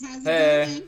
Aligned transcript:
Hey. 0.00 0.82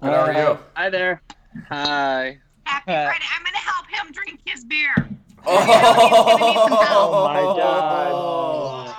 Good, 0.00 0.10
how 0.10 0.26
are 0.26 0.32
you? 0.32 0.58
Hi 0.74 0.90
there. 0.90 1.22
Hi. 1.68 2.38
Happy 2.64 2.84
Friday. 2.84 3.24
I'm 3.36 3.42
going 3.42 3.52
to 3.52 3.58
help 3.58 3.86
him 3.86 4.12
drink 4.12 4.40
his 4.44 4.64
beer. 4.64 5.08
Oh, 5.46 7.24
my 7.24 7.40
God. 7.40 8.12
Oh. 8.12 8.94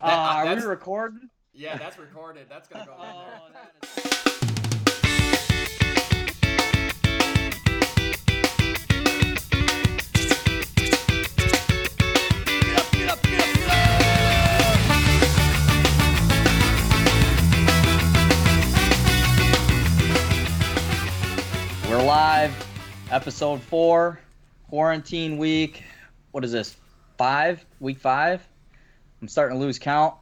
Uh, 0.00 0.06
are 0.06 0.54
we 0.54 0.62
recording? 0.62 1.28
Yeah, 1.52 1.76
that's 1.76 1.98
recorded. 1.98 2.46
That's 2.48 2.68
gonna 2.68 2.86
go 2.86 2.94
in 2.94 3.52
there. 3.52 4.13
We're 21.94 22.02
live, 22.02 22.52
episode 23.12 23.62
four, 23.62 24.18
quarantine 24.68 25.38
week. 25.38 25.84
What 26.32 26.44
is 26.44 26.50
this? 26.50 26.76
Five? 27.16 27.64
Week 27.78 28.00
five? 28.00 28.44
I'm 29.22 29.28
starting 29.28 29.56
to 29.56 29.64
lose 29.64 29.78
count. 29.78 30.16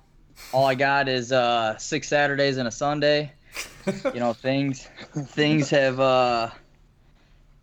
All 0.53 0.67
I 0.67 0.75
got 0.75 1.09
is 1.09 1.33
uh, 1.33 1.79
six 1.79 2.09
Saturdays 2.09 2.59
and 2.59 2.69
a 2.69 2.71
Sunday. 2.71 3.33
You 3.87 4.21
know, 4.21 4.33
things 4.35 4.87
things 5.15 5.71
have 5.71 5.99
uh, 5.99 6.51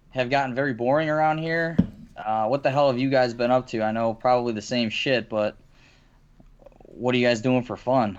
have 0.10 0.32
gotten 0.32 0.56
very 0.56 0.74
boring 0.74 1.08
around 1.08 1.38
here. 1.38 1.78
Uh, 2.18 2.48
what 2.48 2.64
the 2.64 2.72
hell 2.72 2.90
have 2.90 2.98
you 2.98 3.12
guys 3.12 3.36
been 3.36 3.52
up 3.52 3.68
to? 3.68 3.84
I 3.84 3.92
know 3.92 4.16
probably 4.16 4.54
the 4.54 4.62
same 4.64 4.90
shit, 4.90 5.30
but 5.30 5.56
what 6.82 7.14
are 7.14 7.18
you 7.20 7.28
guys 7.28 7.42
doing 7.42 7.62
for 7.62 7.78
fun? 7.78 8.18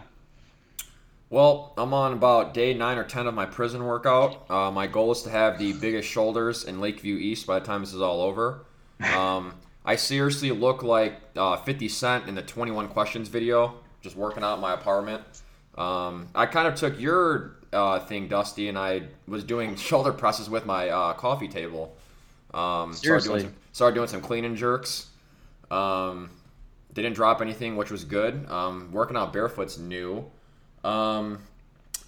Well, 1.30 1.72
I'm 1.78 1.94
on 1.94 2.12
about 2.12 2.54
day 2.54 2.74
nine 2.74 2.98
or 2.98 3.04
ten 3.04 3.28
of 3.28 3.34
my 3.34 3.46
prison 3.46 3.84
workout. 3.84 4.50
Uh, 4.50 4.72
my 4.72 4.88
goal 4.88 5.12
is 5.12 5.22
to 5.22 5.30
have 5.30 5.58
the 5.60 5.72
biggest 5.74 6.08
shoulders 6.08 6.64
in 6.64 6.80
Lakeview 6.80 7.16
East 7.16 7.46
by 7.46 7.60
the 7.60 7.64
time 7.64 7.82
this 7.82 7.94
is 7.94 8.02
all 8.02 8.20
over. 8.20 8.66
Um, 9.16 9.54
I 9.82 9.96
seriously 9.96 10.50
look 10.50 10.82
like 10.82 11.14
uh, 11.34 11.56
50 11.56 11.88
Cent 11.88 12.28
in 12.28 12.34
the 12.34 12.42
21 12.42 12.88
Questions 12.88 13.28
video, 13.28 13.76
just 14.02 14.14
working 14.14 14.42
out 14.42 14.56
in 14.56 14.60
my 14.60 14.74
apartment. 14.74 15.22
Um, 15.78 16.28
I 16.34 16.44
kind 16.44 16.68
of 16.68 16.74
took 16.74 17.00
your 17.00 17.56
uh, 17.72 18.00
thing, 18.00 18.28
Dusty, 18.28 18.68
and 18.68 18.76
I 18.78 19.04
was 19.26 19.42
doing 19.42 19.74
shoulder 19.88 20.12
presses 20.12 20.50
with 20.50 20.66
my 20.66 20.90
uh, 20.90 21.12
coffee 21.14 21.48
table. 21.48 21.96
Um, 22.52 22.92
started, 22.92 22.96
Seriously? 22.96 23.28
doing 23.30 23.44
some, 23.44 23.54
started 23.72 23.94
doing 23.94 24.08
some 24.08 24.20
clean 24.20 24.44
and 24.44 24.54
jerks. 24.54 25.06
Um, 25.70 26.28
didn't 26.92 27.14
drop 27.14 27.40
anything, 27.40 27.76
which 27.76 27.90
was 27.90 28.04
good. 28.04 28.46
Um, 28.50 28.90
working 28.92 29.16
out 29.16 29.32
barefoot's 29.32 29.78
new. 29.78 30.30
Um, 30.84 31.38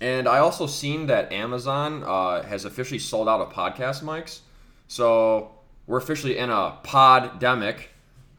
and 0.01 0.27
I 0.27 0.39
also 0.39 0.67
seen 0.67 1.07
that 1.07 1.33
Amazon 1.33 2.03
uh, 2.05 2.43
has 2.43 2.65
officially 2.65 2.99
sold 2.99 3.29
out 3.29 3.41
of 3.41 3.53
podcast 3.53 4.03
mics. 4.03 4.41
So 4.89 5.53
we're 5.87 5.99
officially 5.99 6.39
in 6.39 6.51
a 6.51 6.79
poddemic 6.83 7.85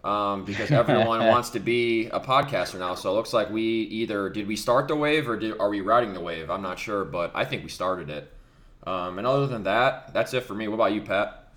um, 0.04 0.44
because 0.44 0.72
everyone 0.72 1.26
wants 1.28 1.52
to 1.52 1.60
be 1.60 2.08
a 2.08 2.20
podcaster 2.20 2.80
now. 2.80 2.96
So 2.96 3.12
it 3.12 3.14
looks 3.14 3.34
like 3.34 3.50
we 3.50 3.64
either 3.64 4.30
did 4.30 4.48
we 4.48 4.56
start 4.56 4.88
the 4.88 4.96
wave 4.96 5.30
or 5.30 5.38
did, 5.38 5.58
are 5.60 5.70
we 5.70 5.82
riding 5.82 6.14
the 6.14 6.20
wave? 6.20 6.50
I'm 6.50 6.62
not 6.62 6.80
sure, 6.80 7.06
but 7.06 7.32
I 7.34 7.46
think 7.46 7.64
we 7.64 7.70
started 7.70 8.10
it. 8.10 8.32
Um, 8.86 9.18
and 9.18 9.26
other 9.26 9.48
than 9.48 9.64
that, 9.64 10.14
that's 10.14 10.34
it 10.34 10.44
for 10.44 10.54
me. 10.54 10.68
What 10.68 10.76
about 10.76 10.92
you, 10.92 11.02
Pat? 11.02 11.48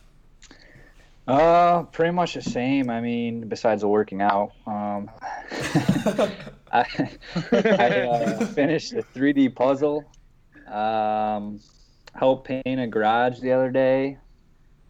Uh, 1.27 1.83
pretty 1.85 2.13
much 2.13 2.35
the 2.35 2.43
same. 2.43 2.89
I 2.89 3.01
mean, 3.01 3.49
besides 3.49 3.85
working 3.85 4.23
out, 4.23 4.53
um, 4.65 5.11
I, 6.85 7.19
I 7.53 8.01
uh, 8.03 8.47
finished 8.47 8.93
a 8.93 9.03
3D 9.03 9.55
puzzle. 9.55 10.05
Um, 10.67 11.61
helped 12.15 12.49
paint 12.49 12.81
a 12.81 12.87
garage 12.87 13.41
the 13.41 13.53
other 13.53 13.71
day, 13.71 14.19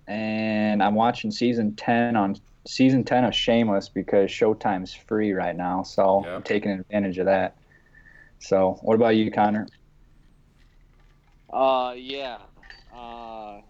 and 0.07 0.83
I'm 0.83 0.95
watching 0.95 1.31
season 1.31 1.75
10 1.77 2.17
on 2.17 2.37
season 2.67 3.05
10 3.05 3.25
of 3.25 3.35
Shameless 3.35 3.89
because 3.89 4.31
Showtime's 4.31 4.95
free 4.95 5.33
right 5.33 5.57
now, 5.57 5.83
so 5.83 6.23
Yep. 6.25 6.35
I'm 6.35 6.43
taking 6.43 6.71
advantage 6.73 7.19
of 7.19 7.27
that. 7.27 7.57
So, 8.39 8.79
what 8.83 8.95
about 8.95 9.17
you, 9.17 9.31
Connor? 9.31 9.67
Uh, 11.53 11.95
yeah. 11.97 12.39
Uh, 12.95 13.61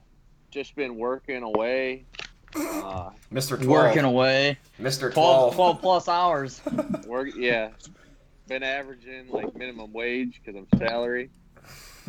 just 0.51 0.75
been 0.75 0.97
working 0.97 1.43
away. 1.43 2.05
Uh, 2.55 3.11
Mr. 3.33 3.57
12. 3.57 3.67
Working 3.67 4.05
away. 4.05 4.59
Mr. 4.81 5.13
12, 5.13 5.13
12. 5.13 5.55
12 5.55 5.81
plus 5.81 6.09
hours. 6.09 6.63
work, 7.07 7.29
yeah. 7.37 7.71
Been 8.49 8.63
averaging 8.63 9.29
like 9.31 9.55
minimum 9.57 9.93
wage 9.93 10.41
because 10.45 10.61
I'm 10.61 10.79
salary. 10.79 11.31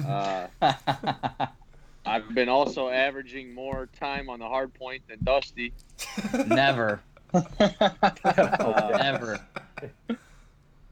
Uh, 0.05 0.47
I've 2.05 2.33
been 2.33 2.47
also 2.47 2.89
averaging 2.89 3.53
more 3.53 3.89
time 3.99 4.29
on 4.29 4.39
the 4.39 4.47
hard 4.47 4.73
point 4.73 5.03
than 5.07 5.19
Dusty. 5.23 5.73
Never. 6.47 7.01
Uh, 7.59 8.97
Never. 8.97 9.39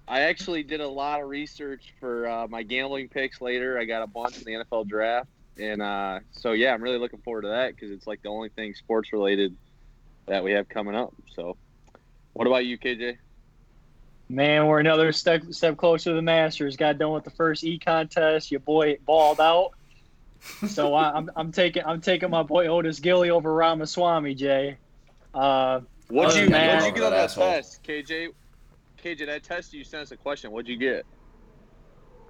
I 0.08 0.22
actually 0.22 0.64
did 0.64 0.82
a 0.82 0.88
lot 0.88 1.22
of 1.22 1.30
research 1.30 1.94
for 2.00 2.28
uh, 2.28 2.48
my 2.48 2.62
gambling 2.64 3.10
picks 3.10 3.42
later. 3.42 3.80
I 3.80 3.86
got 3.86 4.04
a 4.04 4.08
bunch 4.08 4.38
in 4.38 4.44
the 4.44 4.64
NFL 4.64 4.88
draft, 4.88 5.30
and 5.58 5.82
uh, 5.82 6.20
so 6.32 6.52
yeah, 6.52 6.74
I'm 6.74 6.82
really 6.82 7.00
looking 7.00 7.22
forward 7.22 7.44
to 7.44 7.48
that 7.50 7.76
because 7.76 7.92
it's 7.92 8.06
like 8.06 8.22
the 8.22 8.30
only 8.30 8.50
thing 8.50 8.74
sports 8.76 9.14
related 9.14 9.56
that 10.28 10.44
we 10.44 10.52
have 10.52 10.70
coming 10.70 10.96
up. 10.96 11.14
So, 11.36 11.58
what 12.34 12.48
about 12.48 12.66
you, 12.66 12.78
KJ? 12.78 13.18
Man, 14.28 14.66
we're 14.68 14.80
another 14.80 15.12
step 15.12 15.44
step 15.52 15.78
closer 15.78 16.10
to 16.12 16.16
the 16.16 16.22
Masters. 16.22 16.76
Got 16.76 16.98
done 16.98 17.12
with 17.12 17.24
the 17.24 17.30
first 17.30 17.64
e 17.64 17.78
contest. 17.78 18.50
Your 18.52 18.60
boy 18.60 18.98
balled 19.06 19.40
out. 19.40 19.72
So 20.68 20.94
I, 20.96 21.12
I'm 21.16 21.30
I'm 21.36 21.52
taking 21.52 21.84
I'm 21.86 22.02
taking 22.02 22.30
my 22.32 22.42
boy 22.44 22.68
Otis 22.68 23.00
Gilly 23.00 23.30
over 23.30 23.54
Ramaswamy, 23.54 24.34
Jay. 24.36 24.78
Uh, 25.34 25.82
What'd 26.08 26.38
Oh, 26.38 26.44
you 26.44 26.50
man. 26.50 26.78
What'd 26.78 26.86
you 26.88 26.94
get 26.94 27.04
on 27.04 27.12
That 27.12 27.30
that 27.30 27.36
test, 27.36 27.84
KJ? 27.84 28.30
KJ, 29.04 29.26
that 29.28 29.44
test 29.44 29.74
you 29.74 29.84
sent 29.84 30.04
us 30.04 30.12
a 30.12 30.18
question. 30.18 30.52
What'd 30.52 30.68
you 30.68 30.78
get? 30.78 31.06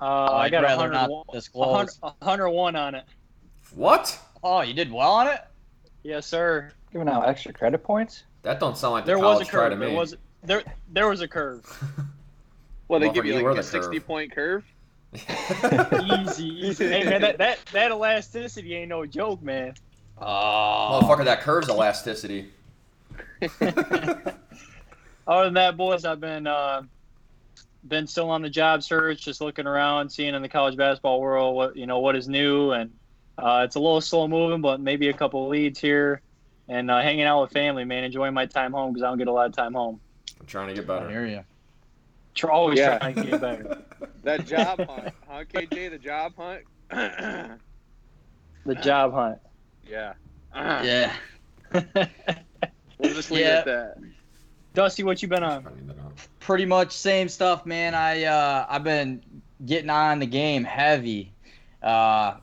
uh, 0.01 0.05
I 0.05 0.45
I'd 0.45 0.51
got 0.51 0.63
a 0.63 0.67
rather 0.67 0.81
hundred 0.81 0.93
not 0.93 1.09
one- 1.09 1.23
a 1.29 1.31
disclose. 1.31 1.97
hundred- 2.01 2.15
hundred 2.21 2.49
one 2.49 2.75
on 2.75 2.95
it. 2.95 3.05
What? 3.73 4.19
Oh, 4.43 4.61
you 4.61 4.73
did 4.73 4.91
well 4.91 5.11
on 5.13 5.27
it? 5.27 5.39
Yes, 6.03 6.25
sir. 6.27 6.71
Giving 6.91 7.07
out 7.07 7.27
extra 7.27 7.53
credit 7.53 7.83
points? 7.83 8.23
That 8.43 8.59
don't 8.59 8.77
sound 8.77 8.91
like 8.93 9.05
the 9.05 9.11
There 9.11 9.17
was 9.19 9.25
a 9.41 9.45
college 9.45 9.47
try 9.47 9.63
to 9.63 9.69
curve. 9.71 9.79
me. 9.79 9.85
There 9.87 9.95
was 9.95 10.15
there 10.45 10.63
there 10.91 11.07
was 11.09 11.21
a 11.21 11.27
curve. 11.27 11.65
Well, 12.87 12.99
they 12.99 13.07
Well, 13.07 13.15
give 13.15 13.25
you 13.25 13.37
you 13.37 13.43
like 13.43 13.53
a 13.53 13.57
the 13.57 13.63
60 13.63 13.95
curve. 13.95 14.05
point 14.05 14.31
curve. 14.31 14.63
Easy, 15.13 16.45
easy. 16.45 16.87
hey 16.87 17.03
man, 17.03 17.21
that, 17.21 17.39
that 17.39 17.57
that 17.73 17.89
elasticity 17.89 18.75
ain't 18.75 18.89
no 18.89 19.07
joke, 19.07 19.41
man. 19.41 19.73
Oh. 20.19 20.99
Motherfucker, 21.01 21.25
that 21.25 21.41
curves 21.41 21.67
elasticity. 21.67 22.51
Other 23.61 25.45
than 25.45 25.53
that, 25.55 25.77
boys, 25.77 26.05
I've 26.05 26.19
been 26.19 26.45
uh, 26.45 26.83
been 27.87 28.05
still 28.05 28.29
on 28.29 28.41
the 28.43 28.49
job 28.49 28.83
search, 28.83 29.23
just 29.25 29.41
looking 29.41 29.65
around, 29.65 30.09
seeing 30.09 30.35
in 30.35 30.41
the 30.43 30.49
college 30.49 30.77
basketball 30.77 31.19
world 31.21 31.55
what 31.55 31.75
you 31.75 31.87
know 31.87 31.99
what 31.99 32.15
is 32.15 32.27
new, 32.27 32.71
and 32.71 32.91
uh, 33.39 33.61
it's 33.65 33.75
a 33.75 33.79
little 33.79 34.01
slow 34.01 34.27
moving, 34.27 34.61
but 34.61 34.79
maybe 34.79 35.09
a 35.09 35.13
couple 35.13 35.43
of 35.43 35.49
leads 35.49 35.79
here, 35.79 36.21
and 36.67 36.91
uh, 36.91 37.01
hanging 37.01 37.23
out 37.25 37.41
with 37.41 37.51
family, 37.51 37.83
man, 37.83 38.03
enjoying 38.03 38.33
my 38.35 38.45
time 38.45 38.73
home 38.73 38.93
because 38.93 39.03
I 39.03 39.07
don't 39.07 39.17
get 39.17 39.27
a 39.27 39.31
lot 39.33 39.47
of 39.47 39.53
time 39.55 39.73
home. 39.73 39.99
I'm 40.45 40.49
trying 40.49 40.67
to 40.67 40.73
get 40.75 40.83
I 40.87 40.99
better. 40.99 41.09
hear 41.09 41.25
you. 41.25 41.43
Try, 42.35 42.51
always 42.51 42.77
Yeah. 42.77 42.99
trying 42.99 43.15
to 43.15 43.23
get 43.23 43.41
better. 43.41 43.77
That 44.23 44.45
job 44.45 44.79
hunt, 44.87 45.13
huh, 45.27 45.43
KJ? 45.53 45.89
The 45.91 45.97
job 45.99 46.33
hunt. 46.35 46.63
The 48.65 48.75
job 48.75 49.13
hunt. 49.13 49.39
yeah. 49.87 50.13
Yeah. 50.55 51.13
We'll 52.97 53.13
just 53.13 53.29
leave 53.31 53.41
Yeah. 53.41 53.55
it 53.55 53.57
at 53.59 53.65
that. 53.65 53.97
Dusty, 54.73 55.03
what 55.03 55.21
you 55.21 55.27
been 55.27 55.43
on? 55.43 55.63
Finding 55.63 55.87
that 55.87 55.97
out. 55.99 56.13
Pretty 56.39 56.65
much 56.65 56.91
same 56.93 57.27
stuff, 57.27 57.65
man. 57.65 57.93
I 57.93 58.23
uh, 58.23 58.65
I've 58.69 58.83
been 58.83 59.21
getting 59.65 59.89
on 59.89 60.19
the 60.19 60.25
game 60.25 60.63
heavy. 60.63 61.33
Uh, 61.83 62.37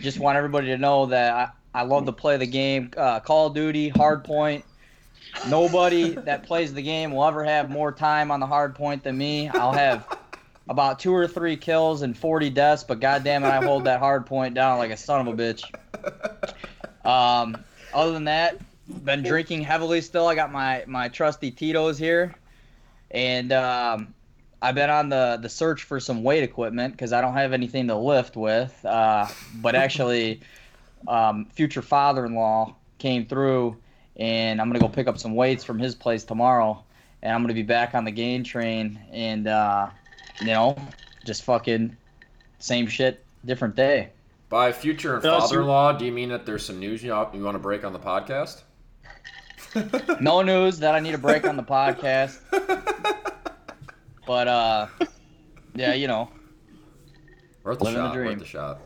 just 0.00 0.18
want 0.18 0.36
everybody 0.36 0.68
to 0.68 0.78
know 0.78 1.06
that 1.06 1.32
I, 1.74 1.80
I 1.80 1.82
love 1.82 2.06
to 2.06 2.12
play 2.12 2.36
the 2.38 2.46
game. 2.46 2.90
Uh, 2.96 3.20
Call 3.20 3.48
of 3.48 3.54
Duty, 3.54 3.90
Hardpoint. 3.92 4.62
Nobody 5.48 6.10
that 6.10 6.44
plays 6.44 6.74
the 6.74 6.82
game 6.82 7.12
will 7.12 7.24
ever 7.24 7.44
have 7.44 7.70
more 7.70 7.92
time 7.92 8.30
on 8.30 8.40
the 8.40 8.46
hard 8.46 8.74
point 8.74 9.04
than 9.04 9.16
me. 9.16 9.48
I'll 9.48 9.72
have 9.72 10.06
about 10.68 10.98
two 10.98 11.14
or 11.14 11.26
three 11.26 11.56
kills 11.56 12.02
and 12.02 12.16
40 12.16 12.50
deaths, 12.50 12.84
but 12.84 13.00
goddamn 13.00 13.44
it, 13.44 13.48
I 13.48 13.64
hold 13.64 13.84
that 13.84 13.98
hard 13.98 14.26
point 14.26 14.54
down 14.54 14.78
like 14.78 14.90
a 14.90 14.96
son 14.96 15.26
of 15.26 15.38
a 15.38 15.42
bitch. 15.42 15.64
Um, 17.04 17.64
other 17.94 18.12
than 18.12 18.24
that, 18.24 18.58
been 19.04 19.22
drinking 19.22 19.62
heavily 19.62 20.00
still. 20.00 20.26
I 20.26 20.34
got 20.34 20.52
my 20.52 20.84
my 20.86 21.08
trusty 21.08 21.50
Tito's 21.50 21.98
here, 21.98 22.34
and 23.10 23.52
um, 23.52 24.14
I've 24.60 24.74
been 24.74 24.90
on 24.90 25.08
the 25.08 25.38
the 25.40 25.48
search 25.48 25.84
for 25.84 26.00
some 26.00 26.22
weight 26.22 26.42
equipment 26.42 26.92
because 26.92 27.12
I 27.12 27.20
don't 27.20 27.34
have 27.34 27.52
anything 27.52 27.88
to 27.88 27.96
lift 27.96 28.36
with. 28.36 28.84
Uh, 28.84 29.26
but 29.56 29.74
actually, 29.74 30.40
um, 31.08 31.46
future 31.46 31.82
father-in-law 31.82 32.74
came 32.98 33.26
through, 33.26 33.76
and 34.20 34.60
I'm 34.60 34.68
gonna 34.68 34.78
go 34.78 34.88
pick 34.88 35.08
up 35.08 35.18
some 35.18 35.34
weights 35.34 35.64
from 35.64 35.78
his 35.78 35.94
place 35.94 36.22
tomorrow, 36.24 36.84
and 37.22 37.32
I'm 37.32 37.42
gonna 37.42 37.54
be 37.54 37.62
back 37.62 37.94
on 37.94 38.04
the 38.04 38.10
gain 38.10 38.44
train, 38.44 39.00
and 39.10 39.48
uh, 39.48 39.88
you 40.40 40.48
know, 40.48 40.76
just 41.24 41.42
fucking 41.42 41.96
same 42.58 42.86
shit 42.86 43.24
different 43.44 43.74
day. 43.74 44.10
By 44.50 44.72
future 44.72 45.14
and 45.14 45.22
father-in-law, 45.22 45.94
do 45.94 46.04
you 46.04 46.12
mean 46.12 46.28
that 46.28 46.44
there's 46.44 46.64
some 46.64 46.78
news 46.78 47.02
you, 47.02 47.08
you 47.08 47.42
want 47.42 47.54
to 47.54 47.58
break 47.58 47.84
on 47.84 47.92
the 47.92 47.98
podcast? 47.98 48.62
No 50.20 50.42
news 50.42 50.80
that 50.80 50.94
I 50.94 51.00
need 51.00 51.14
a 51.14 51.18
break 51.18 51.46
on 51.46 51.56
the 51.56 51.62
podcast, 51.62 52.38
but 54.26 54.48
uh, 54.48 54.86
yeah, 55.74 55.94
you 55.94 56.08
know, 56.08 56.28
Worth 57.62 57.78
the 57.78 57.84
Living 57.84 58.02
the 58.02 58.12
dream. 58.12 58.28
Worth 58.28 58.38
the 58.40 58.44
shot. 58.44 58.80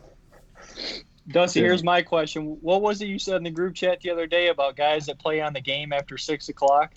Dusty, 1.28 1.60
Yeah. 1.60 1.66
here's 1.66 1.82
my 1.82 2.02
question. 2.02 2.58
What 2.60 2.82
was 2.82 3.00
it 3.00 3.06
you 3.06 3.18
said 3.18 3.36
in 3.36 3.42
the 3.44 3.50
group 3.50 3.74
chat 3.74 4.00
the 4.00 4.10
other 4.10 4.26
day 4.26 4.48
about 4.48 4.76
guys 4.76 5.06
that 5.06 5.18
play 5.18 5.40
on 5.40 5.52
the 5.52 5.60
game 5.60 5.92
after 5.92 6.18
six 6.18 6.48
o'clock? 6.48 6.92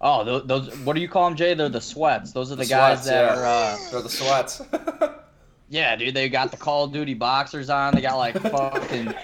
oh, 0.00 0.24
those, 0.24 0.46
those 0.46 0.78
what 0.80 0.94
do 0.94 1.00
you 1.00 1.08
call 1.08 1.26
them, 1.28 1.36
Jay? 1.36 1.54
They're 1.54 1.68
the 1.68 1.80
sweats. 1.80 2.32
Those 2.32 2.52
are 2.52 2.56
the, 2.56 2.64
The 2.64 2.68
guys 2.70 3.02
sweats, 3.04 3.06
that 3.08 3.36
yeah. 3.36 3.40
are. 3.40 3.46
Uh, 3.46 3.90
They're 3.90 4.02
the 4.02 4.08
sweats. 4.08 4.62
yeah, 5.70 5.96
dude, 5.96 6.14
they 6.14 6.28
got 6.28 6.50
the 6.50 6.56
Call 6.56 6.84
of 6.84 6.92
Duty 6.92 7.14
boxers 7.14 7.70
on. 7.70 7.94
They 7.94 8.00
got 8.02 8.16
like 8.16 8.38
fucking. 8.38 9.14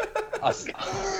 A, 0.45 0.53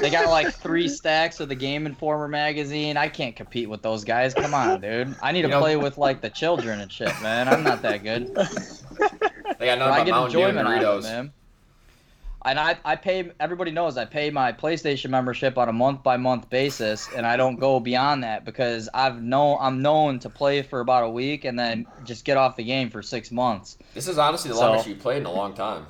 they 0.01 0.11
got 0.11 0.29
like 0.31 0.53
three 0.55 0.89
stacks 0.89 1.39
of 1.39 1.49
the 1.49 1.55
Game 1.55 1.87
Informer 1.87 2.27
magazine. 2.29 2.97
I 2.97 3.09
can't 3.09 3.37
compete 3.37 3.69
with 3.71 3.81
those 3.81 4.03
guys. 4.05 4.35
Come 4.35 4.53
on, 4.53 4.81
dude. 4.81 5.15
I 5.23 5.31
need 5.33 5.43
to 5.43 5.49
You 5.49 5.53
know- 5.55 5.61
play 5.61 5.77
with 5.87 5.97
like 5.97 6.21
the 6.21 6.31
children 6.31 6.81
and 6.81 6.91
shit, 6.91 7.13
man. 7.23 7.47
I'm 7.49 7.63
not 7.63 7.83
that 7.83 8.03
good. 8.03 8.35
they 8.35 8.37
got 8.37 8.59
But 9.59 9.59
nothing 9.59 9.81
I 9.81 9.99
but 9.99 10.05
get 10.05 10.11
Mountain 10.11 10.41
enjoyment 10.41 10.67
out 10.69 10.83
of 10.85 11.05
Doritos. 11.05 11.07
it, 11.09 11.13
man. 11.13 11.33
And 12.45 12.59
I, 12.59 12.77
I 12.85 12.97
pay 12.97 13.31
everybody 13.39 13.71
knows 13.71 13.97
I 13.97 14.05
pay 14.05 14.31
my 14.31 14.53
PlayStation 14.53 15.11
membership 15.11 15.57
on 15.59 15.69
a 15.69 15.73
month 15.73 16.03
by 16.03 16.17
month 16.17 16.51
basis 16.51 17.09
and 17.15 17.25
I 17.27 17.37
don't 17.37 17.57
go 17.57 17.79
beyond 17.81 18.25
that 18.25 18.45
because 18.45 18.89
I've 18.93 19.23
known 19.23 19.59
I'm 19.61 19.81
known 19.83 20.19
to 20.21 20.29
play 20.31 20.63
for 20.63 20.81
about 20.81 21.05
a 21.05 21.09
week 21.11 21.45
and 21.45 21.59
then 21.59 21.87
just 22.05 22.25
get 22.25 22.37
off 22.37 22.57
the 22.57 22.65
game 22.65 22.91
for 22.91 23.03
six 23.03 23.31
months. 23.31 23.79
This 23.95 24.09
is 24.09 24.19
honestly 24.19 24.51
the 24.51 24.57
So- 24.57 24.69
longest 24.69 24.89
you 24.89 24.97
played 24.97 25.19
in 25.19 25.27
a 25.27 25.33
long 25.33 25.55
time. 25.55 25.87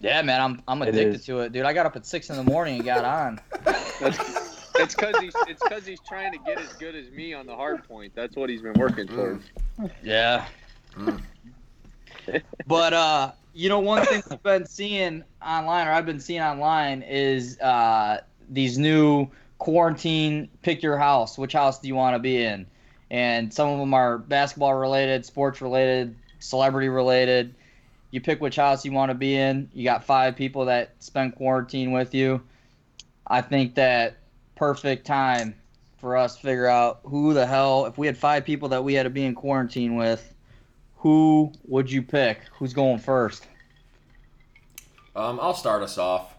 Yeah, 0.00 0.22
man, 0.22 0.40
I'm 0.40 0.62
I'm 0.68 0.82
addicted 0.82 1.16
is. 1.16 1.26
to 1.26 1.40
it, 1.40 1.52
dude. 1.52 1.64
I 1.64 1.72
got 1.72 1.84
up 1.86 1.96
at 1.96 2.06
six 2.06 2.30
in 2.30 2.36
the 2.36 2.44
morning 2.44 2.76
and 2.76 2.84
got 2.84 3.04
on. 3.04 3.40
It's 4.80 4.94
because 4.94 5.16
he's 5.18 5.34
it's 5.48 5.60
because 5.62 5.84
he's 5.84 5.98
trying 6.06 6.30
to 6.32 6.38
get 6.46 6.56
as 6.58 6.72
good 6.74 6.94
as 6.94 7.10
me 7.10 7.34
on 7.34 7.46
the 7.46 7.54
hard 7.56 7.82
point. 7.88 8.12
That's 8.14 8.36
what 8.36 8.48
he's 8.48 8.62
been 8.62 8.74
working 8.74 9.08
towards. 9.08 9.44
Yeah. 10.04 10.46
Mm. 10.94 11.20
but 12.66 12.92
uh, 12.92 13.32
you 13.58 13.68
know, 13.68 13.80
one 13.80 14.04
thing 14.06 14.22
I've 14.30 14.42
been 14.44 14.66
seeing 14.66 15.24
online, 15.44 15.88
or 15.88 15.90
I've 15.90 16.06
been 16.06 16.20
seeing 16.20 16.40
online, 16.40 17.02
is 17.02 17.58
uh, 17.58 18.20
these 18.48 18.78
new 18.78 19.26
quarantine. 19.58 20.48
Pick 20.62 20.80
your 20.80 20.96
house. 20.96 21.36
Which 21.36 21.54
house 21.54 21.80
do 21.80 21.88
you 21.88 21.96
want 21.96 22.14
to 22.14 22.20
be 22.20 22.40
in? 22.44 22.68
And 23.10 23.52
some 23.52 23.68
of 23.68 23.80
them 23.80 23.94
are 23.94 24.18
basketball 24.18 24.74
related, 24.74 25.26
sports 25.26 25.60
related, 25.60 26.14
celebrity 26.38 26.88
related. 26.88 27.52
You 28.12 28.20
pick 28.20 28.40
which 28.40 28.54
house 28.54 28.84
you 28.84 28.92
want 28.92 29.10
to 29.10 29.16
be 29.16 29.34
in. 29.34 29.68
You 29.74 29.82
got 29.82 30.04
five 30.04 30.36
people 30.36 30.66
that 30.66 30.94
spend 31.00 31.34
quarantine 31.34 31.90
with 31.90 32.14
you. 32.14 32.40
I 33.26 33.40
think 33.40 33.74
that 33.74 34.18
perfect 34.54 35.04
time 35.04 35.56
for 35.96 36.16
us 36.16 36.36
to 36.36 36.42
figure 36.42 36.68
out 36.68 37.00
who 37.02 37.34
the 37.34 37.44
hell. 37.44 37.86
If 37.86 37.98
we 37.98 38.06
had 38.06 38.16
five 38.16 38.44
people 38.44 38.68
that 38.68 38.84
we 38.84 38.94
had 38.94 39.02
to 39.02 39.10
be 39.10 39.24
in 39.24 39.34
quarantine 39.34 39.96
with, 39.96 40.32
who 40.98 41.52
would 41.64 41.90
you 41.90 42.02
pick? 42.02 42.42
Who's 42.58 42.72
going 42.72 42.98
first? 42.98 43.46
Um, 45.16 45.38
I'll 45.40 45.54
start 45.54 45.82
us 45.82 45.98
off. 45.98 46.34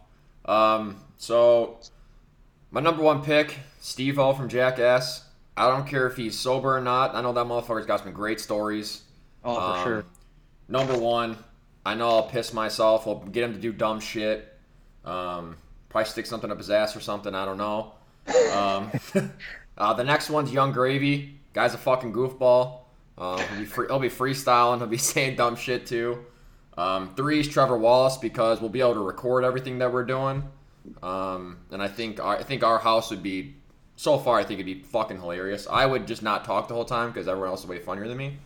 Um, 0.46 0.98
so, 1.18 1.80
my 2.72 2.82
number 2.82 3.04
one 3.04 3.22
pick, 3.24 3.58
Steve 3.80 4.20
O 4.20 4.34
from 4.34 4.50
Jackass. 4.50 5.26
I 5.58 5.70
don't 5.70 5.86
care 5.86 6.08
if 6.08 6.16
he's 6.16 6.38
sober 6.40 6.78
or 6.78 6.82
not. 6.82 7.16
I 7.16 7.22
know 7.22 7.34
that 7.34 7.46
motherfucker's 7.46 7.86
got 7.86 8.02
some 8.02 8.14
great 8.14 8.40
stories. 8.40 9.02
Oh, 9.44 9.56
for 9.56 9.62
Um, 9.78 9.84
sure. 9.84 10.06
Number 10.70 10.98
one, 10.98 11.38
I 11.86 11.96
know 11.96 12.08
I'll 12.08 12.24
piss 12.30 12.54
myself. 12.54 13.08
I'll 13.08 13.16
get 13.20 13.44
him 13.44 13.54
to 13.54 13.60
do 13.60 13.74
dumb 13.74 14.00
shit. 14.00 14.54
Um, 15.04 15.58
probably 15.90 16.10
stick 16.10 16.26
something 16.26 16.52
up 16.52 16.58
his 16.58 16.70
ass 16.70 16.96
or 16.96 17.00
something. 17.02 17.34
I 17.36 17.44
don't 17.46 17.58
know. 17.58 17.94
Um, 18.54 18.92
uh, 19.78 19.94
the 19.94 20.04
next 20.04 20.30
one's 20.30 20.52
Yung 20.54 20.72
Gravy. 20.72 21.40
Guy's 21.54 21.74
a 21.74 21.78
fucking 21.78 22.14
goofball. 22.14 22.82
Um, 23.20 23.40
he'll, 23.40 23.60
be 23.60 23.66
free, 23.66 23.88
he'll 23.88 24.00
be 24.00 24.10
freestyling. 24.10 24.78
He'll 24.78 24.88
be 24.88 24.98
saying 25.14 25.36
dumb 25.36 25.56
shit 25.56 25.86
too. 25.86 26.26
Um, 26.78 27.14
three 27.16 27.40
is 27.42 27.48
Trevor 27.48 27.78
Wallace 27.78 28.18
because 28.18 28.62
we'll 28.62 28.70
be 28.70 28.80
able 28.80 28.94
to 28.94 29.02
record 29.02 29.44
everything 29.44 29.80
that 29.80 29.92
we're 29.92 30.06
doing. 30.06 30.44
Um, 31.04 31.58
and 31.72 31.82
I 31.84 31.88
think 31.90 32.20
our, 32.24 32.38
I 32.38 32.44
think 32.44 32.64
our 32.64 32.80
house 32.80 33.10
would 33.10 33.22
be 33.22 33.56
so 33.98 34.18
far. 34.18 34.40
I 34.40 34.44
think 34.46 34.62
it'd 34.62 34.66
be 34.66 34.82
fucking 34.84 35.20
hilarious. 35.20 35.68
I 35.70 35.86
would 35.86 36.08
just 36.08 36.24
not 36.24 36.46
talk 36.46 36.70
the 36.70 36.74
whole 36.74 36.86
time 36.86 37.10
because 37.12 37.28
everyone 37.28 37.50
else 37.50 37.62
is 37.62 37.68
way 37.68 37.80
funnier 37.80 38.08
than 38.08 38.18
me. 38.18 38.38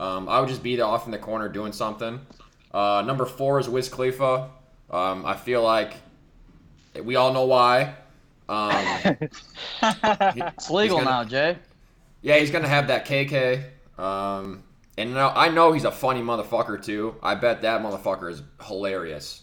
Um, 0.00 0.28
I 0.28 0.40
would 0.40 0.48
just 0.48 0.62
be 0.64 0.74
there 0.76 0.84
off 0.84 1.06
in 1.06 1.12
the 1.12 1.18
corner 1.18 1.48
doing 1.48 1.72
something. 1.72 2.20
Uh, 2.74 3.02
number 3.06 3.24
four 3.24 3.60
is 3.60 3.68
Wiz 3.68 3.88
Khalifa. 3.88 4.50
Um, 4.90 5.24
I 5.24 5.34
feel 5.36 5.62
like 5.62 5.94
we 7.02 7.14
all 7.16 7.32
know 7.32 7.46
why. 7.46 7.94
Um, 8.48 9.16
he- 9.20 9.28
It's 10.42 10.70
legal 10.70 10.98
gonna- 10.98 11.10
now, 11.10 11.24
Jay. 11.24 11.56
yeah, 12.22 12.36
he's 12.38 12.50
gonna 12.50 12.68
have 12.68 12.88
that 12.88 13.06
KK. 13.06 13.62
Um, 13.98 14.62
and 14.98 15.14
now 15.14 15.32
I 15.34 15.48
know 15.48 15.72
he's 15.72 15.84
a 15.84 15.92
funny 15.92 16.22
motherfucker 16.22 16.82
too. 16.82 17.16
I 17.22 17.34
bet 17.34 17.62
that 17.62 17.82
motherfucker 17.82 18.30
is 18.30 18.42
hilarious. 18.62 19.42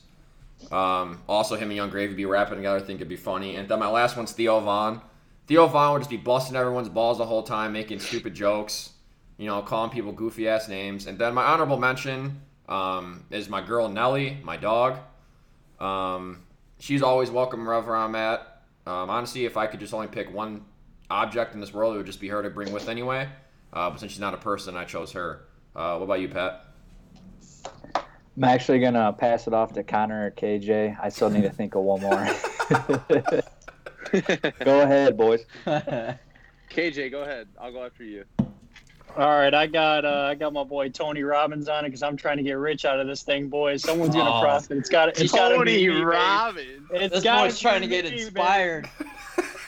Um, 0.72 1.22
also, 1.28 1.56
him 1.56 1.70
and 1.70 1.78
Yung 1.78 1.90
Gravy 1.90 2.14
be 2.14 2.26
rapping 2.26 2.58
together. 2.58 2.78
I 2.78 2.82
think 2.82 2.98
it'd 2.98 3.10
be 3.10 3.16
funny. 3.16 3.56
And 3.56 3.68
then 3.68 3.80
my 3.80 3.90
last 3.90 4.16
one's 4.16 4.32
Theo 4.32 4.60
Von. 4.60 5.02
Theo 5.48 5.68
Von 5.68 5.94
would 5.94 6.00
just 6.00 6.10
be 6.10 6.18
busting 6.18 6.56
everyone's 6.56 6.90
balls 6.90 7.18
the 7.18 7.26
whole 7.26 7.44
time, 7.44 7.74
making 7.74 8.00
stupid 8.00 8.34
jokes. 8.34 8.92
You 9.38 9.48
know, 9.48 9.62
calling 9.62 9.92
people 9.92 10.12
goofy 10.12 10.48
ass 10.48 10.68
names. 10.68 11.08
And 11.08 11.18
then 11.18 11.34
my 11.34 11.44
honorable 11.44 11.78
mention 11.78 12.42
um, 12.70 13.26
is 13.30 13.50
my 13.50 13.62
girl 13.62 13.90
Nelly, 13.90 14.38
my 14.44 14.58
dog. 14.58 15.00
Um, 15.80 16.44
she's 16.80 17.02
always 17.02 17.30
welcome 17.30 17.66
wherever 17.66 17.96
I'm 17.96 18.16
at. 18.16 18.62
Um, 18.86 19.10
honestly, 19.10 19.46
if 19.46 19.58
I 19.58 19.68
could 19.68 19.80
just 19.80 19.94
only 19.94 20.08
pick 20.08 20.34
one 20.34 20.64
object 21.10 21.54
in 21.54 21.60
this 21.60 21.74
world, 21.74 21.96
it 21.96 21.98
would 21.98 22.06
just 22.06 22.22
be 22.22 22.30
her 22.30 22.42
to 22.42 22.50
bring 22.50 22.72
with 22.72 22.90
anyway. 22.90 23.28
Uh, 23.74 23.90
but 23.90 24.00
since 24.00 24.12
she's 24.12 24.22
not 24.22 24.34
a 24.34 24.38
person, 24.38 24.76
I 24.78 24.86
chose 24.86 25.12
her. 25.14 25.46
Uh, 25.76 25.96
what 25.98 26.04
about 26.04 26.20
you, 26.22 26.30
Pat? 26.30 26.66
I'm 28.36 28.44
actually 28.44 28.80
gonna 28.80 29.14
pass 29.14 29.48
it 29.48 29.54
off 29.54 29.74
to 29.74 29.84
Connor 29.84 30.28
or 30.28 30.32
KJ. 30.32 30.98
I 31.02 31.10
still 31.10 31.30
need 31.30 31.44
to 31.44 31.50
think 31.52 31.76
of 31.76 31.84
one 31.84 32.02
more. 32.02 32.28
Go 34.64 34.82
ahead, 34.82 35.18
boys. 35.18 35.46
KJ, 35.66 37.12
go 37.12 37.22
ahead. 37.22 37.48
I'll 37.60 37.72
go 37.72 37.84
after 37.86 38.04
you. 38.04 38.26
All 39.16 39.28
right, 39.30 39.54
I 39.54 39.68
got 39.68 40.06
uh, 40.06 40.28
I 40.32 40.36
got 40.36 40.54
my 40.54 40.64
boy 40.64 40.90
Tony 40.90 41.22
Robbins 41.22 41.68
on 41.70 41.86
it 41.86 41.90
because 41.90 42.02
I'm 42.02 42.18
trying 42.18 42.38
to 42.38 42.44
get 42.44 42.54
rich 42.54 42.84
out 42.86 43.00
of 43.00 43.06
this 43.08 43.22
thing, 43.22 43.48
boys. 43.48 43.84
Someone's 43.84 44.16
gonna 44.16 44.38
Oh. 44.38 44.42
profit. 44.42 44.78
It's 44.78 44.90
got 44.90 45.10
it's 45.10 45.32
got 45.32 45.50
to 45.50 45.64
be 45.64 45.88
me. 45.88 46.02
Robbins. 46.02 46.90
It's 46.92 47.14
this 47.16 47.24
gotta 47.24 47.44
boy's 47.50 47.60
trying 47.60 47.82
to 47.82 47.88
get 47.88 48.06
inspired. 48.06 48.90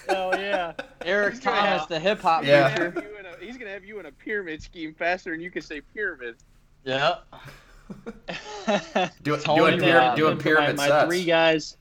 Hell 0.10 0.32
yeah! 0.40 0.74
Eric 1.04 1.34
He's 1.36 1.44
gonna 1.44 1.58
Thomas, 1.58 1.80
have- 1.82 1.90
the 1.90 2.00
hip 2.00 2.20
hop 2.22 2.44
Yeah. 2.44 2.70
future. 2.70 2.92
Have 2.92 3.04
you 3.04 3.18
in 3.20 3.26
a- 3.26 3.46
he's 3.46 3.58
gonna 3.58 3.72
have 3.72 3.86
you 3.86 4.00
in 4.00 4.06
a 4.06 4.12
pyramid 4.12 4.62
scheme 4.62 4.94
faster 4.94 5.32
than 5.32 5.42
you 5.42 5.52
can 5.52 5.62
say 5.62 5.82
pyramid. 5.82 6.36
Yeah. 6.84 7.16
Do, 9.24 9.38
Tony 9.38 9.78
doing, 9.78 9.80
pyramid, 9.80 9.94
Robbins. 9.96 10.18
doing 10.18 10.36
my, 10.38 10.42
pyramid 10.44 10.78
my 10.78 10.88
sets. 10.88 11.06
three 11.08 11.24
guys, 11.26 11.78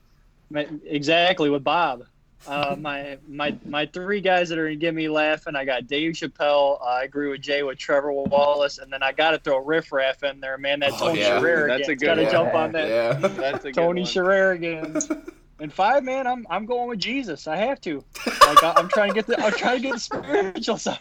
my, 0.49 0.67
exactly 0.85 1.49
with 1.49 1.63
Bob. 1.63 2.05
Uh, 2.47 2.75
my 2.79 3.17
my 3.27 3.55
my 3.65 3.87
three 3.87 4.21
guys 4.21 4.49
that 4.49 4.59
are 4.59 4.65
gonna 4.65 4.75
get 4.75 4.93
me 4.93 5.09
laughing. 5.09 5.55
I 5.55 5.65
got 5.65 5.87
Dave 5.87 6.13
Chappelle. 6.13 6.79
Uh, 6.79 6.83
I 6.83 7.03
agree 7.03 7.27
with 7.31 7.41
Jay 7.41 7.63
with 7.63 7.79
Trevor 7.79 8.11
Wallace, 8.13 8.77
and 8.77 8.93
then 8.93 9.01
I 9.01 9.13
got 9.13 9.31
to 9.31 9.39
throw 9.39 9.57
Riff 9.57 9.91
Raff 9.91 10.21
in 10.21 10.39
there, 10.41 10.55
man. 10.59 10.79
That 10.81 10.91
Oh, 10.93 11.07
Tony 11.07 11.21
yeah. 11.21 11.39
Sherrill 11.39 11.75
That's 11.75 11.89
a 11.89 11.93
again. 11.93 11.97
good 11.97 12.05
Got 12.05 12.15
to 12.15 12.23
one. 12.23 12.31
jump 12.31 12.53
on 12.53 12.71
that. 12.73 12.87
Yeah. 12.87 13.13
That's 13.29 13.65
a 13.65 13.71
good 13.71 13.73
Tony 13.73 14.03
one. 14.03 14.51
Again. 14.51 14.97
And 15.59 15.71
five, 15.71 16.03
man, 16.03 16.27
I'm 16.27 16.45
I'm 16.49 16.65
going 16.65 16.89
with 16.89 16.99
Jesus. 16.99 17.47
I 17.47 17.55
have 17.55 17.79
to. 17.81 18.03
Like 18.25 18.61
I, 18.63 18.73
I'm 18.75 18.89
trying 18.89 19.09
to 19.09 19.15
get 19.15 19.25
the 19.27 19.39
I'm 19.39 19.53
trying 19.53 19.77
to 19.77 19.81
get 19.81 19.93
the 19.93 19.99
spiritual 19.99 20.77
side. 20.77 20.99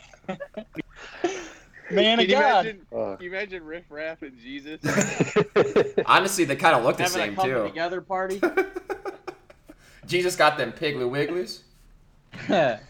man 1.90 2.20
of 2.20 2.26
you 2.28 2.34
God. 2.34 2.66
imagine? 2.66 2.86
Uh, 2.92 3.16
Can 3.16 3.24
you 3.24 3.30
imagine 3.30 3.64
Riff 3.64 3.84
Raff 3.90 4.22
and 4.22 4.38
Jesus? 4.38 4.80
Honestly, 6.06 6.44
they 6.44 6.54
kind 6.56 6.76
of 6.76 6.84
look 6.84 6.96
the 6.98 7.02
Having 7.02 7.20
a 7.20 7.24
same 7.24 7.36
too. 7.36 7.64
together 7.64 8.00
party. 8.00 8.40
Jesus 10.06 10.36
got 10.36 10.56
them 10.56 10.70
Piggly 10.72 11.08
Wigglies. 11.10 11.62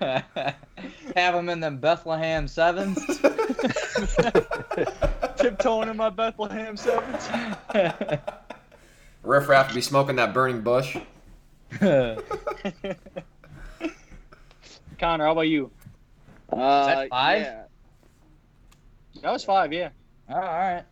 Have 0.00 1.34
them 1.34 1.48
in 1.48 1.60
them 1.60 1.78
Bethlehem 1.78 2.46
sevens. 2.48 3.04
Tiptoeing 5.36 5.88
in 5.88 5.96
my 5.96 6.08
Bethlehem 6.10 6.76
sevens. 6.76 7.28
Riff 9.28 9.46
Raff 9.46 9.74
be 9.74 9.82
smoking 9.82 10.16
that 10.16 10.32
burning 10.32 10.62
bush. 10.62 10.96
Connor, 11.80 12.16
how 15.26 15.32
about 15.32 15.42
you? 15.42 15.70
Uh, 16.50 16.86
that 16.86 17.10
five? 17.10 17.42
Yeah. 17.42 17.64
That 19.20 19.30
was 19.30 19.44
five, 19.44 19.70
yeah. 19.70 19.90
all 20.30 20.40
right. 20.40 20.82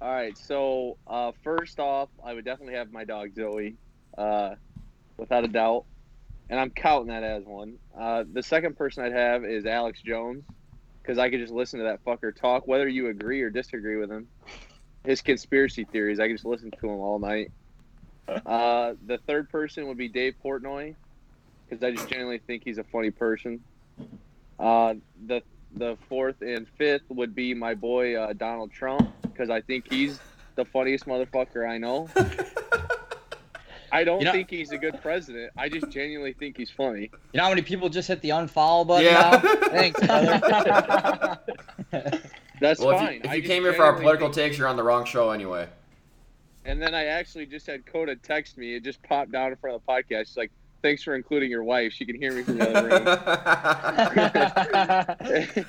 All 0.00 0.10
right. 0.10 0.36
So 0.36 0.96
uh, 1.06 1.30
first 1.44 1.78
off, 1.78 2.08
I 2.24 2.34
would 2.34 2.44
definitely 2.44 2.74
have 2.74 2.90
my 2.90 3.04
dog 3.04 3.32
Zoe, 3.32 3.76
uh, 4.16 4.56
without 5.16 5.44
a 5.44 5.48
doubt, 5.48 5.84
and 6.50 6.58
I'm 6.58 6.70
counting 6.70 7.10
that 7.10 7.22
as 7.22 7.44
one. 7.44 7.78
Uh, 7.96 8.24
the 8.32 8.42
second 8.42 8.76
person 8.76 9.04
I'd 9.04 9.12
have 9.12 9.44
is 9.44 9.66
Alex 9.66 10.02
Jones, 10.02 10.42
because 11.00 11.16
I 11.16 11.30
could 11.30 11.38
just 11.38 11.52
listen 11.52 11.78
to 11.78 11.84
that 11.84 12.04
fucker 12.04 12.34
talk, 12.34 12.66
whether 12.66 12.88
you 12.88 13.06
agree 13.06 13.40
or 13.40 13.50
disagree 13.50 13.98
with 13.98 14.10
him. 14.10 14.26
His 15.08 15.22
conspiracy 15.22 15.84
theories. 15.84 16.20
I 16.20 16.26
can 16.28 16.36
just 16.36 16.44
listen 16.44 16.70
to 16.70 16.86
him 16.86 17.00
all 17.00 17.18
night. 17.18 17.50
Uh, 18.44 18.92
the 19.06 19.16
third 19.26 19.48
person 19.48 19.86
would 19.88 19.96
be 19.96 20.06
Dave 20.06 20.34
Portnoy, 20.44 20.94
because 21.66 21.82
I 21.82 21.90
just 21.92 22.10
genuinely 22.10 22.36
think 22.46 22.62
he's 22.62 22.76
a 22.76 22.84
funny 22.84 23.10
person. 23.10 23.58
Uh, 24.58 24.96
the 25.26 25.40
the 25.76 25.96
fourth 26.10 26.42
and 26.42 26.66
fifth 26.76 27.04
would 27.08 27.34
be 27.34 27.54
my 27.54 27.72
boy 27.74 28.16
uh, 28.20 28.34
Donald 28.34 28.70
Trump, 28.70 29.10
because 29.22 29.48
I 29.48 29.62
think 29.62 29.90
he's 29.90 30.20
the 30.56 30.64
funniest 30.66 31.06
motherfucker 31.06 31.66
I 31.66 31.78
know. 31.78 32.06
I 33.92 34.04
don't 34.04 34.18
You 34.20 34.26
know- 34.26 34.32
think 34.32 34.50
he's 34.50 34.72
a 34.72 34.78
good 34.78 35.00
president. 35.00 35.50
I 35.56 35.70
just 35.70 35.88
genuinely 35.90 36.34
think 36.34 36.58
he's 36.58 36.70
funny. 36.70 37.10
You 37.32 37.38
know 37.38 37.44
how 37.44 37.48
many 37.48 37.62
people 37.62 37.88
just 37.88 38.08
hit 38.08 38.20
the 38.20 38.28
unfollow 38.28 38.86
button 38.86 39.06
Yeah. 39.06 39.40
now? 39.42 39.68
Thanks, 39.70 40.00
brother. 40.06 41.38
That's 42.60 42.80
well, 42.80 42.90
if 42.90 42.98
fine. 43.00 43.14
you, 43.14 43.20
if 43.24 43.34
you 43.36 43.42
came 43.42 43.62
here 43.62 43.72
for 43.74 43.84
our 43.84 43.94
political 43.94 44.30
takes, 44.30 44.58
you're 44.58 44.68
on 44.68 44.76
the 44.76 44.82
wrong 44.82 45.04
show 45.04 45.30
anyway. 45.30 45.68
And 46.64 46.82
then 46.82 46.94
I 46.94 47.06
actually 47.06 47.46
just 47.46 47.66
had 47.66 47.86
Coda 47.86 48.16
text 48.16 48.58
me. 48.58 48.74
It 48.74 48.84
just 48.84 49.02
popped 49.02 49.32
down 49.32 49.50
in 49.52 49.56
front 49.56 49.76
of 49.76 49.82
the 49.86 49.90
podcast. 49.92 50.26
She's 50.28 50.36
like, 50.36 50.50
"Thanks 50.82 51.02
for 51.02 51.14
including 51.14 51.50
your 51.50 51.64
wife. 51.64 51.92
She 51.92 52.04
can 52.04 52.16
hear 52.16 52.32
me 52.32 52.42
from 52.42 52.58
the 52.58 52.68
other 52.68 52.88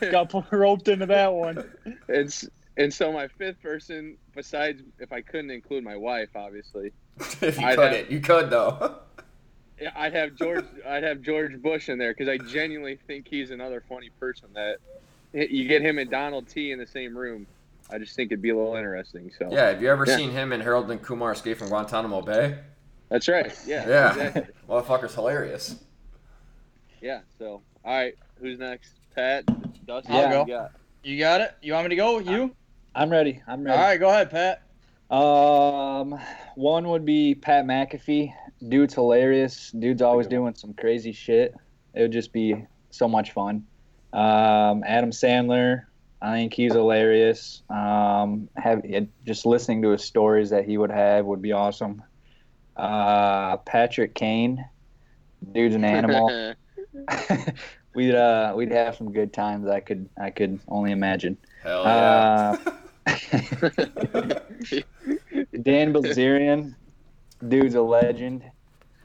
room." 0.01 0.11
Got 0.11 0.51
roped 0.51 0.87
into 0.87 1.05
that 1.05 1.33
one. 1.33 1.63
and 2.07 2.49
and 2.77 2.93
so 2.93 3.11
my 3.11 3.27
fifth 3.27 3.61
person, 3.61 4.17
besides 4.35 4.81
if 4.99 5.11
I 5.11 5.21
couldn't 5.21 5.51
include 5.51 5.83
my 5.83 5.95
wife, 5.95 6.29
obviously, 6.35 6.91
if 7.41 7.59
you 7.59 7.65
I'd 7.67 7.75
could, 7.77 7.91
have- 7.91 7.93
it 7.93 8.09
you 8.09 8.19
could 8.19 8.49
though. 8.49 8.95
yeah, 9.81 9.91
I'd 9.95 10.13
have 10.13 10.35
George. 10.35 10.65
I'd 10.85 11.03
have 11.03 11.21
George 11.21 11.61
Bush 11.61 11.87
in 11.89 11.97
there 11.97 12.13
because 12.13 12.27
I 12.29 12.37
genuinely 12.37 12.97
think 13.07 13.27
he's 13.29 13.51
another 13.51 13.83
funny 13.87 14.09
person. 14.19 14.49
That 14.53 14.77
you 15.33 15.67
get 15.67 15.81
him 15.81 15.97
and 15.99 16.09
Donald 16.09 16.47
T 16.47 16.71
in 16.71 16.79
the 16.79 16.87
same 16.87 17.17
room. 17.17 17.45
I 17.91 17.97
just 17.97 18.15
think 18.15 18.31
it'd 18.31 18.41
be 18.41 18.49
a 18.49 18.55
little 18.57 18.75
interesting. 18.75 19.31
So 19.37 19.49
Yeah, 19.51 19.69
have 19.69 19.81
you 19.81 19.89
ever 19.89 20.05
Yeah. 20.07 20.15
seen 20.15 20.31
him 20.31 20.51
and 20.51 20.61
Harold 20.61 20.89
and 20.91 21.01
Kumar 21.01 21.31
escape 21.31 21.57
from 21.57 21.69
Guantanamo 21.69 22.21
Bay? 22.21 22.57
that's 23.09 23.27
right. 23.27 23.51
Yeah. 23.65 23.87
Yeah, 23.89 24.09
Exactly. 24.09 24.53
motherfucker's 24.69 25.15
hilarious. 25.15 25.75
Yeah. 27.01 27.21
So 27.37 27.61
all 27.83 27.95
right, 27.97 28.13
who's 28.39 28.59
next? 28.59 28.93
Pat. 29.15 29.45
Dustin. 29.85 30.13
I'll 30.15 30.29
go. 30.29 30.41
you 30.41 30.53
got? 30.53 30.71
you 31.03 31.19
got 31.19 31.41
it? 31.41 31.55
You 31.61 31.73
want 31.73 31.85
me 31.85 31.89
to 31.89 31.95
go? 31.95 32.17
With 32.17 32.27
you? 32.27 32.53
I'm 32.93 33.09
ready. 33.09 33.41
I'm 33.47 33.63
ready. 33.63 33.79
right, 33.81 33.97
go 33.99 34.09
ahead, 34.09 34.29
Pat. 34.29 34.63
Um, 35.09 36.19
one 36.55 36.87
would 36.89 37.05
be 37.05 37.33
Pat 37.33 37.65
McAfee. 37.65 38.31
Dude's 38.67 38.93
hilarious. 38.93 39.71
Dude's 39.71 40.01
always 40.01 40.27
doing 40.27 40.53
some 40.53 40.73
crazy 40.73 41.11
shit. 41.11 41.55
It 41.95 42.01
would 42.01 42.11
just 42.11 42.31
be 42.33 42.65
so 42.91 43.07
much 43.07 43.31
fun. 43.31 43.65
Um, 44.13 44.83
Adam 44.85 45.11
Sandler. 45.11 45.85
I 46.21 46.33
think 46.33 46.53
he's 46.53 46.73
hilarious. 46.73 47.63
Um, 47.69 48.49
have 48.57 48.83
just 49.25 49.45
listening 49.45 49.81
to 49.83 49.89
his 49.89 50.03
stories 50.03 50.49
that 50.49 50.65
he 50.65 50.77
would 50.77 50.91
have 50.91 51.25
would 51.25 51.41
be 51.41 51.53
awesome. 51.53 52.03
Uh, 52.75 53.57
Patrick 53.57 54.15
Kane. 54.15 54.65
Dude's 55.53 55.75
an 55.75 55.85
animal. 55.85 56.55
we'd 57.93 58.15
uh 58.15 58.53
we'd 58.55 58.71
have 58.71 58.95
some 58.95 59.11
good 59.11 59.33
times. 59.33 59.67
I 59.67 59.79
could 59.79 60.09
I 60.21 60.29
could 60.29 60.59
only 60.67 60.91
imagine. 60.91 61.37
Hell 61.63 61.83
yeah. 61.83 62.57
Dan 65.61 65.93
Bilzerian, 65.93 66.75
dude's 67.47 67.75
a 67.75 67.81
legend. 67.81 68.43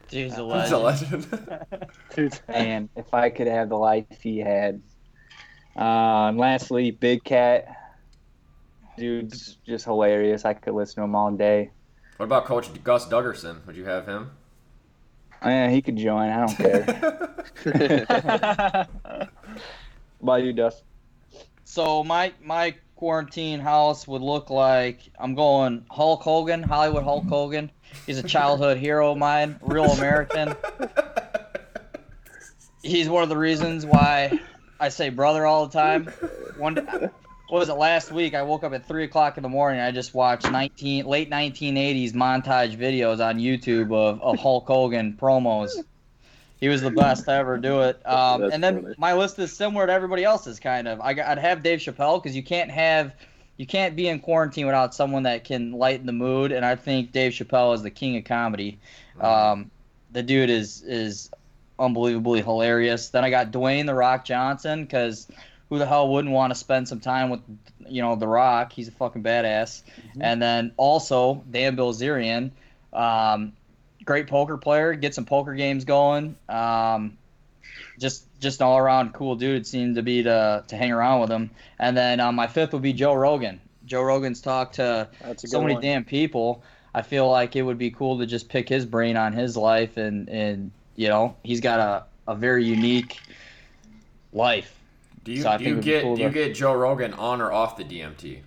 Dude's 0.09 0.37
a 0.37 0.61
He's 0.61 0.71
a 0.71 0.77
legend. 0.77 1.27
legend. 1.31 2.41
And 2.47 2.89
if 2.95 3.13
I 3.13 3.29
could 3.29 3.47
have 3.47 3.69
the 3.69 3.77
life 3.77 4.05
he 4.21 4.39
had. 4.39 4.81
Uh, 5.75 6.27
and 6.29 6.37
lastly, 6.37 6.91
Big 6.91 7.23
Cat. 7.23 7.67
Dude's 8.97 9.57
just 9.65 9.85
hilarious. 9.85 10.45
I 10.45 10.53
could 10.53 10.73
listen 10.73 10.95
to 10.95 11.01
him 11.01 11.15
all 11.15 11.31
day. 11.31 11.69
what 12.17 12.25
about 12.25 12.45
Coach 12.45 12.69
Gus 12.83 13.05
Duggerson? 13.07 13.65
Would 13.67 13.75
you 13.75 13.85
have 13.85 14.05
him? 14.05 14.31
Yeah, 15.43 15.69
he 15.69 15.81
could 15.81 15.97
join. 15.97 16.29
I 16.29 16.45
don't 16.45 16.55
care. 16.55 17.35
What 20.19 20.35
about 20.37 20.43
you, 20.43 20.53
Dust? 20.53 20.83
So 21.65 22.03
my 22.03 22.33
my 22.41 22.73
quarantine 22.95 23.59
house 23.59 24.07
would 24.07 24.21
look 24.23 24.49
like 24.49 25.01
I'm 25.19 25.35
going 25.35 25.85
Hulk 25.91 26.21
Hogan, 26.23 26.63
Hollywood 26.63 27.03
Hulk 27.03 27.25
Hogan. 27.29 27.69
He's 28.07 28.17
a 28.17 28.23
childhood 28.23 28.77
hero 28.77 29.11
of 29.11 29.17
mine, 29.19 29.59
real 29.61 29.85
American. 29.85 30.55
He's 32.81 33.07
one 33.09 33.21
of 33.23 33.29
the 33.29 33.37
reasons 33.37 33.85
why 33.85 34.39
I 34.79 34.89
say 34.89 35.09
brother 35.09 35.45
all 35.45 35.67
the 35.67 35.73
time. 35.73 36.05
One, 36.57 36.75
what 36.75 37.59
was 37.59 37.69
it 37.69 37.73
last 37.73 38.11
week? 38.11 38.33
I 38.33 38.43
woke 38.43 38.63
up 38.63 38.73
at 38.73 38.87
three 38.87 39.03
o'clock 39.03 39.37
in 39.37 39.43
the 39.43 39.49
morning. 39.49 39.79
I 39.79 39.91
just 39.91 40.13
watched 40.13 40.49
19 40.49 41.05
late 41.05 41.29
1980s 41.29 42.13
montage 42.13 42.77
videos 42.77 43.25
on 43.25 43.39
YouTube 43.39 43.93
of, 43.93 44.21
of 44.21 44.39
Hulk 44.39 44.67
Hogan 44.67 45.17
promos. 45.19 45.71
He 46.59 46.69
was 46.69 46.81
the 46.81 46.91
best 46.91 47.25
to 47.25 47.31
ever 47.31 47.57
do 47.57 47.81
it. 47.81 48.01
Um, 48.05 48.43
and 48.43 48.63
then 48.63 48.81
funny. 48.81 48.95
my 48.97 49.13
list 49.13 49.37
is 49.39 49.55
similar 49.55 49.85
to 49.87 49.93
everybody 49.93 50.23
else's, 50.23 50.59
kind 50.59 50.87
of. 50.87 51.01
I, 51.01 51.13
would 51.13 51.37
have 51.37 51.63
Dave 51.63 51.79
Chappelle 51.79 52.21
because 52.21 52.35
you 52.35 52.43
can't 52.43 52.71
have, 52.71 53.13
you 53.57 53.65
can't 53.65 53.95
be 53.95 54.07
in 54.07 54.19
quarantine 54.19 54.65
without 54.65 54.95
someone 54.95 55.23
that 55.23 55.43
can 55.43 55.73
lighten 55.73 56.05
the 56.05 56.13
mood. 56.13 56.51
And 56.51 56.65
I 56.65 56.75
think 56.75 57.11
Dave 57.11 57.33
Chappelle 57.33 57.75
is 57.75 57.83
the 57.83 57.91
king 57.91 58.17
of 58.17 58.23
comedy. 58.23 58.79
Um, 59.19 59.71
the 60.11 60.23
dude 60.23 60.49
is 60.49 60.81
is 60.81 61.29
unbelievably 61.79 62.41
hilarious. 62.41 63.09
Then 63.09 63.23
I 63.23 63.29
got 63.29 63.51
Dwayne 63.51 63.85
the 63.85 63.93
Rock 63.95 64.25
Johnson 64.25 64.83
because 64.83 65.27
who 65.69 65.77
the 65.77 65.85
hell 65.85 66.09
wouldn't 66.09 66.33
want 66.33 66.51
to 66.51 66.55
spend 66.55 66.87
some 66.87 66.99
time 66.99 67.29
with 67.29 67.41
you 67.87 68.01
know 68.01 68.15
the 68.15 68.27
Rock? 68.27 68.71
He's 68.71 68.87
a 68.87 68.91
fucking 68.91 69.23
badass. 69.23 69.81
And 70.19 70.41
then 70.41 70.71
also 70.77 71.43
Dan 71.49 71.75
Bilzerian, 71.75 72.51
um, 72.93 73.53
great 74.05 74.27
poker 74.27 74.57
player. 74.57 74.93
Get 74.93 75.13
some 75.13 75.25
poker 75.25 75.53
games 75.53 75.85
going. 75.85 76.35
Um, 76.49 77.17
just 77.99 78.25
just 78.39 78.61
an 78.61 78.67
all 78.67 78.77
around 78.77 79.13
cool 79.13 79.35
dude. 79.35 79.61
It 79.61 79.67
seemed 79.67 79.95
to 79.95 80.01
be 80.03 80.23
to 80.23 80.63
to 80.67 80.77
hang 80.77 80.91
around 80.91 81.21
with 81.21 81.31
him. 81.31 81.49
And 81.79 81.95
then 81.95 82.19
um, 82.19 82.35
my 82.35 82.47
fifth 82.47 82.73
would 82.73 82.81
be 82.81 82.93
Joe 82.93 83.13
Rogan. 83.13 83.59
Joe 83.85 84.01
Rogan's 84.01 84.41
talked 84.41 84.75
to 84.75 85.07
That's 85.21 85.43
a 85.43 85.47
good 85.47 85.51
so 85.51 85.61
many 85.61 85.73
one. 85.73 85.83
damn 85.83 86.03
people. 86.05 86.63
I 86.93 87.01
feel 87.01 87.29
like 87.29 87.55
it 87.55 87.61
would 87.61 87.77
be 87.77 87.91
cool 87.91 88.19
to 88.19 88.25
just 88.25 88.47
pick 88.47 88.69
his 88.69 88.85
brain 88.85 89.17
on 89.17 89.33
his 89.33 89.57
life, 89.57 89.97
and 89.97 90.29
and 90.29 90.71
you 90.95 91.07
know 91.09 91.35
he's 91.43 91.61
got 91.61 91.79
a, 91.79 92.31
a 92.31 92.35
very 92.35 92.63
unique 92.65 93.19
life. 94.33 94.71
Do 95.23 95.31
you 95.31 95.41
So 95.41 95.57
do 95.57 95.63
you 95.63 95.81
get 95.81 96.03
cool 96.03 96.15
do 96.15 96.21
you 96.23 96.29
get 96.29 96.53
Joe 96.55 96.73
Rogan 96.75 97.13
on 97.13 97.41
or 97.41 97.51
off 97.51 97.77
the 97.77 97.83
DMT? 97.83 98.39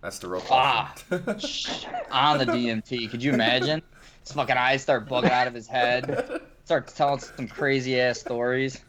That's 0.00 0.18
the 0.18 0.28
real 0.28 0.42
Ah. 0.50 0.94
question. 1.08 1.90
on 2.10 2.38
the 2.38 2.44
DMT. 2.44 3.10
Could 3.10 3.22
you 3.22 3.32
imagine? 3.32 3.82
His 4.20 4.32
fucking 4.32 4.56
eyes 4.56 4.82
start 4.82 5.08
bugging 5.08 5.30
out 5.30 5.46
of 5.48 5.54
his 5.54 5.66
head. 5.66 6.40
Starts 6.64 6.92
telling 6.92 7.18
some 7.20 7.48
crazy 7.48 7.98
ass 8.00 8.20
stories. 8.20 8.80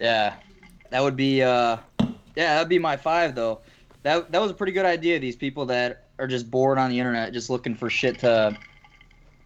Yeah, 0.00 0.34
that 0.90 1.00
would 1.02 1.16
be. 1.16 1.42
uh 1.42 1.76
Yeah, 2.36 2.54
that'd 2.54 2.68
be 2.68 2.78
my 2.78 2.96
five 2.96 3.34
though. 3.34 3.60
That 4.02 4.30
that 4.32 4.40
was 4.40 4.50
a 4.50 4.54
pretty 4.54 4.72
good 4.72 4.86
idea. 4.86 5.18
These 5.18 5.36
people 5.36 5.66
that 5.66 6.08
are 6.18 6.26
just 6.26 6.50
bored 6.50 6.78
on 6.78 6.90
the 6.90 6.98
internet, 6.98 7.32
just 7.32 7.48
looking 7.50 7.74
for 7.74 7.88
shit 7.90 8.18
to 8.20 8.56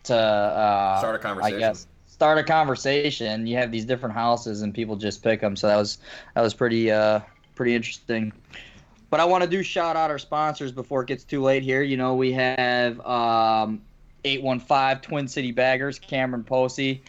to 0.04 0.16
uh, 0.16 0.98
Start 0.98 1.14
a 1.16 1.18
conversation. 1.18 1.56
I 1.56 1.58
guess 1.60 1.86
start 2.24 2.38
a 2.38 2.42
conversation. 2.42 3.46
You 3.46 3.58
have 3.58 3.70
these 3.70 3.84
different 3.84 4.14
houses 4.14 4.62
and 4.62 4.72
people 4.72 4.96
just 4.96 5.22
pick 5.22 5.42
them. 5.42 5.56
So 5.56 5.66
that 5.66 5.76
was 5.76 5.98
that 6.32 6.40
was 6.40 6.54
pretty 6.54 6.90
uh 6.90 7.20
pretty 7.54 7.74
interesting. 7.74 8.32
But 9.10 9.20
I 9.20 9.26
want 9.26 9.44
to 9.44 9.50
do 9.50 9.62
shout 9.62 9.94
out 9.94 10.08
our 10.08 10.18
sponsors 10.18 10.72
before 10.72 11.02
it 11.02 11.08
gets 11.08 11.22
too 11.22 11.42
late 11.42 11.62
here. 11.62 11.82
You 11.82 11.98
know 11.98 12.14
we 12.14 12.32
have 12.32 12.98
um 13.00 13.82
815 14.24 15.02
Twin 15.02 15.28
City 15.28 15.52
Baggers, 15.52 15.98
Cameron 15.98 16.44
Posey. 16.44 17.02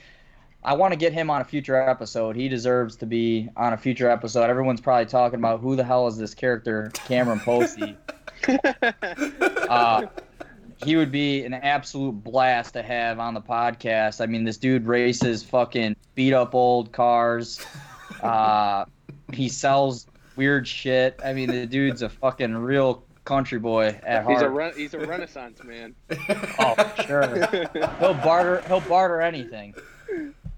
I 0.66 0.74
want 0.74 0.92
to 0.92 0.98
get 0.98 1.14
him 1.14 1.30
on 1.30 1.40
a 1.40 1.46
future 1.46 1.78
episode. 1.78 2.36
He 2.36 2.50
deserves 2.50 2.98
to 2.98 3.06
be 3.06 3.48
on 3.56 3.72
a 3.72 3.78
future 3.78 4.10
episode. 4.10 4.50
Everyone's 4.50 4.82
probably 4.82 5.06
talking 5.06 5.40
about 5.40 5.62
who 5.62 5.78
the 5.78 5.84
hell 5.86 6.08
is 6.08 6.18
this 6.18 6.36
character, 6.36 6.92
Cameron 6.94 7.40
Posey. 7.40 7.96
Uh, 9.70 10.06
he 10.86 10.96
would 10.96 11.12
be 11.12 11.44
an 11.44 11.54
absolute 11.54 12.12
blast 12.24 12.74
to 12.74 12.84
have 12.84 13.20
on 13.20 13.34
the 13.34 13.42
podcast. 13.42 14.22
I 14.22 14.28
mean, 14.28 14.44
this 14.44 14.58
dude 14.58 14.86
races 14.86 15.44
fucking 15.44 15.96
beat 16.14 16.34
up 16.34 16.54
old 16.56 16.92
cars. 16.92 17.66
Uh, 18.22 18.86
he 19.34 19.50
sells 19.50 20.08
weird 20.36 20.68
shit. 20.68 21.20
I 21.24 21.34
mean, 21.34 21.50
the 21.50 21.66
dude's 21.66 22.02
a 22.02 22.10
fucking 22.10 22.56
real 22.56 23.04
country 23.26 23.60
boy 23.60 24.00
at 24.06 24.24
heart. 24.24 24.34
He's 24.36 24.42
a 24.44 24.50
re- 24.50 24.74
he's 24.78 24.94
a 24.94 25.00
renaissance 25.00 25.64
man. 25.64 25.96
oh, 26.60 26.94
sure. 27.06 27.48
He'll 28.00 28.14
barter. 28.14 28.62
He'll 28.68 28.82
barter 28.82 29.22
anything. 29.22 29.74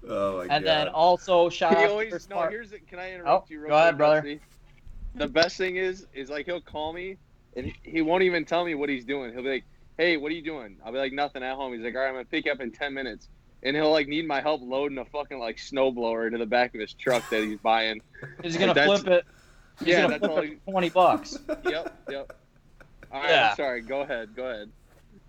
oh 0.08 0.36
my 0.38 0.42
And 0.42 0.50
god. 0.50 0.64
then 0.64 0.88
also 0.88 1.48
shout 1.48 1.76
he 1.78 1.84
out. 1.84 1.90
always 1.90 2.12
first 2.12 2.28
no. 2.30 2.36
part- 2.36 2.50
Here's 2.52 2.72
it. 2.72 2.86
Can 2.86 2.98
I 2.98 3.12
Oh, 3.12 3.14
interrupt 3.14 3.50
you? 3.50 3.60
Real 3.60 3.68
go 3.70 3.74
ahead, 3.76 3.90
quick, 3.92 3.98
brother. 3.98 4.20
Dusty? 4.20 4.40
The 5.14 5.26
best 5.28 5.56
thing 5.56 5.76
is, 5.76 6.06
is 6.12 6.28
like 6.28 6.44
he'll 6.46 6.60
call 6.60 6.92
me 6.92 7.16
and 7.56 7.66
he- 7.66 7.74
he 7.82 8.02
won't 8.02 8.22
even 8.22 8.44
tell 8.44 8.64
me 8.64 8.74
what 8.74 8.88
he's 8.90 9.04
doing. 9.06 9.32
He'll 9.32 9.42
be 9.42 9.50
like, 9.50 9.64
"Hey, 9.98 10.16
what 10.16 10.32
are 10.32 10.34
you 10.34 10.42
doing?" 10.42 10.76
I'll 10.84 10.92
be 10.92 10.98
like, 10.98 11.12
"Nothing 11.12 11.42
at 11.42 11.54
home." 11.56 11.74
He's 11.74 11.82
like, 11.82 11.94
"All 11.94 12.00
right, 12.00 12.08
I'm 12.08 12.14
gonna 12.14 12.24
pick 12.24 12.46
you 12.46 12.52
up 12.52 12.60
in 12.60 12.70
ten 12.72 12.94
minutes." 12.94 13.28
And 13.62 13.74
he'll 13.76 13.90
like 13.90 14.06
need 14.08 14.26
my 14.26 14.40
help 14.40 14.62
loading 14.62 14.98
a 14.98 15.04
fucking 15.04 15.38
like 15.38 15.56
snowblower 15.56 16.26
into 16.26 16.38
the 16.38 16.46
back 16.46 16.74
of 16.74 16.80
his 16.80 16.94
truck 16.94 17.28
that 17.30 17.42
he's 17.42 17.58
buying. 17.58 18.00
He's 18.42 18.56
gonna 18.56 18.72
That's- 18.74 19.00
flip 19.02 19.12
it. 19.20 19.24
He's 19.80 19.88
Yeah, 19.88 20.06
that's 20.06 20.24
all 20.24 20.40
he- 20.42 20.56
twenty 20.68 20.88
bucks. 20.88 21.38
Yep, 21.68 21.96
yep. 22.10 22.32
All 23.12 23.20
right, 23.20 23.30
Yeah. 23.30 23.54
sorry. 23.54 23.80
Go 23.82 24.00
ahead. 24.00 24.34
Go 24.34 24.46
ahead. 24.46 24.70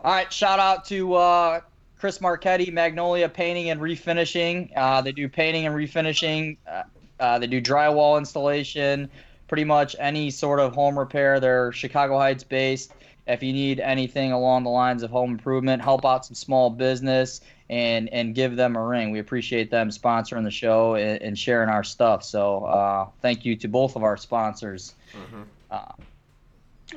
All 0.02 0.12
right, 0.14 0.32
shout 0.32 0.60
out 0.60 0.86
to 0.86 1.14
uh, 1.16 1.60
Chris 1.98 2.20
Marchetti, 2.22 2.72
Magnolia 2.72 3.30
Painting 3.30 3.70
and 3.70 3.80
Refinishing. 3.82 4.72
Uh, 4.76 5.02
they 5.02 5.12
do 5.12 5.28
painting 5.30 5.66
and 5.66 5.76
refinishing. 5.76 6.58
Uh, 6.70 6.84
uh, 7.20 7.38
they 7.40 7.48
do 7.48 7.62
drywall 7.62 8.18
installation, 8.18 9.10
pretty 9.48 9.66
much 9.66 9.96
any 10.00 10.30
sort 10.32 10.60
of 10.60 10.74
home 10.74 10.98
repair. 10.98 11.40
They're 11.40 11.72
Chicago 11.72 12.18
Heights 12.18 12.44
based. 12.44 12.94
If 13.30 13.44
you 13.44 13.54
need 13.54 13.80
anything 13.80 14.32
along 14.32 14.64
the 14.64 14.72
lines 14.72 15.04
of 15.04 15.12
home 15.12 15.32
improvement, 15.32 15.84
help 15.84 16.06
out 16.06 16.26
some 16.26 16.36
small 16.36 16.70
business 16.70 17.42
and 17.70 18.10
and 18.10 18.34
give 18.34 18.56
them 18.56 18.76
a 18.76 18.84
ring. 18.84 19.12
We 19.12 19.20
appreciate 19.20 19.70
them 19.70 19.90
sponsoring 19.90 20.44
the 20.44 20.52
show 20.52 20.96
and, 20.96 21.22
and 21.22 21.38
sharing 21.38 21.70
our 21.70 21.84
stuff. 21.84 22.24
So 22.24 22.66
uh, 22.66 23.08
thank 23.22 23.46
you 23.46 23.56
to 23.58 23.68
both 23.68 23.96
of 23.96 24.04
our 24.04 24.18
sponsors. 24.18 24.96
Mhm. 25.14 25.46
Uh, 25.70 25.94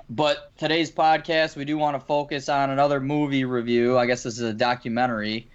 but 0.08 0.56
today's 0.56 0.90
podcast, 0.90 1.54
we 1.54 1.66
do 1.66 1.76
want 1.76 2.00
to 2.00 2.06
focus 2.06 2.48
on 2.48 2.70
another 2.70 2.98
movie 2.98 3.44
review. 3.44 3.98
I 3.98 4.06
guess 4.06 4.22
this 4.22 4.34
is 4.38 4.48
a 4.48 4.54
documentary. 4.54 5.50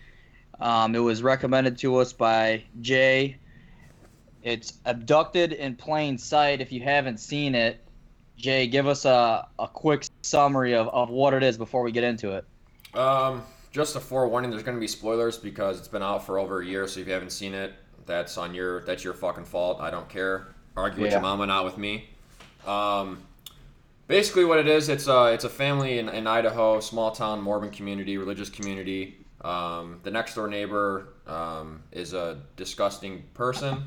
Um, 0.59 0.93
it 0.93 0.99
was 0.99 1.23
recommended 1.23 1.79
to 1.79 1.97
us 1.97 2.13
by 2.13 2.63
Jay. 2.81 3.37
It's 4.43 4.73
Abducted 4.85 5.53
in 5.53 5.75
Plain 5.75 6.19
Sight. 6.19 6.61
If 6.61 6.71
you 6.71 6.81
haven't 6.81 7.19
seen 7.19 7.55
it, 7.55 7.83
Jay, 8.37 8.67
give 8.67 8.87
us 8.87 9.05
a, 9.05 9.47
a 9.57 9.67
quick 9.67 10.05
summary 10.21 10.73
of, 10.73 10.87
of 10.89 11.09
what 11.09 11.33
it 11.33 11.43
is 11.43 11.57
before 11.57 11.81
we 11.81 11.91
get 11.91 12.03
into 12.03 12.31
it. 12.33 12.45
Um, 12.97 13.43
just 13.71 13.95
a 13.95 13.99
forewarning. 13.99 14.51
There's 14.51 14.63
going 14.63 14.77
to 14.77 14.81
be 14.81 14.87
spoilers 14.87 15.37
because 15.37 15.79
it's 15.79 15.87
been 15.87 16.03
out 16.03 16.25
for 16.25 16.39
over 16.39 16.61
a 16.61 16.65
year. 16.65 16.87
So 16.87 16.99
if 16.99 17.07
you 17.07 17.13
haven't 17.13 17.31
seen 17.31 17.53
it, 17.53 17.73
that's 18.05 18.37
on 18.37 18.53
your 18.53 18.83
that's 18.85 19.03
your 19.03 19.13
fucking 19.13 19.45
fault. 19.45 19.81
I 19.81 19.89
don't 19.89 20.07
care. 20.07 20.47
Argue 20.75 21.01
with 21.01 21.11
Yeah. 21.11 21.17
your 21.17 21.21
mama, 21.23 21.45
not 21.47 21.65
with 21.65 21.77
me. 21.77 22.09
Um, 22.65 23.21
basically, 24.07 24.45
what 24.45 24.59
it 24.59 24.67
is, 24.67 24.87
it's 24.89 25.07
a 25.07 25.33
it's 25.33 25.43
a 25.43 25.49
family 25.49 25.99
in, 25.99 26.07
in 26.09 26.27
Idaho, 26.27 26.79
small 26.79 27.11
town, 27.11 27.41
Mormon 27.41 27.71
community, 27.71 28.17
religious 28.17 28.49
community. 28.49 29.17
Um, 29.41 29.99
the 30.03 30.11
next 30.11 30.35
door 30.35 30.47
neighbor 30.47 31.09
um, 31.27 31.83
is 31.91 32.13
a 32.13 32.39
disgusting 32.55 33.23
person, 33.33 33.83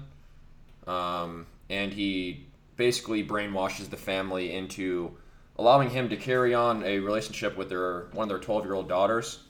um, 0.87 1.47
and 1.69 1.92
he 1.92 2.47
basically 2.81 3.23
brainwashes 3.23 3.91
the 3.91 3.97
family 3.99 4.55
into 4.55 5.15
allowing 5.59 5.91
him 5.91 6.09
to 6.09 6.17
carry 6.17 6.55
on 6.55 6.83
a 6.83 6.99
relationship 6.99 7.55
with 7.59 7.69
their 7.69 8.07
one 8.13 8.23
of 8.25 8.29
their 8.31 8.39
12 8.39 8.65
year 8.65 8.73
old 8.73 8.89
daughters. 8.89 9.41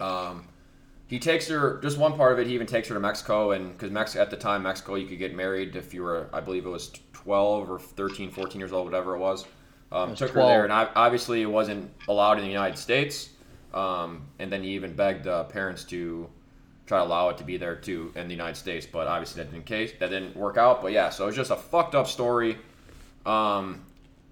Um, 0.00 0.48
he 1.06 1.18
takes 1.18 1.46
her 1.48 1.78
just 1.82 1.98
one 1.98 2.14
part 2.16 2.32
of 2.32 2.38
it. 2.38 2.46
He 2.46 2.54
even 2.54 2.66
takes 2.66 2.88
her 2.88 2.94
to 2.94 3.00
Mexico, 3.00 3.50
and 3.50 3.72
because 3.72 3.90
Mex 3.90 4.16
at 4.16 4.30
the 4.30 4.38
time 4.38 4.62
Mexico 4.62 4.94
you 4.94 5.06
could 5.06 5.18
get 5.18 5.34
married 5.36 5.76
if 5.76 5.92
you 5.92 6.02
were 6.02 6.30
I 6.32 6.40
believe 6.40 6.64
it 6.64 6.70
was 6.70 6.92
12 7.12 7.70
or 7.70 7.78
13, 7.78 8.30
14 8.30 8.58
years 8.58 8.72
old, 8.72 8.86
whatever 8.86 9.14
it 9.14 9.18
was. 9.18 9.44
Um, 9.92 10.08
It 10.08 10.10
was 10.12 10.18
took 10.20 10.32
12. 10.32 10.48
her 10.48 10.54
there, 10.54 10.64
and 10.64 10.72
I, 10.72 10.88
obviously 10.94 11.42
it 11.42 11.50
wasn't 11.50 11.92
allowed 12.08 12.38
in 12.38 12.44
the 12.44 12.50
United 12.50 12.78
States. 12.78 13.28
Um, 13.74 14.22
and 14.38 14.50
then 14.50 14.62
he 14.62 14.70
even 14.70 14.94
begged 14.96 15.26
uh, 15.26 15.44
parents 15.44 15.84
to 15.84 16.30
try 16.86 16.98
to 16.98 17.04
allow 17.04 17.28
it 17.28 17.38
to 17.38 17.44
be 17.44 17.56
there 17.56 17.76
too 17.76 18.12
in 18.14 18.28
the 18.28 18.34
United 18.34 18.56
States, 18.56 18.86
but 18.86 19.06
obviously 19.06 19.42
that 19.42 19.50
didn't 19.50 19.66
case 19.66 19.92
that 19.98 20.10
didn't 20.10 20.36
work 20.36 20.56
out. 20.56 20.82
But 20.82 20.92
yeah, 20.92 21.10
so 21.10 21.24
it 21.24 21.26
was 21.28 21.36
just 21.36 21.50
a 21.50 21.56
fucked 21.56 21.94
up 21.94 22.06
story. 22.06 22.56
Um, 23.24 23.84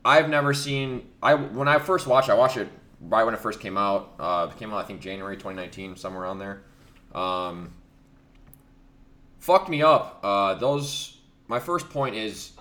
I've 0.05 0.29
never 0.29 0.55
seen 0.55 1.09
I 1.23 1.35
when 1.35 1.69
I 1.69 1.79
first 1.79 2.07
watched, 2.07 2.31
I 2.31 2.35
watched 2.35 2.57
it 2.57 2.69
right 3.01 3.25
when 3.25 3.35
it 3.35 3.41
first 3.41 3.61
came 3.61 3.77
out. 3.77 4.15
Uh, 4.19 4.47
came 4.49 4.73
out 4.73 4.85
I 4.85 4.87
think 4.87 5.01
January 5.01 5.37
2019, 5.37 5.97
somewhere 5.97 6.23
around 6.23 6.39
there. 6.39 6.63
Um, 7.15 7.73
fucked 9.39 9.69
me 9.69 9.83
up. 9.83 10.21
Uh, 10.23 10.55
those 10.55 11.19
my 11.49 11.59
first 11.59 11.91
point 11.91 12.15
is 12.15 12.53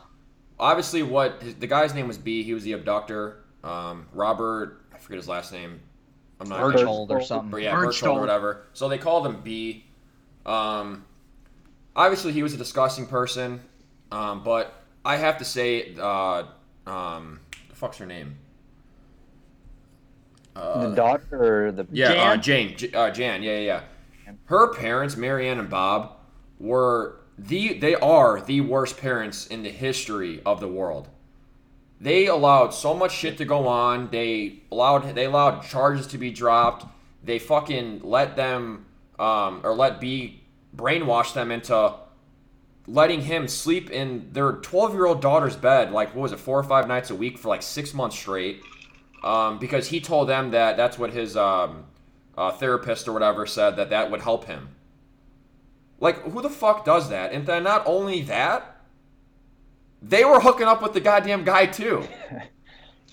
obviously 0.60 1.04
what 1.04 1.42
his, 1.42 1.56
the 1.56 1.68
guy's 1.68 1.94
name 1.94 2.08
was 2.08 2.18
B. 2.18 2.44
He 2.44 2.54
was 2.54 2.64
the 2.64 2.74
abductor. 2.74 3.44
Um, 3.64 4.08
Robert, 4.14 4.82
I 4.94 4.98
forget 4.98 5.18
his 5.18 5.28
last 5.28 5.54
name. 5.54 5.80
I'm 6.40 6.50
not 6.50 6.60
Berchtold 6.60 7.12
or 7.12 7.18
or 7.18 7.22
something. 7.22 7.62
yeah, 7.62 7.74
Berchtold 7.76 8.18
or 8.18 8.22
whatever. 8.22 8.64
So 8.74 8.90
they 8.90 8.98
called 8.98 9.26
him 9.26 9.42
B. 9.42 9.86
Um, 10.46 11.06
obviously, 11.96 12.34
he 12.34 12.44
was 12.44 12.54
a 12.54 12.58
disgusting 12.58 13.06
person, 13.08 13.62
um, 14.12 14.44
but 14.44 14.84
I 15.06 15.18
have 15.18 15.38
to 15.38 15.46
say, 15.46 15.96
uh, 16.00 16.44
um, 16.86 17.40
the 17.70 17.76
fuck's 17.76 17.98
her 17.98 18.06
name? 18.06 18.38
Uh, 20.56 20.90
the 20.90 20.96
daughter 20.96 21.68
or 21.68 21.72
the 21.72 21.88
yeah, 21.92 22.14
Jan? 22.14 22.28
Uh, 22.28 22.38
Jane, 22.38 22.78
J- 22.78 22.92
uh, 22.92 23.10
Jan, 23.10 23.42
yeah, 23.44 23.58
yeah, 23.58 23.82
yeah. 24.26 24.34
Her 24.46 24.74
parents, 24.74 25.18
Marianne 25.18 25.60
and 25.60 25.70
Bob, 25.70 26.18
were 26.60 27.20
the 27.38 27.80
they 27.80 27.96
are 27.96 28.42
the 28.42 28.62
worst 28.62 28.98
parents 28.98 29.48
in 29.48 29.64
the 29.64 29.70
history 29.70 30.42
of 30.46 30.60
the 30.60 30.68
world. 30.68 31.10
They 32.04 32.28
allowed 32.28 32.74
so 32.74 32.94
much 32.94 33.14
shit 33.14 33.38
to 33.38 33.46
go 33.46 33.68
on. 33.68 34.10
They 34.10 34.60
allowed 34.72 35.16
they 35.16 35.26
allowed 35.26 35.62
charges 35.62 36.08
to 36.08 36.18
be 36.18 36.32
dropped. 36.32 36.86
They 37.24 37.40
fucking 37.40 38.02
let 38.04 38.36
them 38.36 38.86
um, 39.18 39.62
or 39.64 39.74
let 39.74 40.02
B 40.02 40.42
brainwash 40.76 41.34
them 41.34 41.52
into 41.52 41.96
letting 42.88 43.22
him 43.22 43.48
sleep 43.48 43.90
in 43.90 44.28
their 44.34 44.54
12 44.54 44.94
year 44.94 45.06
old 45.06 45.22
daughter's 45.22 45.56
bed 45.56 45.92
like 45.92 46.14
what 46.14 46.24
was 46.24 46.32
it 46.34 46.40
four 46.40 46.60
or 46.60 46.64
five 46.64 46.86
nights 46.86 47.12
a 47.12 47.16
week 47.16 47.38
for 47.38 47.48
like 47.48 47.62
six 47.62 47.94
months 47.94 48.18
straight 48.18 48.62
um, 49.24 49.58
because 49.58 49.88
he 49.88 50.02
told 50.02 50.28
them 50.28 50.52
that 50.52 50.76
that's 50.76 51.00
what 51.00 51.12
his 51.12 51.38
um, 51.38 51.86
uh, 52.38 52.52
therapist 52.52 53.08
or 53.08 53.14
whatever 53.14 53.46
said 53.46 53.78
that 53.78 53.90
that 53.90 54.12
would 54.12 54.22
help 54.22 54.46
him. 54.46 54.70
Like, 56.00 56.22
who 56.24 56.42
the 56.42 56.50
fuck 56.50 56.84
does 56.84 57.10
that? 57.10 57.32
And 57.32 57.46
then 57.46 57.64
not 57.64 57.84
only 57.86 58.22
that, 58.24 58.73
they 60.04 60.26
were 60.26 60.40
hooking 60.40 60.68
up 60.68 60.82
with 60.84 60.94
the 60.94 61.00
goddamn 61.02 61.44
guy 61.44 61.66
too. 61.66 62.04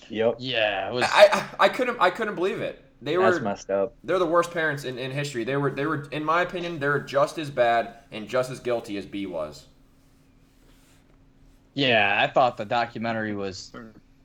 Yep. 0.09 0.35
Yeah, 0.39 0.89
it 0.89 0.93
was. 0.93 1.05
I, 1.07 1.29
I 1.59 1.65
I 1.65 1.69
couldn't 1.69 1.97
I 2.01 2.09
couldn't 2.09 2.35
believe 2.35 2.59
it. 2.59 2.83
They 3.01 3.15
That's 3.15 3.37
were 3.37 3.41
messed 3.41 3.69
up. 3.69 3.95
they're 4.03 4.19
the 4.19 4.25
worst 4.25 4.51
parents 4.51 4.83
in, 4.83 4.97
in 4.99 5.09
history. 5.09 5.45
They 5.45 5.55
were 5.55 5.71
they 5.71 5.85
were 5.85 6.03
in 6.11 6.23
my 6.23 6.41
opinion 6.41 6.79
they're 6.79 6.99
just 6.99 7.37
as 7.37 7.49
bad 7.49 7.93
and 8.11 8.27
just 8.27 8.51
as 8.51 8.59
guilty 8.59 8.97
as 8.97 9.05
B 9.05 9.25
was. 9.25 9.67
Yeah, 11.73 12.17
I 12.21 12.27
thought 12.27 12.57
the 12.57 12.65
documentary 12.65 13.33
was 13.33 13.71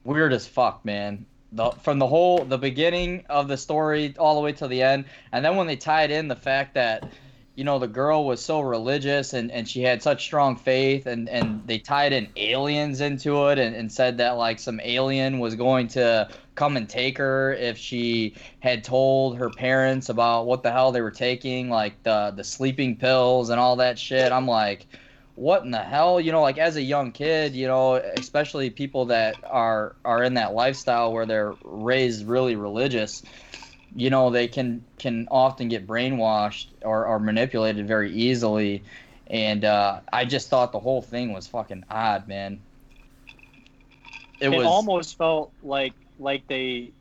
weird 0.04 0.32
as 0.32 0.46
fuck, 0.46 0.84
man. 0.84 1.24
The 1.52 1.70
from 1.70 2.00
the 2.00 2.06
whole 2.06 2.44
the 2.44 2.58
beginning 2.58 3.24
of 3.28 3.46
the 3.46 3.56
story 3.56 4.12
all 4.18 4.34
the 4.34 4.40
way 4.40 4.52
to 4.54 4.66
the 4.66 4.82
end, 4.82 5.04
and 5.32 5.44
then 5.44 5.56
when 5.56 5.68
they 5.68 5.76
tied 5.76 6.10
in 6.10 6.26
the 6.26 6.34
fact 6.36 6.74
that 6.74 7.12
you 7.56 7.64
know 7.64 7.78
the 7.78 7.88
girl 7.88 8.26
was 8.26 8.44
so 8.44 8.60
religious 8.60 9.32
and, 9.32 9.50
and 9.50 9.66
she 9.66 9.82
had 9.82 10.02
such 10.02 10.22
strong 10.22 10.56
faith 10.56 11.06
and, 11.06 11.28
and 11.28 11.66
they 11.66 11.78
tied 11.78 12.12
in 12.12 12.28
aliens 12.36 13.00
into 13.00 13.48
it 13.48 13.58
and, 13.58 13.74
and 13.74 13.90
said 13.90 14.18
that 14.18 14.32
like 14.32 14.60
some 14.60 14.78
alien 14.84 15.38
was 15.38 15.54
going 15.54 15.88
to 15.88 16.28
come 16.54 16.76
and 16.76 16.88
take 16.88 17.16
her 17.16 17.54
if 17.54 17.78
she 17.78 18.34
had 18.60 18.84
told 18.84 19.38
her 19.38 19.48
parents 19.48 20.10
about 20.10 20.46
what 20.46 20.62
the 20.62 20.70
hell 20.70 20.92
they 20.92 21.00
were 21.00 21.10
taking 21.10 21.70
like 21.70 22.00
the 22.02 22.32
the 22.36 22.44
sleeping 22.44 22.94
pills 22.94 23.48
and 23.48 23.58
all 23.58 23.76
that 23.76 23.98
shit. 23.98 24.30
I'm 24.30 24.46
like 24.46 24.86
what 25.34 25.62
in 25.64 25.70
the 25.70 25.82
hell? 25.82 26.18
You 26.20 26.32
know 26.32 26.42
like 26.42 26.58
as 26.58 26.76
a 26.76 26.82
young 26.82 27.10
kid 27.10 27.54
you 27.54 27.66
know 27.66 27.94
especially 27.94 28.68
people 28.68 29.06
that 29.06 29.36
are 29.44 29.96
are 30.04 30.22
in 30.22 30.34
that 30.34 30.52
lifestyle 30.52 31.10
where 31.10 31.24
they're 31.24 31.54
raised 31.64 32.26
really 32.26 32.54
religious 32.54 33.22
you 33.96 34.10
know 34.10 34.30
they 34.30 34.46
can 34.46 34.84
can 34.98 35.26
often 35.30 35.68
get 35.68 35.86
brainwashed 35.86 36.66
or, 36.82 37.06
or 37.06 37.18
manipulated 37.18 37.88
very 37.88 38.12
easily 38.12 38.82
and 39.28 39.64
uh, 39.64 40.00
i 40.12 40.24
just 40.24 40.48
thought 40.48 40.70
the 40.70 40.78
whole 40.78 41.02
thing 41.02 41.32
was 41.32 41.46
fucking 41.46 41.82
odd 41.90 42.28
man 42.28 42.60
it, 44.40 44.50
It, 44.50 44.58
was 44.58 44.66
almost 44.66 45.16
felt 45.16 45.52
like 45.62 45.94
like 46.18 46.46
they 46.48 46.92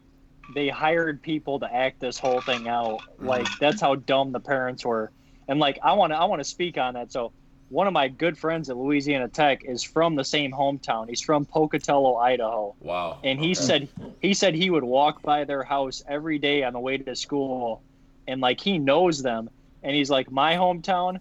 they 0.53 0.69
hired 0.69 1.21
people 1.21 1.59
to 1.59 1.73
act 1.73 1.99
this 1.99 2.17
whole 2.17 2.41
thing 2.41 2.67
out. 2.67 3.01
Like 3.19 3.47
that's 3.59 3.81
how 3.81 3.95
dumb 3.95 4.31
the 4.31 4.39
parents 4.39 4.85
were. 4.85 5.11
And 5.47 5.59
like 5.59 5.79
I 5.83 5.93
want 5.93 6.13
to 6.13 6.17
I 6.17 6.25
want 6.25 6.39
to 6.39 6.45
speak 6.45 6.77
on 6.77 6.93
that. 6.93 7.11
So 7.11 7.33
one 7.69 7.87
of 7.87 7.93
my 7.93 8.07
good 8.07 8.37
friends 8.37 8.69
at 8.69 8.77
Louisiana 8.77 9.27
Tech 9.27 9.63
is 9.65 9.81
from 9.83 10.15
the 10.15 10.23
same 10.23 10.51
hometown. 10.51 11.09
He's 11.09 11.21
from 11.21 11.45
Pocatello, 11.45 12.15
Idaho. 12.17 12.75
Wow. 12.79 13.19
and 13.23 13.39
he 13.39 13.51
Okay. 13.51 13.53
said 13.55 13.87
he 14.21 14.33
said 14.33 14.53
he 14.55 14.69
would 14.69 14.83
walk 14.83 15.21
by 15.23 15.43
their 15.45 15.63
house 15.63 16.01
every 16.07 16.37
day 16.39 16.63
on 16.63 16.73
the 16.73 16.79
way 16.79 16.97
to 16.97 17.15
school 17.15 17.81
and 18.27 18.39
like 18.41 18.59
he 18.61 18.77
knows 18.77 19.21
them 19.21 19.49
and 19.83 19.95
he's 19.95 20.09
like 20.09 20.31
my 20.31 20.53
hometown 20.55 21.19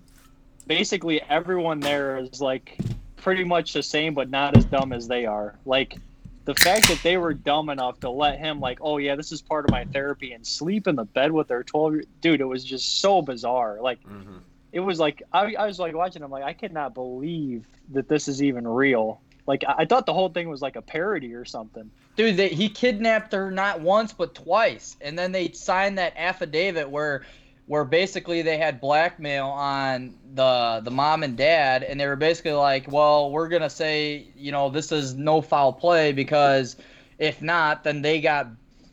basically 0.67 1.21
everyone 1.29 1.81
there 1.81 2.17
is 2.19 2.41
like 2.41 2.79
pretty 3.17 3.45
much 3.45 3.73
the 3.73 3.83
same 3.83 4.15
but 4.15 4.31
not 4.31 4.57
as 4.57 4.65
dumb 4.67 4.93
as 4.93 5.07
they 5.09 5.27
are 5.27 5.59
like 5.65 5.99
the 6.47 6.55
fact 6.55 6.89
that 6.89 6.99
they 7.03 7.17
were 7.17 7.33
dumb 7.35 7.69
enough 7.71 7.99
to 8.01 8.11
let 8.11 8.39
him 8.39 8.61
like 8.61 8.79
oh 8.81 8.97
yeah 8.99 9.15
this 9.15 9.33
is 9.33 9.43
part 9.43 9.65
of 9.65 9.71
my 9.71 9.85
therapy 9.85 10.33
and 10.33 10.47
sleep 10.47 10.87
in 10.87 10.97
the 10.97 11.05
bed 11.05 11.33
with 11.33 11.49
their 11.49 11.63
12 11.63 11.93
year 11.95 12.05
dude 12.21 12.41
it 12.41 12.45
was 12.47 12.65
just 12.65 13.01
so 13.01 13.21
bizarre 13.23 13.79
like 13.83 14.03
Mhm. 14.05 14.41
It 14.75 14.81
was 14.81 14.99
like 14.99 15.23
I, 15.33 15.55
I 15.55 15.67
was 15.67 15.79
like 15.79 15.95
watching 15.95 16.23
i'm 16.23 16.31
like 16.31 16.45
i 16.45 16.53
cannot 16.53 16.95
believe 16.95 17.67
that 17.91 18.09
this 18.09 18.29
is 18.29 18.43
even 18.43 18.67
real. 18.67 19.21
Like 19.47 19.65
I, 19.67 19.75
I 19.79 19.85
thought 19.85 20.07
the 20.07 20.13
whole 20.13 20.29
thing 20.29 20.49
was 20.49 20.63
like 20.63 20.77
a 20.77 20.83
parody 20.83 21.35
or 21.35 21.45
something. 21.45 21.91
Dude, 22.17 22.37
they, 22.37 22.49
he 22.49 22.69
kidnapped 22.69 23.33
her 23.33 23.51
not 23.51 23.81
once 23.81 24.13
but 24.13 24.35
twice, 24.35 24.97
and 25.01 25.19
then 25.19 25.33
they 25.33 25.51
signed 25.53 25.99
that 25.99 26.15
affidavit 26.17 26.89
where, 26.89 27.25
where 27.67 27.85
basically 27.85 28.43
they 28.43 28.57
had 28.57 28.81
blackmail 28.81 29.47
on 29.47 30.15
the 30.35 30.81
the 30.85 30.91
mom 30.91 31.23
and 31.23 31.37
dad, 31.37 31.83
and 31.83 32.01
they 32.01 32.07
were 32.07 32.17
basically 32.17 32.53
like, 32.53 32.91
well, 32.91 33.31
we're 33.31 33.49
gonna 33.49 33.71
say, 33.71 34.29
you 34.37 34.53
know, 34.53 34.71
this 34.71 34.93
is 34.93 35.15
no 35.15 35.41
foul 35.41 35.73
play 35.73 36.13
because 36.13 36.77
If 37.19 37.41
not, 37.43 37.85
then 37.85 38.03
they 38.03 38.21
got 38.21 38.49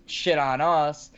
shit 0.06 0.38
on 0.38 0.62
us. 0.62 1.12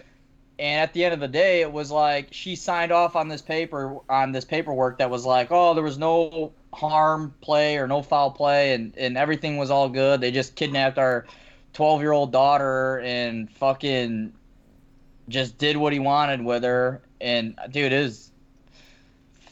And 0.60 0.82
at 0.82 0.94
the 0.94 1.04
end 1.04 1.14
of 1.14 1.20
the 1.20 1.28
day, 1.28 1.62
it 1.62 1.72
was 1.72 1.90
like 1.90 2.28
she 2.32 2.56
signed 2.56 2.92
off 2.92 3.16
on 3.16 3.28
this 3.28 3.42
paper 3.42 3.98
on 4.08 4.32
this 4.32 4.46
paperwork 4.46 5.00
that 5.00 5.10
was 5.10 5.26
like, 5.26 5.48
oh, 5.52 5.74
there 5.74 5.84
was 5.84 5.98
no 5.98 6.54
harm 6.74 7.34
play 7.42 7.78
or 7.78 7.88
no 7.88 8.02
foul 8.02 8.32
play, 8.32 8.74
and 8.74 8.96
and 8.98 9.18
everything 9.18 9.58
was 9.58 9.72
all 9.72 9.90
good. 9.90 10.22
They 10.22 10.32
just 10.32 10.56
kidnapped 10.56 10.98
our 11.00 11.26
twelve 11.74 12.02
year 12.02 12.12
old 12.12 12.32
daughter 12.32 13.00
and 13.00 13.50
fucking 13.52 14.34
just 15.28 15.58
did 15.58 15.76
what 15.78 15.92
he 15.92 16.00
wanted 16.00 16.44
with 16.44 16.64
her. 16.64 17.02
And 17.20 17.58
dude, 17.72 17.86
it 17.86 17.94
is 17.94 18.30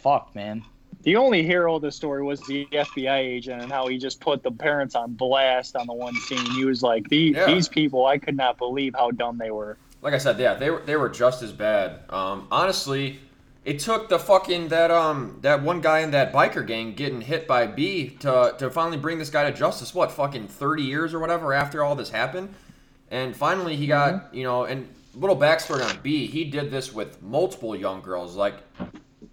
fuck, 0.02 0.36
man. 0.36 0.64
The 1.04 1.16
only 1.16 1.44
hero 1.44 1.76
of 1.76 1.82
the 1.82 1.92
story 1.92 2.22
was 2.22 2.42
the 2.42 2.68
FBI 2.72 3.18
agent 3.18 3.62
and 3.62 3.72
how 3.72 3.88
he 3.88 3.98
just 3.98 4.20
put 4.20 4.44
the 4.44 4.52
parents 4.52 4.94
on 4.94 5.14
blast 5.14 5.76
on 5.76 5.88
the 5.88 5.94
one 5.94 6.14
scene. 6.14 6.46
He 6.46 6.64
was 6.64 6.84
like, 6.84 7.10
these, 7.10 7.36
Yeah. 7.36 7.48
these 7.48 7.68
people, 7.68 8.06
I 8.06 8.20
could 8.20 8.38
not 8.38 8.60
believe 8.60 8.94
how 8.94 9.10
dumb 9.10 9.40
they 9.40 9.50
were. 9.50 9.78
Like 10.02 10.14
I 10.14 10.18
said, 10.18 10.40
yeah, 10.40 10.56
they 10.56 10.70
were 10.70 10.80
they 10.86 10.96
were 10.96 11.10
just 11.10 11.42
as 11.44 11.52
bad. 11.52 12.00
Um, 12.10 12.48
honestly, 12.52 13.20
it 13.66 13.80
took 13.80 14.10
the 14.10 14.18
fucking 14.18 14.70
that 14.70 14.90
um 14.92 15.38
that 15.42 15.62
one 15.62 15.80
guy 15.82 16.00
in 16.00 16.12
that 16.12 16.34
biker 16.34 16.66
gang 16.66 16.94
getting 16.94 17.22
hit 17.22 17.48
by 17.48 17.68
B 17.68 18.10
to 18.22 18.56
to 18.58 18.70
finally 18.72 18.98
bring 18.98 19.20
this 19.20 19.30
guy 19.30 19.50
to 19.50 19.56
justice. 19.56 19.94
What 19.94 20.12
fucking 20.12 20.48
thirty 20.48 20.84
years 20.84 21.14
or 21.14 21.20
whatever 21.20 21.54
after 21.54 21.84
all 21.84 21.96
this 21.96 22.10
happened, 22.10 22.54
and 23.12 23.36
finally 23.36 23.76
he 23.76 23.86
got 23.88 24.34
you 24.34 24.44
know 24.44 24.64
and 24.66 24.88
little 25.14 25.38
backstory 25.38 25.88
on 25.88 26.00
B. 26.02 26.26
He 26.26 26.46
did 26.46 26.72
this 26.72 26.94
with 26.94 27.22
multiple 27.22 27.76
young 27.76 28.02
girls 28.02 28.36
like 28.36 28.56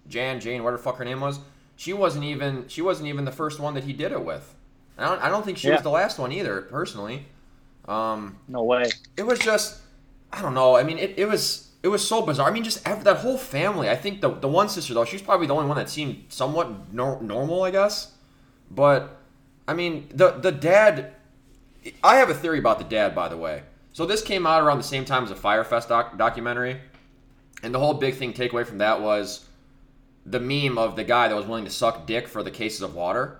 Jan, 0.07 0.39
Jane, 0.39 0.63
whatever 0.63 0.81
fuck 0.81 0.97
her 0.97 1.05
name 1.05 1.21
was. 1.21 1.39
She 1.77 1.93
wasn't 1.93 2.25
even 2.25 2.67
she 2.67 2.81
wasn't 2.83 3.07
even 3.07 3.25
the 3.25 3.31
first 3.31 3.59
one 3.59 3.73
that 3.73 3.85
he 3.85 3.93
did 3.93 4.11
it 4.11 4.23
with. 4.23 4.53
I 4.99 5.05
don't 5.05 5.21
I 5.23 5.29
don't 5.29 5.43
think 5.43 5.57
she 5.57 5.69
Yeah. 5.69 5.75
was 5.75 5.83
the 5.83 5.89
last 5.89 6.19
one 6.19 6.31
either 6.31 6.61
personally. 6.61 7.25
Um, 7.87 8.37
No 8.47 8.63
way. 8.63 8.85
it 9.17 9.23
was 9.25 9.39
just 9.39 9.79
I 10.31 10.41
don't 10.41 10.53
know. 10.53 10.75
I 10.75 10.83
mean, 10.83 10.97
it, 10.97 11.15
it 11.17 11.25
was 11.25 11.69
it 11.81 11.87
was 11.87 12.05
so 12.07 12.21
bizarre. 12.21 12.49
I 12.49 12.51
mean, 12.51 12.63
just 12.63 12.83
that 12.83 13.17
whole 13.17 13.37
family. 13.37 13.89
I 13.89 13.95
think 13.95 14.21
the 14.21 14.29
the 14.29 14.47
one 14.47 14.69
sister 14.69 14.93
though, 14.93 15.05
she's 15.05 15.21
probably 15.21 15.47
the 15.47 15.55
only 15.55 15.67
one 15.67 15.77
that 15.77 15.89
seemed 15.89 16.25
somewhat 16.29 16.93
nor- 16.93 17.21
normal, 17.21 17.63
I 17.63 17.71
guess. 17.71 18.13
But 18.69 19.17
I 19.67 19.73
mean, 19.73 20.09
the 20.13 20.31
the 20.31 20.51
dad. 20.51 21.13
I 22.03 22.17
have 22.17 22.29
a 22.29 22.33
theory 22.33 22.59
about 22.59 22.77
the 22.77 22.83
dad, 22.83 23.15
by 23.15 23.29
the 23.29 23.37
way. 23.37 23.63
So 23.93 24.05
this 24.05 24.21
came 24.21 24.45
out 24.45 24.61
around 24.61 24.77
the 24.77 24.83
same 24.83 25.05
time 25.05 25.23
as 25.23 25.29
the 25.29 25.35
Fyre 25.35 25.63
Fest 25.63 25.89
doc- 25.89 26.17
documentary, 26.17 26.79
and 27.63 27.73
the 27.73 27.79
whole 27.79 27.93
big 27.93 28.15
thing 28.15 28.33
takeaway 28.33 28.65
from 28.65 28.79
that 28.79 29.01
was 29.01 29.45
the 30.25 30.39
meme 30.39 30.77
of 30.77 30.95
the 30.95 31.03
guy 31.03 31.27
that 31.27 31.35
was 31.35 31.45
willing 31.45 31.65
to 31.65 31.71
suck 31.71 32.05
dick 32.05 32.27
for 32.27 32.43
the 32.43 32.51
cases 32.51 32.81
of 32.81 32.95
water. 32.95 33.39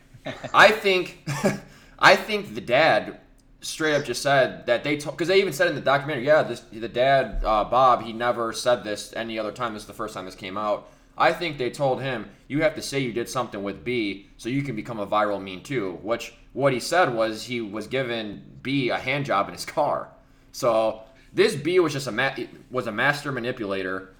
I 0.54 0.70
think, 0.70 1.26
I 1.98 2.16
think 2.16 2.54
the 2.54 2.60
dad 2.60 3.20
straight 3.64 3.94
up 3.94 4.04
just 4.04 4.22
said 4.22 4.66
that 4.66 4.84
they 4.84 4.96
told, 4.96 5.16
because 5.16 5.28
they 5.28 5.40
even 5.40 5.52
said 5.52 5.68
in 5.68 5.74
the 5.74 5.80
documentary, 5.80 6.26
yeah, 6.26 6.42
this 6.42 6.60
the 6.60 6.88
dad 6.88 7.42
uh, 7.44 7.64
Bob 7.64 8.02
he 8.02 8.12
never 8.12 8.52
said 8.52 8.84
this 8.84 9.12
any 9.16 9.38
other 9.38 9.52
time. 9.52 9.74
This 9.74 9.82
is 9.82 9.88
the 9.88 9.94
first 9.94 10.14
time 10.14 10.26
this 10.26 10.34
came 10.34 10.56
out. 10.56 10.88
I 11.16 11.32
think 11.32 11.58
they 11.58 11.70
told 11.70 12.02
him 12.02 12.28
you 12.48 12.62
have 12.62 12.74
to 12.74 12.82
say 12.82 12.98
you 12.98 13.12
did 13.12 13.28
something 13.28 13.62
with 13.62 13.84
B 13.84 14.26
so 14.36 14.48
you 14.48 14.62
can 14.62 14.76
become 14.76 14.98
a 14.98 15.06
viral 15.06 15.42
meme 15.42 15.62
too. 15.62 15.98
Which 16.02 16.34
what 16.52 16.72
he 16.72 16.80
said 16.80 17.14
was 17.14 17.44
he 17.44 17.60
was 17.60 17.86
giving 17.86 18.42
B 18.62 18.90
a 18.90 18.98
hand 18.98 19.24
job 19.24 19.48
in 19.48 19.54
his 19.54 19.64
car. 19.64 20.08
So 20.52 21.02
this 21.32 21.56
B 21.56 21.78
was 21.80 21.92
just 21.92 22.06
a 22.06 22.12
ma- 22.12 22.34
was 22.70 22.86
a 22.86 22.92
master 22.92 23.32
manipulator. 23.32 24.10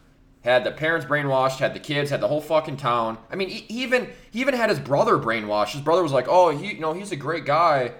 Had 0.42 0.64
the 0.64 0.72
parents 0.72 1.06
brainwashed, 1.06 1.58
had 1.58 1.74
the 1.74 1.80
kids, 1.80 2.10
had 2.10 2.20
the 2.20 2.28
whole 2.28 2.42
fucking 2.42 2.76
town. 2.76 3.16
I 3.30 3.36
mean, 3.36 3.48
he 3.48 3.60
he 3.60 3.82
even 3.82 4.10
he 4.30 4.40
even 4.40 4.54
had 4.54 4.68
his 4.68 4.78
brother 4.78 5.16
brainwashed. 5.18 5.72
His 5.72 5.80
brother 5.80 6.02
was 6.02 6.12
like, 6.12 6.26
"Oh, 6.28 6.50
he 6.50 6.74
you 6.74 6.80
know 6.80 6.92
he's 6.92 7.12
a 7.12 7.16
great 7.16 7.44
guy. 7.46 7.92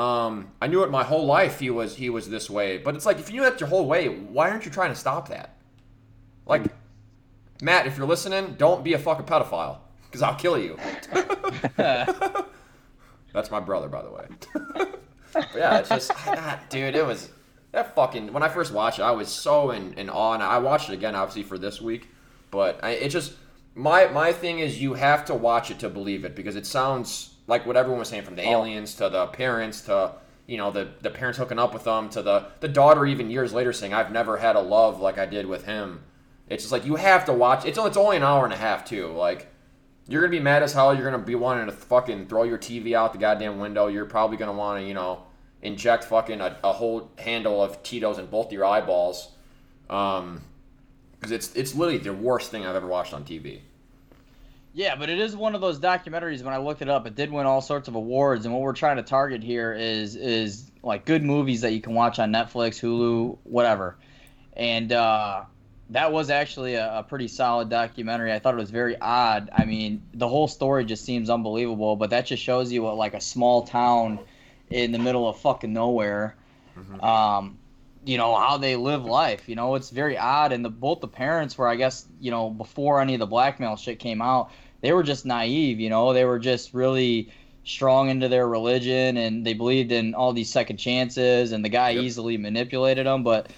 Um, 0.00 0.52
I 0.62 0.66
knew 0.66 0.82
it 0.82 0.90
my 0.90 1.04
whole 1.04 1.26
life. 1.26 1.60
He 1.60 1.68
was 1.68 1.94
he 1.94 2.08
was 2.08 2.30
this 2.30 2.48
way. 2.48 2.78
But 2.78 2.96
it's 2.96 3.04
like 3.04 3.18
if 3.18 3.28
you 3.28 3.36
knew 3.36 3.42
that 3.42 3.60
your 3.60 3.68
whole 3.68 3.86
way, 3.86 4.08
why 4.08 4.48
aren't 4.48 4.64
you 4.64 4.70
trying 4.70 4.90
to 4.90 4.98
stop 4.98 5.28
that? 5.28 5.56
Like, 6.46 6.62
Matt, 7.60 7.86
if 7.86 7.98
you're 7.98 8.06
listening, 8.06 8.54
don't 8.56 8.82
be 8.82 8.94
a 8.94 8.98
fucking 8.98 9.26
pedophile, 9.26 9.80
because 10.06 10.22
I'll 10.22 10.36
kill 10.36 10.56
you. 10.56 10.78
That's 11.76 13.50
my 13.50 13.60
brother, 13.60 13.88
by 13.88 14.00
the 14.00 14.10
way. 14.10 14.26
but 15.34 15.48
yeah, 15.54 15.80
it's 15.80 15.90
just, 15.90 16.12
God, 16.24 16.58
dude, 16.70 16.96
it 16.96 17.04
was 17.04 17.28
that 17.72 17.94
fucking. 17.94 18.32
When 18.32 18.42
I 18.42 18.48
first 18.48 18.72
watched 18.72 19.00
it, 19.00 19.02
I 19.02 19.10
was 19.10 19.28
so 19.28 19.70
in, 19.70 19.92
in 19.94 20.08
awe, 20.08 20.32
and 20.32 20.42
I 20.42 20.58
watched 20.60 20.88
it 20.88 20.94
again, 20.94 21.14
obviously 21.14 21.42
for 21.42 21.58
this 21.58 21.78
week. 21.78 22.08
But 22.50 22.82
I, 22.82 22.92
it 22.92 23.10
just 23.10 23.34
my 23.74 24.06
my 24.06 24.32
thing 24.32 24.60
is 24.60 24.80
you 24.80 24.94
have 24.94 25.26
to 25.26 25.34
watch 25.34 25.70
it 25.70 25.78
to 25.80 25.90
believe 25.90 26.24
it 26.24 26.34
because 26.34 26.56
it 26.56 26.64
sounds 26.64 27.34
like 27.46 27.66
what 27.66 27.76
everyone 27.76 27.98
was 27.98 28.08
saying 28.08 28.22
from 28.22 28.36
the 28.36 28.48
aliens 28.48 28.94
to 28.94 29.08
the 29.08 29.26
parents 29.28 29.82
to 29.82 30.12
you 30.46 30.56
know 30.56 30.70
the 30.70 30.88
the 31.00 31.10
parents 31.10 31.38
hooking 31.38 31.58
up 31.58 31.72
with 31.72 31.84
them 31.84 32.08
to 32.10 32.22
the 32.22 32.46
the 32.60 32.68
daughter 32.68 33.06
even 33.06 33.30
years 33.30 33.52
later 33.52 33.72
saying 33.72 33.94
I've 33.94 34.12
never 34.12 34.36
had 34.36 34.56
a 34.56 34.60
love 34.60 35.00
like 35.00 35.18
I 35.18 35.26
did 35.26 35.46
with 35.46 35.64
him. 35.64 36.02
It's 36.48 36.64
just 36.64 36.72
like 36.72 36.84
you 36.84 36.96
have 36.96 37.24
to 37.26 37.32
watch. 37.32 37.64
It's 37.64 37.78
it's 37.78 37.96
only 37.96 38.16
an 38.16 38.22
hour 38.22 38.44
and 38.44 38.52
a 38.52 38.56
half 38.56 38.84
too. 38.84 39.08
Like 39.08 39.48
you're 40.08 40.20
gonna 40.20 40.30
be 40.30 40.40
mad 40.40 40.62
as 40.62 40.72
hell. 40.72 40.94
You're 40.94 41.08
gonna 41.08 41.22
be 41.22 41.36
wanting 41.36 41.66
to 41.66 41.72
fucking 41.72 42.26
throw 42.26 42.42
your 42.42 42.58
TV 42.58 42.94
out 42.94 43.12
the 43.12 43.18
goddamn 43.18 43.58
window. 43.58 43.86
You're 43.86 44.06
probably 44.06 44.36
gonna 44.36 44.52
want 44.52 44.80
to 44.80 44.86
you 44.86 44.94
know 44.94 45.24
inject 45.62 46.04
fucking 46.04 46.40
a, 46.40 46.58
a 46.64 46.72
whole 46.72 47.10
handle 47.18 47.62
of 47.62 47.82
Tito's 47.82 48.18
in 48.18 48.26
both 48.26 48.52
your 48.52 48.64
eyeballs. 48.64 49.32
Um, 49.88 50.42
because 51.20 51.32
it's 51.32 51.54
it's 51.54 51.74
literally 51.74 51.98
the 51.98 52.14
worst 52.14 52.50
thing 52.50 52.64
I've 52.66 52.76
ever 52.76 52.86
watched 52.86 53.12
on 53.12 53.24
TV. 53.24 53.60
Yeah, 54.72 54.94
but 54.94 55.10
it 55.10 55.18
is 55.18 55.34
one 55.34 55.54
of 55.54 55.60
those 55.60 55.80
documentaries. 55.80 56.44
When 56.44 56.54
I 56.54 56.58
looked 56.58 56.80
it 56.80 56.88
up, 56.88 57.06
it 57.06 57.14
did 57.16 57.32
win 57.32 57.46
all 57.46 57.60
sorts 57.60 57.88
of 57.88 57.96
awards. 57.96 58.44
And 58.44 58.54
what 58.54 58.62
we're 58.62 58.72
trying 58.72 58.96
to 58.96 59.02
target 59.02 59.42
here 59.42 59.72
is 59.72 60.14
is 60.14 60.70
like 60.82 61.04
good 61.04 61.24
movies 61.24 61.62
that 61.62 61.72
you 61.72 61.80
can 61.80 61.94
watch 61.94 62.18
on 62.18 62.32
Netflix, 62.32 62.80
Hulu, 62.80 63.38
whatever. 63.44 63.96
And 64.56 64.92
uh, 64.92 65.44
that 65.90 66.12
was 66.12 66.30
actually 66.30 66.74
a, 66.74 66.98
a 66.98 67.02
pretty 67.02 67.26
solid 67.26 67.68
documentary. 67.68 68.32
I 68.32 68.38
thought 68.38 68.54
it 68.54 68.58
was 68.58 68.70
very 68.70 68.96
odd. 69.00 69.50
I 69.52 69.64
mean, 69.64 70.02
the 70.14 70.28
whole 70.28 70.46
story 70.46 70.84
just 70.84 71.04
seems 71.04 71.30
unbelievable. 71.30 71.96
But 71.96 72.10
that 72.10 72.26
just 72.26 72.42
shows 72.42 72.70
you 72.70 72.82
what 72.82 72.96
like 72.96 73.14
a 73.14 73.20
small 73.20 73.62
town 73.62 74.20
in 74.70 74.92
the 74.92 74.98
middle 75.00 75.28
of 75.28 75.38
fucking 75.38 75.72
nowhere. 75.72 76.36
Um, 77.02 77.58
you 78.04 78.16
know 78.16 78.34
how 78.34 78.56
they 78.56 78.76
live 78.76 79.04
life. 79.04 79.48
You 79.48 79.56
know, 79.56 79.74
it's 79.74 79.90
very 79.90 80.16
odd. 80.16 80.52
And 80.52 80.64
the 80.64 80.70
both 80.70 81.00
the 81.00 81.08
parents 81.08 81.58
were, 81.58 81.68
I 81.68 81.76
guess, 81.76 82.06
you 82.20 82.30
know, 82.30 82.50
before 82.50 83.00
any 83.00 83.14
of 83.14 83.20
the 83.20 83.26
blackmail 83.26 83.76
shit 83.76 83.98
came 83.98 84.22
out, 84.22 84.50
they 84.80 84.92
were 84.92 85.02
just 85.02 85.26
naive. 85.26 85.80
You 85.80 85.90
know, 85.90 86.12
they 86.12 86.24
were 86.24 86.38
just 86.38 86.72
really 86.72 87.32
strong 87.64 88.08
into 88.08 88.26
their 88.28 88.48
religion 88.48 89.18
and 89.18 89.46
they 89.46 89.52
believed 89.52 89.92
in 89.92 90.14
all 90.14 90.32
these 90.32 90.50
second 90.50 90.78
chances. 90.78 91.52
And 91.52 91.64
the 91.64 91.68
guy 91.68 91.90
Yep. 91.90 92.04
easily 92.04 92.36
manipulated 92.38 93.06
them. 93.06 93.22
But 93.22 93.50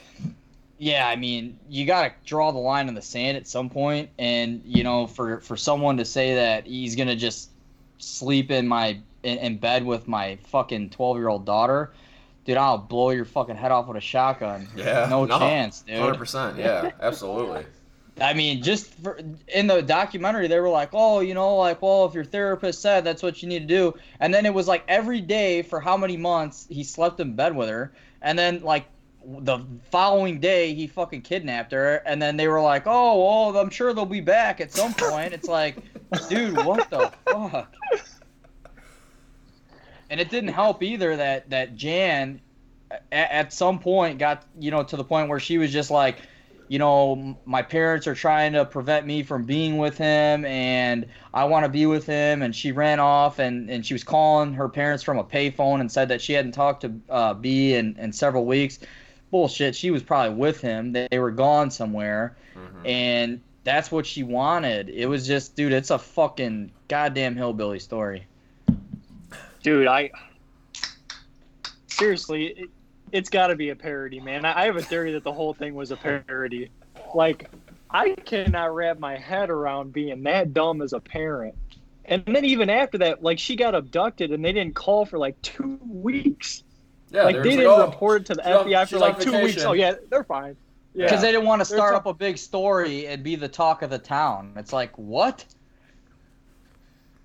yeah, 0.79 1.07
I 1.07 1.15
mean, 1.15 1.61
you 1.69 1.87
got 1.87 2.03
to 2.03 2.13
draw 2.27 2.51
the 2.51 2.59
line 2.59 2.89
in 2.89 2.95
the 2.95 3.03
sand 3.03 3.37
at 3.37 3.47
some 3.47 3.71
point. 3.71 4.11
And 4.19 4.63
you 4.65 4.83
know, 4.83 5.07
for 5.07 5.41
for 5.41 5.57
someone 5.57 5.97
to 5.99 6.05
say 6.05 6.35
that 6.35 6.67
he's 6.67 6.97
gonna 6.97 7.17
just 7.17 7.51
sleep 7.99 8.51
in 8.51 8.67
my 8.67 8.99
in, 9.23 9.39
in 9.39 9.59
bed 9.59 9.85
with 9.87 10.09
my 10.09 10.37
fucking 10.49 10.91
twelve 10.91 11.17
year 11.17 11.29
old 11.29 11.47
daughter. 11.47 11.93
Dude, 12.45 12.57
I'll 12.57 12.79
blow 12.79 13.11
your 13.11 13.25
fucking 13.25 13.57
head 13.57 13.71
off 13.71 13.87
with 13.87 13.97
a 13.97 14.01
shotgun. 14.01 14.69
Yeah, 14.77 15.07
no, 15.09 15.27
chance, 15.27 15.83
dude. 15.83 15.99
Hundred 15.99 16.19
percent. 16.19 16.59
Yeah, 16.59 16.91
absolutely. 17.01 17.65
I 18.21 18.35
mean, 18.35 18.63
just 18.63 18.93
for, 18.95 19.19
in 19.49 19.67
the 19.67 19.81
documentary, 19.81 20.47
they 20.47 20.61
were 20.61 20.69
like, 20.69 20.91
"Oh, 20.93 21.21
you 21.21 21.35
know, 21.35 21.57
like, 21.57 21.81
well, 21.81 22.05
if 22.05 22.15
your 22.15 22.25
therapist 22.25 22.83
said 22.83 23.05
that's 23.05 23.23
what 23.23 23.43
you 23.43 23.49
need 23.49 23.61
to 23.61 23.67
do," 23.67 23.95
and 24.21 24.35
then 24.35 24.45
it 24.45 24.53
was 24.53 24.69
like 24.69 24.85
every 24.89 25.21
day 25.21 25.63
for 25.63 25.81
how 25.81 25.97
many 25.97 26.17
months 26.17 26.67
he 26.69 26.85
slept 26.85 27.21
in 27.21 27.35
bed 27.35 27.57
with 27.57 27.69
her, 27.69 27.93
and 28.21 28.39
then 28.39 28.63
like 28.63 28.87
the 29.25 29.61
following 29.91 30.41
day 30.41 30.75
he 30.75 30.87
fucking 30.87 31.23
kidnapped 31.23 31.73
her, 31.73 32.03
and 32.05 32.21
then 32.21 32.37
they 32.37 32.49
were 32.49 32.61
like, 32.61 32.83
"Oh, 32.87 33.51
well, 33.53 33.57
I'm 33.59 33.71
sure 33.71 33.95
they'll 33.95 34.05
be 34.05 34.21
back 34.21 34.61
at 34.61 34.73
some 34.73 34.93
point." 34.95 35.33
It's 35.33 35.49
like, 35.49 35.77
dude, 36.29 36.57
what 36.65 36.91
the 36.91 37.11
fuck? 37.27 37.75
And 40.13 40.21
it 40.21 40.29
didn't 40.29 40.53
help 40.53 40.83
either 40.83 41.17
that 41.17 41.49
that 41.49 41.75
Jan 41.75 42.39
at, 42.91 43.31
at 43.31 43.53
some 43.55 43.79
point 43.79 44.19
got 44.19 44.45
you 44.61 44.71
know 44.71 44.83
to 44.83 44.97
the 44.97 45.05
point 45.05 45.31
where 45.31 45.41
she 45.41 45.57
was 45.57 45.73
just 45.73 45.91
like 45.91 46.19
you 46.69 46.79
know 46.79 47.35
my 47.47 47.63
parents 47.63 48.07
are 48.07 48.15
trying 48.15 48.53
to 48.53 48.67
prevent 48.67 49.07
me 49.07 49.23
from 49.23 49.45
being 49.45 49.79
with 49.79 49.97
him 49.97 50.45
and 50.45 51.07
i 51.33 51.45
want 51.45 51.65
to 51.65 51.71
be 51.71 51.87
with 51.87 52.05
him. 52.05 52.43
And 52.43 52.55
she 52.55 52.73
ran 52.73 53.01
off 53.01 53.39
and, 53.39 53.71
and 53.71 53.87
she 53.87 53.95
was 53.95 54.05
calling 54.05 54.53
her 54.53 54.69
parents 54.69 55.03
from 55.03 55.17
a 55.17 55.25
payphone 55.25 55.81
and 55.81 55.91
said 55.91 56.09
that 56.09 56.21
she 56.21 56.35
hadn't 56.35 56.53
talked 56.53 56.83
to 56.83 56.93
uh, 57.09 57.33
b 57.33 57.73
in, 57.73 57.97
in 57.99 58.13
several 58.13 58.45
weeks. 58.45 58.81
Bullshit 59.31 59.75
she 59.75 59.91
was 59.91 60.03
probably 60.03 60.37
with 60.37 60.61
him. 60.61 60.93
They, 60.93 61.09
they 61.11 61.21
were 61.21 61.31
gone 61.31 61.71
somewhere. 61.71 62.37
Mhm. 62.55 62.87
and 62.87 63.41
that's 63.65 63.91
what 63.91 64.05
she 64.05 64.25
wanted. 64.25 64.91
It 64.91 65.07
was 65.07 65.27
just 65.27 65.57
dude 65.57 65.73
it's 65.73 65.91
a 65.91 65.99
fucking 65.99 66.71
goddamn 66.89 67.35
hillbilly 67.35 67.79
story 67.79 68.27
Dude, 69.63 69.87
I 69.87 70.11
seriously, 71.87 72.47
it, 72.47 72.71
it's 73.13 73.31
got 73.31 73.49
to 73.49 73.57
be 73.57 73.71
a 73.71 73.77
parody, 73.77 74.21
man. 74.21 74.45
I, 74.45 74.63
I 74.63 74.65
have 74.65 74.77
a 74.77 74.83
theory 74.83 75.13
that 75.13 75.25
the 75.25 75.33
whole 75.33 75.55
thing 75.55 75.75
was 75.75 75.91
a 75.91 75.97
parody. 75.97 76.71
Like, 77.15 77.51
I 77.91 78.15
cannot 78.25 78.75
wrap 78.75 78.99
my 78.99 79.17
head 79.17 79.51
around 79.51 79.93
being 79.93 80.23
that 80.25 80.55
dumb 80.55 80.83
as 80.83 80.93
a 80.93 81.01
parent. 81.01 81.55
And 82.05 82.25
then 82.27 82.45
even 82.45 82.69
after 82.69 82.99
that, 82.99 83.23
like 83.23 83.39
she 83.39 83.55
got 83.55 83.75
abducted 83.75 84.33
and 84.33 84.45
they 84.45 84.53
didn't 84.53 84.75
call 84.75 85.05
for 85.05 85.19
like 85.19 85.41
two 85.43 85.79
weeks. 85.87 86.65
Yeah, 87.11 87.25
like 87.25 87.37
they're 87.37 87.43
they 87.43 87.49
just 87.51 87.59
didn't 87.59 87.73
oh, 87.73 87.87
report 87.87 88.23
it 88.23 88.27
to 88.27 88.35
the 88.35 88.43
FBI 88.43 88.89
for 88.89 88.99
like 88.99 89.21
two 89.21 89.41
weeks. 89.41 89.63
Oh 89.63 89.73
yeah, 89.73 89.95
they're 90.11 90.25
fine. 90.25 90.57
Yeah. 90.95 91.07
Because 91.07 91.23
they 91.23 91.31
didn't 91.31 91.47
want 91.47 91.61
to 91.61 91.65
start 91.65 91.93
ta- 91.93 91.99
up 91.99 92.07
a 92.07 92.15
big 92.15 92.39
story 92.39 93.07
and 93.07 93.23
be 93.23 93.37
the 93.37 93.49
talk 93.49 93.83
of 93.83 93.91
the 93.91 93.99
town. 93.99 94.53
It's 94.57 94.73
like, 94.73 94.97
what? 94.99 95.45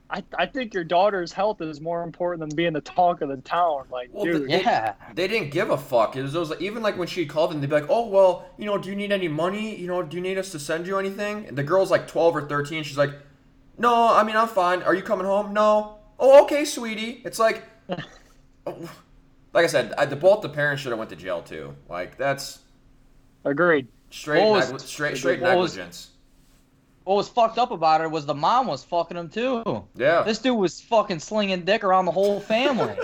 I, 0.09 0.23
I 0.37 0.45
think 0.45 0.73
your 0.73 0.83
daughter's 0.85 1.33
health 1.33 1.59
is 1.61 1.81
more 1.81 2.01
important 2.03 2.39
than 2.47 2.55
being 2.55 2.71
the 2.73 2.81
talk 2.81 3.21
of 3.21 3.27
the 3.29 3.37
town. 3.37 3.83
Like, 3.91 4.09
Well, 4.13 4.23
dude, 4.25 4.49
They- 4.49 4.61
Yeah. 4.61 4.93
They 5.13 5.27
didn't 5.27 5.51
give 5.51 5.69
a 5.69 5.77
fuck. 5.77 6.15
It 6.15 6.21
was, 6.23 6.33
it 6.33 6.39
was 6.39 6.49
like, 6.51 6.61
even 6.61 6.81
like 6.81 6.97
when 6.97 7.07
she 7.07 7.25
called 7.25 7.51
them, 7.51 7.59
they'd 7.59 7.67
be 7.69 7.75
like, 7.75 7.89
"Oh 7.89 8.07
well, 8.07 8.47
you 8.57 8.65
know, 8.65 8.77
do 8.77 8.89
you 8.89 8.95
need 8.95 9.11
any 9.11 9.27
money? 9.27 9.75
You 9.75 9.87
know, 9.87 10.03
do 10.03 10.15
you 10.15 10.21
need 10.23 10.37
us 10.37 10.51
to 10.53 10.59
send 10.59 10.87
you 10.87 10.97
anything?" 10.97 11.45
And 11.47 11.57
the 11.57 11.63
girl's 11.63 11.91
like 11.91 12.07
twelve 12.07 12.35
or 12.35 12.47
thirteen. 12.47 12.83
She's 12.83 12.97
like, 12.97 13.11
"No, 13.77 14.13
I 14.15 14.23
mean 14.23 14.35
I'm 14.37 14.47
fine. 14.47 14.81
Are 14.83 14.95
you 14.95 15.01
coming 15.01 15.25
home? 15.25 15.53
No. 15.53 15.97
Oh, 16.19 16.43
okay, 16.45 16.63
sweetie." 16.63 17.21
It's 17.25 17.37
like, 17.39 17.63
like 18.65 19.65
I 19.65 19.67
said, 19.67 19.93
I, 19.97 20.05
the 20.05 20.15
both 20.15 20.41
the 20.41 20.49
parents 20.49 20.81
should 20.81 20.91
have 20.91 20.99
went 20.99 21.09
to 21.11 21.15
jail 21.15 21.41
too. 21.41 21.75
Like 21.89 22.17
that's 22.17 22.59
agreed. 23.45 23.87
straight 24.09 24.41
What 24.43 24.51
was- 24.51 24.71
negli- 24.71 24.87
straight 24.87 25.17
straight 25.17 25.41
what 25.41 25.57
was- 25.57 25.75
negligence. 25.75 26.11
What 27.07 27.15
was 27.15 27.29
fucked 27.29 27.57
up 27.57 27.71
about 27.71 28.01
it 28.01 28.11
was 28.11 28.25
the 28.25 28.33
mom 28.35 28.67
was 28.67 28.83
fucking 28.83 29.15
him 29.15 29.29
too. 29.29 29.85
Yeah, 29.95 30.23
This 30.23 30.39
dude 30.39 30.57
was 30.57 30.81
fucking 30.81 31.19
slinging 31.19 31.61
dick 31.63 31.85
around 31.85 32.03
the 32.03 32.11
whole 32.11 32.41
family. 32.41 32.97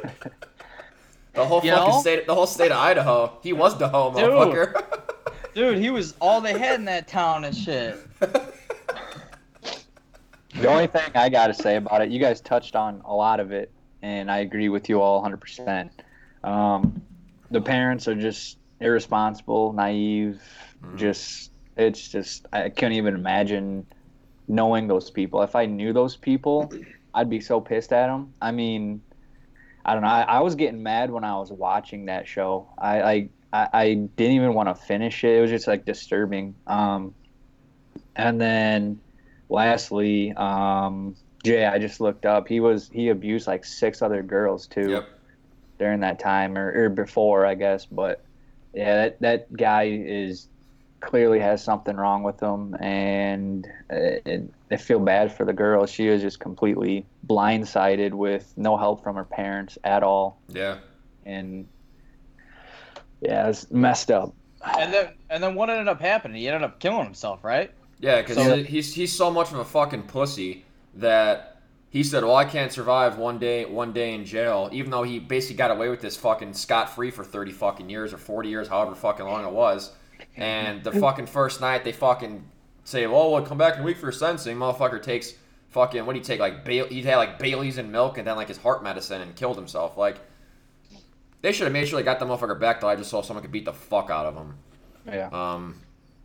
the 1.33 1.45
whole 1.45 1.63
you 1.63 1.71
fucking 1.71 1.93
know? 1.93 2.01
state, 2.01 2.27
the 2.27 2.35
whole 2.35 2.45
state 2.45 2.73
of 2.73 2.77
Idaho. 2.79 3.37
He 3.41 3.53
was 3.53 3.77
the 3.77 3.87
hoe, 3.87 4.11
Dude. 4.13 4.25
motherfucker. 4.25 4.83
dude, 5.55 5.77
he 5.77 5.89
was 5.89 6.15
all 6.19 6.41
they 6.41 6.59
had 6.59 6.79
in 6.81 6.85
that 6.85 7.07
town 7.07 7.45
and 7.45 7.55
shit. 7.55 7.97
The 10.55 10.67
only 10.67 10.85
thing 10.85 11.01
I 11.15 11.29
got 11.29 11.47
to 11.47 11.53
say 11.53 11.77
about 11.77 12.01
it, 12.03 12.09
you 12.11 12.19
guys 12.19 12.39
touched 12.39 12.75
on 12.75 13.01
a 13.05 13.13
lot 13.15 13.39
of 13.39 13.51
it, 13.51 13.71
and 14.03 14.29
I 14.29 14.37
agree 14.39 14.69
with 14.69 14.87
you 14.87 15.01
all 15.01 15.23
100%. 15.23 15.89
Um, 16.43 17.01
the 17.49 17.59
parents 17.59 18.07
are 18.07 18.13
just 18.13 18.59
irresponsible, 18.79 19.73
naive, 19.73 20.39
Mhm. 20.83 20.97
just, 20.97 21.49
it's 21.77 22.07
just, 22.09 22.45
I 22.53 22.69
can't 22.69 22.93
even 22.93 23.15
imagine 23.15 23.85
knowing 24.47 24.87
those 24.87 25.09
people. 25.09 25.41
If 25.41 25.55
I 25.55 25.65
knew 25.65 25.93
those 25.93 26.15
people, 26.15 26.71
I'd 27.13 27.29
be 27.29 27.39
so 27.39 27.61
pissed 27.61 27.93
at 27.93 28.07
them. 28.07 28.33
I 28.41 28.51
mean, 28.51 29.01
I 29.85 29.93
don't 29.93 30.03
know. 30.03 30.09
I, 30.09 30.21
I 30.21 30.39
was 30.39 30.55
getting 30.55 30.81
mad 30.83 31.11
when 31.11 31.23
I 31.23 31.37
was 31.37 31.51
watching 31.51 32.05
that 32.05 32.27
show. 32.27 32.69
I, 32.77 33.01
I, 33.01 33.29
I, 33.51 33.67
I 33.73 33.93
didn't 33.93 34.35
even 34.35 34.53
want 34.53 34.69
to 34.69 34.75
finish 34.75 35.23
it. 35.23 35.37
It 35.37 35.41
was 35.41 35.49
just 35.49 35.67
like 35.67 35.85
disturbing. 35.85 36.55
Um, 36.67 37.13
and 38.15 38.39
then 38.39 38.99
lastly, 39.49 40.33
um, 40.33 41.15
Jay, 41.43 41.65
I 41.65 41.77
just 41.77 41.99
looked 41.99 42.25
up. 42.25 42.47
He 42.47 42.59
was 42.59 42.89
he 42.93 43.09
abused 43.09 43.47
like 43.47 43.65
six 43.65 44.01
other 44.01 44.23
girls 44.23 44.65
too 44.67 44.91
yep. 44.91 45.09
during 45.77 45.99
that 45.99 46.19
time 46.19 46.57
or, 46.57 46.71
or 46.73 46.89
before, 46.89 47.45
I 47.45 47.55
guess. 47.55 47.85
But 47.85 48.23
yeah, 48.73 48.95
that 48.95 49.21
that 49.21 49.53
guy 49.53 49.83
is 50.05 50.47
clearly 51.03 51.39
has 51.39 51.63
something 51.63 51.95
wrong 51.97 52.23
with 52.23 52.41
him, 52.41 52.75
and 52.79 53.67
uh, 53.91 54.39
I 54.71 54.77
feel 54.77 54.99
bad 54.99 55.35
for 55.35 55.45
the 55.45 55.53
girl. 55.53 55.85
She 55.85 56.07
was 56.07 56.21
just 56.21 56.39
completely 56.39 57.05
blindsided 57.27 58.13
with 58.13 58.53
no 58.55 58.77
help 58.77 59.03
from 59.03 59.15
her 59.17 59.25
parents 59.25 59.77
at 59.83 60.01
all, 60.01 60.39
Yeah. 60.47 60.77
and 61.25 61.67
yeah, 63.21 63.49
it's 63.49 63.69
messed 63.69 64.11
up. 64.11 64.33
And 64.77 64.93
then 64.93 65.09
and 65.29 65.43
then 65.43 65.55
what 65.55 65.69
ended 65.69 65.87
up 65.89 65.99
happening? 65.99 66.37
He 66.37 66.47
ended 66.47 66.63
up 66.63 66.79
killing 66.79 67.03
himself, 67.03 67.43
right? 67.43 67.71
Yeah, 67.99 68.21
because 68.21 68.37
So- 68.37 68.63
he's 68.63 68.93
he's 68.95 69.11
so 69.15 69.29
much 69.29 69.51
of 69.51 69.59
a 69.59 69.65
fucking 69.65 70.03
pussy 70.03 70.63
that 70.95 71.57
he 71.89 72.01
said, 72.03 72.23
"Well, 72.23 72.35
I 72.35 72.45
can't 72.45 72.71
survive 72.71 73.17
one 73.17 73.39
day 73.39 73.65
one 73.65 73.91
day 73.91 74.13
in 74.13 74.23
jail," 74.25 74.69
even 74.71 74.89
though 74.89 75.03
he 75.03 75.19
basically 75.19 75.57
got 75.57 75.71
away 75.71 75.89
with 75.89 75.99
this 76.01 76.15
fucking 76.15 76.53
scot 76.53 76.89
free 76.89 77.11
for 77.11 77.23
thirty 77.25 77.51
fucking 77.51 77.89
years 77.89 78.13
or 78.13 78.17
forty 78.17 78.49
years, 78.49 78.69
however 78.69 78.95
fucking 78.95 79.25
long 79.25 79.45
it 79.45 79.51
was. 79.51 79.91
And 80.37 80.83
the 80.83 80.91
fucking 80.99 81.27
first 81.27 81.61
night 81.61 81.83
they 81.83 81.91
fucking 81.91 82.43
say, 82.83 83.05
"Well, 83.07 83.31
we'll 83.31 83.45
come 83.45 83.57
back 83.57 83.75
in 83.75 83.81
a 83.81 83.83
week 83.83 83.97
for 83.97 84.07
your 84.07 84.11
sentencing." 84.11 84.57
Motherfucker 84.57 85.01
takes 85.01 85.33
fucking 85.69 86.05
what 86.05 86.13
do 86.13 86.19
you 86.19 86.25
take 86.25 86.39
like 86.39 86.63
Bail- 86.63 86.87
he 86.87 87.01
had 87.01 87.15
like 87.17 87.39
Bailey's 87.39 87.77
and 87.79 87.91
milk 87.91 88.17
and 88.19 88.27
then 88.27 88.35
like 88.35 88.47
his 88.47 88.57
heart 88.57 88.83
medicine 88.83 89.21
and 89.21 89.35
killed 89.35 89.55
himself. 89.57 89.97
Like 89.97 90.17
they 91.41 91.51
should 91.51 91.63
have 91.65 91.73
made 91.73 91.87
sure 91.87 91.99
they 91.99 92.03
got 92.03 92.19
the 92.19 92.25
motherfucker 92.25 92.59
back 92.59 92.79
till 92.79 92.89
I 92.89 92.95
just 92.95 93.09
saw 93.09 93.21
someone 93.21 93.41
could 93.41 93.51
beat 93.51 93.65
the 93.65 93.73
fuck 93.73 94.09
out 94.09 94.25
of 94.25 94.35
him. 94.35 94.55
Yeah. 95.07 95.29
Um, 95.31 95.79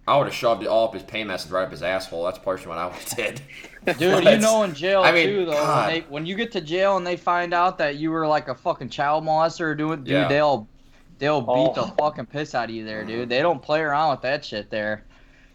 I 0.07 0.17
would 0.17 0.27
have 0.27 0.35
shoved 0.35 0.63
it 0.63 0.69
all 0.69 0.87
up 0.89 0.95
his 0.95 1.03
pay 1.03 1.23
message 1.25 1.51
right 1.51 1.65
up 1.65 1.71
his 1.71 1.83
asshole. 1.83 2.25
That's 2.25 2.39
partially 2.39 2.69
what 2.69 2.79
I 2.79 2.87
would 2.87 2.95
have 2.97 3.17
did. 3.17 3.43
Dude, 3.99 4.25
you 4.25 4.39
know 4.39 4.63
in 4.63 4.75
jail 4.75 5.03
I 5.03 5.13
mean, 5.13 5.27
too 5.29 5.45
though. 5.47 5.77
When, 5.77 5.87
they, 5.89 6.01
when 6.09 6.27
you 6.27 6.35
get 6.35 6.53
to 6.53 6.61
jail 6.61 6.97
and 6.97 7.07
they 7.07 7.17
find 7.17 7.53
out 7.53 7.79
that 7.79 7.97
you 7.97 8.11
were 8.11 8.27
like 8.27 8.49
a 8.49 8.55
fucking 8.55 8.91
child 8.91 9.25
molester, 9.25 9.77
dude, 9.77 10.05
dude 10.05 10.09
Yeah. 10.13 10.29
they'll 10.29 10.69
they'll 11.19 11.41
beat 11.41 11.75
the 11.75 11.83
Oh. 11.83 11.95
fucking 11.99 12.27
piss 12.27 12.55
out 12.55 12.69
of 12.69 12.75
you 12.75 12.85
there, 12.85 13.05
dude. 13.05 13.29
They 13.29 13.41
don't 13.43 13.61
play 13.63 13.81
around 13.81 14.11
with 14.13 14.23
that 14.23 14.45
shit 14.45 14.71
there. 14.71 15.05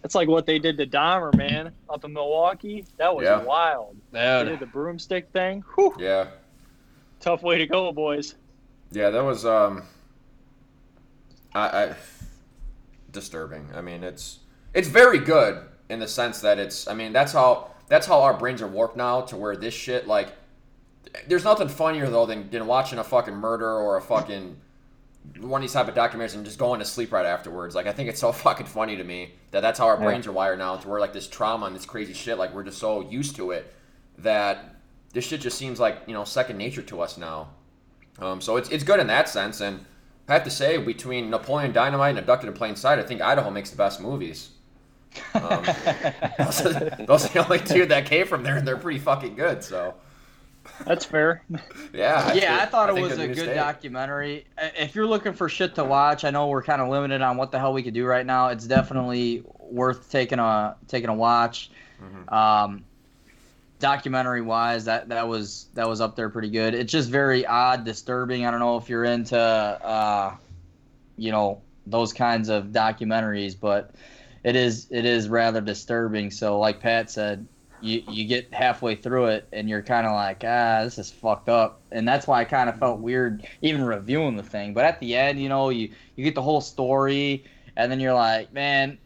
That's 0.01 0.15
like 0.15 0.27
what 0.27 0.45
they 0.45 0.59
did 0.59 0.77
to 0.77 0.85
Dahmer, 0.85 1.33
man, 1.35 1.71
up 1.89 2.03
in 2.03 2.11
Milwaukee. 2.13 2.85
That 2.97 3.15
was 3.15 3.23
Yeah. 3.23 3.41
wild. 3.43 3.95
They 4.11 4.43
did 4.45 4.59
the 4.59 4.65
broomstick 4.65 5.29
thing. 5.31 5.63
Whew, 5.75 5.95
Yeah, 5.97 6.27
tough 7.21 7.41
way 7.41 7.57
to 7.57 7.65
go, 7.67 7.91
boys. 7.93 8.35
yeah, 8.91 9.09
that 9.09 9.23
was 9.23 9.45
um, 9.45 9.83
I, 11.55 11.67
I 11.85 11.95
disturbing. 13.11 13.69
I 13.75 13.81
mean, 13.81 14.03
it's 14.03 14.39
it's 14.73 14.87
very 14.87 15.19
good 15.19 15.63
in 15.89 15.99
the 15.99 16.07
sense 16.07 16.41
that 16.41 16.59
it's. 16.59 16.87
I 16.87 16.93
mean, 16.93 17.13
that's 17.13 17.31
how 17.31 17.69
that's 17.87 18.07
how 18.07 18.21
our 18.23 18.33
brains 18.33 18.61
are 18.61 18.67
warped 18.67 18.97
now 18.97 19.21
to 19.21 19.37
where 19.37 19.55
this 19.55 19.73
shit 19.73 20.07
like. 20.07 20.29
There's 21.27 21.43
nothing 21.43 21.67
funnier 21.67 22.09
though 22.09 22.25
than, 22.25 22.49
than 22.49 22.65
watching 22.65 22.97
a 22.97 23.03
fucking 23.03 23.35
murder 23.35 23.69
or 23.71 23.97
a 23.97 24.01
fucking 24.01 24.57
one 25.39 25.59
of 25.59 25.63
these 25.63 25.73
type 25.73 25.87
of 25.87 25.95
documentaries 25.95 26.35
and 26.35 26.45
just 26.45 26.59
going 26.59 26.79
to 26.79 26.85
sleep 26.85 27.11
right 27.11 27.25
afterwards. 27.25 27.75
Like 27.75 27.87
I 27.87 27.91
think 27.91 28.09
it's 28.09 28.19
so 28.19 28.31
fucking 28.45 28.65
funny 28.67 28.95
to 28.97 29.03
me 29.03 29.33
that 29.51 29.61
that's 29.61 29.79
how 29.79 29.87
our 29.87 29.97
Yeah. 29.97 30.03
brains 30.05 30.27
are 30.27 30.31
wired 30.31 30.59
now 30.59 30.75
to 30.77 30.87
where 30.87 30.99
like 30.99 31.13
this 31.13 31.27
trauma 31.27 31.65
and 31.65 31.75
this 31.75 31.85
crazy 31.85 32.13
shit 32.13 32.37
like 32.37 32.53
we're 32.53 32.63
just 32.63 32.77
so 32.77 33.01
used 33.01 33.35
to 33.37 33.51
it 33.51 33.73
that 34.19 34.75
this 35.13 35.25
shit 35.25 35.41
just 35.41 35.57
seems 35.57 35.79
like 35.79 35.99
you 36.07 36.13
know 36.13 36.23
second 36.23 36.57
nature 36.57 36.81
to 36.83 37.01
us 37.01 37.17
now. 37.17 37.49
Um, 38.19 38.41
so 38.41 38.57
it's 38.57 38.69
it's 38.69 38.83
good 38.83 38.99
in 38.99 39.07
that 39.07 39.27
sense, 39.29 39.59
and 39.61 39.85
I 40.27 40.33
have 40.33 40.43
to 40.43 40.51
say 40.51 40.77
between 40.77 41.29
Napoleon 41.29 41.71
Dynamite 41.73 42.11
and 42.11 42.19
Abducted 42.19 42.47
in 42.47 42.53
Plain 42.53 42.75
Sight, 42.75 42.99
I 42.99 43.03
think 43.03 43.21
Idaho 43.21 43.49
makes 43.49 43.69
the 43.71 43.77
best 43.77 43.99
movies. 43.99 44.49
Um, 45.33 45.63
those, 46.39 46.65
are, 46.65 46.89
those 47.07 47.25
are 47.25 47.29
the 47.29 47.43
only 47.43 47.59
two 47.59 47.85
that 47.87 48.05
came 48.05 48.25
from 48.27 48.43
there, 48.43 48.57
and 48.57 48.67
they're 48.67 48.77
pretty 48.77 48.99
fucking 48.99 49.35
good. 49.35 49.63
So 49.63 49.95
That's 50.85 51.05
fair. 51.05 51.43
yeah, 51.93 52.33
yeah, 52.33 52.59
I 52.61 52.65
thought 52.65 52.89
it 52.89 52.93
think 52.95 53.09
was 53.09 53.19
a 53.19 53.27
good 53.27 53.37
state. 53.37 53.55
documentary. 53.55 54.45
If 54.77 54.95
you're 54.95 55.05
looking 55.07 55.33
for 55.33 55.49
shit 55.49 55.75
to 55.75 55.83
watch, 55.83 56.23
I 56.23 56.29
know 56.29 56.47
we're 56.47 56.63
kind 56.63 56.81
of 56.81 56.89
limited 56.89 57.21
on 57.21 57.37
what 57.37 57.51
the 57.51 57.59
hell 57.59 57.73
we 57.73 57.83
could 57.83 57.93
do 57.93 58.05
right 58.05 58.25
now. 58.25 58.47
It's 58.47 58.65
definitely 58.65 59.43
worth 59.59 60.09
taking 60.09 60.39
a 60.39 60.75
taking 60.87 61.09
a 61.09 61.13
watch. 61.13 61.69
Mhm. 62.01 62.31
Um, 62.33 62.83
documentary 63.79 64.41
wise, 64.41 64.85
that 64.85 65.09
that 65.09 65.27
was 65.27 65.67
that 65.73 65.87
was 65.87 65.99
up 66.01 66.15
there 66.15 66.29
pretty 66.29 66.49
good. 66.49 66.73
It's 66.73 66.91
just 66.91 67.09
very 67.09 67.45
odd, 67.45 67.83
disturbing. 67.85 68.45
I 68.45 68.51
don't 68.51 68.59
know 68.59 68.77
if 68.77 68.89
you're 68.89 69.03
into 69.03 69.37
uh, 69.37 70.35
you 71.17 71.31
know 71.31 71.61
those 71.85 72.13
kinds 72.13 72.47
of 72.49 72.67
documentaries, 72.67 73.55
but 73.59 73.91
it 74.43 74.55
is 74.55 74.87
it 74.89 75.05
is 75.05 75.27
rather 75.27 75.61
disturbing. 75.61 76.31
So, 76.31 76.59
like 76.59 76.79
Pat 76.79 77.09
said, 77.11 77.45
you 77.83 78.01
you 78.07 78.25
get 78.25 78.53
halfway 78.53 78.95
through 78.95 79.25
it 79.25 79.47
and 79.51 79.69
you're 79.69 79.81
kind 79.81 80.07
of 80.07 80.13
like, 80.13 80.43
ah, 80.45 80.81
this 80.83 80.97
is 80.97 81.11
fucked 81.11 81.49
up, 81.49 81.81
and 81.91 82.07
that's 82.07 82.25
why 82.27 82.41
I 82.41 82.45
kind 82.45 82.69
of 82.69 82.79
felt 82.79 82.99
weird 82.99 83.45
even 83.61 83.83
reviewing 83.83 84.37
the 84.37 84.43
thing. 84.43 84.73
But 84.73 84.85
at 84.85 84.99
the 84.99 85.15
end, 85.15 85.39
you 85.39 85.49
know, 85.49 85.69
you 85.69 85.89
you 86.15 86.23
get 86.23 86.35
the 86.35 86.41
whole 86.41 86.61
story, 86.61 87.43
and 87.75 87.91
then 87.91 87.99
you're 87.99 88.13
like, 88.13 88.53
man, 88.53 88.97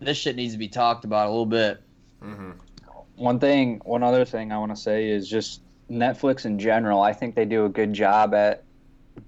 this 0.00 0.16
shit 0.16 0.36
needs 0.36 0.52
to 0.54 0.58
be 0.58 0.68
talked 0.68 1.04
about 1.04 1.26
a 1.26 1.30
little 1.30 1.46
bit. 1.46 1.82
hmm 2.22 2.52
One 3.16 3.38
thing, 3.40 3.80
one 3.84 4.02
other 4.02 4.24
thing 4.24 4.52
I 4.52 4.58
want 4.58 4.74
to 4.74 4.80
say 4.80 5.08
is 5.08 5.28
just 5.28 5.62
Netflix 5.90 6.46
in 6.46 6.58
general. 6.58 7.02
I 7.02 7.12
think 7.12 7.34
they 7.34 7.44
do 7.44 7.64
a 7.64 7.68
good 7.68 7.92
job 7.92 8.34
at 8.34 8.64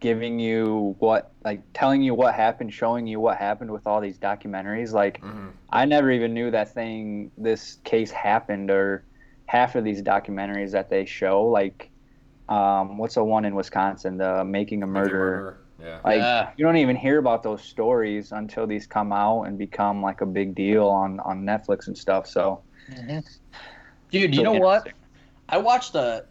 giving 0.01 0.39
you 0.39 0.97
what, 0.99 1.33
like, 1.45 1.63
telling 1.75 2.03
you 2.03 2.15
what 2.15 2.35
happened, 2.35 2.73
showing 2.73 3.07
you 3.07 3.21
what 3.21 3.39
happened 3.39 3.71
with 3.71 3.87
all 3.87 4.01
these 4.01 4.19
documentaries. 4.19 4.93
Like, 4.93 5.21
hmm 5.21 5.49
I 5.71 5.85
never 5.85 6.11
even 6.11 6.33
knew 6.33 6.51
that 6.53 6.75
thing, 6.75 7.33
this 7.37 7.79
case 7.85 8.11
happened, 8.11 8.71
or 8.71 9.05
half 9.47 9.75
of 9.75 9.85
these 9.85 10.03
documentaries 10.03 10.73
that 10.73 10.91
they 10.91 11.07
show. 11.07 11.45
Like, 11.45 11.91
um, 12.49 12.99
what's 12.99 13.15
the 13.17 13.25
one 13.25 13.45
in 13.45 13.55
Wisconsin, 13.55 14.19
the 14.19 14.45
Making 14.45 14.83
a 14.83 14.87
Murderer? 14.87 15.61
Yeah. 15.81 16.01
Like, 16.05 16.19
Yeah. 16.21 16.51
you 16.57 16.65
don't 16.65 16.77
even 16.77 16.97
hear 16.97 17.19
about 17.19 17.43
those 17.43 17.63
stories 17.65 18.33
until 18.33 18.67
these 18.67 18.87
come 18.87 19.13
out 19.13 19.43
and 19.45 19.59
become 19.59 20.03
like 20.03 20.21
a 20.21 20.27
big 20.27 20.55
deal 20.55 20.87
on 20.87 21.21
on 21.21 21.43
Netflix 21.45 21.89
and 21.89 21.99
stuff. 21.99 22.27
So, 22.29 22.63
Dude, 24.11 24.35
you 24.35 24.45
So 24.45 24.53
know 24.53 24.59
what? 24.61 24.89
I 25.49 25.59
watched 25.59 25.95
a, 25.95 26.25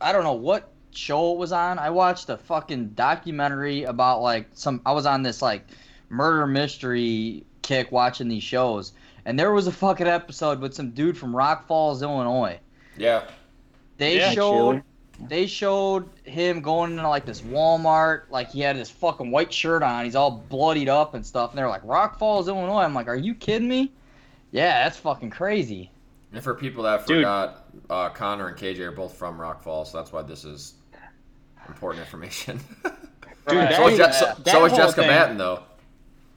I 0.00 0.12
don't 0.12 0.24
know 0.24 0.34
what 0.34 0.72
show 0.92 1.32
it 1.32 1.38
was 1.38 1.52
on. 1.52 1.78
I 1.78 1.90
watched 1.90 2.28
a 2.28 2.36
fucking 2.36 2.90
documentary 2.90 3.84
about 3.84 4.20
like 4.22 4.48
some. 4.54 4.80
I 4.86 4.92
was 4.92 5.06
on 5.06 5.22
this 5.22 5.42
like 5.42 5.66
murder 6.08 6.46
mystery 6.46 7.44
kick 7.62 7.92
watching 7.92 8.28
these 8.28 8.42
shows, 8.42 8.92
and 9.24 9.38
there 9.38 9.52
was 9.52 9.66
a 9.66 9.72
fucking 9.72 10.06
episode 10.06 10.60
with 10.60 10.74
some 10.74 10.90
dude 10.90 11.16
from 11.18 11.34
Rock 11.36 11.66
Falls, 11.66 12.02
Illinois. 12.02 12.58
Yeah. 12.96 13.24
They 13.98 14.16
Yeah, 14.18 14.30
showed 14.32 14.72
Chili. 14.72 14.82
they 15.28 15.46
showed 15.46 16.08
him 16.24 16.60
going 16.62 16.92
into 16.92 17.08
like 17.08 17.26
this 17.26 17.40
Walmart, 17.42 18.22
like 18.30 18.50
he 18.50 18.60
had 18.60 18.76
this 18.76 18.90
fucking 18.90 19.30
white 19.30 19.52
shirt 19.52 19.82
on, 19.82 20.04
he's 20.04 20.14
all 20.16 20.30
bloodied 20.48 20.88
up 20.88 21.14
and 21.14 21.26
stuff, 21.26 21.50
and 21.50 21.58
they're 21.58 21.68
like 21.68 21.82
Rock 21.84 22.18
Falls, 22.18 22.48
Illinois. 22.48 22.82
I'm 22.82 22.94
like, 22.94 23.08
are 23.08 23.16
you 23.16 23.34
kidding 23.34 23.68
me? 23.68 23.92
Yeah, 24.52 24.84
that's 24.84 24.96
fucking 24.98 25.30
crazy. 25.30 25.90
And 26.32 26.42
for 26.44 26.54
people 26.54 26.84
that 26.84 27.06
Dude. 27.06 27.18
forgot, 27.18 27.64
uh, 27.90 28.10
Connor 28.10 28.48
and 28.48 28.56
KJ 28.56 28.78
are 28.80 28.92
both 28.92 29.14
from 29.16 29.40
Rock 29.40 29.62
Falls, 29.62 29.90
so 29.90 29.98
that's 29.98 30.12
why 30.12 30.22
this 30.22 30.44
is 30.44 30.74
important 31.68 32.00
information. 32.04 32.60
Dude, 32.84 32.92
Right. 33.56 33.74
so, 33.74 33.84
was, 33.84 33.96
Je- 33.96 34.12
so, 34.12 34.34
so 34.44 34.64
is 34.66 34.72
whole 34.72 34.78
Jessica 34.80 35.00
thing- 35.02 35.10
Batten, 35.10 35.38
though. 35.38 35.62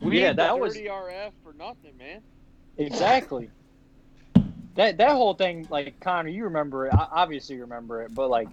We 0.01 0.21
Yeah, 0.21 0.33
that 0.33 0.57
was- 0.59 0.77
RF 0.77 1.31
for 1.43 1.53
nothing, 1.53 1.97
man. 1.97 2.21
Exactly. 2.77 3.49
That 4.75 4.97
that 4.97 5.11
whole 5.11 5.33
thing, 5.33 5.67
like 5.69 5.99
Connor, 5.99 6.29
you 6.29 6.45
remember 6.45 6.87
it. 6.87 6.93
I 6.93 7.05
obviously 7.11 7.57
remember 7.59 8.01
it, 8.03 8.15
but 8.15 8.29
like, 8.29 8.47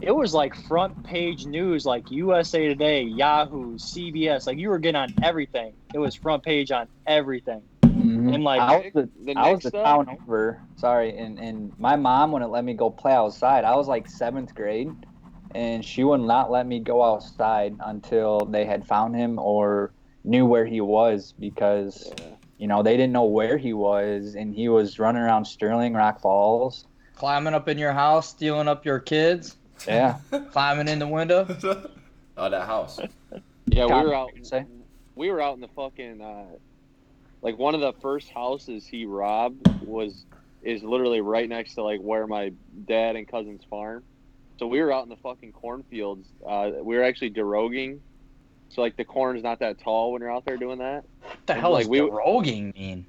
it 0.00 0.10
was 0.10 0.34
like 0.34 0.56
front 0.66 1.04
page 1.04 1.46
news, 1.46 1.86
like 1.86 2.10
USA 2.10 2.66
Today, 2.66 3.02
Yahoo, 3.04 3.78
CBS. 3.78 4.48
Like 4.48 4.58
you 4.58 4.68
were 4.68 4.80
getting 4.80 4.96
on 5.00 5.14
everything. 5.22 5.72
It 5.94 5.98
was 5.98 6.16
front 6.16 6.42
page 6.42 6.72
on 6.72 6.88
everything. 7.06 7.62
Mhm. 7.84 8.34
And, 8.34 8.42
like, 8.42 8.60
I 8.60 8.90
was 8.92 8.92
the, 8.94 9.08
the 9.24 9.38
I 9.38 9.52
was 9.52 9.62
the 9.62 9.70
town 9.70 10.08
over. 10.08 10.60
Sorry, 10.74 11.16
and 11.16 11.38
and 11.38 11.72
my 11.78 11.94
mom 11.94 12.32
wouldn't 12.32 12.50
let 12.50 12.64
me 12.64 12.74
go 12.74 12.90
play 12.90 13.12
outside. 13.12 13.62
I 13.62 13.76
was 13.76 13.86
like 13.86 14.08
seventh 14.10 14.56
grade, 14.56 14.90
and 15.54 15.84
she 15.84 16.04
would 16.04 16.20
not 16.20 16.50
let 16.50 16.66
me 16.66 16.80
go 16.80 17.02
outside 17.02 17.76
until 17.84 18.40
they 18.40 18.64
had 18.64 18.86
found 18.86 19.14
him 19.14 19.38
or 19.38 19.92
knew 20.24 20.46
where 20.46 20.64
he 20.64 20.80
was 20.80 21.34
because 21.38 22.12
Yeah. 22.18 22.24
you 22.58 22.66
know 22.68 22.82
they 22.82 22.96
didn't 22.96 23.12
know 23.12 23.24
where 23.24 23.56
he 23.58 23.72
was, 23.72 24.34
and 24.34 24.54
he 24.54 24.68
was 24.68 24.98
running 24.98 25.22
around 25.22 25.44
Sterling 25.44 25.94
Rock 25.94 26.20
Falls. 26.20 26.86
Climbing 27.16 27.54
up 27.54 27.68
in 27.68 27.78
your 27.78 27.92
house, 27.92 28.28
stealing 28.28 28.68
up 28.68 28.84
your 28.84 28.98
kids, 28.98 29.56
Yeah, 29.86 30.18
climbing 30.52 30.88
in 30.88 30.98
the 30.98 31.06
window. 31.08 31.46
oh, 32.36 32.50
that 32.50 32.66
house. 32.66 32.98
Yeah, 33.66 33.86
we 33.86 33.92
were 34.08 34.14
out. 34.14 34.30
say? 34.42 34.64
We 35.14 35.30
were 35.30 35.40
out 35.40 35.54
in 35.54 35.60
the 35.60 35.68
fucking 35.68 36.20
uh, 36.20 36.56
like 37.42 37.58
one 37.58 37.74
of 37.74 37.80
the 37.80 37.92
first 38.00 38.30
houses 38.30 38.86
he 38.86 39.04
robbed 39.06 39.68
was 39.84 40.24
is 40.62 40.82
literally 40.84 41.20
right 41.20 41.48
next 41.48 41.74
to 41.74 41.82
like 41.82 42.00
where 42.00 42.26
my 42.26 42.52
dad 42.86 43.16
and 43.16 43.26
cousin's 43.28 43.62
farm. 43.68 44.02
So 44.62 44.68
we 44.68 44.80
were 44.80 44.92
out 44.92 45.02
in 45.02 45.08
the 45.08 45.16
fucking 45.16 45.50
cornfields. 45.50 46.28
Uh, 46.46 46.70
we 46.82 46.94
were 46.96 47.02
actually 47.02 47.32
deroguing. 47.32 47.98
So 48.68 48.80
like 48.80 48.96
the 48.96 49.04
corn's 49.04 49.42
not 49.42 49.58
that 49.58 49.80
tall 49.80 50.12
when 50.12 50.22
you're 50.22 50.30
out 50.32 50.44
there 50.44 50.56
doing 50.56 50.78
that. 50.78 51.02
What 51.20 51.36
the 51.46 51.54
And, 51.54 51.60
hell 51.60 51.72
like, 51.72 51.82
is 51.82 51.88
we- 51.88 51.98
deroguing 51.98 52.72
mean? 52.76 53.04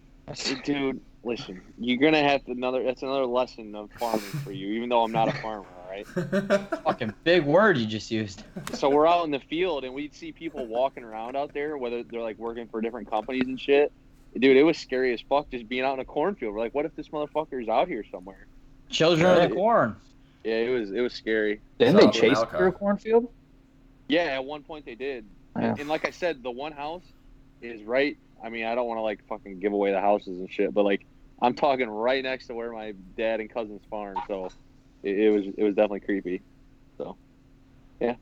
Dude, 0.64 1.00
listen, 1.24 1.62
you're 1.78 2.00
gonna 2.00 2.24
have 2.28 2.44
to 2.46 2.52
another. 2.54 2.82
That's 2.82 3.04
another 3.04 3.28
lesson 3.28 3.76
of 3.76 3.92
farming 4.00 4.22
for 4.44 4.52
you. 4.52 4.70
Even 4.74 4.90
though 4.90 5.04
I'm 5.04 5.12
not 5.12 5.28
a 5.28 5.32
farmer, 5.34 5.68
all 5.86 5.92
right. 5.92 6.08
Fucking 6.86 7.14
big 7.24 7.44
word 7.46 7.78
you 7.78 7.86
just 7.86 8.10
used. 8.10 8.42
so 8.74 8.90
we're 8.90 9.06
out 9.06 9.24
in 9.26 9.30
the 9.30 9.42
field 9.42 9.84
and 9.84 9.94
we'd 9.94 10.16
see 10.16 10.32
people 10.32 10.66
walking 10.66 11.04
around 11.04 11.36
out 11.38 11.54
there, 11.54 11.78
whether 11.78 12.02
they're 12.02 12.20
like 12.24 12.40
working 12.40 12.68
for 12.68 12.82
different 12.82 13.12
companies 13.12 13.44
and 13.46 13.62
shit. 13.62 13.92
Dude, 14.36 14.58
it 14.58 14.64
was 14.64 14.80
scary 14.80 15.14
as 15.14 15.22
fuck 15.30 15.52
just 15.52 15.70
being 15.70 15.84
out 15.84 15.94
in 15.94 16.00
a 16.00 16.06
cornfield. 16.06 16.56
We're 16.56 16.62
like, 16.62 16.74
what 16.74 16.86
if 16.86 16.96
this 16.96 17.10
motherfuccer 17.10 17.62
is 17.62 17.70
out 17.70 17.88
here 17.90 18.04
somewhere? 18.12 18.48
Children 18.90 19.30
of 19.30 19.38
Right. 19.38 19.50
the 19.52 19.56
corn. 19.56 19.96
Yeah, 20.44 20.56
it 20.56 20.70
was 20.70 20.92
it 20.92 21.02
was 21.02 21.14
scary. 21.14 21.62
didn't 21.80 21.96
they 21.96 22.04
in 22.04 22.12
chase 22.12 22.40
through 22.50 22.68
a 22.68 22.72
cornfield? 22.72 23.32
Yeah, 24.08 24.24
at 24.24 24.44
one 24.44 24.64
point 24.64 24.86
they 24.86 24.96
did. 24.96 25.26
Yeah. 25.58 25.70
And, 25.70 25.80
and 25.82 25.90
like 25.90 26.06
I 26.06 26.12
said, 26.12 26.44
the 26.44 26.52
one 26.52 26.74
house 26.74 27.06
is 27.62 27.84
right. 27.84 28.18
I 28.44 28.50
mean, 28.50 28.66
I 28.66 28.76
don't 28.76 28.88
want 28.88 28.98
to 28.98 29.02
like 29.02 29.26
fucking 29.28 29.60
give 29.60 29.72
away 29.72 29.92
the 29.92 30.02
houses 30.02 30.40
and 30.40 30.52
shit, 30.52 30.74
but 30.74 30.84
like 30.84 31.06
I'm 31.42 31.54
talking 31.54 31.90
right 31.90 32.24
next 32.24 32.48
to 32.48 32.56
where 32.56 32.72
my 32.72 32.94
dad 33.16 33.40
and 33.40 33.50
cousin's 33.50 33.82
farm. 33.90 34.18
So 34.28 34.50
it, 35.02 35.18
it 35.18 35.30
was 35.30 35.46
it 35.58 35.64
was 35.64 35.76
definitely 35.76 36.02
creepy. 36.02 36.42
So 36.98 37.16
yeah, 38.02 38.16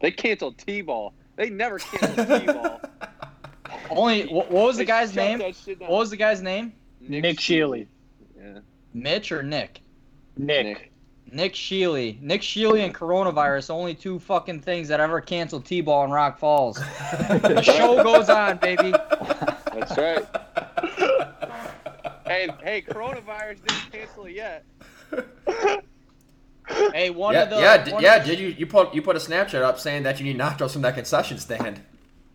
they 0.00 0.10
canceled 0.10 0.58
T-ball. 0.58 1.12
They 1.36 1.50
never 1.50 1.78
canceled 1.78 2.40
T-ball. 2.40 2.80
Only 3.90 4.26
what, 4.26 4.50
what 4.50 4.64
was 4.64 4.76
the 4.78 4.84
guy's 4.84 5.14
name? 5.14 5.38
that 5.38 5.54
shit 5.54 5.78
down. 5.78 5.90
What 5.90 5.98
was 5.98 6.10
the 6.10 6.16
guy's 6.16 6.40
name? 6.40 6.72
Nick 7.00 7.40
Sheley. 7.40 7.86
Yeah, 8.38 8.60
Mitch 8.94 9.32
or 9.32 9.42
Nick? 9.42 9.80
Nick. 10.36 10.66
Nick. 10.66 10.92
Nick 11.32 11.54
Sheley. 11.54 12.18
Nick 12.20 12.42
Sheley 12.42 12.82
and 12.82 12.94
coronavirus, 12.94 13.70
only 13.70 13.94
two 13.94 14.18
fucking 14.18 14.60
things 14.60 14.88
that 14.88 15.00
ever 15.00 15.20
canceled 15.20 15.64
T-ball 15.64 16.04
in 16.04 16.10
Rock 16.10 16.38
Falls. 16.38 16.76
The 16.78 17.62
show 17.62 18.02
goes 18.02 18.28
on, 18.28 18.58
baby. 18.58 18.90
That's 19.72 19.96
right. 19.96 20.26
hey, 22.26 22.48
hey, 22.62 22.82
coronavirus 22.82 23.58
didn't 23.66 23.92
cancel 23.92 24.26
it 24.26 24.34
yet. 24.34 24.64
Hey, 26.92 27.10
one 27.10 27.34
yeah, 27.34 27.42
of 27.44 27.50
the 27.50 27.56
yeah, 27.56 27.84
d- 27.84 27.90
yeah. 28.00 28.16
of 28.16 28.24
the- 28.24 28.30
Did 28.30 28.40
you 28.40 28.48
you 28.48 28.66
put 28.66 28.94
you 28.94 29.00
put 29.00 29.16
a 29.16 29.18
Snapchat 29.18 29.62
up 29.62 29.80
saying 29.80 30.02
that 30.02 30.20
you 30.20 30.24
need 30.26 30.38
nachos 30.38 30.72
from 30.72 30.82
that 30.82 30.94
concession 30.94 31.38
stand? 31.38 31.80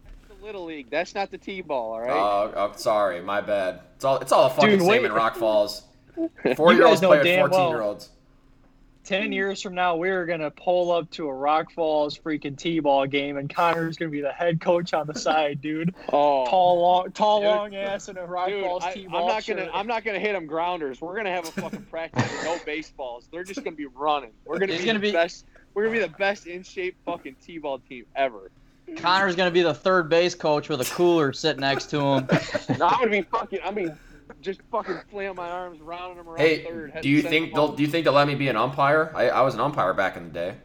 That's 0.06 0.40
the 0.40 0.46
little 0.46 0.66
league. 0.66 0.90
That's 0.90 1.14
not 1.14 1.30
the 1.30 1.38
T-ball. 1.38 1.94
All 1.94 2.02
right. 2.02 2.10
Oh, 2.10 2.52
oh, 2.56 2.72
sorry, 2.76 3.22
my 3.22 3.42
bad. 3.42 3.82
It's 3.96 4.04
all 4.06 4.18
it's 4.18 4.32
all 4.32 4.48
a 4.48 4.50
fucking 4.50 4.80
Dude, 4.80 4.82
same 4.82 5.06
in 5.06 5.12
Rock 5.12 5.36
Falls. 5.36 5.84
Four 6.56 6.74
year 6.74 6.88
olds 6.88 7.02
know 7.02 7.10
play 7.10 7.18
with 7.20 7.28
damn 7.28 7.50
well. 7.50 8.00
Fourteen 9.04 9.32
year 9.32 9.48
olds. 9.48 9.60
Ten 9.60 9.60
hmm. 9.60 9.60
years 9.60 9.62
from 9.62 9.76
now, 9.76 9.96
we're 9.96 10.26
gonna 10.26 10.52
pull 10.52 10.92
up 10.92 11.10
to 11.12 11.28
a 11.28 11.34
Rock 11.34 11.72
Falls 11.72 12.18
freaking 12.18 12.58
T-ball 12.58 13.08
game, 13.08 13.38
and 13.38 13.54
Connor's 13.54 13.98
gonna 13.98 14.12
be 14.12 14.22
the 14.22 14.32
head 14.32 14.62
coach 14.62 14.94
on 14.94 15.08
the 15.08 15.18
side, 15.18 15.62
dude. 15.62 15.94
oh. 16.12 16.46
Tall, 16.46 16.82
long, 16.82 17.12
tall, 17.12 17.40
Dude. 17.42 17.50
long 17.50 17.76
ass 17.76 18.10
in 18.10 18.18
a 18.18 18.26
Rock 18.26 18.50
Dude, 18.50 18.64
Falls 18.64 18.84
I, 18.84 18.88
I'm 18.90 18.94
T-ball 18.94 19.28
not 19.28 19.46
gonna. 19.46 19.70
I'm 19.74 19.88
not 19.88 20.04
gonna 20.04 20.20
hit 20.20 20.34
them 20.34 20.46
grounders. 20.46 21.02
We're 21.02 21.16
gonna 21.16 21.32
have 21.32 21.48
a 21.48 21.52
fucking 21.52 21.84
practice 21.92 22.32
with 22.32 22.44
no 22.44 22.58
baseballs. 22.66 23.28
They're 23.32 23.44
just 23.44 23.64
gonna 23.64 23.76
be 23.76 23.88
running. 23.88 24.32
We're 24.46 24.60
gonna 24.60 24.78
be 24.78 24.86
gonna 24.86 25.00
the 25.00 25.08
be- 25.08 25.12
best. 25.12 25.46
We're 25.74 25.86
gonna 25.86 26.00
be 26.00 26.06
the 26.06 26.18
best 26.18 26.46
in 26.46 26.64
shape 26.64 26.96
fucking 27.06 27.36
t-ball 27.44 27.80
team 27.80 28.06
ever. 28.16 28.52
Connor's 28.98 29.36
gonna 29.36 29.50
be 29.50 29.64
the 29.64 29.74
third 29.74 30.10
base 30.10 30.36
coach 30.36 30.70
with 30.70 30.82
a 30.82 30.86
cooler 30.86 31.34
sitting 31.34 31.62
next 31.62 31.86
to 31.88 32.00
him. 32.00 32.28
No, 32.78 32.88
I'm 32.88 33.00
gonna 33.00 33.10
be 33.10 33.22
fucking. 33.22 33.60
I 33.64 33.72
mean, 33.72 33.98
just 34.44 34.62
fucking 34.72 35.00
flailing 35.10 35.36
my 35.36 35.50
arms, 35.50 35.82
rounding 35.82 36.18
them 36.18 36.28
around 36.30 36.40
Hey, 36.40 36.64
third. 36.64 37.00
do 37.02 37.10
you 37.10 37.22
think 37.22 37.54
they'll 37.54 37.74
do 37.76 37.82
you 37.82 37.90
think 37.90 38.04
they'll 38.04 38.14
let 38.14 38.28
me 38.28 38.36
be 38.36 38.48
an 38.50 38.58
umpire? 38.58 39.12
I, 39.16 39.30
I 39.30 39.42
was 39.42 39.54
an 39.56 39.62
umpire 39.62 39.94
back 39.94 40.18
in 40.18 40.26
the 40.26 40.34
day. 40.34 40.56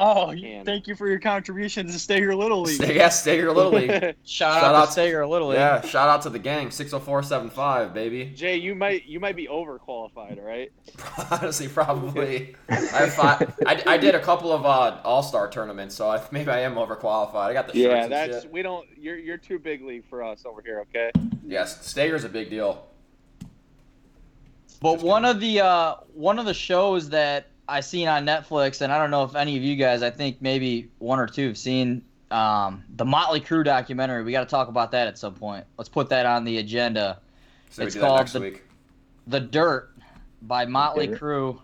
Oh, 0.00 0.30
you- 0.30 0.42
Man. 0.42 0.64
thank 0.64 0.86
you 0.86 0.94
for 0.94 1.08
your 1.08 1.18
contributions 1.18 1.92
to 1.92 1.98
Stay 1.98 2.20
Your 2.20 2.36
Little 2.36 2.60
League. 2.62 2.76
Stay, 2.76 2.96
yeah, 2.96 3.08
stay 3.08 3.36
your 3.36 3.52
little 3.52 3.72
league. 3.72 3.90
Shout, 3.90 4.14
Shout 4.24 4.64
out, 4.64 4.74
out 4.74 4.84
to 4.86 4.92
Stager 4.92 5.26
Little 5.26 5.48
League. 5.48 5.58
Yeah, 5.58 5.80
shout 5.80 6.08
out 6.08 6.22
to 6.22 6.30
the 6.30 6.38
gang, 6.38 6.70
six 6.70 6.92
hundred 6.92 7.04
four 7.04 7.22
seven 7.24 7.50
five, 7.50 7.92
baby. 7.92 8.26
Jay, 8.36 8.56
you 8.56 8.74
might 8.74 9.06
you 9.06 9.18
might 9.18 9.34
be 9.36 9.48
overqualified, 9.48 10.42
right? 10.42 10.70
Honestly, 11.30 11.66
probably. 11.68 12.54
I, 12.68 13.08
five, 13.10 13.54
I, 13.66 13.82
I 13.86 13.96
did 13.98 14.14
a 14.14 14.20
couple 14.20 14.52
of 14.52 14.64
uh, 14.64 14.98
all 15.04 15.22
star 15.22 15.50
tournaments, 15.50 15.94
so 15.96 16.08
I, 16.10 16.22
maybe 16.30 16.50
I 16.50 16.60
am 16.60 16.76
overqualified. 16.76 17.34
I 17.34 17.52
got 17.52 17.66
the 17.66 17.72
shirts 17.72 17.82
Yeah, 17.82 18.02
and 18.04 18.12
that's 18.12 18.42
shit. 18.42 18.52
we 18.52 18.62
don't. 18.62 18.86
You're 18.96 19.18
you're 19.18 19.36
too 19.36 19.58
big 19.58 19.82
league 19.82 20.04
for 20.08 20.22
us 20.22 20.44
over 20.46 20.62
here, 20.62 20.80
okay? 20.90 21.10
Yes, 21.44 21.84
Stager's 21.86 22.24
a 22.24 22.28
big 22.28 22.50
deal. 22.50 22.86
But 24.80 24.94
Just 24.94 25.04
one 25.06 25.24
of 25.24 25.40
the 25.40 25.60
uh, 25.60 25.94
one 26.14 26.38
of 26.38 26.46
the 26.46 26.54
shows 26.54 27.08
that 27.10 27.48
I 27.68 27.80
seen 27.80 28.08
on 28.08 28.24
Netflix, 28.24 28.80
and 28.80 28.92
I 28.92 28.98
don't 28.98 29.10
know 29.10 29.24
if 29.24 29.34
any 29.34 29.56
of 29.56 29.62
you 29.62 29.76
guys, 29.76 30.02
I 30.02 30.10
think 30.10 30.40
maybe 30.40 30.88
one 30.98 31.18
or 31.18 31.26
two 31.26 31.48
have 31.48 31.58
seen 31.58 32.02
um, 32.30 32.82
the 32.96 33.04
Motley 33.04 33.40
Crue 33.40 33.64
documentary. 33.64 34.24
We 34.24 34.32
got 34.32 34.40
to 34.40 34.46
talk 34.50 34.68
about 34.68 34.92
that 34.92 35.06
at 35.06 35.18
some 35.18 35.34
point. 35.34 35.64
Let's 35.76 35.88
put 35.88 36.08
that 36.08 36.24
on 36.26 36.44
the 36.44 36.58
agenda. 36.58 37.20
So 37.70 37.82
we 37.82 37.86
It's 37.86 37.94
do 37.94 38.00
that 38.00 38.06
called 38.06 38.18
next 38.20 38.32
the- 38.32 38.40
week. 38.40 38.62
The 39.26 39.40
Dirt 39.40 39.90
by 40.42 40.64
Motley 40.64 41.08
Dirt. 41.08 41.20
Crue. 41.20 41.60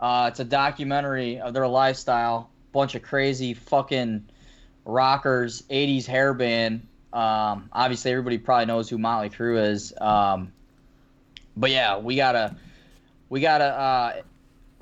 Uh, 0.00 0.28
it's 0.30 0.40
a 0.40 0.44
documentary 0.44 1.38
of 1.38 1.52
their 1.52 1.68
lifestyle. 1.68 2.48
Bunch 2.72 2.94
of 2.94 3.02
crazy 3.02 3.52
fucking 3.54 4.24
rockers, 4.86 5.62
80s 5.70 6.06
hair 6.06 6.32
band. 6.34 6.86
Um, 7.12 7.68
obviously, 7.72 8.10
everybody 8.10 8.38
probably 8.38 8.66
knows 8.66 8.88
who 8.88 8.98
Motley 8.98 9.30
Crue 9.30 9.70
is. 9.70 9.92
Um, 10.00 10.52
but 11.56 11.70
yeah, 11.70 11.98
we 11.98 12.16
gotta 12.16 12.56
we 13.28 13.40
gotta 13.40 13.64
uh, 13.64 14.12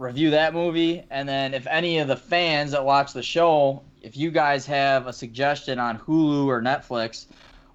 review 0.03 0.31
that 0.31 0.53
movie, 0.53 1.05
and 1.11 1.29
then 1.29 1.55
if 1.55 1.67
any 1.67 1.99
of 1.99 2.09
the 2.09 2.17
fans 2.17 2.73
that 2.73 2.85
watch 2.85 3.13
the 3.13 3.23
show, 3.23 3.83
if 4.03 4.17
you 4.17 4.31
guys 4.31 4.67
have 4.67 5.07
a 5.07 5.13
suggestion 5.13 5.79
on 5.79 5.99
Hulu 5.99 6.47
or 6.47 6.61
Netflix, 6.61 7.27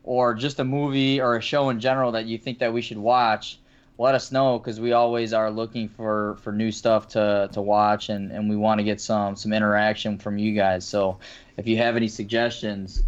or 0.03 0.33
just 0.33 0.59
a 0.59 0.63
movie 0.63 1.19
or 1.19 1.35
a 1.35 1.41
show 1.41 1.69
in 1.69 1.79
general 1.79 2.13
that 2.13 2.25
you 2.25 2.37
think 2.37 2.59
that 2.59 2.73
we 2.73 2.81
should 2.81 2.97
watch, 2.97 3.59
let 3.97 4.15
us 4.15 4.31
know 4.31 4.59
because 4.59 4.79
we 4.79 4.93
always 4.93 5.33
are 5.33 5.49
looking 5.49 5.89
for, 5.89 6.37
for 6.41 6.51
new 6.51 6.71
stuff 6.71 7.09
to, 7.09 7.49
to 7.51 7.61
watch 7.61 8.09
and, 8.09 8.31
and 8.31 8.49
we 8.49 8.55
want 8.55 8.79
to 8.79 8.83
get 8.83 9.01
some 9.01 9.35
some 9.35 9.51
interaction 9.51 10.17
from 10.17 10.37
you 10.37 10.53
guys. 10.53 10.85
So 10.85 11.19
if 11.57 11.67
you 11.67 11.77
have 11.77 11.95
any 11.95 12.07
suggestions, 12.07 13.03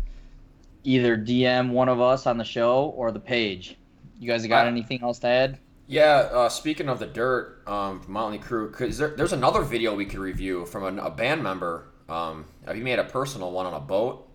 either 0.84 1.18
DM 1.18 1.70
one 1.70 1.90
of 1.90 2.02
us 2.02 2.26
on 2.26 2.38
the 2.38 2.44
show 2.44 2.94
or 2.98 3.12
the 3.12 3.20
page. 3.20 3.76
You 4.20 4.28
guys 4.28 4.46
got 4.48 4.68
anything 4.68 5.02
else 5.02 5.20
to 5.20 5.28
add? 5.28 5.60
Yeah, 5.90 6.30
uh, 6.32 6.50
speaking 6.50 6.88
of 6.88 7.00
the 7.00 7.08
dirt, 7.08 7.68
um, 7.68 8.04
Motley 8.08 8.38
Crue, 8.38 8.72
cause 8.72 9.00
there, 9.00 9.08
there's 9.08 9.34
another 9.34 9.64
video 9.64 9.96
we 9.96 10.06
could 10.06 10.20
review 10.20 10.68
from 10.68 11.00
a, 11.00 11.02
a 11.06 11.10
band 11.10 11.42
member. 11.42 11.88
Um, 12.08 12.46
he 12.72 12.82
made 12.82 13.00
a 13.00 13.04
personal 13.06 13.52
one 13.52 13.66
on 13.66 13.74
a 13.74 13.80
boat. 13.80 14.30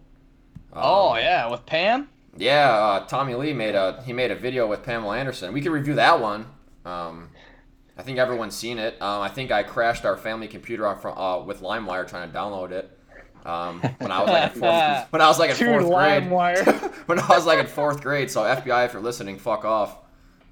Um, 0.72 0.82
oh 0.84 1.16
yeah, 1.16 1.48
with 1.48 1.64
Pam. 1.64 2.08
Yeah, 2.36 2.70
uh, 2.70 3.06
Tommy 3.06 3.36
Lee 3.36 3.52
made 3.52 3.76
a 3.76 4.02
he 4.04 4.12
made 4.12 4.32
a 4.32 4.34
video 4.34 4.66
with 4.66 4.82
Pamela 4.82 5.16
Anderson. 5.16 5.52
We 5.52 5.60
could 5.60 5.70
review 5.70 5.94
that 5.94 6.20
one. 6.20 6.46
Um, 6.84 7.30
I 7.96 8.02
think 8.02 8.18
everyone's 8.18 8.56
seen 8.56 8.80
it. 8.80 9.00
Um, 9.00 9.22
I 9.22 9.28
think 9.28 9.52
I 9.52 9.62
crashed 9.62 10.04
our 10.04 10.16
family 10.16 10.48
computer 10.48 10.88
off 10.88 11.02
from, 11.02 11.16
uh, 11.16 11.38
with 11.44 11.62
LimeWire 11.62 12.08
trying 12.08 12.32
to 12.32 12.36
download 12.36 12.72
it. 12.72 12.98
Um, 13.46 13.80
when 13.98 14.10
I 14.10 14.20
was 14.20 14.28
like 14.28 14.54
in 14.54 14.60
fourth, 14.60 15.12
when 15.12 15.22
I 15.22 15.28
was 15.28 15.38
like 15.38 15.50
in 15.50 15.56
fourth 15.56 15.88
grade. 15.88 16.90
When 17.06 17.20
I 17.20 17.28
was 17.28 17.46
like 17.46 17.60
in 17.60 17.66
fourth 17.68 18.00
grade. 18.00 18.28
So 18.28 18.42
FBI, 18.42 18.86
if 18.86 18.92
you're 18.92 19.02
listening, 19.02 19.38
fuck 19.38 19.64
off. 19.64 19.98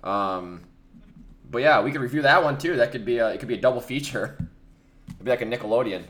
Um, 0.04 0.62
but 1.52 1.60
yeah, 1.60 1.80
we 1.82 1.92
could 1.92 2.00
review 2.00 2.22
that 2.22 2.42
one 2.42 2.58
too. 2.58 2.76
That 2.76 2.90
could 2.90 3.04
be 3.04 3.18
a 3.18 3.28
it 3.28 3.38
could 3.38 3.48
be 3.48 3.54
a 3.54 3.60
double 3.60 3.80
feature. 3.80 4.36
It'd 5.08 5.24
be 5.24 5.30
like 5.30 5.42
a 5.42 5.46
Nickelodeon. 5.46 6.02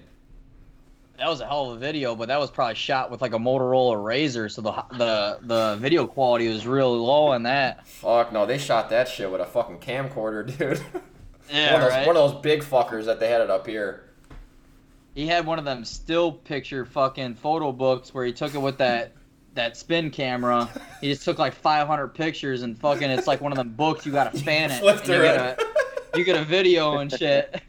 That 1.18 1.28
was 1.28 1.40
a 1.40 1.46
hell 1.46 1.70
of 1.70 1.76
a 1.76 1.78
video, 1.78 2.14
but 2.14 2.28
that 2.28 2.40
was 2.40 2.50
probably 2.50 2.76
shot 2.76 3.10
with 3.10 3.20
like 3.20 3.34
a 3.34 3.38
Motorola 3.38 3.96
Razr, 3.96 4.50
so 4.50 4.62
the 4.62 4.72
the 4.96 5.38
the 5.42 5.76
video 5.80 6.06
quality 6.06 6.48
was 6.48 6.66
really 6.66 6.98
low 6.98 7.26
on 7.26 7.42
that. 7.42 7.86
Fuck 7.86 8.32
no, 8.32 8.46
they 8.46 8.56
shot 8.56 8.88
that 8.90 9.08
shit 9.08 9.30
with 9.30 9.40
a 9.40 9.46
fucking 9.46 9.80
camcorder, 9.80 10.46
dude. 10.58 10.80
Yeah, 11.50 11.74
one, 11.74 11.82
of 11.82 11.88
those, 11.88 11.90
right. 11.90 12.06
one 12.06 12.16
of 12.16 12.32
those 12.32 12.40
big 12.40 12.62
fuckers 12.62 13.04
that 13.04 13.20
they 13.20 13.28
had 13.28 13.40
it 13.40 13.50
up 13.50 13.66
here. 13.66 14.08
He 15.14 15.26
had 15.26 15.44
one 15.44 15.58
of 15.58 15.66
them 15.66 15.84
still 15.84 16.32
picture 16.32 16.86
fucking 16.86 17.34
photo 17.34 17.72
books 17.72 18.14
where 18.14 18.24
he 18.24 18.32
took 18.32 18.54
it 18.54 18.58
with 18.58 18.78
that 18.78 19.12
that 19.54 19.76
spin 19.76 20.10
camera. 20.10 20.68
He 21.00 21.08
just 21.10 21.24
took 21.24 21.38
like 21.38 21.54
500 21.54 22.08
pictures 22.08 22.62
and 22.62 22.78
fucking 22.78 23.10
it's 23.10 23.26
like 23.26 23.40
one 23.40 23.52
of 23.52 23.58
them 23.58 23.70
books 23.70 24.06
you 24.06 24.12
gotta 24.12 24.36
fan 24.38 24.70
it. 24.70 24.80
Flip 24.80 24.98
and 24.98 25.06
you 25.08 25.14
through 25.14 25.22
get 25.22 25.58
a 25.58 26.18
you 26.18 26.24
get 26.24 26.36
a 26.36 26.44
video 26.44 26.98
and 26.98 27.10
shit. 27.12 27.60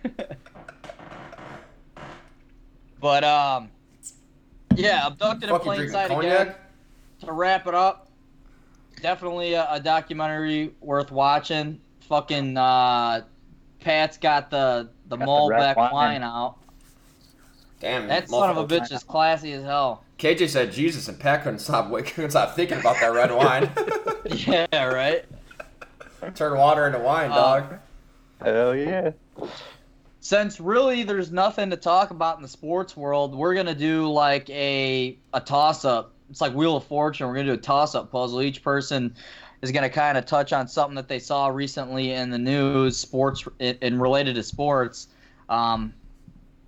but 3.00 3.24
um, 3.24 3.70
yeah, 4.76 5.08
abducted 5.08 5.44
in 5.44 5.50
Fuck 5.50 5.64
plain 5.64 5.90
sight 5.90 6.12
again. 6.12 6.56
To 7.22 7.32
wrap 7.32 7.68
it 7.68 7.74
up, 7.76 8.10
definitely 9.02 9.54
a, 9.54 9.68
a 9.72 9.80
documentary 9.80 10.74
worth 10.82 11.12
watching. 11.12 11.80
Fucking 12.02 12.58
uh, 12.58 13.22
Pat's 13.80 14.18
got 14.18 14.50
the 14.50 14.90
the 15.08 15.18
Got 15.18 15.26
the 15.26 15.48
red 15.50 15.76
Malbec 15.76 15.78
wine. 15.78 15.92
wine 15.94 16.24
out. 16.24 16.58
Damn, 17.80 18.08
That 18.08 18.30
son 18.30 18.50
of 18.50 18.58
a 18.58 18.66
bitch 18.66 18.92
is 18.94 19.04
classy 19.04 19.52
as 19.54 19.64
hell. 19.64 20.04
KJ 20.20 20.50
said 20.50 20.72
Jesus, 20.72 21.08
and 21.08 21.20
Pat 21.20 21.44
couldn't 21.44 21.60
stop 21.60 21.92
couldn't 22.06 22.32
stop 22.32 22.56
thinking 22.56 22.80
about 22.80 23.00
that 23.00 23.14
red 23.14 23.32
wine. 23.32 23.70
Yeah, 24.48 24.86
right. 24.86 25.26
Turn 26.36 26.58
water 26.58 26.88
into 26.88 27.00
wine, 27.00 27.30
Uh, 27.32 27.36
dog. 27.36 27.80
Hell 28.42 28.74
yeah. 28.76 29.12
Since 30.22 30.62
really 30.62 31.04
there's 31.04 31.32
nothing 31.32 31.70
to 31.72 31.76
talk 31.76 32.12
about 32.12 32.38
in 32.38 32.42
the 32.44 32.48
sports 32.48 32.96
world, 32.96 33.36
we're 33.36 33.54
gonna 33.54 33.76
do 33.76 34.10
like 34.10 34.50
a 34.50 35.18
a 35.34 35.42
toss 35.42 35.84
up. 35.84 36.14
It's 36.30 36.40
like 36.40 36.54
Wheel 36.54 36.78
of 36.78 36.86
Fortune. 36.86 37.28
We're 37.28 37.34
gonna 37.36 37.48
do 37.48 37.54
a 37.54 37.58
toss 37.58 37.94
up 37.96 38.12
puzzle. 38.12 38.42
Each 38.42 38.64
person 38.64 39.14
is 39.62 39.72
gonna 39.74 39.90
kind 39.90 40.18
of 40.18 40.26
touch 40.26 40.54
on 40.54 40.70
something 40.70 40.96
that 40.96 41.10
they 41.10 41.20
saw 41.20 41.48
recently 41.48 42.14
in 42.14 42.30
the 42.30 42.38
news, 42.38 42.98
sports 42.98 43.46
and 43.60 44.02
related 44.02 44.36
to 44.36 44.44
sports. 44.44 45.08
Um, 45.50 45.94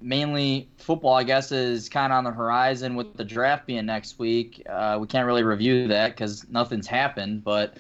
mainly 0.02 0.70
football, 0.78 1.16
I 1.16 1.24
guess, 1.24 1.52
is 1.52 1.90
kind 1.90 2.12
of 2.12 2.18
on 2.18 2.24
the 2.24 2.32
horizon 2.32 2.96
with 2.96 3.16
the 3.16 3.24
draft 3.24 3.66
being 3.66 3.86
next 3.86 4.20
week. 4.20 4.62
Uh, 4.70 4.98
we 5.00 5.08
can't 5.08 5.26
really 5.26 5.44
review 5.44 5.88
that 5.88 6.12
because 6.12 6.48
nothing's 6.50 6.88
happened, 6.88 7.44
but 7.44 7.78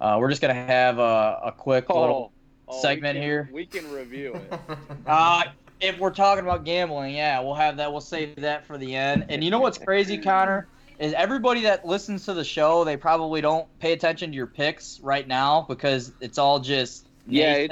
uh, 0.00 0.16
we're 0.20 0.30
just 0.30 0.42
gonna 0.42 0.54
have 0.54 0.98
a, 0.98 1.40
a 1.44 1.52
quick 1.56 1.88
little. 1.88 2.32
oh, 2.68 2.82
segment 2.82 3.14
we 3.16 3.20
can, 3.20 3.22
here. 3.22 3.50
We 3.52 3.66
can 3.66 3.90
review 3.92 4.34
it. 4.34 4.60
Uh, 5.06 5.44
if 5.80 5.98
we're 5.98 6.10
talking 6.10 6.44
about 6.44 6.64
gambling, 6.64 7.14
yeah, 7.14 7.40
we'll 7.40 7.54
have 7.54 7.76
that. 7.76 7.92
We'll 7.92 8.00
save 8.00 8.36
that 8.36 8.64
for 8.64 8.78
the 8.78 8.94
end. 8.94 9.26
And 9.28 9.44
you 9.44 9.50
know 9.50 9.60
what's 9.60 9.76
crazy, 9.76 10.16
Connor? 10.16 10.68
Is 10.98 11.12
everybody 11.12 11.62
that 11.62 11.84
listens 11.84 12.24
to 12.26 12.34
the 12.34 12.44
show, 12.44 12.84
they 12.84 12.96
probably 12.96 13.40
don't 13.40 13.66
pay 13.80 13.92
attention 13.92 14.30
to 14.30 14.36
your 14.36 14.46
picks 14.46 15.00
right 15.00 15.26
now 15.26 15.66
because 15.68 16.12
it's 16.20 16.38
all 16.38 16.60
just 16.60 17.08
Yeah, 17.26 17.66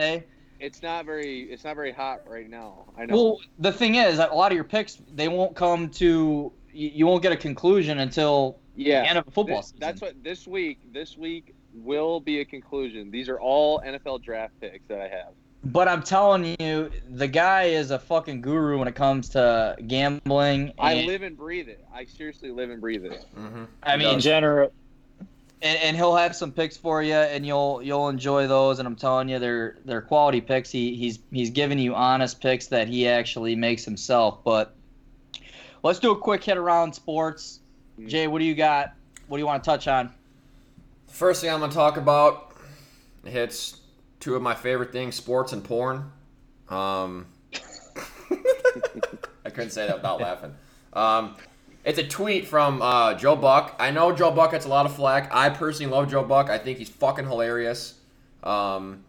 it's- 0.62 0.82
not 0.82 1.04
very. 1.04 1.42
It's 1.42 1.64
not 1.64 1.76
very 1.76 1.92
hot 1.92 2.22
right 2.28 2.48
now. 2.48 2.84
I 2.96 3.06
know. 3.06 3.14
Well, 3.14 3.40
the 3.58 3.72
thing 3.72 3.96
is, 3.96 4.18
a 4.18 4.26
lot 4.26 4.52
of 4.52 4.56
your 4.56 4.64
picks 4.64 4.98
they 5.14 5.28
won't 5.28 5.54
come 5.56 5.88
to. 5.90 6.52
You, 6.72 6.90
you 6.94 7.06
won't 7.06 7.22
get 7.22 7.32
a 7.32 7.36
conclusion 7.36 7.98
until 7.98 8.58
yeah. 8.76 9.02
the 9.02 9.08
end 9.10 9.18
of 9.18 9.24
the 9.26 9.30
football 9.30 9.58
This- 9.58 9.66
season. 9.66 9.78
that's 9.80 10.00
what 10.00 10.22
this 10.22 10.46
week. 10.46 10.92
This 10.92 11.16
week 11.16 11.54
will 11.74 12.20
be 12.20 12.40
a 12.40 12.44
conclusion. 12.44 13.10
These 13.10 13.28
are 13.28 13.40
all 13.40 13.80
NFL 13.80 14.22
draft 14.22 14.58
picks 14.60 14.86
that 14.88 15.00
I 15.00 15.08
have. 15.08 15.34
But 15.64 15.86
I'm 15.86 16.02
telling 16.02 16.56
you, 16.58 16.90
the 17.08 17.28
guy 17.28 17.64
is 17.64 17.92
a 17.92 17.98
fucking 17.98 18.40
guru 18.40 18.78
when 18.78 18.88
it 18.88 18.96
comes 18.96 19.28
to 19.30 19.76
gambling. 19.86 20.72
I 20.78 21.02
live 21.04 21.22
and 21.22 21.36
breathe 21.36 21.68
it. 21.68 21.84
I 21.94 22.04
seriously 22.04 22.50
live 22.50 22.70
and 22.70 22.80
breathe 22.80 23.04
it. 23.04 23.24
hmm 23.34 23.64
I 23.82 23.96
mean, 23.96 24.16
Degenerate. 24.16 24.72
And, 25.62 25.78
and 25.78 25.96
he'll 25.96 26.16
have 26.16 26.34
some 26.34 26.52
picks 26.52 26.76
for 26.76 27.02
you, 27.02 27.14
and 27.14 27.46
you'll 27.46 27.80
you'll 27.82 28.08
enjoy 28.08 28.46
those. 28.46 28.78
And 28.78 28.86
I'm 28.86 28.96
telling 28.96 29.28
you, 29.28 29.38
they're 29.38 29.78
they're 29.84 30.02
quality 30.02 30.40
picks. 30.40 30.70
He 30.70 30.96
he's 30.96 31.20
he's 31.30 31.50
giving 31.50 31.78
you 31.78 31.94
honest 31.94 32.40
picks 32.40 32.66
that 32.66 32.88
he 32.88 33.08
actually 33.08 33.54
makes 33.54 33.84
himself. 33.84 34.42
But 34.44 34.74
let's 35.82 36.00
do 36.00 36.10
a 36.10 36.18
quick 36.18 36.42
hit 36.42 36.56
around 36.56 36.92
sports. 36.92 37.60
Jay, 38.06 38.26
what 38.26 38.40
do 38.40 38.44
you 38.44 38.54
got? 38.54 38.94
What 39.28 39.38
do 39.38 39.40
you 39.40 39.46
want 39.46 39.62
to 39.62 39.70
touch 39.70 39.86
on? 39.86 40.12
The 41.06 41.12
First 41.12 41.40
thing 41.40 41.50
I'm 41.50 41.60
gonna 41.60 41.72
talk 41.72 41.96
about 41.96 42.56
hits 43.24 43.80
two 44.18 44.34
of 44.34 44.42
my 44.42 44.54
favorite 44.54 44.92
things: 44.92 45.14
sports 45.14 45.52
and 45.52 45.62
porn. 45.62 46.10
Um, 46.68 47.26
I 49.44 49.50
couldn't 49.50 49.70
say 49.70 49.86
that 49.86 49.96
without 49.96 50.20
laughing. 50.20 50.54
Um, 50.92 51.36
it's 51.84 51.98
a 51.98 52.06
tweet 52.06 52.46
from 52.46 52.80
uh, 52.80 53.14
Joe 53.14 53.36
Buck. 53.36 53.74
I 53.78 53.90
know 53.90 54.12
Joe 54.12 54.30
Buck 54.30 54.52
gets 54.52 54.66
a 54.66 54.68
lot 54.68 54.86
of 54.86 54.94
flack. 54.94 55.30
I 55.32 55.50
personally 55.50 55.90
love 55.92 56.10
Joe 56.10 56.22
Buck. 56.22 56.48
I 56.48 56.58
think 56.58 56.78
he's 56.78 56.88
fucking 56.88 57.26
hilarious. 57.26 57.94
Um, 58.42 59.04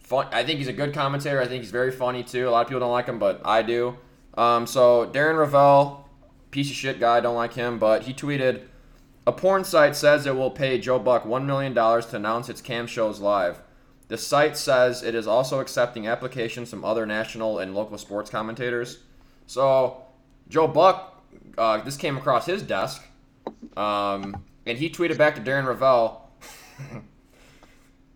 fun. 0.00 0.26
I 0.32 0.44
think 0.44 0.58
he's 0.58 0.68
a 0.68 0.72
good 0.72 0.92
commentator. 0.92 1.40
I 1.40 1.46
think 1.46 1.62
he's 1.62 1.70
very 1.70 1.90
funny 1.90 2.22
too. 2.22 2.48
A 2.48 2.50
lot 2.50 2.62
of 2.62 2.68
people 2.68 2.80
don't 2.80 2.92
like 2.92 3.06
him, 3.06 3.18
but 3.18 3.40
I 3.44 3.62
do. 3.62 3.96
Um, 4.34 4.66
so 4.66 5.06
Darren 5.06 5.36
Rovell, 5.36 6.04
piece 6.50 6.70
of 6.70 6.76
shit 6.76 7.00
guy, 7.00 7.20
don't 7.20 7.36
like 7.36 7.54
him, 7.54 7.78
but 7.78 8.02
he 8.02 8.12
tweeted. 8.12 8.62
A 9.26 9.32
porn 9.32 9.62
site 9.62 9.94
says 9.94 10.26
it 10.26 10.34
will 10.34 10.50
pay 10.50 10.78
Joe 10.78 10.98
Buck 10.98 11.24
$1 11.24 11.44
million 11.44 11.74
to 11.74 12.16
announce 12.16 12.48
its 12.48 12.60
cam 12.60 12.88
shows 12.88 13.20
live. 13.20 13.62
The 14.08 14.18
site 14.18 14.56
says 14.56 15.02
it 15.02 15.14
is 15.14 15.28
also 15.28 15.60
accepting 15.60 16.08
applications 16.08 16.70
from 16.70 16.84
other 16.84 17.06
national 17.06 17.60
and 17.60 17.72
local 17.74 17.98
sports 17.98 18.30
commentators. 18.30 18.98
So, 19.46 20.02
Joe 20.48 20.66
Buck, 20.66 21.11
uh, 21.58 21.78
this 21.82 21.96
came 21.96 22.16
across 22.16 22.46
his 22.46 22.62
desk, 22.62 23.02
um, 23.76 24.42
and 24.66 24.78
he 24.78 24.88
tweeted 24.90 25.18
back 25.18 25.34
to 25.36 25.40
Darren 25.40 25.64
Rovell 25.66 26.20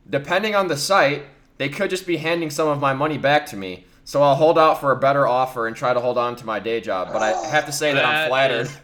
Depending 0.09 0.55
on 0.55 0.69
the 0.69 0.77
site, 0.77 1.25
they 1.59 1.69
could 1.69 1.91
just 1.91 2.07
be 2.07 2.17
handing 2.19 2.51
some 2.51 2.69
of 2.69 2.81
my 2.81 2.93
money 2.93 3.19
back 3.19 3.47
to 3.47 3.57
me. 3.57 3.85
So 4.05 4.23
I'll 4.23 4.37
hold 4.37 4.57
out 4.57 4.81
for 4.81 4.93
a 4.93 4.97
better 4.97 5.27
offer 5.27 5.67
and 5.67 5.75
try 5.75 5.93
to 5.93 5.99
hold 5.99 6.17
on 6.17 6.37
to 6.37 6.47
my 6.47 6.61
day 6.61 6.81
job. 6.81 7.09
But 7.13 7.23
I 7.23 7.31
have 7.49 7.67
to 7.67 7.73
say 7.73 7.93
that 7.93 8.05
I'm 8.05 8.29
flattered. 8.29 8.61
is- 8.67 8.79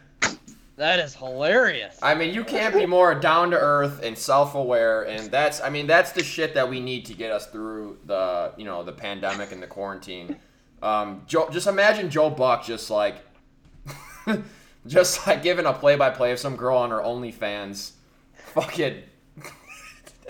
That 0.76 0.98
is 0.98 1.14
hilarious. 1.14 1.96
I 2.02 2.16
mean, 2.16 2.34
you 2.34 2.42
can't 2.42 2.74
be 2.74 2.86
more 2.86 3.14
down 3.14 3.50
to 3.52 3.56
earth 3.58 4.00
and 4.02 4.18
self 4.18 4.56
aware, 4.56 5.02
and 5.02 5.30
that's 5.30 5.60
I 5.60 5.68
mean 5.68 5.86
that's 5.86 6.10
the 6.12 6.24
shit 6.24 6.54
that 6.54 6.68
we 6.68 6.80
need 6.80 7.04
to 7.04 7.14
get 7.14 7.30
us 7.30 7.46
through 7.46 7.98
the 8.06 8.52
you 8.56 8.64
know 8.64 8.82
the 8.82 8.90
pandemic 8.90 9.52
and 9.52 9.62
the 9.62 9.66
quarantine. 9.68 10.38
Um, 10.82 11.22
Joe, 11.28 11.48
just 11.52 11.68
imagine 11.68 12.10
Joe 12.10 12.30
Buck 12.30 12.64
just 12.64 12.90
like 12.90 13.16
just 14.86 15.26
like 15.26 15.42
giving 15.42 15.66
a 15.66 15.72
play 15.72 15.96
by 15.96 16.10
play 16.10 16.32
of 16.32 16.38
some 16.38 16.56
girl 16.56 16.76
on 16.78 16.90
her 16.90 16.98
OnlyFans. 16.98 17.92
Fucking 18.54 19.02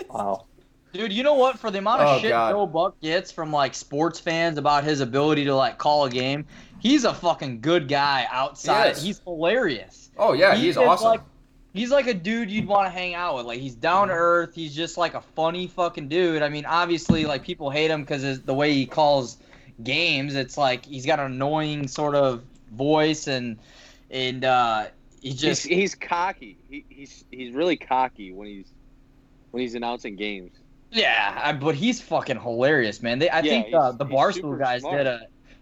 Wow. 0.09 0.45
Dude, 0.93 1.11
you 1.11 1.23
know 1.23 1.33
what? 1.33 1.57
For 1.57 1.71
the 1.71 1.79
amount 1.79 2.01
of 2.01 2.17
Oh, 2.17 2.21
shit 2.21 2.29
God. 2.29 2.51
Joe 2.51 2.65
Buck 2.67 2.99
gets 3.01 3.31
from 3.31 3.51
like 3.51 3.73
sports 3.73 4.19
fans 4.19 4.57
about 4.57 4.83
his 4.83 4.99
ability 5.01 5.45
to 5.45 5.55
like 5.55 5.77
call 5.77 6.05
a 6.05 6.09
game, 6.09 6.45
he's 6.79 7.03
a 7.03 7.13
fucking 7.13 7.61
good 7.61 7.87
guy 7.87 8.27
outside. 8.31 8.89
Yes. 8.89 9.01
He's 9.01 9.19
hilarious. 9.19 10.11
oh 10.17 10.33
yeah, 10.33 10.55
He 10.55 10.65
he's 10.65 10.77
awesome. 10.77 11.07
Like, 11.07 11.21
he's 11.73 11.89
like 11.89 12.05
a 12.05 12.13
dude 12.13 12.51
you'd 12.51 12.67
want 12.67 12.85
to 12.85 12.91
hang 12.91 13.15
out 13.15 13.35
with. 13.35 13.45
Like 13.47 13.59
he's 13.59 13.73
down 13.73 14.09
to 14.09 14.13
earth. 14.13 14.53
He's 14.53 14.75
just 14.75 14.97
like 14.97 15.15
a 15.15 15.21
funny 15.21 15.65
fucking 15.67 16.09
dude. 16.09 16.43
I 16.43 16.49
mean, 16.49 16.65
obviously, 16.65 17.25
like 17.25 17.43
people 17.43 17.71
hate 17.71 17.89
him 17.89 18.01
because 18.01 18.41
the 18.41 18.53
way 18.53 18.71
he 18.73 18.85
calls 18.85 19.37
games. 19.83 20.35
It's 20.35 20.57
like 20.59 20.85
he's 20.85 21.07
got 21.07 21.19
an 21.19 21.31
annoying 21.31 21.87
sort 21.87 22.13
of 22.13 22.43
voice 22.71 23.27
and 23.27 23.57
and 24.13 24.45
uh, 24.45 24.87
he 25.21 25.35
He's, 25.41 25.63
just 25.63 25.67
he's 25.67 25.95
cocky. 25.95 26.59
He, 26.69 26.85
he's 26.89 27.25
he's 27.31 27.53
really 27.55 27.77
cocky 27.77 28.33
when 28.33 28.47
he's 28.49 28.73
when 29.51 29.61
he's 29.61 29.75
announcing 29.75 30.15
games. 30.17 30.53
Yeah, 30.91 31.41
I, 31.43 31.53
but 31.53 31.75
he's 31.75 32.01
fucking 32.01 32.39
hilarious, 32.39 33.01
man. 33.01 33.19
They, 33.19 33.29
I 33.29 33.41
Yeah, 33.41 33.41
think 33.41 33.73
uh, 33.73 33.93
the 33.93 34.05
Barstool 34.05 34.57
guys 34.59 34.81
smart. 34.81 34.97
did 34.99 35.07
a, 35.07 35.21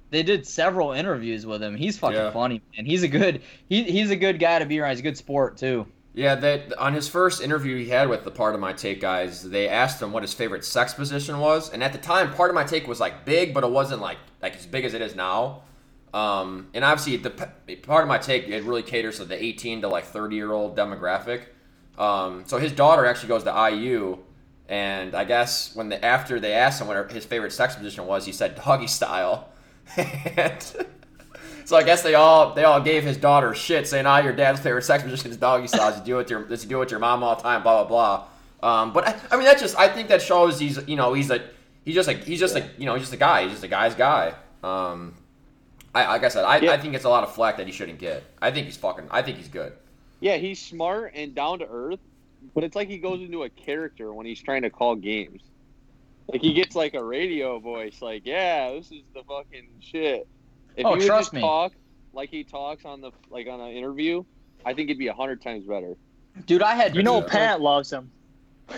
they 0.10 0.24
did 0.24 0.46
several 0.48 0.92
interviews 0.92 1.46
with 1.46 1.64
him. 1.64 1.76
He's 1.76 1.98
fucking 1.98 2.26
Yeah. 2.26 2.32
funny, 2.32 2.62
man. 2.76 2.86
He's 2.86 3.04
a 3.04 3.10
good, 3.10 3.44
he, 3.70 3.84
he's 3.84 4.12
a 4.12 4.18
good 4.18 4.40
guy 4.40 4.60
to 4.60 4.66
be 4.66 4.80
around. 4.80 4.92
He's 4.92 5.00
a 5.00 5.04
good 5.04 5.18
sport 5.18 5.58
too. 5.58 5.88
Yeah, 6.14 6.36
that 6.36 6.74
on 6.78 6.94
his 6.94 7.08
first 7.08 7.42
interview 7.42 7.78
he 7.78 7.88
had 7.90 8.10
with 8.10 8.26
the 8.26 8.32
Pardon 8.32 8.60
My 8.60 8.74
Take 8.74 9.00
guys, 9.00 9.44
they 9.50 9.70
asked 9.70 10.02
him 10.02 10.12
what 10.12 10.24
his 10.24 10.34
favorite 10.34 10.66
sex 10.66 10.94
position 10.94 11.40
was, 11.40 11.70
and 11.70 11.82
at 11.84 11.94
the 11.94 11.98
time, 12.00 12.34
Pardon 12.34 12.54
My 12.56 12.66
Take 12.66 12.86
was 12.88 13.00
like 13.00 13.24
big, 13.26 13.54
but 13.54 13.64
it 13.64 13.72
wasn't 13.72 14.02
like 14.02 14.18
like 14.42 14.56
as 14.58 14.66
big 14.66 14.84
as 14.84 14.94
it 14.94 15.02
is 15.02 15.16
now. 15.16 15.64
Um, 16.14 16.68
and 16.74 16.84
obviously, 16.84 17.18
the 17.18 17.30
Pardon 17.84 18.08
My 18.08 18.18
Take 18.18 18.48
it 18.48 18.64
really 18.64 18.84
caters 18.84 19.18
to 19.18 19.26
the 19.26 19.42
18 19.42 19.82
to 19.82 19.88
like 19.88 20.06
30 20.06 20.36
year 20.36 20.52
old 20.52 20.76
demographic. 20.76 21.44
Um, 21.98 22.44
so 22.46 22.58
his 22.58 22.72
daughter 22.72 23.06
actually 23.06 23.30
goes 23.30 23.44
to 23.44 23.70
IU, 23.72 24.18
And 24.68 25.16
I 25.16 25.24
guess 25.24 25.76
when 25.76 25.90
the 25.90 26.04
after 26.04 26.40
they 26.40 26.54
asked 26.54 26.82
him 26.82 26.88
what 26.88 27.12
his 27.12 27.26
favorite 27.26 27.54
sex 27.54 27.76
position 27.76 28.06
was, 28.06 28.26
he 28.26 28.32
said 28.32 28.56
doggy 28.56 28.88
style. 28.88 29.50
and 29.98 30.86
so 31.66 31.78
I 31.78 31.84
guess 31.84 32.02
they 32.02 32.16
all 32.16 32.54
they 32.54 32.64
all 32.64 32.82
gave 32.82 33.04
his 33.04 33.18
daughter 33.18 33.54
shit, 33.54 33.88
saying, 33.88 34.06
"Ah, 34.06 34.20
your 34.20 34.34
dad's 34.34 34.60
favorite 34.60 34.84
sex 34.84 35.04
position 35.04 35.32
is 35.32 35.38
doggy 35.38 35.68
style. 35.68 35.96
You 35.96 36.04
do 36.04 36.16
it 36.16 36.18
with 36.18 36.30
your 36.30 36.42
you 36.50 36.58
do 36.58 36.78
it 36.78 36.80
with 36.80 36.92
your 36.92 37.00
mom 37.00 37.24
all 37.24 37.36
the 37.36 37.42
time." 37.42 37.64
Blah 37.64 37.84
blah 37.84 37.88
blah. 37.88 38.28
Um, 38.64 38.94
but 38.94 39.08
I, 39.08 39.16
I 39.32 39.36
mean, 39.38 39.46
that 39.46 39.60
just 39.60 39.78
I 39.78 39.88
think 39.88 40.10
that 40.10 40.22
shows 40.22 40.60
he's 40.60 40.86
you 40.88 40.96
know 40.96 41.14
he's 41.14 41.32
a 41.32 41.42
he's 41.86 41.96
just 41.96 42.08
like 42.08 42.24
he's 42.24 42.40
just 42.40 42.56
like 42.56 42.66
you 42.78 42.86
know 42.86 42.94
he's 42.96 43.04
just 43.04 43.14
a 43.14 43.18
guy. 43.18 43.44
He's 43.44 43.52
just 43.52 43.64
a 43.64 43.68
guy's 43.68 43.96
guy. 43.96 44.34
Um, 44.64 45.16
I 45.94 46.08
like 46.08 46.24
I 46.24 46.30
said, 46.30 46.46
I, 46.46 46.58
Yeah. 46.60 46.72
I 46.72 46.78
think 46.78 46.96
it's 46.96 47.06
a 47.06 47.10
lot 47.10 47.24
of 47.24 47.34
flack 47.34 47.58
that 47.58 47.66
he 47.68 47.74
shouldn't 47.74 48.00
get. 48.00 48.24
I 48.42 48.52
think 48.52 48.66
he's 48.66 48.78
fucking. 48.78 49.08
I 49.12 49.22
think 49.22 49.38
he's 49.38 49.48
good. 49.50 49.74
Yeah, 50.20 50.38
he's 50.38 50.60
smart 50.62 51.14
and 51.16 51.34
down 51.36 51.60
to 51.60 51.68
earth, 51.70 52.00
but 52.54 52.64
it's 52.64 52.76
like 52.76 52.88
he 52.90 52.98
goes 52.98 53.22
into 53.22 53.44
a 53.44 53.50
character 53.50 54.14
when 54.14 54.26
he's 54.26 54.42
trying 54.42 54.62
to 54.62 54.70
call 54.70 54.96
games. 54.96 55.42
Like 56.28 56.42
he 56.42 56.54
gets 56.54 56.76
like 56.76 56.94
a 56.94 57.04
radio 57.04 57.60
voice, 57.60 58.02
like, 58.02 58.22
"Yeah, 58.26 58.72
this 58.72 58.92
is 58.92 59.02
the 59.14 59.24
fucking 59.24 59.68
shit." 59.82 60.28
If 60.78 60.86
Oh, 60.86 60.92
he 60.94 61.00
would 61.00 61.06
trust 61.08 61.28
just 61.28 61.34
me. 61.34 61.42
talk 61.42 61.74
like 62.14 62.30
he 62.30 62.44
talks 62.44 62.86
on 62.86 63.02
the 63.02 63.12
like 63.30 63.48
on 63.48 63.60
an 63.60 63.72
interview, 63.72 64.24
I 64.66 64.74
think 64.74 64.90
it'd 64.90 65.00
be 65.00 65.08
a 65.08 65.14
hundred 65.14 65.42
times 65.42 65.66
better. 65.66 65.96
Dude, 66.46 66.62
I 66.62 66.76
had 66.76 66.96
You 66.96 67.04
know, 67.04 67.20
Yeah. 67.22 67.28
Pat 67.28 67.62
loves 67.62 67.92
him. 67.92 68.10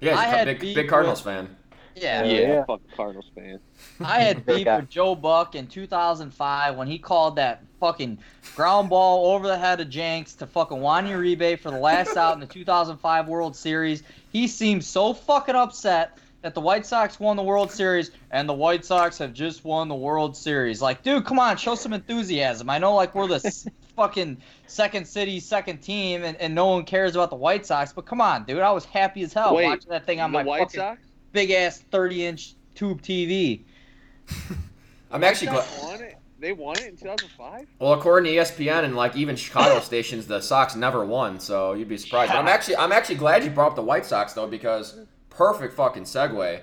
Yeah, 0.00 0.10
he's 0.10 0.18
I 0.20 0.24
a 0.26 0.28
had 0.28 0.58
big 0.58 0.74
big 0.74 0.88
Cardinals 0.88 1.24
with- 1.24 1.34
fan. 1.34 1.56
Yeah. 1.96 2.24
Yeah, 2.24 2.40
yeah. 2.40 2.64
fucking 2.64 2.88
Cardinals 2.94 3.30
fan. 3.34 3.58
I 4.00 4.20
had 4.20 4.44
Great 4.46 4.64
beef 4.64 4.76
with 4.76 4.90
Joe 4.90 5.14
Buck 5.14 5.54
in 5.54 5.66
2005 5.66 6.76
when 6.76 6.86
he 6.86 6.98
called 6.98 7.36
that 7.36 7.62
fucking 7.80 8.18
ground 8.54 8.90
ball 8.90 9.34
over 9.34 9.46
the 9.46 9.56
head 9.56 9.80
of 9.80 9.88
Jenks 9.88 10.34
to 10.34 10.46
fucking 10.46 10.78
Juan 10.78 11.06
Uribe 11.06 11.58
for 11.58 11.70
the 11.70 11.78
last 11.78 12.16
out 12.16 12.34
in 12.34 12.40
the 12.40 12.46
2005 12.46 13.28
World 13.28 13.56
Series. 13.56 14.02
He 14.30 14.46
seemed 14.46 14.84
so 14.84 15.14
fucking 15.14 15.54
upset 15.54 16.18
that 16.42 16.54
the 16.54 16.60
White 16.60 16.86
Sox 16.86 17.18
won 17.18 17.36
the 17.36 17.42
World 17.42 17.72
Series 17.72 18.10
and 18.30 18.48
the 18.48 18.54
White 18.54 18.84
Sox 18.84 19.18
have 19.18 19.32
just 19.32 19.64
won 19.64 19.88
the 19.88 19.94
World 19.94 20.36
Series. 20.36 20.82
Like, 20.82 21.02
dude, 21.02 21.24
come 21.24 21.38
on, 21.38 21.56
show 21.56 21.74
some 21.74 21.92
enthusiasm. 21.92 22.70
I 22.70 22.78
know, 22.78 22.94
like, 22.94 23.14
we're 23.14 23.26
the 23.26 23.70
fucking 23.96 24.36
second 24.66 25.08
city, 25.08 25.40
second 25.40 25.78
team, 25.78 26.22
and, 26.22 26.36
and 26.36 26.54
no 26.54 26.66
one 26.66 26.84
cares 26.84 27.16
about 27.16 27.30
the 27.30 27.36
White 27.36 27.66
Sox, 27.66 27.92
but 27.92 28.06
come 28.06 28.20
on, 28.20 28.44
dude. 28.44 28.60
I 28.60 28.70
was 28.70 28.84
happy 28.84 29.22
as 29.22 29.32
hell 29.32 29.56
Wait, 29.56 29.64
watching 29.64 29.90
that 29.90 30.06
thing 30.06 30.20
on 30.20 30.30
the 30.30 30.38
my 30.38 30.44
White 30.44 30.60
fucking 30.60 30.78
Sox. 30.78 31.05
Big 31.36 31.50
ass 31.50 31.84
30 31.90 32.24
inch 32.24 32.54
tube 32.74 33.02
TV. 33.02 33.60
I'm 35.10 35.22
actually 35.22 35.48
White 35.48 35.56
glad. 35.56 35.66
Sox 35.66 36.00
it. 36.00 36.18
They 36.38 36.52
won 36.52 36.78
it 36.78 36.84
in 36.84 36.96
2005. 36.96 37.66
Well, 37.78 37.92
according 37.92 38.32
to 38.32 38.38
ESPN 38.38 38.84
and 38.84 38.96
like 38.96 39.14
even 39.16 39.36
Chicago 39.36 39.80
stations, 39.84 40.26
the 40.26 40.40
Sox 40.40 40.74
never 40.74 41.04
won, 41.04 41.38
so 41.38 41.74
you'd 41.74 41.90
be 41.90 41.98
surprised. 41.98 42.32
But 42.32 42.38
I'm 42.38 42.48
actually 42.48 42.78
I'm 42.78 42.90
actually 42.90 43.16
glad 43.16 43.44
you 43.44 43.50
brought 43.50 43.72
up 43.72 43.76
the 43.76 43.82
White 43.82 44.06
Sox 44.06 44.32
though 44.32 44.46
because 44.46 44.98
perfect 45.28 45.74
fucking 45.74 46.04
segue. 46.04 46.62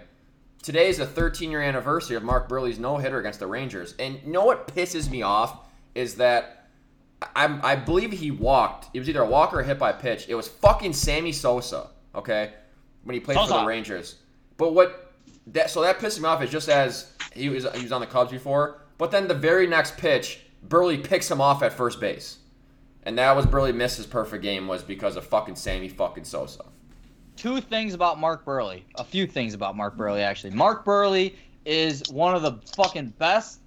Today 0.63 0.89
is 0.89 0.97
the 0.97 1.05
13 1.05 1.51
year 1.51 1.61
anniversary 1.61 2.15
of 2.15 2.23
Mark 2.23 2.49
Buehrle's 2.49 2.79
no 2.79 2.97
hitter 2.97 3.19
against 3.19 3.39
the 3.39 3.45
Rangers, 3.45 3.93
and 3.99 4.19
you 4.25 4.31
know 4.31 4.43
what 4.43 4.65
pisses 4.73 5.07
me 5.07 5.21
off 5.21 5.67
is 5.93 6.15
that 6.15 6.65
I, 7.35 7.59
I 7.61 7.75
believe 7.75 8.11
he 8.11 8.31
walked. 8.31 8.89
It 8.95 8.97
was 8.97 9.07
either 9.07 9.21
a 9.21 9.27
walk 9.27 9.53
or 9.53 9.59
a 9.59 9.63
hit 9.63 9.77
by 9.77 9.91
pitch. 9.91 10.25
It 10.29 10.33
was 10.33 10.47
fucking 10.47 10.93
Sammy 10.93 11.31
Sosa, 11.31 11.91
okay, 12.15 12.53
when 13.03 13.13
he 13.13 13.19
played 13.19 13.37
for 13.37 13.47
the 13.47 13.65
Rangers. 13.65 14.15
But 14.57 14.73
what 14.73 15.13
that 15.47 15.69
so 15.69 15.81
that 15.81 15.99
pissed 15.99 16.19
me 16.19 16.27
off 16.27 16.41
is 16.41 16.49
just 16.49 16.69
as 16.69 17.11
he 17.33 17.49
was 17.49 17.65
he 17.75 17.81
was 17.83 17.91
on 17.91 18.01
the 18.01 18.07
Cubs 18.07 18.31
before, 18.31 18.81
but 18.97 19.11
then 19.11 19.27
the 19.27 19.33
very 19.33 19.67
next 19.67 19.97
pitch, 19.97 20.41
Buehrle 20.67 21.03
picks 21.03 21.29
him 21.29 21.41
off 21.41 21.63
at 21.63 21.73
first 21.73 21.99
base, 21.99 22.37
and 23.03 23.17
that 23.17 23.35
was 23.35 23.45
Buehrle 23.45 23.73
missed 23.75 23.97
his 23.97 24.05
perfect 24.05 24.43
game 24.43 24.67
was 24.67 24.83
because 24.83 25.15
of 25.15 25.25
fucking 25.25 25.55
Sammy 25.55 25.89
fucking 25.89 26.23
Sosa. 26.23 26.65
two 27.35 27.59
things 27.59 27.93
about 27.93 28.19
Mark 28.19 28.45
Buehrle. 28.45 28.83
A 28.95 29.03
few 29.03 29.25
things 29.27 29.53
about 29.53 29.75
Mark 29.75 29.97
Buehrle, 29.97 30.21
actually. 30.21 30.51
Mark 30.51 30.85
Buehrle 30.85 31.33
is 31.65 32.03
one 32.11 32.35
of 32.35 32.41
the 32.41 32.53
fucking 32.75 33.13
best 33.17 33.59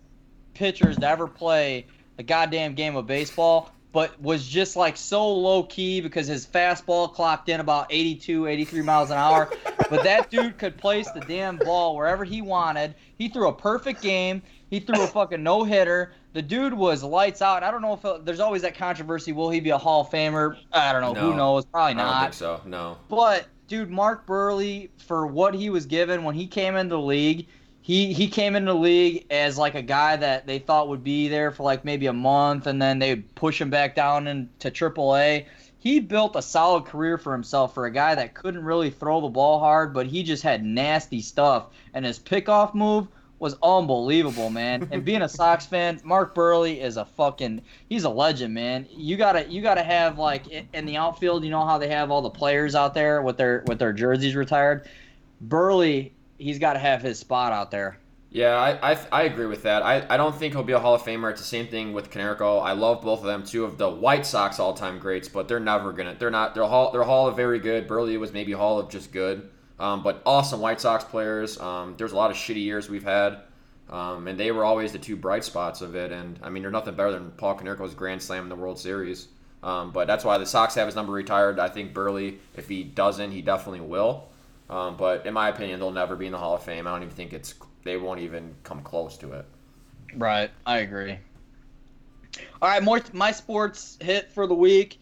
pitchers 0.54 0.96
to 0.96 1.08
ever 1.08 1.26
play 1.26 1.86
the 2.16 2.22
goddamn 2.22 2.74
game 2.74 2.96
of 2.96 3.06
baseball, 3.06 3.70
but 3.96 4.20
was 4.20 4.46
just 4.46 4.76
like 4.76 4.94
so 4.94 5.26
low 5.26 5.62
key 5.62 6.02
because 6.02 6.26
his 6.26 6.46
fastball 6.46 7.10
clocked 7.10 7.48
in 7.48 7.60
about 7.60 7.86
82, 7.88 8.46
83 8.46 8.82
miles 8.82 9.10
an 9.10 9.16
hour. 9.16 9.48
but 9.88 10.04
that 10.04 10.30
dude 10.30 10.58
could 10.58 10.76
place 10.76 11.10
the 11.12 11.20
damn 11.20 11.56
ball 11.56 11.96
wherever 11.96 12.22
he 12.22 12.42
wanted. 12.42 12.94
He 13.16 13.30
threw 13.30 13.48
a 13.48 13.54
perfect 13.54 14.02
game. 14.02 14.42
He 14.68 14.80
threw 14.80 15.02
a 15.02 15.06
fucking 15.06 15.42
no 15.42 15.64
hitter. 15.64 16.12
The 16.34 16.42
dude 16.42 16.74
was 16.74 17.02
lights 17.02 17.40
out. 17.40 17.62
I 17.62 17.70
don't 17.70 17.80
know 17.80 17.94
if 17.94 18.04
it, 18.04 18.26
there's 18.26 18.38
always 18.38 18.60
that 18.60 18.76
controversy. 18.76 19.32
Will 19.32 19.48
he 19.48 19.60
be 19.60 19.70
a 19.70 19.78
Hall 19.78 20.02
of 20.02 20.10
Famer? 20.10 20.58
I 20.74 20.92
don't 20.92 21.00
know. 21.00 21.14
No. 21.14 21.30
Who 21.30 21.34
knows? 21.34 21.64
Probably 21.64 21.94
I 21.94 21.96
don't 21.96 22.06
not. 22.06 22.22
think 22.24 22.34
so. 22.34 22.60
No. 22.66 22.98
But 23.08 23.46
dude, 23.66 23.88
Mark 23.88 24.26
Buehrle, 24.26 24.90
for 24.98 25.26
what 25.26 25.54
he 25.54 25.70
was 25.70 25.86
given 25.86 26.22
when 26.22 26.34
he 26.34 26.46
came 26.46 26.76
into 26.76 26.96
the 26.96 27.00
league, 27.00 27.46
he 27.86 28.12
he 28.12 28.26
came 28.26 28.56
into 28.56 28.72
the 28.72 28.78
league 28.78 29.26
as 29.30 29.56
like 29.56 29.76
a 29.76 29.82
guy 29.82 30.16
that 30.16 30.44
they 30.44 30.58
thought 30.58 30.88
would 30.88 31.04
be 31.04 31.28
there 31.28 31.52
for 31.52 31.62
like 31.62 31.84
maybe 31.84 32.06
a 32.06 32.12
month, 32.12 32.66
and 32.66 32.82
then 32.82 32.98
they 32.98 33.14
push 33.14 33.60
him 33.60 33.70
back 33.70 33.94
down 33.94 34.26
into 34.26 34.72
AAA. 34.72 35.46
He 35.78 36.00
built 36.00 36.34
a 36.34 36.42
solid 36.42 36.86
career 36.86 37.16
for 37.16 37.32
himself 37.32 37.74
for 37.74 37.86
a 37.86 37.92
guy 37.92 38.16
that 38.16 38.34
couldn't 38.34 38.64
really 38.64 38.90
throw 38.90 39.20
the 39.20 39.28
ball 39.28 39.60
hard, 39.60 39.94
but 39.94 40.08
he 40.08 40.24
just 40.24 40.42
had 40.42 40.64
nasty 40.64 41.20
stuff, 41.20 41.68
and 41.94 42.04
his 42.04 42.18
pickoff 42.18 42.74
move 42.74 43.06
was 43.38 43.54
unbelievable, 43.62 44.50
man. 44.50 44.88
And 44.90 45.04
being 45.04 45.22
a 45.22 45.28
Sox 45.28 45.64
fan, 45.72 46.00
Mark 46.02 46.34
Buehrle 46.34 46.80
is 46.80 46.96
a 46.96 47.04
fucking 47.04 47.62
he's 47.88 48.02
a 48.02 48.10
legend, 48.10 48.52
man. 48.52 48.88
You 48.90 49.16
gotta 49.16 49.48
you 49.48 49.62
gotta 49.62 49.84
have 49.84 50.18
like 50.18 50.48
in 50.48 50.86
the 50.86 50.96
outfield, 50.96 51.44
you 51.44 51.50
know 51.50 51.64
how 51.64 51.78
they 51.78 51.90
have 51.90 52.10
all 52.10 52.22
the 52.22 52.30
players 52.30 52.74
out 52.74 52.94
there 52.94 53.22
with 53.22 53.36
their 53.36 53.62
with 53.68 53.78
their 53.78 53.92
jerseys 53.92 54.34
retired. 54.34 54.88
Buehrle, 55.46 56.10
he's 56.38 56.58
got 56.58 56.74
to 56.74 56.78
have 56.78 57.02
his 57.02 57.18
spot 57.18 57.52
out 57.52 57.70
there. 57.70 57.98
Yeah, 58.30 58.56
I, 58.56 58.92
I, 58.92 58.98
I 59.12 59.22
agree 59.22 59.46
with 59.46 59.62
that. 59.62 59.82
I, 59.82 60.04
I 60.10 60.16
don't 60.16 60.34
think 60.34 60.52
he'll 60.52 60.62
be 60.62 60.72
a 60.72 60.78
Hall 60.78 60.94
of 60.94 61.02
Famer. 61.02 61.30
It's 61.30 61.40
the 61.40 61.46
same 61.46 61.68
thing 61.68 61.92
with 61.92 62.10
Konerko. 62.10 62.62
I 62.62 62.72
love 62.72 63.02
both 63.02 63.20
of 63.20 63.24
them, 63.24 63.44
two 63.44 63.64
of 63.64 63.78
the 63.78 63.88
White 63.88 64.26
Sox 64.26 64.58
all 64.58 64.74
time 64.74 64.98
greats, 64.98 65.28
but 65.28 65.48
they're 65.48 65.60
never 65.60 65.92
gonna. 65.92 66.16
They're 66.18 66.30
not. 66.30 66.54
They're 66.54 66.64
Hall. 66.64 66.90
They're 66.90 67.04
Hall 67.04 67.28
of 67.28 67.36
very 67.36 67.58
good. 67.60 67.88
Buehrle 67.88 68.18
was 68.18 68.32
maybe 68.32 68.52
Hall 68.52 68.78
of 68.78 68.90
just 68.90 69.12
good, 69.12 69.48
um, 69.78 70.02
but 70.02 70.22
awesome 70.26 70.60
White 70.60 70.80
Sox 70.80 71.04
players. 71.04 71.58
Um, 71.58 71.94
there's 71.96 72.12
a 72.12 72.16
lot 72.16 72.30
of 72.30 72.36
shitty 72.36 72.62
years 72.62 72.90
we've 72.90 73.04
had, 73.04 73.38
um, 73.88 74.26
and 74.28 74.38
they 74.38 74.50
were 74.50 74.64
always 74.64 74.92
the 74.92 74.98
two 74.98 75.16
bright 75.16 75.44
spots 75.44 75.80
of 75.80 75.94
it. 75.94 76.12
And 76.12 76.38
I 76.42 76.50
mean, 76.50 76.62
there's 76.62 76.72
nothing 76.72 76.94
better 76.94 77.12
than 77.12 77.30
Paul 77.30 77.56
Konerko's 77.56 77.94
grand 77.94 78.20
slam 78.20 78.42
in 78.42 78.48
the 78.48 78.56
World 78.56 78.78
Series. 78.78 79.28
Um, 79.62 79.92
but 79.92 80.06
that's 80.06 80.24
why 80.24 80.36
the 80.36 80.46
Sox 80.46 80.74
have 80.74 80.86
his 80.86 80.94
number 80.94 81.12
retired. 81.12 81.58
I 81.58 81.68
think 81.68 81.94
Buehrle, 81.94 82.36
if 82.56 82.68
he 82.68 82.84
doesn't, 82.84 83.30
he 83.30 83.40
definitely 83.40 83.80
will. 83.80 84.28
Um, 84.68 84.96
but 84.96 85.26
in 85.26 85.34
my 85.34 85.48
opinion, 85.48 85.80
they'll 85.80 85.90
never 85.90 86.16
be 86.16 86.26
in 86.26 86.32
the 86.32 86.38
Hall 86.38 86.54
of 86.54 86.62
Fame. 86.62 86.86
I 86.86 86.90
don't 86.90 87.02
even 87.02 87.14
think 87.14 87.32
it's 87.32 87.54
they 87.84 87.96
won't 87.96 88.20
even 88.20 88.54
come 88.64 88.82
close 88.82 89.16
to 89.18 89.32
it. 89.32 89.44
Right, 90.14 90.50
I 90.66 90.78
agree. 90.78 91.18
All 92.60 92.68
right, 92.68 92.82
more 92.82 93.00
my 93.12 93.32
sports 93.32 93.96
hit 94.00 94.32
for 94.32 94.46
the 94.46 94.54
week. 94.54 95.00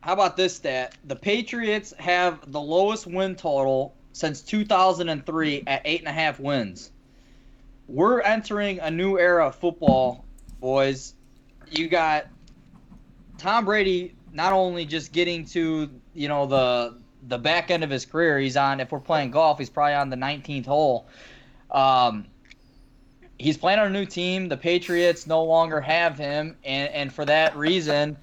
How 0.00 0.14
about 0.14 0.36
this 0.36 0.56
stat? 0.56 0.96
The 1.04 1.16
Patriots 1.16 1.92
have 1.98 2.50
the 2.50 2.60
lowest 2.60 3.06
win 3.06 3.36
total 3.36 3.94
since 4.12 4.40
2003 4.40 5.64
at 5.66 5.82
eight 5.84 6.00
and 6.00 6.08
a 6.08 6.12
half 6.12 6.40
wins. 6.40 6.90
We're 7.86 8.20
entering 8.22 8.80
a 8.80 8.90
new 8.90 9.18
era 9.18 9.48
of 9.48 9.56
football, 9.56 10.24
boys. 10.60 11.14
You 11.70 11.88
got 11.88 12.28
Tom 13.36 13.66
Brady 13.66 14.14
not 14.32 14.52
only 14.52 14.86
just 14.86 15.12
getting 15.12 15.44
to 15.46 15.90
you 16.14 16.28
know 16.28 16.46
the 16.46 16.99
the 17.26 17.38
back 17.38 17.70
end 17.70 17.84
of 17.84 17.90
his 17.90 18.06
career. 18.06 18.38
He's 18.38 18.56
on. 18.56 18.80
If 18.80 18.92
we're 18.92 19.00
playing 19.00 19.30
golf, 19.30 19.58
he's 19.58 19.70
probably 19.70 19.94
on 19.94 20.10
the 20.10 20.16
19th 20.16 20.66
hole. 20.66 21.06
Um, 21.70 22.26
he's 23.38 23.56
playing 23.56 23.78
on 23.78 23.86
a 23.86 23.90
new 23.90 24.06
team. 24.06 24.48
The 24.48 24.56
Patriots 24.56 25.26
no 25.26 25.44
longer 25.44 25.80
have 25.80 26.18
him, 26.18 26.56
and 26.64 26.92
and 26.92 27.12
for 27.12 27.24
that 27.24 27.56
reason, 27.56 28.16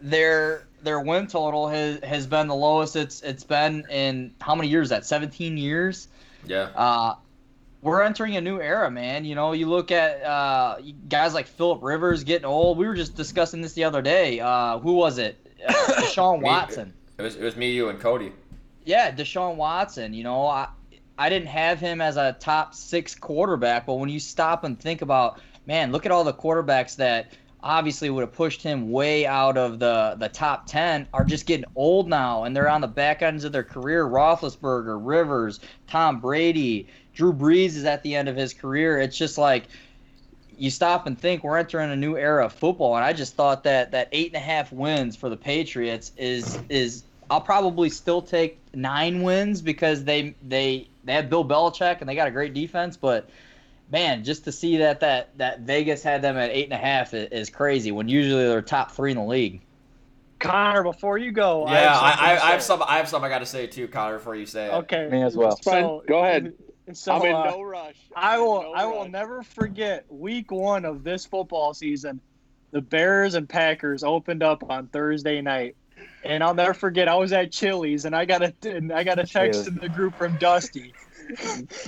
their 0.00 0.66
their 0.82 1.00
win 1.00 1.26
total 1.26 1.68
has 1.68 2.02
has 2.02 2.26
been 2.26 2.48
the 2.48 2.54
lowest 2.54 2.96
it's 2.96 3.22
it's 3.22 3.44
been 3.44 3.84
in 3.90 4.34
how 4.40 4.54
many 4.54 4.68
years? 4.68 4.90
That 4.90 5.04
17 5.06 5.56
years. 5.56 6.08
Yeah. 6.46 6.70
Uh, 6.74 7.14
we're 7.82 8.02
entering 8.02 8.36
a 8.36 8.40
new 8.40 8.60
era, 8.60 8.90
man. 8.90 9.24
You 9.24 9.34
know, 9.34 9.52
you 9.52 9.66
look 9.66 9.90
at 9.90 10.22
uh, 10.22 10.76
guys 11.08 11.32
like 11.32 11.46
Philip 11.46 11.82
Rivers 11.82 12.24
getting 12.24 12.44
old. 12.44 12.76
We 12.76 12.86
were 12.86 12.94
just 12.94 13.16
discussing 13.16 13.62
this 13.62 13.72
the 13.72 13.84
other 13.84 14.02
day. 14.02 14.40
Uh, 14.40 14.78
who 14.78 14.92
was 14.92 15.16
it? 15.18 15.38
Uh, 15.66 15.72
Deshaun 16.00 16.42
Watson. 16.42 16.92
It 17.20 17.24
was 17.24 17.36
it 17.36 17.42
was 17.42 17.56
me, 17.56 17.70
you, 17.72 17.90
and 17.90 18.00
Cody. 18.00 18.32
Yeah, 18.86 19.10
Deshaun 19.10 19.56
Watson. 19.56 20.14
You 20.14 20.24
know, 20.24 20.46
I 20.46 20.68
I 21.18 21.28
didn't 21.28 21.48
have 21.48 21.78
him 21.78 22.00
as 22.00 22.16
a 22.16 22.34
top 22.40 22.74
six 22.74 23.14
quarterback, 23.14 23.84
but 23.84 23.96
when 23.96 24.08
you 24.08 24.18
stop 24.18 24.64
and 24.64 24.80
think 24.80 25.02
about, 25.02 25.38
man, 25.66 25.92
look 25.92 26.06
at 26.06 26.12
all 26.12 26.24
the 26.24 26.32
quarterbacks 26.32 26.96
that 26.96 27.32
obviously 27.62 28.08
would 28.08 28.22
have 28.22 28.32
pushed 28.32 28.62
him 28.62 28.90
way 28.90 29.26
out 29.26 29.58
of 29.58 29.78
the 29.78 30.16
the 30.18 30.30
top 30.30 30.66
ten 30.66 31.06
are 31.12 31.24
just 31.24 31.44
getting 31.44 31.66
old 31.76 32.08
now, 32.08 32.44
and 32.44 32.56
they're 32.56 32.70
on 32.70 32.80
the 32.80 32.88
back 32.88 33.20
ends 33.20 33.44
of 33.44 33.52
their 33.52 33.64
career. 33.64 34.08
Roethlisberger, 34.08 34.98
Rivers, 34.98 35.60
Tom 35.88 36.20
Brady, 36.20 36.88
Drew 37.12 37.34
Brees 37.34 37.76
is 37.76 37.84
at 37.84 38.02
the 38.02 38.16
end 38.16 38.30
of 38.30 38.36
his 38.36 38.54
career. 38.54 38.98
It's 38.98 39.18
just 39.18 39.36
like 39.36 39.64
you 40.56 40.70
stop 40.70 41.06
and 41.06 41.18
think 41.18 41.44
we're 41.44 41.58
entering 41.58 41.90
a 41.90 41.96
new 41.96 42.16
era 42.16 42.46
of 42.46 42.54
football, 42.54 42.96
and 42.96 43.04
I 43.04 43.12
just 43.12 43.34
thought 43.34 43.64
that 43.64 43.90
that 43.90 44.08
eight 44.12 44.28
and 44.28 44.36
a 44.36 44.40
half 44.40 44.72
wins 44.72 45.16
for 45.16 45.28
the 45.28 45.36
Patriots 45.36 46.12
is 46.16 46.58
is 46.70 47.04
I'll 47.30 47.40
probably 47.40 47.88
still 47.90 48.20
take 48.20 48.58
nine 48.74 49.22
wins 49.22 49.62
because 49.62 50.04
they 50.04 50.34
they 50.46 50.88
they 51.04 51.12
have 51.14 51.30
Bill 51.30 51.44
Belichick 51.44 52.00
and 52.00 52.08
they 52.08 52.14
got 52.14 52.28
a 52.28 52.30
great 52.32 52.54
defense. 52.54 52.96
But 52.96 53.30
man, 53.90 54.24
just 54.24 54.44
to 54.44 54.52
see 54.52 54.78
that 54.78 55.00
that 55.00 55.36
that 55.38 55.60
Vegas 55.60 56.02
had 56.02 56.22
them 56.22 56.36
at 56.36 56.50
eight 56.50 56.64
and 56.64 56.72
a 56.72 56.76
half 56.76 57.14
is, 57.14 57.28
is 57.30 57.50
crazy. 57.50 57.92
When 57.92 58.08
usually 58.08 58.44
they're 58.46 58.62
top 58.62 58.92
three 58.92 59.12
in 59.12 59.16
the 59.16 59.24
league. 59.24 59.60
Connor, 60.40 60.82
before 60.82 61.18
you 61.18 61.32
go, 61.32 61.66
Yeah, 61.68 61.92
I, 61.92 62.10
something 62.10 62.24
I, 62.24 62.34
to 62.36 62.44
I 62.44 62.50
have 62.52 62.62
say. 62.62 62.66
some. 62.66 62.82
I 62.82 62.96
have 62.96 63.08
some. 63.08 63.22
I 63.24 63.28
got 63.28 63.40
to 63.40 63.46
say 63.46 63.66
too, 63.66 63.86
Connor, 63.88 64.16
before 64.16 64.34
you 64.36 64.46
say 64.46 64.66
it. 64.66 64.72
Okay, 64.72 65.08
Me 65.10 65.22
as 65.22 65.36
well. 65.36 65.58
So- 65.62 66.02
Go 66.08 66.20
ahead. 66.24 66.54
So 66.92 67.12
I'm 67.12 67.22
in 67.24 67.34
uh, 67.36 67.44
no 67.50 67.62
rush. 67.62 67.94
I 68.16 68.34
I'm 68.34 68.40
in 68.40 68.46
will. 68.46 68.62
no 68.62 68.72
I 68.72 68.84
will 68.86 69.02
rush. 69.02 69.10
never 69.10 69.42
forget 69.44 70.06
week 70.08 70.50
one 70.50 70.84
of 70.84 71.04
this 71.04 71.24
football 71.24 71.72
season. 71.74 72.20
The 72.72 72.80
Bears 72.80 73.34
and 73.34 73.48
Packers 73.48 74.02
opened 74.02 74.42
up 74.42 74.68
on 74.68 74.88
Thursday 74.88 75.40
night, 75.40 75.76
and 76.24 76.42
I'll 76.42 76.54
never 76.54 76.74
forget. 76.74 77.08
I 77.08 77.14
was 77.14 77.32
at 77.32 77.50
Chili's, 77.52 78.04
and 78.04 78.14
I 78.14 78.24
got 78.24 78.42
a 78.42 78.52
and 78.64 78.92
I 78.92 79.04
got 79.04 79.18
a 79.18 79.26
text 79.26 79.64
Chili's. 79.64 79.68
in 79.68 79.74
the 79.76 79.88
group 79.88 80.16
from 80.16 80.36
Dusty, 80.38 80.92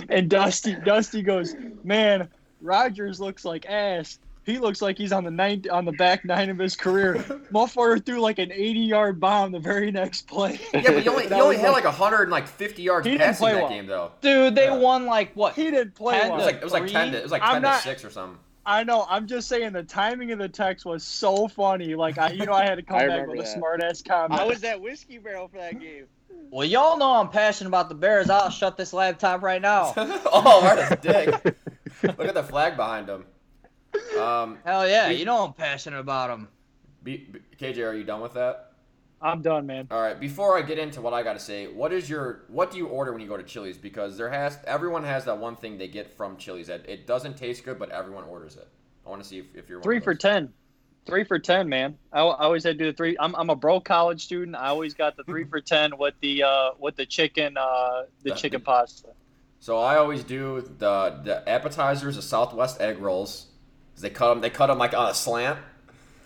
and 0.09 0.29
Dusty 0.29 0.75
Dusty 0.85 1.23
goes, 1.23 1.55
"Man, 1.85 2.29
Rodgers 2.61 3.21
looks 3.21 3.45
like 3.45 3.67
ass. 3.67 4.19
He 4.45 4.59
looks 4.59 4.83
like 4.83 4.99
he's 4.99 5.13
on 5.13 5.23
the 5.23 5.31
nine 5.31 5.65
on 5.71 5.85
the 5.85 5.93
back 5.93 6.25
nine 6.25 6.51
of 6.51 6.59
his 6.59 6.75
career. 6.75 7.15
Motherfucker 7.53 8.05
threw 8.05 8.21
like 8.21 8.41
an 8.41 8.51
80 8.51 8.81
yard 8.81 9.21
bomb 9.21 9.53
the 9.53 9.61
very 9.61 9.93
next 9.93 10.27
play. 10.27 10.59
Yeah, 10.75 10.81
but 10.83 11.05
you 11.05 11.11
only, 11.13 11.25
And 11.27 11.35
I 11.35 11.37
you 11.37 11.43
only 11.45 11.57
had 11.59 11.71
like 11.71 11.85
150 11.85 12.83
yards 12.83 13.07
He 13.07 13.13
didn't 13.13 13.25
passing 13.25 13.45
play 13.45 13.53
that 13.53 13.61
well. 13.63 13.71
game 13.71 13.87
though. 13.87 14.11
Dude, 14.21 14.57
they 14.57 14.65
Yeah. 14.65 14.77
won 14.79 15.07
like 15.07 15.31
what? 15.35 15.55
he 15.55 15.71
didn't 15.71 15.95
play 15.95 16.19
Ten 16.19 16.33
It 16.33 16.35
was 16.35 16.45
like 16.45 16.57
it 16.57 16.65
was 16.65 16.73
like 16.73 16.87
10 16.89 17.13
to 17.13 17.19
it 17.19 17.23
was 17.23 17.31
like 17.31 17.43
I'm 17.43 17.55
10 17.55 17.63
not- 17.63 17.77
to 17.83 17.89
6 17.89 18.05
or 18.05 18.11
something. 18.11 18.39
I 18.65 18.85
know. 18.85 19.07
I'm 19.09 19.27
just 19.27 19.49
saying 19.49 19.73
the 19.73 19.83
timing 19.83 20.31
of 20.33 20.39
the 20.39 20.49
text 20.49 20.85
was 20.85 21.03
so 21.03 21.49
funny. 21.49 21.95
Like 21.95 22.19
I, 22.19 22.31
you 22.31 22.47
know, 22.47 22.53
I 22.53 22.65
had 22.65 22.77
to 22.77 22.83
come 22.83 22.97
I 22.97 23.07
back 23.07 23.11
remember 23.11 23.33
with 23.33 23.41
a 23.41 23.43
that. 23.43 23.57
smart 23.57 23.83
ass 23.83 24.03
comment. 24.03 24.41
I 24.41 24.45
was 24.45 24.63
at 24.65 24.81
Whiskey 24.81 25.19
Barrel 25.19 25.49
for 25.49 25.59
that 25.59 25.81
game. 25.81 26.07
Well, 26.51 26.67
y'all 26.67 26.97
know 26.99 27.15
I'm 27.15 27.29
passionate 27.29 27.69
about 27.69 27.89
the 27.89 27.95
Bears. 27.95 28.31
I'll 28.31 28.51
shut 28.51 28.77
this 28.77 28.93
laptop 28.93 29.43
right 29.43 29.61
now. 29.61 29.93
oh, 29.97 30.61
what 30.63 30.93
a 30.93 30.97
dick! 31.03 31.57
Look 32.03 32.29
at 32.29 32.35
the 32.35 32.43
flag 32.43 32.77
behind 32.77 33.09
him. 33.09 33.25
Um, 34.19 34.59
Hell 34.65 34.89
yeah, 34.89 35.09
you 35.11 35.25
know 35.25 35.45
I'm 35.45 35.53
passionate 35.53 36.01
about 36.01 36.29
them. 36.29 36.49
B, 37.03 37.29
B, 37.31 37.41
KJ, 37.59 37.87
are 37.87 37.95
you 37.95 38.05
done 38.05 38.21
with 38.21 38.35
that? 38.35 38.72
I'm 39.23 39.41
done, 39.43 39.67
man. 39.67 39.87
All 39.91 40.01
right. 40.01 40.19
Before 40.19 40.59
I 40.59 40.63
get 40.63 40.79
into 40.79 41.01
what 41.01 41.13
I 41.15 41.23
got 41.23 41.35
to 41.35 41.39
say, 41.39 41.67
what 41.69 41.93
is 41.93 42.11
your 42.11 42.43
what 42.49 42.71
do 42.71 42.79
you 42.79 42.87
order 42.87 43.13
when 43.13 43.21
you 43.21 43.29
go 43.29 43.37
to 43.37 43.43
Chili's? 43.43 43.79
Because 43.79 44.17
there 44.17 44.31
has 44.31 44.59
everyone 44.67 45.05
has 45.05 45.25
that 45.27 45.39
one 45.39 45.57
thing 45.57 45.79
they 45.79 45.89
get 45.89 46.13
from 46.17 46.37
Chili's 46.37 46.67
that 46.67 46.89
it 46.89 47.07
doesn't 47.07 47.37
taste 47.37 47.65
good, 47.65 47.79
but 47.79 47.91
everyone 47.91 48.25
orders 48.25 48.57
it. 48.57 48.69
I 49.07 49.11
want 49.11 49.23
to 49.23 49.29
see 49.29 49.39
if, 49.39 49.47
if 49.55 49.69
you're 49.69 49.81
Three 49.83 50.01
for 50.01 50.15
ten. 50.15 50.53
Three 51.07 51.25
for 51.25 51.39
ten, 51.39 51.69
man. 51.69 51.99
I, 52.13 52.21
I 52.21 52.45
always 52.45 52.63
had 52.65 52.79
to 52.79 52.85
do 52.85 52.91
the 52.93 52.97
three. 52.97 53.17
I'm, 53.19 53.35
I'm 53.35 53.51
a 53.51 53.57
broke 53.57 53.85
college 53.85 54.25
student. 54.25 54.57
I 54.57 54.69
always 54.69 54.95
got 54.95 55.17
the 55.17 55.25
three 55.25 55.45
for 55.51 55.61
ten 55.61 55.97
with 55.99 56.15
the 56.21 56.43
uh, 56.45 56.71
with 56.79 56.97
the 56.97 57.07
chicken 57.07 57.57
uh, 57.57 58.03
the 58.23 58.31
The- 58.31 58.37
chicken 58.37 58.61
pasta. 58.61 59.09
So 59.59 59.79
I 59.79 59.97
always 59.99 60.25
do 60.25 60.61
the 60.79 61.21
the 61.23 61.49
appetizers, 61.49 62.17
the 62.17 62.23
Southwest 62.23 62.81
egg 62.81 62.99
rolls. 62.99 63.47
They 64.01 64.11
cut 64.11 64.31
them. 64.31 64.41
They 64.41 64.51
cut 64.51 64.67
them 64.67 64.79
like 64.79 64.95
on 64.95 65.09
a 65.09 65.15
slant, 65.15 65.61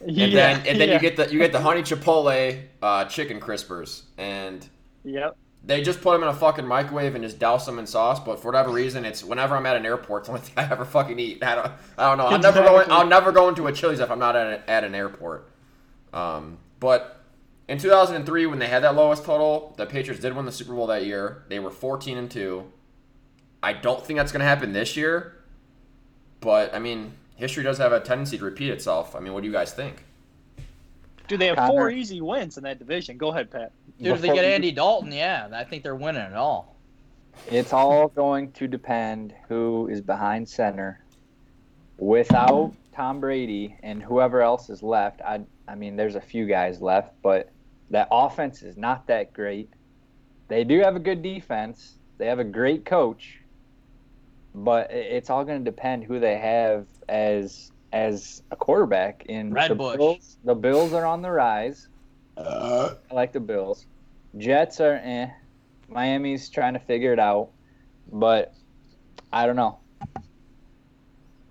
and 0.01 0.17
then 0.17 0.67
and 0.67 0.81
then 0.81 0.89
yeah. 0.89 0.95
you 0.95 1.01
get 1.01 1.17
the 1.17 1.33
you 1.33 1.39
get 1.39 1.53
the 1.53 1.61
honey 1.61 1.83
chipotle 1.83 2.63
uh, 2.83 3.05
chicken 3.07 3.41
crispers, 3.41 4.03
and 4.19 4.67
Yep. 5.05 5.37
they 5.63 5.83
just 5.83 6.01
put 6.01 6.13
them 6.13 6.23
in 6.25 6.29
a 6.29 6.35
fucking 6.35 6.67
microwave 6.67 7.15
and 7.15 7.23
just 7.23 7.39
douse 7.39 7.65
them 7.65 7.79
in 7.79 7.87
sauce. 7.87 8.19
But 8.19 8.41
for 8.41 8.49
whatever 8.49 8.71
reason, 8.71 9.05
it's 9.05 9.23
whenever 9.23 9.57
I'm 9.57 9.67
at 9.67 9.77
an 9.77 9.87
airport, 9.87 10.23
it's 10.23 10.29
the 10.29 10.33
only 10.35 10.45
thing 10.47 10.55
I 10.57 10.71
ever 10.71 10.85
fucking 10.85 11.19
eat. 11.19 11.43
I 11.43 11.55
don't 11.55 11.73
I 11.97 12.09
don't 12.09 12.19
know. 12.19 12.27
I'll 12.27 12.39
never 12.39 12.63
go. 12.63 12.81
In, 12.81 12.91
I'll 12.91 13.07
never 13.07 13.33
go 13.33 13.49
into 13.49 13.67
a 13.67 13.73
Chili's 13.73 14.01
if 14.01 14.11
I'm 14.11 14.19
not 14.19 14.37
at, 14.37 14.47
a, 14.47 14.71
at 14.71 14.85
an 14.85 14.95
airport. 14.95 15.49
Um, 16.13 16.59
but 16.81 17.25
in 17.69 17.79
2003, 17.79 18.47
when 18.47 18.59
they 18.59 18.69
had 18.69 18.83
that 18.83 18.95
lowest 18.95 19.25
total, 19.25 19.75
the 19.77 19.87
Patriots 19.87 20.23
did 20.23 20.35
win 20.35 20.45
the 20.45 20.53
Super 20.53 20.73
Bowl 20.75 20.87
that 20.89 21.05
year. 21.05 21.45
They 21.49 21.59
were 21.59 21.71
14 21.71 22.17
and 22.19 22.31
two. 22.31 22.71
I 23.63 23.73
don't 23.73 24.05
think 24.05 24.19
that's 24.19 24.33
going 24.33 24.41
to 24.41 24.47
happen 24.47 24.73
this 24.73 24.97
year. 24.97 25.33
But 26.41 26.75
I 26.75 26.79
mean, 26.79 27.15
history 27.37 27.63
does 27.63 27.79
have 27.79 27.93
a 27.93 28.01
tendency 28.01 28.39
to 28.39 28.45
repeat 28.45 28.71
itself. 28.71 29.15
I 29.15 29.21
mean, 29.21 29.33
what 29.33 29.43
do 29.43 29.47
you 29.47 29.53
guys 29.53 29.73
think? 29.73 30.05
Dude, 31.29 31.41
they 31.41 31.47
have 31.47 31.57
Connor. 31.57 31.73
four 31.73 31.91
easy 31.91 32.21
wins 32.21 32.57
in 32.57 32.65
that 32.65 32.79
division. 32.79 33.17
Go 33.17 33.29
ahead, 33.29 33.51
Pat. 33.51 33.73
Dude, 33.99 34.09
if 34.09 34.21
they 34.21 34.29
get 34.29 34.45
we- 34.45 34.53
Andy 34.53 34.73
Dalton, 34.73 35.13
yeah, 35.13 35.49
I 35.53 35.65
think 35.65 35.83
they're 35.83 35.97
winning 35.97 36.23
it 36.23 36.35
all. 36.35 36.77
It's 37.51 37.73
all 37.73 38.09
going 38.09 38.53
to 38.53 38.67
depend 38.67 39.35
who 39.49 39.89
is 39.89 40.01
behind 40.01 40.49
center. 40.49 41.03
Without 41.99 42.73
Tom 42.95 43.21
Brady 43.21 43.77
and 43.83 44.03
whoever 44.03 44.41
else 44.41 44.71
is 44.71 44.83
left, 44.83 45.21
I 45.23 45.41
I 45.69 45.75
mean, 45.75 45.97
there's 45.97 46.15
a 46.15 46.21
few 46.21 46.47
guys 46.47 46.81
left, 46.81 47.13
but 47.23 47.51
that 47.91 48.09
offense 48.11 48.63
is 48.63 48.77
not 48.77 49.07
that 49.09 49.33
great. 49.33 49.69
They 50.49 50.63
do 50.65 50.79
have 50.81 50.95
a 50.95 51.01
good 51.01 51.23
defense. 51.23 51.95
They 52.19 52.27
have 52.27 52.39
a 52.39 52.45
great 52.45 52.85
coach, 52.85 53.41
but 54.55 54.91
it's 54.93 55.29
all 55.29 55.45
going 55.45 55.59
to 55.59 55.71
depend 55.71 56.05
who 56.05 56.21
they 56.21 56.39
have 56.39 56.87
as 57.09 57.71
as 57.93 58.43
a 58.51 58.57
quarterback. 58.57 59.25
In 59.27 59.53
Red 59.53 59.71
the 59.71 59.75
Bush. 59.75 59.97
Bills, 59.97 60.37
the 60.45 60.55
Bills 60.55 60.93
are 60.93 61.05
on 61.07 61.23
the 61.23 61.31
rise. 61.31 61.89
I 62.37 62.91
like 63.13 63.33
the 63.33 63.41
Bills. 63.41 63.87
Jets 64.37 64.81
are 64.81 65.01
eh. 65.03 65.29
Miami's 65.89 66.49
trying 66.51 66.75
to 66.75 66.81
figure 66.81 67.13
it 67.13 67.19
out, 67.19 67.49
but 68.13 68.53
I 69.33 69.47
don't 69.47 69.57
know. 69.57 69.79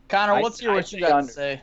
Connor, 0.09 0.33
I- 0.33 0.41
let's 0.41 0.59
hear 0.59 0.71
I 0.71 0.75
what 0.75 0.91
you 0.91 0.99
got 0.99 1.11
under. 1.13 1.27
to 1.27 1.33
say. 1.33 1.61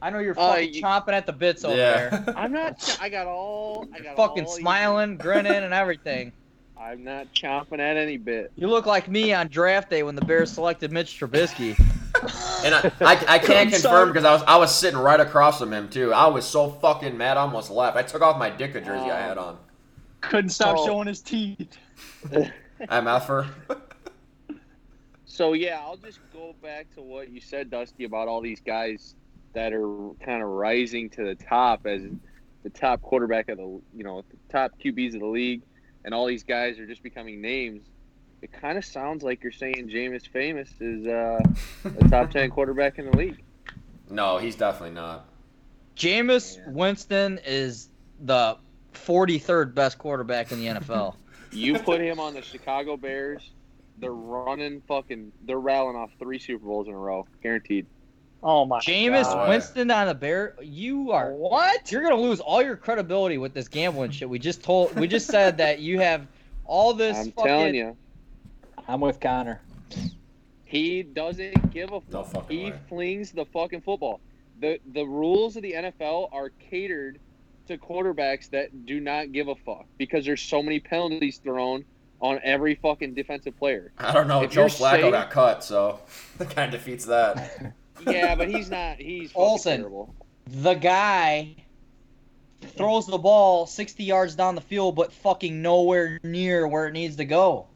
I 0.00 0.10
know 0.10 0.18
you're 0.18 0.38
Uh, 0.38 0.52
fucking 0.54 0.74
you- 0.74 0.82
chomping 0.82 1.12
at 1.12 1.26
the 1.26 1.32
bits 1.32 1.64
over 1.64 1.76
there. 1.76 2.24
I'm 2.36 2.52
not. 2.52 2.98
I 3.00 3.08
got 3.08 3.26
all. 3.26 3.86
I 3.94 4.00
got 4.00 4.16
fucking 4.16 4.44
all 4.44 4.52
smiling, 4.52 5.16
grinning, 5.18 5.52
and 5.52 5.74
everything. 5.74 6.32
I'm 6.78 7.02
not 7.02 7.32
chomping 7.34 7.80
at 7.80 7.96
any 7.96 8.16
bit. 8.18 8.52
You 8.56 8.68
look 8.68 8.86
like 8.86 9.08
me 9.08 9.32
on 9.32 9.48
draft 9.48 9.90
day 9.90 10.02
when 10.02 10.14
the 10.14 10.24
Bears 10.24 10.52
selected 10.52 10.92
Mitch 10.92 11.18
Trubisky. 11.18 11.78
And 12.64 12.74
I, 12.74 12.92
I, 13.00 13.24
I 13.28 13.38
can't 13.38 13.70
confirm 13.70 14.08
because 14.08 14.24
I 14.24 14.32
was 14.32 14.42
I 14.46 14.56
was 14.56 14.74
sitting 14.74 14.98
right 14.98 15.20
across 15.20 15.58
from 15.60 15.72
him 15.72 15.88
too. 15.88 16.12
I 16.12 16.26
was 16.26 16.44
so 16.44 16.70
fucking 16.70 17.16
mad, 17.16 17.36
I 17.36 17.42
almost 17.42 17.70
left. 17.70 17.96
I 17.96 18.02
took 18.02 18.22
off 18.22 18.38
my 18.38 18.50
Ditka 18.50 18.84
jersey 18.84 19.10
I 19.10 19.24
oh. 19.24 19.28
had 19.28 19.38
on. 19.38 19.58
Couldn't 20.20 20.50
stop 20.50 20.76
Oh. 20.78 20.86
showing 20.86 21.06
his 21.06 21.20
teeth. 21.20 21.78
MFer. 22.80 23.48
So 25.26 25.52
yeah, 25.52 25.80
I'll 25.84 25.96
just 25.96 26.20
go 26.32 26.54
back 26.62 26.92
to 26.94 27.02
what 27.02 27.28
you 27.30 27.40
said, 27.40 27.70
Dusty, 27.70 28.04
about 28.04 28.26
all 28.26 28.40
these 28.40 28.60
guys 28.60 29.14
that 29.52 29.72
are 29.72 30.10
kind 30.24 30.42
of 30.42 30.48
rising 30.48 31.08
to 31.10 31.24
the 31.24 31.34
top 31.34 31.86
as 31.86 32.02
the 32.62 32.70
top 32.70 33.00
quarterback 33.02 33.48
of 33.48 33.58
the 33.58 33.80
you 33.94 34.02
know 34.02 34.24
the 34.30 34.36
top 34.50 34.72
QBs 34.82 35.14
of 35.14 35.20
the 35.20 35.26
league, 35.26 35.62
and 36.04 36.14
all 36.14 36.26
these 36.26 36.42
guys 36.42 36.78
are 36.78 36.86
just 36.86 37.02
becoming 37.02 37.40
names. 37.40 37.82
It 38.42 38.52
kind 38.52 38.76
of 38.78 38.84
sounds 38.84 39.22
like 39.22 39.42
you're 39.42 39.52
saying 39.52 39.88
Jameis 39.88 40.28
Famous 40.28 40.68
is 40.80 41.06
uh, 41.06 41.40
a 41.84 42.08
top 42.08 42.30
ten 42.32 42.50
quarterback 42.50 42.98
in 42.98 43.10
the 43.10 43.16
league. 43.16 43.42
No, 44.10 44.38
he's 44.38 44.54
definitely 44.56 44.94
not. 44.94 45.26
Jameis 45.96 46.58
Yeah. 46.58 46.64
Winston 46.68 47.40
is 47.46 47.88
the 48.20 48.56
43rd 48.94 49.74
best 49.74 49.98
quarterback 49.98 50.52
in 50.52 50.60
the 50.60 50.66
NFL. 50.66 51.14
You 51.52 51.78
put 51.78 52.00
him 52.02 52.20
on 52.20 52.34
the 52.34 52.42
Chicago 52.42 52.98
Bears, 52.98 53.50
they're 53.98 54.12
running 54.12 54.82
fucking, 54.88 55.32
they're 55.46 55.60
rattling 55.60 55.96
off 55.96 56.10
three 56.18 56.38
Super 56.38 56.66
Bowls 56.66 56.86
in 56.86 56.92
a 56.92 56.98
row, 56.98 57.26
guaranteed. 57.42 57.86
Oh 58.42 58.66
my 58.66 58.80
Jameis 58.80 59.22
God. 59.22 59.48
Winston 59.48 59.90
on 59.90 60.08
the 60.08 60.14
Bear, 60.14 60.54
you 60.60 61.12
are 61.12 61.32
What? 61.32 61.90
You're 61.90 62.02
gonna 62.02 62.20
lose 62.20 62.40
all 62.40 62.62
your 62.62 62.76
credibility 62.76 63.38
with 63.38 63.54
this 63.54 63.68
gambling 63.68 64.10
shit. 64.10 64.28
We 64.28 64.38
just 64.38 64.62
told, 64.62 64.94
we 64.96 65.08
just 65.08 65.28
said 65.28 65.56
that 65.58 65.78
you 65.78 65.98
have 66.00 66.26
all 66.66 66.92
this. 66.92 67.16
I'm 67.16 67.32
fucking, 67.32 67.44
telling 67.44 67.74
you, 67.74 67.96
I'm 68.88 69.00
with 69.00 69.20
Connor. 69.20 69.60
he 70.64 71.02
doesn't 71.02 71.70
give 71.72 71.90
a 71.90 72.00
No 72.10 72.22
fuck. 72.24 72.32
fucking 72.44 72.58
He 72.58 72.70
way. 72.70 72.78
flings 72.88 73.32
the 73.32 73.44
fucking 73.46 73.80
football. 73.82 74.20
the 74.60 74.78
The 74.92 75.04
rules 75.04 75.56
of 75.56 75.62
the 75.62 75.72
NFL 75.72 76.28
are 76.32 76.50
catered 76.50 77.18
to 77.68 77.76
quarterbacks 77.78 78.48
that 78.50 78.86
do 78.86 79.00
not 79.00 79.32
give 79.32 79.48
a 79.48 79.54
fuck 79.56 79.86
because 79.98 80.24
there's 80.24 80.40
so 80.42 80.62
many 80.62 80.78
penalties 80.80 81.38
thrown 81.38 81.84
on 82.20 82.40
every 82.42 82.76
fucking 82.76 83.12
defensive 83.14 83.56
player. 83.58 83.92
I 83.98 84.12
don't 84.12 84.28
know. 84.28 84.42
If 84.42 84.52
Joe 84.52 84.62
you're 84.62 84.68
Flacco 84.70 85.00
safe- 85.02 85.12
got 85.12 85.30
cut, 85.30 85.64
so 85.64 86.00
that 86.38 86.50
kind 86.50 86.72
of 86.72 86.80
defeats 86.80 87.04
that. 87.06 87.74
Yeah, 88.06 88.34
but 88.34 88.48
he's 88.48 88.70
not. 88.70 88.98
He's 88.98 89.30
fucking 89.32 89.42
Olsen. 89.42 89.76
terrible. 89.78 90.14
The 90.48 90.74
guy 90.74 91.56
throws 92.60 93.06
the 93.06 93.16
ball 93.16 93.66
60 93.66 94.04
yards 94.04 94.34
down 94.34 94.54
the 94.54 94.60
field, 94.60 94.94
but 94.96 95.14
fucking 95.14 95.62
nowhere 95.62 96.20
near 96.22 96.68
where 96.68 96.86
it 96.88 96.92
needs 96.92 97.16
to 97.16 97.24
go. 97.24 97.66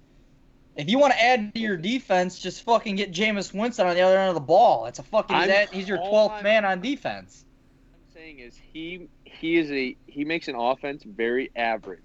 If 0.77 0.89
you 0.89 0.99
want 0.99 1.13
to 1.13 1.23
add 1.23 1.55
to 1.55 1.61
your 1.61 1.77
defense, 1.77 2.39
just 2.39 2.63
fucking 2.63 2.97
get 2.97 3.13
Jameis 3.13 3.53
Winston 3.53 3.87
on 3.87 3.95
the 3.95 4.03
other 4.03 4.19
end 4.19 4.29
of 4.29 4.35
the 4.35 4.41
ball. 4.41 4.87
It's 4.87 4.99
a 4.99 5.03
fucking. 5.03 5.37
He's, 5.37 5.49
at, 5.49 5.73
he's 5.73 5.89
your 5.89 5.99
12th 5.99 6.43
man 6.43 6.65
on 6.65 6.81
defense. 6.81 7.45
I'm 7.93 8.15
saying 8.15 8.39
is 8.39 8.57
he 8.73 9.09
he 9.25 9.57
is 9.57 9.71
a 9.71 9.97
he 10.07 10.25
makes 10.25 10.49
an 10.49 10.55
offense 10.55 11.03
very 11.05 11.51
average. 11.57 12.01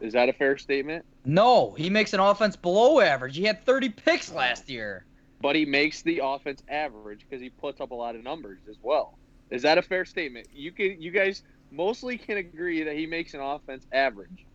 Is 0.00 0.12
that 0.14 0.28
a 0.28 0.32
fair 0.32 0.58
statement? 0.58 1.04
No, 1.24 1.72
he 1.72 1.88
makes 1.88 2.12
an 2.12 2.20
offense 2.20 2.56
below 2.56 3.00
average. 3.00 3.36
He 3.36 3.44
had 3.44 3.64
30 3.64 3.90
picks 3.90 4.32
oh. 4.32 4.36
last 4.36 4.68
year. 4.68 5.04
But 5.40 5.56
he 5.56 5.64
makes 5.64 6.02
the 6.02 6.20
offense 6.22 6.62
average 6.68 7.20
because 7.28 7.40
he 7.40 7.50
puts 7.50 7.80
up 7.80 7.90
a 7.90 7.94
lot 7.94 8.16
of 8.16 8.24
numbers 8.24 8.60
as 8.68 8.76
well. 8.82 9.18
Is 9.50 9.62
that 9.62 9.78
a 9.78 9.82
fair 9.82 10.04
statement? 10.04 10.48
You 10.52 10.72
can 10.72 11.00
you 11.00 11.10
guys 11.10 11.42
mostly 11.70 12.16
can 12.18 12.38
agree 12.38 12.82
that 12.82 12.96
he 12.96 13.06
makes 13.06 13.34
an 13.34 13.40
offense 13.40 13.86
average. 13.92 14.46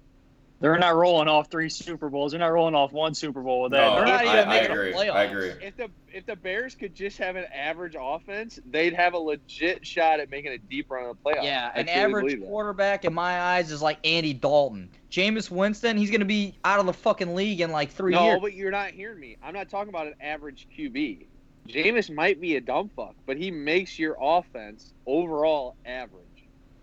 They're 0.62 0.78
not 0.78 0.96
rolling 0.96 1.30
off 1.30 1.50
three 1.50 1.70
Super 1.70 2.10
Bowls. 2.10 2.32
They're 2.34 2.40
not 2.40 2.52
rolling 2.52 2.76
off 2.76 2.92
one 2.92 3.14
Super 3.14 3.42
Bowl 3.42 3.62
with 3.62 3.72
that. 3.72 3.78
No, 3.78 3.96
They're 3.96 4.06
not 4.06 4.20
I, 4.20 4.24
even 4.24 4.50
I 4.50 4.54
making 4.54 4.68
the 4.76 4.82
agree. 4.82 4.92
playoffs. 4.94 5.14
I 5.14 5.24
agree. 5.24 5.50
If 5.62 5.78
the 5.78 5.90
if 6.12 6.26
the 6.26 6.36
Bears 6.36 6.76
could 6.76 6.94
just 6.94 7.18
have 7.20 7.38
an 7.38 7.46
average 7.54 7.96
offense, 7.98 8.60
they'd 8.70 8.94
have 8.94 9.14
a 9.14 9.18
legit 9.18 9.88
shot 9.88 10.20
at 10.20 10.30
making 10.30 10.52
a 10.52 10.58
deep 10.58 10.92
run 10.92 11.04
in 11.04 11.10
the 11.10 11.16
playoffs. 11.16 11.44
Yeah, 11.46 11.72
I 11.74 11.80
an 11.80 11.88
average 11.88 12.26
believe 12.26 12.40
that. 12.42 12.48
quarterback 12.48 13.06
in 13.06 13.14
my 13.14 13.40
eyes 13.40 13.72
is 13.72 13.82
like 13.82 14.00
Andy 14.06 14.34
Dalton. 14.34 14.90
Jameis 15.10 15.50
Winston, 15.50 15.96
he's 15.98 16.12
gonna 16.12 16.26
be 16.26 16.58
out 16.66 16.80
of 16.80 16.86
the 16.86 16.94
fucking 16.94 17.36
league 17.36 17.62
in 17.62 17.72
like 17.72 17.92
three 17.92 18.12
No, 18.14 18.26
years. 18.26 18.40
but 18.42 18.54
you're 18.54 18.72
not 18.72 18.92
hearing 18.92 19.20
me. 19.20 19.38
I'm 19.42 19.54
not 19.54 19.70
talking 19.70 19.90
about 19.90 20.08
an 20.08 20.16
average 20.20 20.68
QB. 20.78 21.26
Jameis 21.70 22.14
might 22.14 22.42
be 22.42 22.56
a 22.58 22.62
dumb 22.62 22.90
fuck, 22.96 23.16
but 23.26 23.38
he 23.38 23.50
makes 23.52 23.98
your 24.00 24.18
offense 24.20 24.94
overall 25.06 25.76
average. 25.86 26.24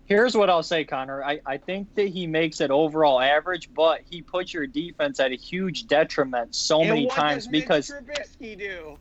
Here's 0.07 0.35
what 0.37 0.49
I'll 0.49 0.63
say, 0.63 0.85
Connor. 0.85 1.21
I, 1.23 1.39
I 1.45 1.57
think 1.57 1.93
that 1.95 2.07
he 2.07 2.25
makes 2.27 2.61
it 2.61 2.71
overall 2.71 3.19
average, 3.19 3.69
but 3.73 4.01
he 4.09 4.21
puts 4.21 4.53
your 4.53 4.65
defense 4.65 5.19
at 5.19 5.31
a 5.31 5.35
huge 5.35 5.85
detriment 5.87 6.55
so 6.55 6.79
And 6.79 6.89
many 6.89 7.05
what 7.07 7.15
times 7.15 7.43
does 7.43 7.51
Mitch 7.51 7.61
because 7.63 7.89
Trubisky 7.91 8.57
do? 8.57 8.97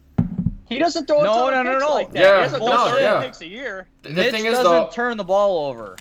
he 0.68 0.78
doesn't 0.80 1.06
throw 1.06 1.20
a 1.20 1.24
No, 1.24 1.32
ton 1.50 1.52
no, 1.52 1.60
of 1.60 1.64
no, 1.66 1.72
picks 1.72 1.80
no. 1.88 1.94
like 1.94 2.12
that. 2.12 2.18
Yeah, 2.20 2.36
he 2.36 2.42
doesn't 2.42 2.60
no, 2.60 2.88
throw 2.88 2.98
yeah. 2.98 3.20
picks 3.22 3.40
a 3.40 3.46
year. 3.46 3.86
The 4.02 4.10
Mitch 4.10 4.32
thing 4.32 4.46
is, 4.46 4.54
doesn't 4.54 4.64
though, 4.72 4.90
turn 4.92 5.16
the 5.16 5.22
ball 5.24 5.68
over. 5.68 5.96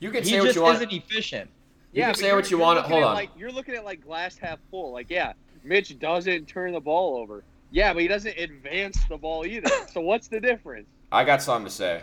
you 0.00 0.10
can 0.10 0.22
He 0.22 0.30
say 0.30 0.38
what 0.40 0.44
just 0.46 0.56
you 0.56 0.62
want. 0.62 0.78
He 0.80 0.84
just 0.84 0.92
isn't 0.92 1.04
efficient. 1.10 1.50
You 1.92 2.02
can 2.02 2.14
say 2.14 2.34
what 2.34 2.50
you 2.50 2.58
want. 2.58 2.78
Hold 2.80 3.04
on. 3.04 3.14
Like, 3.14 3.30
you're 3.38 3.50
looking 3.50 3.74
at 3.74 3.86
like 3.86 4.04
glass 4.04 4.36
half 4.36 4.58
full. 4.70 4.92
Like, 4.92 5.08
yeah, 5.08 5.32
Mitch 5.64 5.98
doesn't 5.98 6.46
turn 6.46 6.72
the 6.74 6.80
ball 6.80 7.16
over. 7.16 7.42
Yeah, 7.70 7.94
but 7.94 8.02
he 8.02 8.08
doesn't 8.08 8.36
advance 8.36 8.98
the 9.08 9.16
ball 9.16 9.46
either. 9.46 9.70
so 9.90 10.02
what's 10.02 10.28
the 10.28 10.40
difference? 10.40 10.86
I 11.10 11.24
got 11.24 11.40
something 11.40 11.64
to 11.66 11.72
say. 11.74 12.02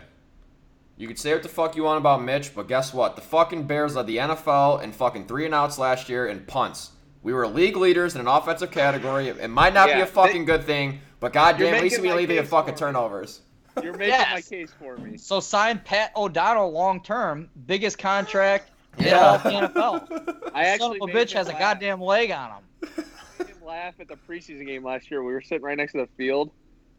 You 0.96 1.08
could 1.08 1.18
say 1.18 1.32
what 1.32 1.42
the 1.42 1.48
fuck 1.48 1.74
you 1.76 1.82
want 1.82 1.98
about 1.98 2.22
Mitch, 2.22 2.54
but 2.54 2.68
guess 2.68 2.94
what? 2.94 3.16
The 3.16 3.22
fucking 3.22 3.64
Bears 3.64 3.96
led 3.96 4.06
the 4.06 4.18
NFL 4.18 4.82
in 4.82 4.92
fucking 4.92 5.26
three 5.26 5.44
and 5.44 5.54
outs 5.54 5.76
last 5.78 6.08
year 6.08 6.26
in 6.28 6.44
punts. 6.44 6.92
We 7.22 7.32
were 7.32 7.46
league 7.48 7.76
leaders 7.76 8.14
in 8.14 8.20
an 8.20 8.28
offensive 8.28 8.70
category. 8.70 9.28
It, 9.28 9.38
it 9.38 9.48
might 9.48 9.74
not 9.74 9.86
be 9.86 10.00
a 10.00 10.06
fucking 10.06 10.44
good 10.44 10.64
thing, 10.64 11.00
but 11.20 11.32
goddamn, 11.32 11.74
at 11.74 11.82
least 11.82 12.00
we 12.00 12.08
my 12.08 12.14
leaving 12.14 12.36
in 12.36 12.42
case 12.44 12.50
fucking 12.50 12.74
turnovers. 12.76 13.40
You're 13.82 13.92
making 13.94 14.08
Yes. 14.08 14.32
my 14.32 14.40
case 14.42 14.72
for 14.78 14.96
me. 14.98 15.16
So 15.16 15.40
sign 15.40 15.80
Pat 15.84 16.12
O'Donnell 16.14 16.70
long 16.70 17.02
term, 17.02 17.48
biggest 17.66 17.98
contract 17.98 18.70
in 18.98 19.06
Yeah. 19.06 19.18
all 19.18 19.34
of 19.34 19.42
the 19.42 19.50
NFL. 19.50 20.50
I 20.54 20.64
Son 20.64 20.74
actually 20.74 20.98
of 21.00 21.08
a 21.10 21.12
bitch 21.12 21.32
him 21.32 21.38
has 21.38 21.48
a 21.48 21.54
goddamn 21.54 22.00
leg 22.00 22.30
on 22.30 22.50
him. 22.50 22.62
I 22.82 23.42
made 23.42 23.48
him 23.48 23.64
laugh 23.66 23.94
at 23.98 24.06
the 24.06 24.16
preseason 24.28 24.66
game 24.66 24.84
last 24.84 25.10
year. 25.10 25.24
We 25.24 25.32
were 25.32 25.40
sitting 25.40 25.64
right 25.64 25.76
next 25.76 25.92
to 25.92 25.98
the 25.98 26.08
field. 26.16 26.52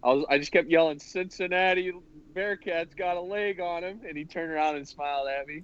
I 0.05 0.13
was 0.13 0.25
I 0.29 0.37
just 0.37 0.51
kept 0.51 0.69
yelling, 0.69 0.99
"Cincinnati 0.99 1.91
Bearcats 2.33 2.95
got 2.95 3.17
a 3.17 3.21
leg 3.21 3.59
on 3.59 3.83
him," 3.83 3.99
and 4.07 4.15
he 4.17 4.23
turned 4.23 4.51
around 4.51 4.75
and 4.77 4.87
smiled 4.87 5.27
at 5.27 5.47
me. 5.47 5.63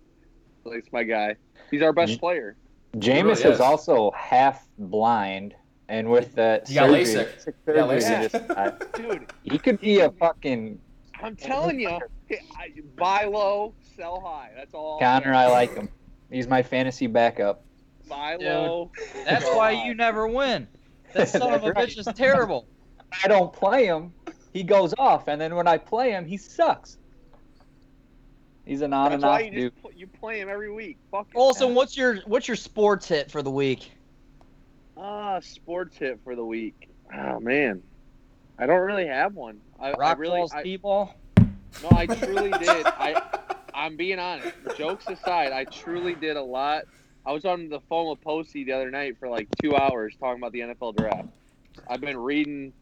Like, 0.66 0.80
it's 0.80 0.92
my 0.92 1.04
guy. 1.04 1.36
He's 1.70 1.82
our 1.82 1.94
best 1.94 2.20
player. 2.20 2.56
Jameis 2.98 3.22
really 3.24 3.32
is. 3.32 3.46
is. 3.46 3.60
also 3.62 4.12
half 4.12 4.68
blind, 4.78 5.54
and 5.90 6.10
with 6.10 6.34
that 6.36 6.68
He 6.68 6.74
got 6.76 6.88
surgery, 6.90 7.04
LASIK. 7.06 7.42
surgery 7.42 7.56
He 7.66 7.72
he 7.72 7.88
LASIK. 7.88 8.32
just 8.32 8.48
got- 8.48 8.94
Dude, 8.94 9.32
he 9.44 9.58
could 9.60 9.80
be 9.80 10.00
a 10.00 10.10
fucking 10.12 10.80
I'm 11.22 11.36
telling 11.36 11.80
you, 11.80 12.00
buy 12.98 13.26
low, 13.26 13.74
sell 13.96 14.20
high. 14.22 14.50
That's 14.56 14.74
all. 14.74 15.00
Connor. 15.00 15.34
I 15.36 15.48
like 15.48 15.74
him. 15.76 15.88
He's 16.32 16.48
my 16.48 16.64
fantasy 16.64 17.06
backup. 17.08 17.64
Buy 18.10 18.38
Dude, 18.38 18.48
low. 18.48 18.92
That's 19.26 19.46
why 19.46 19.76
high. 19.76 19.86
you 19.86 19.94
never 19.94 20.28
win. 20.28 20.68
That 21.14 21.28
son 21.30 21.54
of 21.54 21.62
a 21.64 21.66
That's 21.68 21.76
right. 21.78 21.90
bitch 21.90 21.98
is 21.98 22.06
terrible. 22.18 22.66
I 23.24 23.28
don't 23.28 23.52
play 23.54 23.86
him. 23.86 24.14
He 24.54 24.64
goes 24.64 24.94
off, 24.98 25.28
and 25.28 25.40
then 25.40 25.56
when 25.56 25.68
I 25.68 25.78
play 25.78 26.12
him, 26.12 26.26
he 26.26 26.38
sucks. 26.38 26.98
He's 28.66 28.82
an 28.82 28.94
on 28.94 29.06
That's 29.12 29.16
and 29.16 29.26
off 29.26 29.32
why 29.32 29.40
you 29.42 29.52
dude. 29.52 29.72
just 29.74 29.82
pl- 29.82 29.92
you 29.96 30.08
play 30.08 30.40
him 30.40 30.50
every 30.50 30.72
week. 30.72 30.98
Fuck 31.10 31.28
it. 31.34 31.38
Olson, 31.38 31.74
what's 31.74 31.98
your 31.98 32.18
what's 32.26 32.48
your 32.48 32.58
sports 32.58 33.08
hit 33.08 33.32
for 33.32 33.42
the 33.42 33.50
week? 33.52 33.92
Ah, 34.98 35.40
sports 35.40 35.98
hit 35.98 36.20
for 36.24 36.36
the 36.36 36.46
week. 36.46 36.90
Oh 37.14 37.40
man, 37.40 37.82
I 38.60 38.68
don't 38.68 38.82
really 38.82 39.08
have 39.08 39.34
one. 39.34 39.60
I, 39.80 39.90
I 39.90 39.94
Rock 39.94 40.20
really, 40.20 40.38
balls, 40.40 40.54
I, 40.54 40.64
t-ball. 40.64 41.16
no, 41.40 41.90
I 41.92 42.06
truly 42.06 42.52
did. 42.60 42.86
I, 42.86 43.22
I'm 43.74 43.96
being 43.98 44.20
honest. 44.20 44.54
Jokes 44.78 45.08
aside, 45.08 45.52
I 45.54 45.64
truly 45.66 46.14
did 46.14 46.38
a 46.38 46.44
lot. 46.44 46.84
I 47.26 47.32
was 47.32 47.46
on 47.46 47.68
the 47.70 47.80
phone 47.82 48.10
with 48.10 48.22
Posey 48.22 48.64
the 48.64 48.74
other 48.74 48.92
night 48.92 49.18
for 49.20 49.28
like 49.28 49.48
two 49.62 49.76
hours 49.76 50.14
talking 50.20 50.42
about 50.42 50.52
the 50.52 50.60
NFL 50.60 50.96
draft. 50.98 51.30
I've 51.90 52.02
been 52.02 52.18
reading 52.18 52.74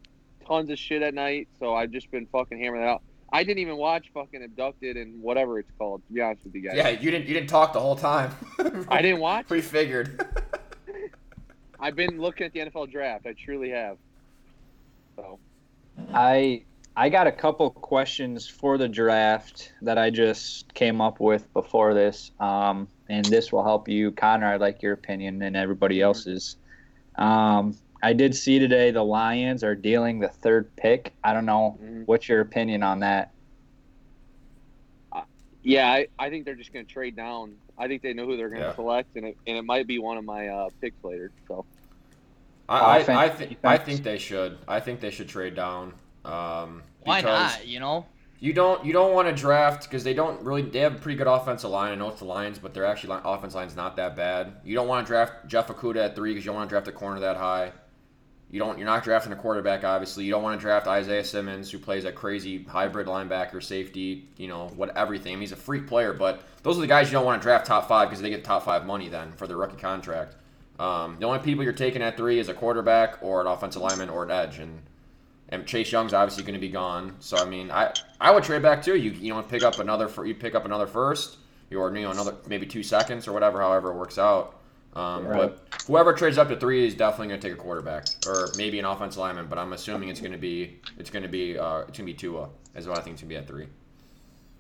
tons 0.50 0.70
of 0.70 0.80
shit 0.80 1.02
at 1.02 1.14
night, 1.14 1.48
so 1.60 1.76
I've 1.76 1.92
just 1.92 2.10
been 2.12 2.26
fucking 2.26 2.60
hammering 2.60 2.82
that 2.82 2.90
out. 2.90 3.04
I 3.32 3.44
didn't 3.44 3.60
even 3.60 3.78
watch 3.78 4.10
fucking 4.14 4.44
Abducted 4.44 4.98
and 4.98 5.22
whatever 5.22 5.60
it's 5.60 5.70
called. 5.78 6.02
To 6.08 6.14
be 6.14 6.22
honest 6.22 6.44
with 6.44 6.56
you 6.56 6.62
guys, 6.62 6.74
Yeah, 6.76 6.90
you 6.90 7.12
didn't 7.12 7.28
you 7.28 7.36
didn't 7.36 7.50
talk 7.50 7.74
the 7.74 7.80
whole 7.80 7.96
time. 7.96 8.32
I 8.90 9.02
didn't 9.02 9.20
watch. 9.20 9.50
We 9.50 9.62
figured. 9.62 10.28
I've 11.80 11.96
been 11.96 12.20
looking 12.20 12.46
at 12.48 12.54
the 12.54 12.60
NFL 12.60 12.92
draft. 12.92 13.28
I 13.28 13.34
truly 13.34 13.70
have. 13.70 13.98
So 15.16 15.40
I 16.14 16.64
I 16.96 17.10
got 17.10 17.28
a 17.28 17.32
couple 17.32 17.70
questions 17.70 18.48
for 18.48 18.78
the 18.78 18.90
draft 18.90 19.74
that 19.84 19.98
I 19.98 20.10
just 20.10 20.74
came 20.74 21.00
up 21.00 21.20
with 21.20 21.52
before 21.54 21.94
this, 21.94 22.32
um, 22.40 22.88
and 23.08 23.24
this 23.26 23.52
will 23.52 23.64
help 23.64 23.88
you, 23.88 24.12
Connor. 24.12 24.54
I'd 24.54 24.60
like 24.62 24.82
your 24.82 24.94
opinion 24.94 25.42
and 25.44 25.56
everybody 25.56 26.02
else's. 26.02 26.58
Um, 27.16 27.78
I 28.02 28.14
did 28.14 28.36
see 28.36 28.60
today 28.60 28.92
the 28.92 29.04
Lions 29.04 29.64
are 29.64 29.76
dealing 29.76 30.20
the 30.20 30.30
third 30.30 30.74
pick. 30.78 31.14
I 31.24 31.34
don't 31.34 31.46
know 31.46 31.78
Mhm. 31.82 32.06
what's 32.06 32.30
your 32.30 32.42
opinion 32.42 32.84
on 32.84 33.00
that. 33.02 33.32
yeah, 35.62 35.92
I, 35.92 36.08
I 36.18 36.30
think 36.30 36.46
they're 36.46 36.56
just 36.56 36.72
going 36.72 36.86
to 36.86 36.92
trade 36.92 37.18
down. 37.18 37.54
I 37.78 37.88
think 37.90 38.02
they 38.02 38.14
know 38.14 38.26
who 38.26 38.38
they're 38.38 38.50
going 38.50 38.62
to 38.62 38.68
Yeah. 38.70 38.76
select, 38.76 39.16
and 39.16 39.26
it, 39.26 39.38
and 39.46 39.58
it 39.58 39.66
might 39.66 39.88
be 39.88 40.00
one 40.00 40.18
of 40.18 40.24
my 40.24 40.48
uh, 40.48 40.70
picks 40.80 41.04
later. 41.04 41.32
So 41.48 41.66
I, 42.70 42.80
I, 42.80 42.96
I, 43.26 43.30
think 43.30 43.58
I 43.64 43.78
think 43.78 44.04
they 44.04 44.18
should. 44.18 44.58
I 44.68 44.80
think 44.80 45.02
they 45.02 45.12
should 45.12 45.28
trade 45.28 45.56
down. 45.56 45.94
Um, 46.24 46.84
Why 47.02 47.22
because 47.22 47.58
not? 47.58 47.68
You 47.68 47.80
know, 47.80 48.06
You 48.40 48.54
don't 48.54 48.86
you 48.86 48.94
don't 48.94 49.14
want 49.14 49.28
to 49.28 49.34
draft 49.34 49.84
because 49.84 50.04
they 50.04 50.14
don't 50.14 50.42
really 50.44 50.62
they 50.62 50.80
have 50.80 50.96
a 50.96 51.00
pretty 51.00 51.18
good 51.18 51.28
offensive 51.28 51.70
line. 51.70 51.92
I 51.92 51.96
know 51.96 52.10
it's 52.10 52.20
the 52.20 52.26
Lions, 52.26 52.58
but 52.58 52.74
their 52.74 52.86
actually 52.86 53.10
line, 53.10 53.22
offense 53.26 53.54
line's 53.54 53.76
not 53.76 53.98
that 53.98 54.16
bad. 54.16 54.54
You 54.64 54.76
don't 54.76 54.88
want 54.88 55.06
to 55.06 55.12
draft 55.12 55.48
Jeff 55.48 55.68
Okudah 55.68 56.06
at 56.06 56.16
three 56.16 56.32
because 56.32 56.46
you 56.46 56.50
don't 56.50 56.56
want 56.58 56.70
to 56.70 56.74
draft 56.74 56.88
a 56.88 56.92
corner 56.94 57.20
that 57.20 57.36
high. 57.38 57.74
You 58.52 58.60
don't 58.60 58.78
you're 58.80 58.88
not 58.88 59.04
drafting 59.04 59.32
a 59.32 59.36
quarterback 59.36 59.84
obviously. 59.84 60.26
You 60.26 60.32
don't 60.32 60.44
want 60.44 60.60
to 60.60 60.62
draft 60.62 60.88
Isaiah 60.88 61.24
Simmons 61.24 61.70
who 61.70 61.78
plays 61.78 62.06
a 62.06 62.12
crazy 62.12 62.64
hybrid 62.64 63.08
linebacker, 63.08 63.62
safety, 63.62 64.28
you 64.38 64.48
know 64.48 64.68
what 64.76 64.96
everything. 64.98 65.34
I 65.34 65.36
mean, 65.36 65.42
he's 65.42 65.52
a 65.52 65.56
freak 65.56 65.88
player, 65.88 66.14
but 66.14 66.42
those 66.64 66.78
are 66.78 66.82
the 66.82 66.88
guys 66.88 67.08
you 67.08 67.14
don't 67.14 67.26
want 67.26 67.42
to 67.42 67.46
draft 67.46 67.68
top 67.68 67.88
five 67.88 68.10
because 68.10 68.22
they 68.22 68.30
get 68.30 68.44
top 68.44 68.66
five 68.66 68.86
money 68.86 69.08
then 69.08 69.34
for 69.34 69.46
their 69.46 69.58
rookie 69.58 69.78
contract. 69.78 70.36
Um, 70.80 71.18
the 71.20 71.26
only 71.26 71.40
people 71.40 71.64
you're 71.64 71.74
taking 71.74 72.02
at 72.02 72.16
three 72.16 72.40
is 72.40 72.48
a 72.48 72.54
quarterback 72.54 73.22
or 73.22 73.42
an 73.42 73.48
offensive 73.48 73.82
lineman 73.82 74.10
or 74.10 74.24
an 74.24 74.32
edge, 74.32 74.60
and 74.60 74.82
and 75.50 75.66
Chase 75.66 75.92
Young's 75.92 76.14
obviously 76.14 76.44
going 76.44 76.54
to 76.54 76.60
be 76.60 76.70
gone. 76.70 77.16
So 77.20 77.38
I 77.38 77.46
mean, 77.46 77.70
I 77.70 77.94
I 78.20 78.32
would 78.32 78.44
trade 78.44 78.62
back 78.62 78.82
too. 78.82 78.96
You 78.96 79.12
you 79.12 79.34
know 79.34 79.42
pick 79.42 79.64
up 79.64 79.80
another 79.80 80.10
you 80.26 80.34
pick 80.34 80.56
up 80.56 80.66
another 80.66 80.88
first, 80.88 81.38
or 81.72 81.94
you 81.96 82.04
know 82.04 82.12
another 82.12 82.36
maybe 82.48 82.66
two 82.66 82.82
seconds 82.82 83.28
or 83.28 83.34
whatever, 83.34 83.60
however 83.60 83.92
it 83.92 83.96
works 83.96 84.18
out. 84.18 84.59
Um, 84.94 85.28
Right. 85.28 85.38
But 85.38 85.84
whoever 85.88 86.14
trades 86.14 86.38
up 86.38 86.50
to 86.50 86.56
three 86.56 86.86
is 86.88 86.96
definitely 86.96 87.28
going 87.28 87.40
to 87.40 87.48
take 87.50 87.58
a 87.58 87.62
quarterback 87.62 88.08
or 88.26 88.50
maybe 88.58 88.80
an 88.80 88.86
offensive 88.86 89.20
lineman. 89.20 89.48
But 89.48 89.60
I'm 89.60 89.74
assuming 89.74 90.10
it's 90.10 90.20
going 90.20 90.32
to 90.32 90.38
be 90.38 90.80
it's 90.98 91.10
going 91.10 91.24
to 91.24 91.30
be 91.30 91.58
uh, 91.58 91.80
it's 91.80 91.98
going 91.98 92.06
to 92.08 92.14
be 92.14 92.14
Tua 92.14 92.50
is 92.76 92.88
what 92.88 92.98
I 92.98 93.02
think 93.02 93.14
it's 93.14 93.22
going 93.22 93.30
to 93.30 93.36
be 93.36 93.38
at 93.38 93.48
three. 93.48 93.68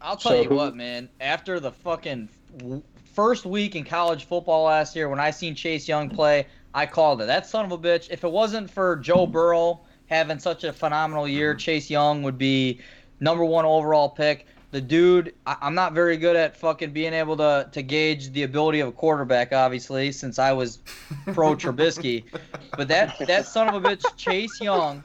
I'll 0.01 0.15
tell 0.15 0.32
So 0.32 0.41
you 0.41 0.49
what, 0.49 0.75
man. 0.75 1.09
After 1.19 1.59
the 1.59 1.71
fucking 1.71 2.30
first 3.13 3.45
week 3.45 3.75
in 3.75 3.84
college 3.84 4.25
football 4.25 4.65
last 4.65 4.95
year, 4.95 5.09
when 5.09 5.19
I 5.19 5.32
seen 5.32 5.55
Chase 5.55 5.88
Young 5.88 6.09
play, 6.09 6.47
I 6.73 6.86
called 6.86 7.21
it. 7.21 7.25
That 7.25 7.45
son 7.45 7.65
of 7.65 7.71
a 7.71 7.77
bitch. 7.77 8.09
If 8.09 8.23
it 8.23 8.32
wasn't 8.32 8.69
for 8.69 8.95
Joe 8.97 9.25
Burrow 9.27 9.82
having 10.07 10.39
such 10.39 10.63
a 10.63 10.71
phenomenal 10.71 11.27
year, 11.27 11.53
Chase 11.53 11.89
Young 11.89 12.23
would 12.23 12.38
be 12.38 12.80
number 13.19 13.43
one 13.43 13.65
overall 13.65 14.09
pick. 14.09 14.45
The 14.72 14.82
dude, 14.82 15.34
I- 15.47 15.57
I'm 15.61 15.74
not 15.74 15.93
very 15.93 16.17
good 16.17 16.36
at 16.36 16.55
fucking 16.55 16.91
being 16.91 17.13
able 17.13 17.38
to 17.38 17.67
to 17.72 17.82
gauge 17.82 18.32
the 18.32 18.43
ability 18.43 18.82
of 18.82 18.89
a 18.89 18.91
quarterback, 18.91 19.51
obviously, 19.51 20.11
since 20.11 20.38
I 20.38 20.51
was 20.51 20.80
pro 21.34 21.55
Trubisky. 21.55 22.26
But 22.78 22.88
that 22.89 23.17
that 23.28 23.45
son 23.47 23.67
of 23.67 23.84
a 23.84 23.88
bitch, 23.89 24.05
Chase 24.15 24.61
Young, 24.61 25.03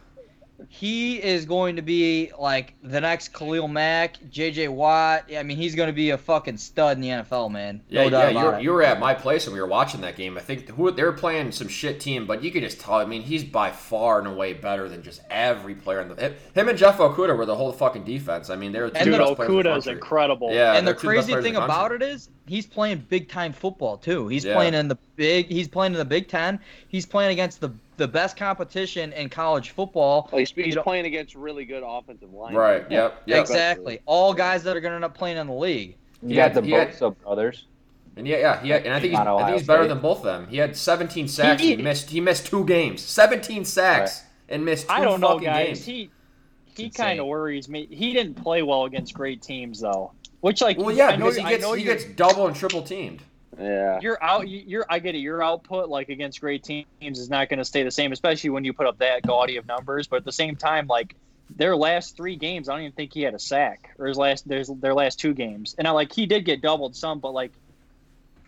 he 0.69 1.23
is 1.23 1.45
going 1.45 1.77
to 1.77 1.83
be 1.83 2.31
like 2.39 2.75
the 2.83 3.01
next 3.01 3.29
Khalil 3.33 3.69
Mack, 3.69 4.17
J.J. 4.31 4.69
Watt. 4.69 5.25
I 5.37 5.43
mean, 5.43 5.57
he's 5.57 5.75
going 5.75 5.89
to 5.89 5.93
be 5.93 6.11
a 6.11 6.19
fucking 6.19 6.57
stud 6.57 6.97
in 6.97 7.01
the 7.01 7.09
NFL, 7.09 7.51
man. 7.51 7.83
No 7.91 8.03
Yeah, 8.05 8.11
doubt 8.11 8.19
yeah, 8.19 8.31
about 8.31 8.41
you 8.41 8.47
were, 8.47 8.61
you 8.61 8.73
were 8.73 8.83
at 8.83 9.01
my 9.01 9.15
place 9.15 9.47
when 9.47 9.55
we 9.55 9.61
were 9.61 9.67
watching 9.67 10.01
that 10.03 10.17
game. 10.17 10.37
I 10.37 10.41
think 10.41 10.69
who 10.71 10.91
they 10.91 11.03
were 11.03 11.13
playing 11.13 11.53
some 11.53 11.69
shit 11.69 12.01
team, 12.01 12.27
but 12.27 12.43
you 12.43 12.51
could 12.51 12.63
just 12.63 12.81
tell. 12.81 12.95
I 12.95 13.05
mean, 13.05 13.23
he's 13.23 13.45
by 13.45 13.71
far 13.71 14.19
and 14.19 14.29
away 14.29 14.53
better 14.53 14.89
than 14.89 15.03
just 15.03 15.23
every 15.31 15.75
player 15.75 16.01
in 16.01 16.09
the. 16.09 16.35
Him 16.55 16.69
and 16.69 16.79
Jeff 16.79 16.99
Okudah 16.99 17.37
were 17.37 17.47
the 17.47 17.57
whole 17.57 17.73
fucking 17.73 18.05
defense. 18.05 18.51
I 18.51 18.57
mean, 18.57 18.73
they 18.73 18.81
were 18.81 18.91
the 18.91 18.99
two 18.99 19.05
Dude, 19.05 19.19
best 19.19 19.35
players 19.37 19.51
in 19.51 19.57
the 19.57 19.63
Okudah 19.63 19.79
is 19.79 19.87
incredible. 19.87 20.53
Yeah, 20.53 20.75
and 20.75 20.87
the 20.87 20.93
they're 20.93 21.01
two 21.01 21.09
best 21.09 21.29
crazy 21.29 21.33
players 21.33 21.45
thing 21.45 21.55
the 21.55 21.65
about 21.65 21.93
it 21.93 22.03
is 22.03 22.29
he's 22.47 22.67
playing 22.67 23.05
big 23.09 23.29
time 23.29 23.53
football 23.53 23.97
too. 23.97 24.29
He's 24.29 24.45
Yeah. 24.45 24.55
playing 24.55 24.75
in 24.75 24.89
the 24.89 24.97
big. 25.17 25.47
He's 25.47 25.69
playing 25.69 25.93
in 25.93 25.99
the 25.99 26.05
Big 26.05 26.29
Ten. 26.29 26.59
He's 26.89 27.07
playing 27.07 27.33
against 27.33 27.61
the 27.61 27.71
the 27.97 28.09
best 28.09 28.37
competition 28.37 29.13
in 29.13 29.29
college 29.29 29.71
football. 29.71 30.29
well, 30.33 30.41
he's, 30.41 30.51
he's 30.51 30.75
playing 30.77 31.07
against 31.07 31.37
really 31.37 31.65
good 31.65 31.85
offensive 31.87 32.33
line. 32.35 32.53
Right. 32.55 32.85
Yep. 32.91 33.23
Yep. 33.27 33.41
Exactly. 33.41 34.01
All 34.05 34.35
guys 34.35 34.65
that 34.65 34.77
are 34.77 34.81
going 34.81 34.91
to 34.91 34.97
end 34.97 35.05
up 35.05 35.17
playing 35.17 35.37
in 35.37 35.47
the 35.47 35.53
league. 35.53 35.95
You 36.21 36.31
He 36.31 36.35
got 36.35 36.53
had- 36.53 36.55
the 36.55 36.63
he 36.63 36.73
had- 36.73 36.91
Bosa 36.91 37.15
brothers. 37.23 37.67
And 38.17 38.27
yeah, 38.29 38.37
yeah, 38.39 38.63
he 38.63 38.69
had, 38.71 38.85
and 38.85 38.95
I 38.95 38.99
think 39.01 39.11
he's, 39.13 39.19
I 39.21 39.45
think 39.47 39.59
he's 39.59 39.67
better 39.67 39.83
State. 39.85 39.89
than 39.89 40.01
both 40.01 40.19
of 40.19 40.25
them. 40.25 40.47
He 40.49 40.57
had 40.57 40.77
17 40.77 41.27
sacks. 41.29 41.61
He, 41.63 41.77
He- 41.77 41.83
missed. 41.83 42.11
He 42.11 42.21
missed 42.21 42.47
two 42.47 42.65
games. 42.65 43.01
17 43.03 43.65
sacks 43.65 44.23
and 44.49 44.65
missed 44.65 44.87
two 44.89 44.93
I 44.95 45.01
don't 45.05 45.21
know, 45.21 45.29
fucking 45.35 45.45
guys. 45.45 45.67
games. 45.67 45.85
He 45.85 46.11
he 46.77 46.91
kind 46.91 47.21
of 47.21 47.27
worries 47.27 47.69
me. 47.69 47.87
He 47.91 48.13
didn't 48.13 48.35
play 48.35 48.63
well 48.63 48.85
against 48.85 49.15
great 49.15 49.41
teams 49.43 49.81
though. 49.81 50.11
Which 50.45 50.61
like 50.61 50.77
well, 50.77 50.95
yeah, 50.95 51.07
I 51.07 51.17
know, 51.17 51.25
because 51.25 51.39
he 51.39 51.43
I 51.43 51.51
gets 51.53 51.63
know 51.63 51.73
he 51.73 51.85
gets 51.85 52.05
double 52.05 52.47
and 52.47 52.55
triple 52.55 52.83
teamed. 52.83 53.23
Yeah. 53.59 53.99
your 54.03 54.23
out 54.23 54.47
your 54.47 54.85
I 54.91 54.99
get 54.99 55.15
it. 55.15 55.21
Your 55.21 55.43
output 55.43 55.89
like 55.89 56.11
against 56.11 56.39
great 56.39 56.63
teams 56.63 56.85
is 57.01 57.31
not 57.31 57.49
going 57.49 57.61
to 57.61 57.65
stay 57.65 57.83
the 57.83 57.91
same, 57.91 58.13
especially 58.13 58.51
when 58.51 58.63
you 58.63 58.75
put 58.75 58.87
up 58.87 58.99
that 58.99 59.27
gaudy 59.27 59.57
of 59.57 59.67
numbers. 59.67 60.07
But 60.07 60.17
at 60.17 60.25
the 60.27 60.33
same 60.33 60.55
time, 60.55 60.87
like 60.87 61.17
their 61.57 61.75
last 61.75 62.19
three 62.19 62.37
games, 62.37 62.69
I 62.69 62.75
don't 62.75 62.83
even 62.83 62.93
think 62.93 63.15
he 63.15 63.23
had 63.23 63.33
a 63.33 63.39
sack, 63.39 63.95
or 63.99 64.07
his 64.07 64.19
last 64.19 64.47
there's 64.47 64.69
their 64.69 64.93
last 64.93 65.19
two 65.19 65.33
games. 65.33 65.77
And 65.79 65.89
I 65.89 65.93
like 65.93 66.13
he 66.13 66.27
did 66.27 66.45
get 66.45 66.61
doubled 66.61 66.95
some, 66.95 67.21
but 67.21 67.33
like 67.33 67.53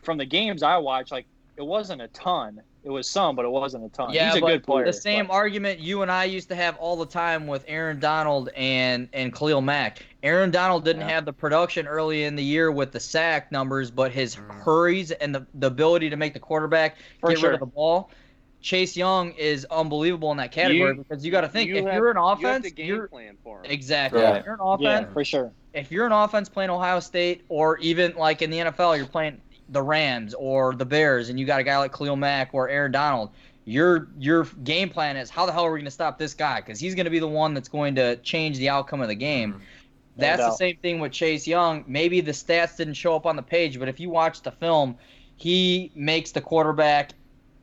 from 0.02 0.18
the 0.18 0.26
games 0.26 0.62
I 0.62 0.76
watched, 0.76 1.12
like 1.12 1.24
it 1.56 1.64
wasn't 1.64 2.02
a 2.02 2.08
ton. 2.08 2.60
It 2.86 2.90
was 2.90 3.10
some, 3.10 3.34
but 3.34 3.44
it 3.44 3.50
wasn't 3.50 3.84
a 3.84 3.88
ton. 3.88 4.12
Yeah, 4.12 4.28
He's 4.28 4.36
a 4.38 4.40
but 4.40 4.46
good 4.46 4.62
player. 4.62 4.84
the 4.84 4.92
same 4.92 5.26
but- 5.26 5.32
argument 5.34 5.80
you 5.80 6.02
and 6.02 6.10
I 6.10 6.22
used 6.22 6.48
to 6.50 6.54
have 6.54 6.76
all 6.76 6.94
the 6.94 7.04
time 7.04 7.48
with 7.48 7.64
Aaron 7.66 7.98
Donald 7.98 8.48
and 8.56 9.08
and 9.12 9.34
Khalil 9.34 9.60
Mack. 9.60 10.06
Aaron 10.22 10.52
Donald 10.52 10.84
didn't 10.84 11.02
Yeah. 11.02 11.08
have 11.08 11.24
the 11.24 11.32
production 11.32 11.88
early 11.88 12.22
in 12.24 12.36
the 12.36 12.44
year 12.44 12.70
with 12.70 12.92
the 12.92 13.00
sack 13.00 13.50
numbers, 13.50 13.90
but 13.90 14.12
his 14.12 14.36
Mm. 14.36 14.62
hurries 14.62 15.10
and 15.10 15.34
the, 15.34 15.44
the 15.54 15.66
ability 15.66 16.10
to 16.10 16.16
make 16.16 16.32
the 16.32 16.38
quarterback 16.38 16.96
For 17.20 17.30
get 17.30 17.40
sure. 17.40 17.50
rid 17.50 17.54
of 17.54 17.60
the 17.60 17.66
ball. 17.74 18.08
Chase 18.60 18.96
Young 18.96 19.32
is 19.32 19.64
unbelievable 19.68 20.30
in 20.30 20.36
that 20.38 20.52
category 20.52 20.90
You- 20.96 21.04
because 21.08 21.24
you 21.26 21.32
got 21.32 21.40
to 21.40 21.48
think 21.48 21.68
you 21.68 21.76
if 21.78 21.84
have- 21.86 21.94
you're 21.94 22.10
an 22.12 22.16
You 22.16 22.28
have 22.28 22.38
offense, 22.38 22.72
game 22.72 22.86
you're 22.86 23.08
plan 23.08 23.36
for 23.42 23.58
him. 23.64 23.64
exactly 23.70 24.22
Right. 24.22 24.36
if 24.36 24.44
you're 24.44 24.54
an 24.54 24.60
offense 24.60 25.06
yeah, 25.08 25.12
for 25.12 25.24
sure. 25.24 25.52
if 25.74 25.90
you're 25.90 26.06
an 26.06 26.12
offense 26.12 26.48
playing 26.48 26.70
Ohio 26.70 27.00
State 27.00 27.44
or 27.48 27.78
even 27.78 28.14
like 28.16 28.42
in 28.42 28.50
the 28.50 28.58
NFL, 28.60 28.96
you're 28.96 29.06
playing 29.06 29.40
the 29.68 29.82
Rams 29.82 30.34
or 30.34 30.74
the 30.74 30.84
Bears, 30.84 31.28
and 31.28 31.38
you 31.38 31.46
got 31.46 31.60
a 31.60 31.64
guy 31.64 31.78
like 31.78 31.92
Khalil 31.92 32.16
Mack 32.16 32.50
or 32.52 32.68
Aaron 32.68 32.92
Donald. 32.92 33.30
Your 33.64 34.08
your 34.18 34.44
game 34.62 34.88
plan 34.88 35.16
is 35.16 35.28
how 35.28 35.44
the 35.44 35.52
hell 35.52 35.64
are 35.64 35.72
we 35.72 35.78
going 35.80 35.86
to 35.86 35.90
stop 35.90 36.18
this 36.18 36.34
guy? 36.34 36.60
Because 36.60 36.78
he's 36.78 36.94
going 36.94 37.04
to 37.04 37.10
be 37.10 37.18
the 37.18 37.26
one 37.26 37.52
that's 37.52 37.68
going 37.68 37.96
to 37.96 38.16
change 38.16 38.58
the 38.58 38.68
outcome 38.68 39.00
of 39.00 39.08
the 39.08 39.14
game. 39.14 39.54
Mhm. 39.54 39.60
That's 40.18 40.40
the 40.40 40.56
same 40.56 40.76
thing 40.76 41.00
with 41.00 41.12
Chase 41.12 41.46
Young. 41.46 41.84
Maybe 41.86 42.20
the 42.20 42.32
stats 42.32 42.76
didn't 42.76 42.94
show 42.94 43.14
up 43.16 43.26
on 43.26 43.36
the 43.36 43.42
page, 43.42 43.78
but 43.78 43.88
if 43.88 44.00
you 44.00 44.08
watch 44.08 44.42
the 44.42 44.52
film, 44.52 44.96
he 45.36 45.90
makes 45.94 46.30
the 46.30 46.40
quarterback 46.40 47.12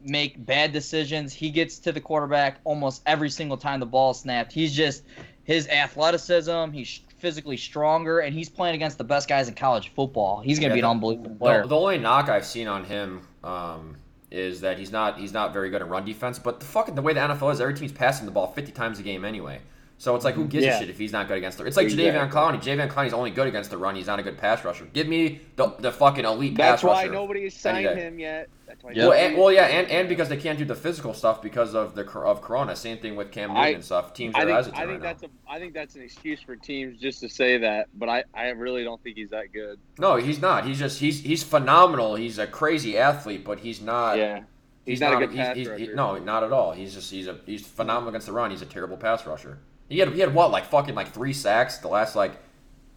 make 0.04 0.46
bad 0.46 0.72
decisions. 0.74 1.34
He 1.34 1.50
gets 1.50 1.80
to 1.80 1.92
the 1.92 2.02
quarterback 2.02 2.60
almost 2.66 3.02
every 3.06 3.30
single 3.30 3.58
time 3.58 3.80
the 3.80 3.86
ball 3.86 4.14
snapped. 4.14 4.52
He's 4.52 4.74
just 4.76 5.04
his 5.46 5.68
athleticism. 5.70 6.72
He's 6.72 7.00
physically 7.24 7.56
stronger, 7.56 8.20
and 8.20 8.36
he's 8.36 8.50
playing 8.50 8.76
against 8.76 8.98
the 8.98 9.04
best 9.06 9.30
guys 9.30 9.48
in 9.48 9.56
college 9.56 9.94
football. 9.96 10.42
He's 10.42 10.60
going 10.60 10.72
to 10.72 10.76
Yeah, 10.76 10.82
be 10.82 10.86
an 10.86 10.92
unbelievable 10.92 11.36
player. 11.38 11.62
The, 11.62 11.70
the 11.70 11.76
only 11.78 11.98
knock 11.98 12.28
I've 12.28 12.46
seen 12.46 12.68
on 12.68 12.84
him 12.84 13.26
um, 13.46 13.96
is 14.30 14.60
that 14.60 14.78
he's 14.78 14.92
not 14.92 15.18
he's 15.18 15.32
not 15.32 15.54
very 15.54 15.70
good 15.70 15.82
at 15.82 15.88
run 15.88 16.04
defense. 16.04 16.38
But 16.38 16.60
the 16.60 16.66
fucking 16.66 16.96
the 16.96 17.02
way 17.02 17.14
the 17.14 17.22
NFL 17.22 17.54
is, 17.54 17.62
every 17.62 17.76
team's 17.76 17.94
passing 17.94 18.26
the 18.26 18.32
ball 18.34 18.48
50 18.52 18.74
times 18.74 19.00
a 19.00 19.04
game 19.04 19.24
anyway. 19.24 19.62
So 20.00 20.16
it's 20.18 20.26
like 20.26 20.36
who 20.36 20.46
gives 20.48 20.66
Yeah. 20.66 20.76
a 20.76 20.80
shit 20.80 20.90
if 20.90 20.98
he's 20.98 21.14
not 21.14 21.28
good 21.30 21.38
against 21.38 21.58
the? 21.58 21.66
It's 21.66 21.78
like 21.78 21.86
Exactly. 21.86 22.06
Jadeveon 22.12 22.30
Clowney. 22.30 22.62
Jadeveon 22.62 22.90
Clowney's 22.92 23.14
only 23.14 23.32
good 23.32 23.48
against 23.48 23.70
the 23.70 23.78
run. 23.78 23.96
He's 23.96 24.08
not 24.08 24.20
a 24.20 24.24
good 24.24 24.38
pass 24.38 24.66
rusher. 24.66 24.86
Give 24.92 25.08
me 25.08 25.40
the, 25.56 25.74
the 25.80 25.92
fucking 25.94 26.26
elite 26.26 26.58
That's 26.58 26.82
pass 26.82 26.84
rusher. 26.84 27.02
That's 27.08 27.10
why 27.10 27.16
nobody 27.16 27.44
has 27.44 27.54
signed 27.54 27.98
him 27.98 28.20
yet. 28.20 28.50
That's 28.68 28.84
why 28.84 28.92
Yep. 28.92 29.08
Well, 29.10 29.14
and, 29.14 29.38
well, 29.38 29.52
yeah, 29.52 29.66
and, 29.68 29.88
and 29.90 30.10
because 30.10 30.28
they 30.28 30.36
can't 30.36 30.58
do 30.58 30.66
the 30.66 30.76
physical 30.76 31.14
stuff 31.14 31.42
because 31.42 31.74
of 31.74 31.96
the 31.96 32.04
of 32.20 32.42
Corona. 32.42 32.76
Same 32.76 32.98
thing 32.98 33.16
with 33.16 33.32
Cam 33.32 33.50
Newton 33.50 33.64
I- 33.64 33.70
and 33.70 33.86
stuff. 33.86 34.14
Teams 34.14 34.34
I 34.36 34.40
are 34.42 34.46
think, 34.46 34.56
hesitant 34.58 34.78
I 34.78 34.86
think 34.88 34.92
right 34.92 35.02
now. 35.02 35.08
that's 35.10 35.24
a 35.24 35.30
I 35.50 35.60
think 35.60 35.74
that's 35.74 35.96
an 35.96 36.02
excuse 36.02 36.42
for 36.42 36.56
teams 36.58 37.00
just 37.00 37.22
to 37.22 37.30
say 37.30 37.60
that, 37.60 37.88
but 37.94 38.10
I, 38.10 38.24
I 38.34 38.48
really 38.50 38.84
don't 38.84 39.02
think 39.02 39.16
he's 39.16 39.30
that 39.30 39.54
good. 39.54 39.80
No, 40.00 40.18
he's 40.18 40.42
not. 40.42 40.66
He's 40.66 40.80
just 40.80 41.00
he's 41.00 41.22
he's 41.22 41.44
phenomenal. 41.44 42.16
He's 42.16 42.40
a 42.40 42.48
crazy 42.48 42.98
athlete, 42.98 43.46
but 43.46 43.60
he's 43.60 43.80
not. 43.80 44.18
yeah, 44.18 44.42
he's, 44.86 45.00
not, 45.00 45.14
a 45.14 45.18
good 45.28 45.32
he's- 45.32 45.48
pass 45.48 45.56
he's- 45.56 45.68
rusher. 45.70 45.80
he- 45.86 45.94
no, 45.94 46.18
not 46.18 46.44
at 46.44 46.52
all. 46.52 46.74
He's 46.74 46.94
just 46.94 47.10
he's 47.10 47.28
a 47.28 47.38
he's 47.46 47.66
phenomenal 47.66 48.10
against 48.10 48.28
the 48.28 48.34
run. 48.34 48.52
He's 48.52 48.62
a 48.62 48.66
terrible 48.66 48.98
pass 48.98 49.26
rusher. 49.26 49.60
He 49.90 50.00
had 50.00 50.14
he 50.14 50.20
had 50.20 50.34
what 50.34 50.52
like 50.52 50.66
fucking 50.66 50.96
like 50.96 51.14
three 51.14 51.34
sacks 51.34 51.78
the 51.78 51.88
last 51.88 52.16
like 52.16 52.34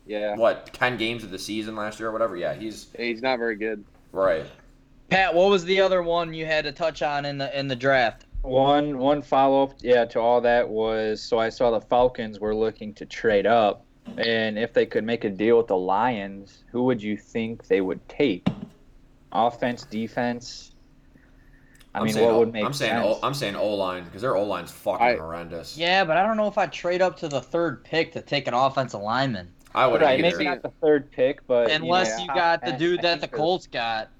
yeah, 0.06 0.36
what 0.36 0.72
ten 0.72 0.96
games 0.96 1.24
of 1.24 1.30
the 1.30 1.38
season 1.38 1.76
last 1.76 1.98
year 1.98 2.08
or 2.08 2.12
whatever. 2.12 2.36
Yeah, 2.36 2.54
he's 2.54 2.88
he's 2.96 3.22
not 3.22 3.38
very 3.38 3.56
good. 3.56 3.84
right. 4.12 4.46
Pat, 5.08 5.34
what 5.34 5.50
was 5.50 5.64
the 5.64 5.80
other 5.80 6.02
one 6.02 6.34
you 6.34 6.46
had 6.46 6.64
to 6.64 6.72
touch 6.72 7.02
on 7.02 7.24
in 7.24 7.38
the 7.38 7.58
in 7.58 7.68
the 7.68 7.76
draft? 7.76 8.26
One 8.42 8.98
one 8.98 9.22
follow 9.22 9.64
up, 9.64 9.74
yeah, 9.80 10.04
to 10.06 10.20
all 10.20 10.40
that 10.40 10.68
was 10.68 11.20
so 11.20 11.38
I 11.38 11.48
saw 11.48 11.70
the 11.72 11.80
Falcons 11.80 12.38
were 12.38 12.54
looking 12.54 12.94
to 12.94 13.06
trade 13.06 13.46
up, 13.46 13.84
and 14.16 14.58
if 14.58 14.72
they 14.72 14.86
could 14.86 15.04
make 15.04 15.24
a 15.24 15.30
deal 15.30 15.58
with 15.58 15.66
the 15.66 15.76
Lions, 15.76 16.62
who 16.70 16.84
would 16.84 17.02
you 17.02 17.16
think 17.16 17.66
they 17.66 17.80
would 17.80 18.06
take? 18.08 18.46
Offense, 19.32 19.84
defense. 19.84 20.72
I 21.96 22.00
I'm 22.00 22.04
mean, 22.04 22.14
saying 22.14 22.26
what 22.26 22.34
O- 22.34 22.38
would 22.40 22.52
make 22.52 22.64
I'm 22.64 22.72
saying 22.74 22.92
sense? 23.02 23.06
O, 23.06 23.26
I'm 23.26 23.32
saying 23.34 23.56
O 23.56 23.74
line 23.74 24.04
because 24.04 24.20
their 24.22 24.36
O 24.36 24.44
line's 24.44 24.70
fucking 24.70 25.06
I- 25.06 25.16
horrendous. 25.16 25.76
Yeah, 25.78 26.04
but 26.04 26.16
I 26.16 26.26
don't 26.26 26.36
know 26.36 26.46
if 26.46 26.58
I'd 26.58 26.72
trade 26.72 27.00
up 27.00 27.16
to 27.20 27.28
the 27.28 27.40
third 27.40 27.82
pick 27.84 28.12
to 28.12 28.20
take 28.20 28.46
an 28.46 28.54
offensive 28.54 29.00
lineman. 29.00 29.48
I 29.74 29.86
would 29.86 30.00
right, 30.02 30.20
maybe 30.20 30.44
not 30.44 30.62
the 30.62 30.72
third 30.82 31.10
pick, 31.10 31.46
but 31.46 31.68
you 31.68 31.74
Unless 31.74 32.16
know, 32.18 32.24
you 32.24 32.28
got 32.28 32.64
the 32.64 32.72
dude 32.72 33.02
that 33.02 33.20
the 33.20 33.28
Colts 33.28 33.66
got. 33.66 34.10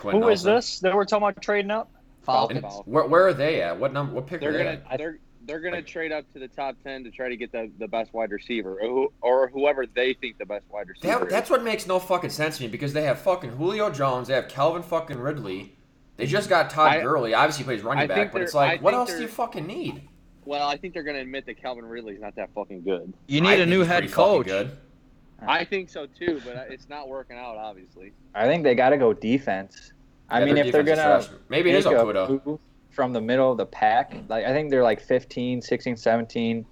Quinn 0.00 0.16
Who 0.20 0.28
is 0.28 0.44
Nelson. 0.44 0.54
this 0.54 0.80
that 0.80 0.94
we're 0.94 1.04
talking 1.04 1.28
about 1.28 1.42
trading 1.42 1.70
up? 1.70 1.90
Falcons. 2.22 2.64
Where, 2.86 3.04
where 3.04 3.26
are 3.26 3.34
they 3.34 3.60
at? 3.60 3.78
What 3.78 3.92
number? 3.92 4.14
What 4.14 4.26
pick 4.26 4.40
They're 4.40 4.50
are 4.50 4.52
they 4.52 4.58
gonna 4.64 4.80
at? 4.90 4.98
they're 4.98 5.18
they're 5.46 5.60
gonna 5.60 5.82
trade 5.82 6.10
up 6.10 6.24
to 6.32 6.38
the 6.38 6.48
top 6.48 6.76
ten 6.82 7.04
to 7.04 7.10
try 7.10 7.28
to 7.28 7.36
get 7.36 7.52
the, 7.52 7.70
the 7.78 7.86
best 7.86 8.14
wide 8.14 8.30
receiver 8.30 8.78
or, 8.80 8.88
who, 8.88 9.12
or 9.20 9.48
whoever 9.48 9.84
they 9.86 10.14
think 10.14 10.38
the 10.38 10.46
best 10.46 10.64
wide 10.70 10.88
receiver. 10.88 11.18
That, 11.18 11.26
is. 11.26 11.30
that's 11.30 11.50
what 11.50 11.62
makes 11.62 11.86
no 11.86 11.98
fucking 11.98 12.30
sense 12.30 12.56
to 12.56 12.62
me 12.62 12.68
because 12.68 12.92
they 12.94 13.02
have 13.02 13.18
fucking 13.20 13.50
Julio 13.50 13.90
Jones, 13.90 14.28
they 14.28 14.34
have 14.34 14.48
Calvin 14.48 14.82
fucking 14.82 15.18
Ridley, 15.18 15.76
they 16.16 16.26
just 16.26 16.48
got 16.48 16.70
Todd 16.70 16.92
I- 16.92 17.00
Gurley. 17.00 17.34
Obviously, 17.34 17.64
he 17.64 17.66
plays 17.66 17.82
running 17.82 18.04
I 18.04 18.06
back, 18.06 18.32
but 18.32 18.42
it's 18.42 18.54
like, 18.54 18.80
I 18.80 18.82
what 18.82 18.94
else 18.94 19.12
do 19.12 19.22
you 19.22 19.28
fucking 19.28 19.66
need? 19.66 20.08
well, 20.44 20.68
I 20.68 20.76
think 20.76 20.94
they're 20.94 21.02
gonna 21.02 21.20
admit 21.20 21.46
that 21.46 21.60
Calvin 21.60 21.84
Ridley's 21.84 22.20
not 22.20 22.36
that 22.36 22.50
fucking 22.54 22.82
good. 22.82 23.12
You 23.26 23.40
need 23.40 23.60
a 23.60 23.66
new 23.66 23.80
head 23.82 24.10
coach. 24.12 24.46
Good. 24.46 24.76
I 25.46 25.64
think 25.64 25.88
so 25.90 26.06
too, 26.06 26.40
but 26.44 26.68
it's 26.70 26.88
not 26.88 27.08
working 27.08 27.36
out. 27.36 27.56
Obviously, 27.56 28.12
I 28.34 28.46
think 28.46 28.64
they 28.64 28.74
got 28.74 28.90
to 28.90 28.96
go 28.96 29.12
defense. 29.12 29.92
I 30.30 30.44
mean, 30.44 30.56
if 30.56 30.72
they're 30.72 30.82
gonna 30.82 31.26
maybe 31.48 31.70
it 31.70 31.76
is 31.76 31.86
a 31.86 31.90
Okudah. 31.90 32.46
move 32.46 32.60
from 32.90 33.12
the 33.12 33.20
middle 33.20 33.50
of 33.50 33.58
the 33.58 33.66
pack, 33.66 34.14
like 34.28 34.44
I 34.44 34.52
think 34.52 34.70
they're 34.70 34.82
like 34.82 35.00
15, 35.00 35.60
16, 35.60 35.96
17, 35.96 36.64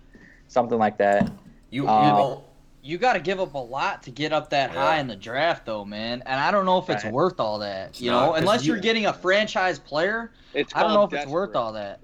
something 0.49 0.79
like 0.79 0.97
that. 0.99 1.31
You, 1.71 1.83
you 1.83 1.89
um, 1.89 2.17
don't- 2.17 2.45
You 2.85 2.99
got 2.99 3.13
to 3.13 3.21
give 3.21 3.39
up 3.41 3.55
a 3.55 3.59
lot 3.59 4.03
to 4.05 4.11
get 4.11 4.33
up 4.33 4.51
that 4.51 4.73
Yeah. 4.73 4.81
high 4.81 4.99
in 4.99 5.07
the 5.07 5.15
draft, 5.17 5.67
though, 5.67 5.85
man. 5.85 6.23
And 6.27 6.41
I 6.41 6.51
don't 6.51 6.67
know 6.67 6.79
if 6.79 6.91
it's 6.91 7.05
Right. 7.05 7.13
worth 7.13 7.39
all 7.39 7.61
that. 7.61 7.91
It's 7.91 8.01
You 8.01 8.11
not, 8.11 8.27
know, 8.27 8.33
'cause 8.33 8.41
unless 8.41 8.65
you- 8.67 8.73
you, 8.73 8.79
are 8.79 8.83
getting 8.83 9.07
a 9.07 9.13
franchise 9.13 9.79
player, 9.79 10.33
it's. 10.53 10.75
I 10.75 10.81
don't 10.83 10.93
know 10.93 11.05
if 11.05 11.11
called 11.11 11.23
it's 11.23 11.31
worth 11.31 11.55
all 11.55 11.73
that. 11.75 12.01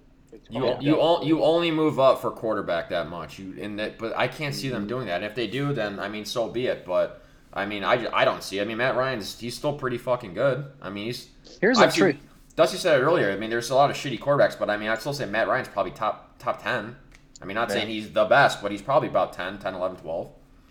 You 0.51 0.61
called 0.61 0.83
you, 0.83 0.93
desperate. 0.93 1.05
o- 1.05 1.23
you 1.25 1.43
only 1.43 1.71
move 1.73 1.99
up 1.99 2.21
for 2.21 2.31
quarterback 2.31 2.91
that 2.91 3.09
much. 3.09 3.39
You 3.41 3.55
in 3.55 3.77
that, 3.77 3.99
but 3.99 4.17
I 4.17 4.29
can't 4.29 4.55
see 4.55 4.69
them 4.69 4.83
Mm-hmm. 4.83 4.89
doing 4.89 5.07
that. 5.09 5.17
And 5.17 5.25
if 5.25 5.35
they 5.35 5.47
do, 5.49 5.73
then 5.73 5.99
I 5.99 6.09
mean, 6.09 6.25
so 6.25 6.49
be 6.49 6.69
it. 6.69 6.87
But 6.87 7.23
I 7.53 7.67
mean, 7.67 7.83
I, 7.83 8.07
I 8.13 8.25
don't 8.25 8.43
see. 8.43 8.59
it. 8.59 8.63
I 8.63 8.65
mean, 8.65 8.77
Matt 8.77 8.95
Ryan's 8.97 9.39
he's 9.41 9.57
still 9.57 9.73
pretty 9.73 9.99
fucking 9.99 10.35
good. 10.35 10.67
I 10.81 10.91
mean, 10.91 11.07
he's 11.07 11.29
Here's 11.61 11.79
I've 11.79 11.89
a 11.89 11.93
seen- 11.93 12.01
trick. 12.03 12.17
Dusty 12.57 12.77
said 12.79 13.01
it 13.01 13.03
earlier. 13.03 13.31
I 13.33 13.37
mean, 13.37 13.51
there's 13.51 13.71
a 13.71 13.75
lot 13.75 13.91
of 13.91 13.97
shitty 13.97 14.21
quarterbacks, 14.21 14.57
but 14.59 14.71
I 14.71 14.77
mean, 14.77 14.89
I'd 14.91 15.01
still 15.01 15.13
say 15.13 15.27
Matt 15.27 15.49
Ryan's 15.49 15.69
probably 15.69 15.93
top 15.93 16.39
top 16.39 16.63
ten. 16.63 16.97
I 17.43 17.45
mean, 17.45 17.55
not 17.57 17.69
Yeah. 17.69 17.75
saying 17.77 17.89
he's 17.89 18.13
the 18.13 18.25
best, 18.25 18.63
but 18.63 18.71
he's 18.71 18.83
probably 18.83 19.09
about 19.09 19.33
10, 19.33 19.59
10, 19.59 19.75
11, 19.75 19.97
12. 19.99 20.29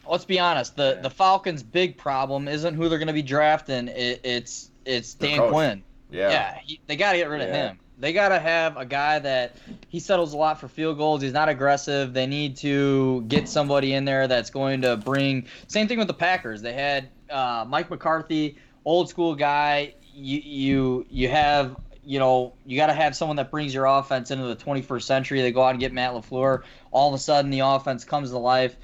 Let's 0.09 0.25
be 0.25 0.39
honest. 0.39 0.75
The 0.75 0.93
Yeah. 0.95 1.01
the 1.01 1.09
Falcons' 1.09 1.63
big 1.63 1.97
problem 1.97 2.47
isn't 2.47 2.73
who 2.75 2.89
they're 2.89 2.99
going 2.99 3.07
to 3.07 3.13
be 3.13 3.21
drafting. 3.21 3.87
It, 3.87 4.21
it's 4.23 4.71
it's 4.85 5.15
Their 5.15 5.29
Dan 5.31 5.39
coach. 5.39 5.51
Quinn. 5.51 5.83
Yeah. 6.11 6.29
Yeah, 6.29 6.57
he, 6.63 6.79
they 6.87 6.95
got 6.95 7.11
to 7.13 7.17
get 7.17 7.29
rid 7.29 7.41
of 7.41 7.49
him. 7.49 7.79
They 7.99 8.13
got 8.13 8.29
to 8.29 8.39
have 8.39 8.77
a 8.77 8.85
guy 8.85 9.17
that 9.19 9.55
he 9.89 9.99
settles 9.99 10.33
a 10.33 10.37
lot 10.37 10.59
for 10.59 10.67
field 10.67 10.97
goals. 10.97 11.21
He's 11.21 11.33
not 11.33 11.49
aggressive. 11.49 12.13
They 12.13 12.27
need 12.27 12.55
to 12.57 13.23
get 13.27 13.49
somebody 13.49 13.93
in 13.93 14.05
there 14.05 14.27
that's 14.27 14.51
going 14.51 14.83
to 14.83 14.97
bring. 14.97 15.47
Same 15.67 15.87
thing 15.87 15.97
with 15.97 16.07
the 16.07 16.13
Packers. 16.13 16.61
They 16.61 16.73
had 16.73 17.09
uh, 17.29 17.65
Mike 17.67 17.89
McCarthy, 17.89 18.57
old 18.85 19.09
school 19.09 19.33
guy. 19.35 19.95
You 20.13 20.39
you 20.39 21.05
you 21.09 21.27
have 21.29 21.75
you 22.05 22.19
know 22.19 22.53
you 22.65 22.77
got 22.77 22.87
to 22.87 22.93
have 22.93 23.15
someone 23.15 23.35
that 23.37 23.49
brings 23.51 23.73
your 23.73 23.85
offense 23.85 24.29
into 24.31 24.45
the 24.45 24.55
21st 24.55 25.01
century. 25.03 25.41
They 25.41 25.51
go 25.51 25.63
out 25.63 25.71
and 25.71 25.79
get 25.79 25.91
Matt 25.91 26.13
Lafleur. 26.13 26.61
All 26.91 27.09
of 27.09 27.15
a 27.15 27.21
sudden, 27.21 27.49
the 27.51 27.59
offense 27.61 28.05
comes 28.05 28.29
to 28.29 28.37
life. 28.37 28.77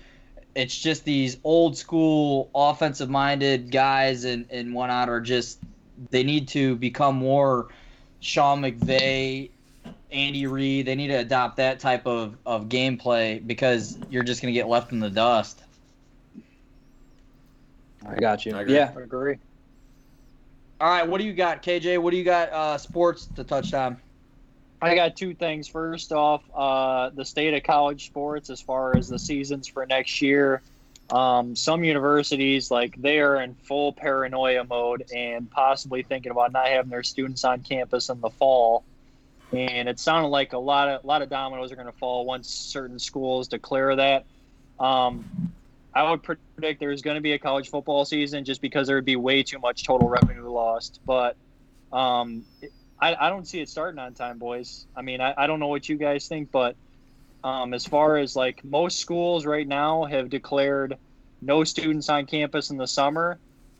It's 0.55 0.77
just 0.77 1.03
these 1.03 1.37
old 1.43 1.77
school 1.77 2.51
offensive 2.53 3.09
minded 3.09 3.71
guys 3.71 4.23
and 4.23 4.45
and 4.51 4.73
whatnot 4.73 5.09
are 5.09 5.21
just 5.21 5.59
they 6.11 6.23
need 6.23 6.47
to 6.49 6.75
become 6.75 7.15
more 7.15 7.67
Sean 8.19 8.61
McVay, 8.61 9.49
Andy 10.11 10.47
Reid. 10.47 10.85
They 10.85 10.95
need 10.95 11.07
to 11.07 11.15
adopt 11.15 11.57
that 11.57 11.79
type 11.79 12.07
of, 12.07 12.37
of 12.45 12.69
gameplay 12.69 13.45
because 13.45 13.97
you're 14.09 14.23
just 14.23 14.41
going 14.41 14.53
to 14.53 14.57
get 14.57 14.67
left 14.67 14.91
in 14.91 14.99
the 14.99 15.09
dust. 15.09 15.61
I 18.05 18.15
got 18.19 18.45
you. 18.45 18.55
I 18.55 18.61
agree. 18.61 18.75
Yeah, 18.75 18.91
I 18.95 19.01
agree. 19.01 19.37
All 20.79 20.89
right, 20.89 21.07
what 21.07 21.19
do 21.19 21.25
you 21.25 21.33
got, 21.33 21.63
KJ? 21.63 22.01
What 22.01 22.11
do 22.11 22.17
you 22.17 22.23
got? 22.23 22.49
Uh, 22.49 22.77
sports 22.77 23.27
to 23.35 23.43
touch 23.43 23.73
on. 23.73 23.97
I 24.83 24.95
got 24.95 25.15
two 25.15 25.33
things. 25.33 25.67
First 25.67 26.11
off, 26.11 26.43
uh, 26.53 27.09
the 27.11 27.25
state 27.25 27.53
of 27.53 27.63
college 27.63 28.07
sports 28.07 28.49
as 28.49 28.61
far 28.61 28.97
as 28.97 29.07
the 29.07 29.19
seasons 29.19 29.67
for 29.67 29.85
next 29.85 30.21
year. 30.21 30.61
um, 31.09 31.55
some 31.55 31.83
universities 31.83 32.71
like 32.71 32.95
they 33.01 33.19
are 33.19 33.41
in 33.41 33.55
full 33.55 33.93
paranoia 33.93 34.63
mode 34.63 35.03
and 35.15 35.49
possibly 35.51 36.03
thinking 36.03 36.31
about 36.31 36.51
not 36.51 36.67
having 36.67 36.89
their 36.89 37.03
students 37.03 37.43
on 37.43 37.61
campus 37.61 38.09
in 38.09 38.21
the 38.21 38.31
fall. 38.31 38.85
And 39.51 39.87
it 39.89 39.99
sounded 39.99 40.29
like 40.29 40.53
a 40.53 40.59
lot 40.59 40.89
of 40.89 41.03
a 41.03 41.07
lot 41.07 41.21
of 41.21 41.29
dominoes 41.29 41.71
are 41.71 41.75
going 41.75 41.87
to 41.91 41.97
fall 41.97 42.25
once 42.25 42.49
certain 42.49 42.99
schools 42.99 43.47
declare 43.47 43.95
that. 43.95 44.25
Um, 44.79 45.53
I 45.93 46.09
would 46.09 46.23
predict 46.23 46.79
there's 46.79 47.03
going 47.03 47.15
to 47.15 47.21
be 47.21 47.33
a 47.33 47.39
college 47.39 47.69
football 47.69 48.05
season 48.05 48.45
just 48.45 48.61
because 48.61 48.87
there 48.87 48.95
would 48.97 49.05
be 49.05 49.15
way 49.15 49.43
too 49.43 49.59
much 49.59 49.85
total 49.85 50.09
revenue 50.09 50.49
lost. 50.49 50.99
But 51.05 51.37
um, 51.91 52.45
I, 52.99 53.15
I 53.15 53.29
don't 53.29 53.47
see 53.47 53.59
it 53.59 53.69
starting 53.69 53.99
on 53.99 54.13
time, 54.13 54.37
boys. 54.37 54.85
I 54.95 55.01
mean, 55.01 55.21
I, 55.21 55.33
I 55.35 55.47
don't 55.47 55.59
know 55.59 55.67
what 55.67 55.89
you 55.89 55.97
guys 55.97 56.27
think, 56.27 56.51
but 56.51 56.75
um, 57.43 57.73
as 57.73 57.85
far 57.85 58.17
as 58.17 58.35
like 58.35 58.63
most 58.63 58.99
schools 58.99 59.45
right 59.45 59.67
now 59.67 60.05
have 60.05 60.29
declared 60.29 60.97
no 61.41 61.63
students 61.63 62.09
on 62.09 62.25
campus 62.25 62.69
in 62.69 62.77
the 62.77 62.87
summer, 62.87 63.39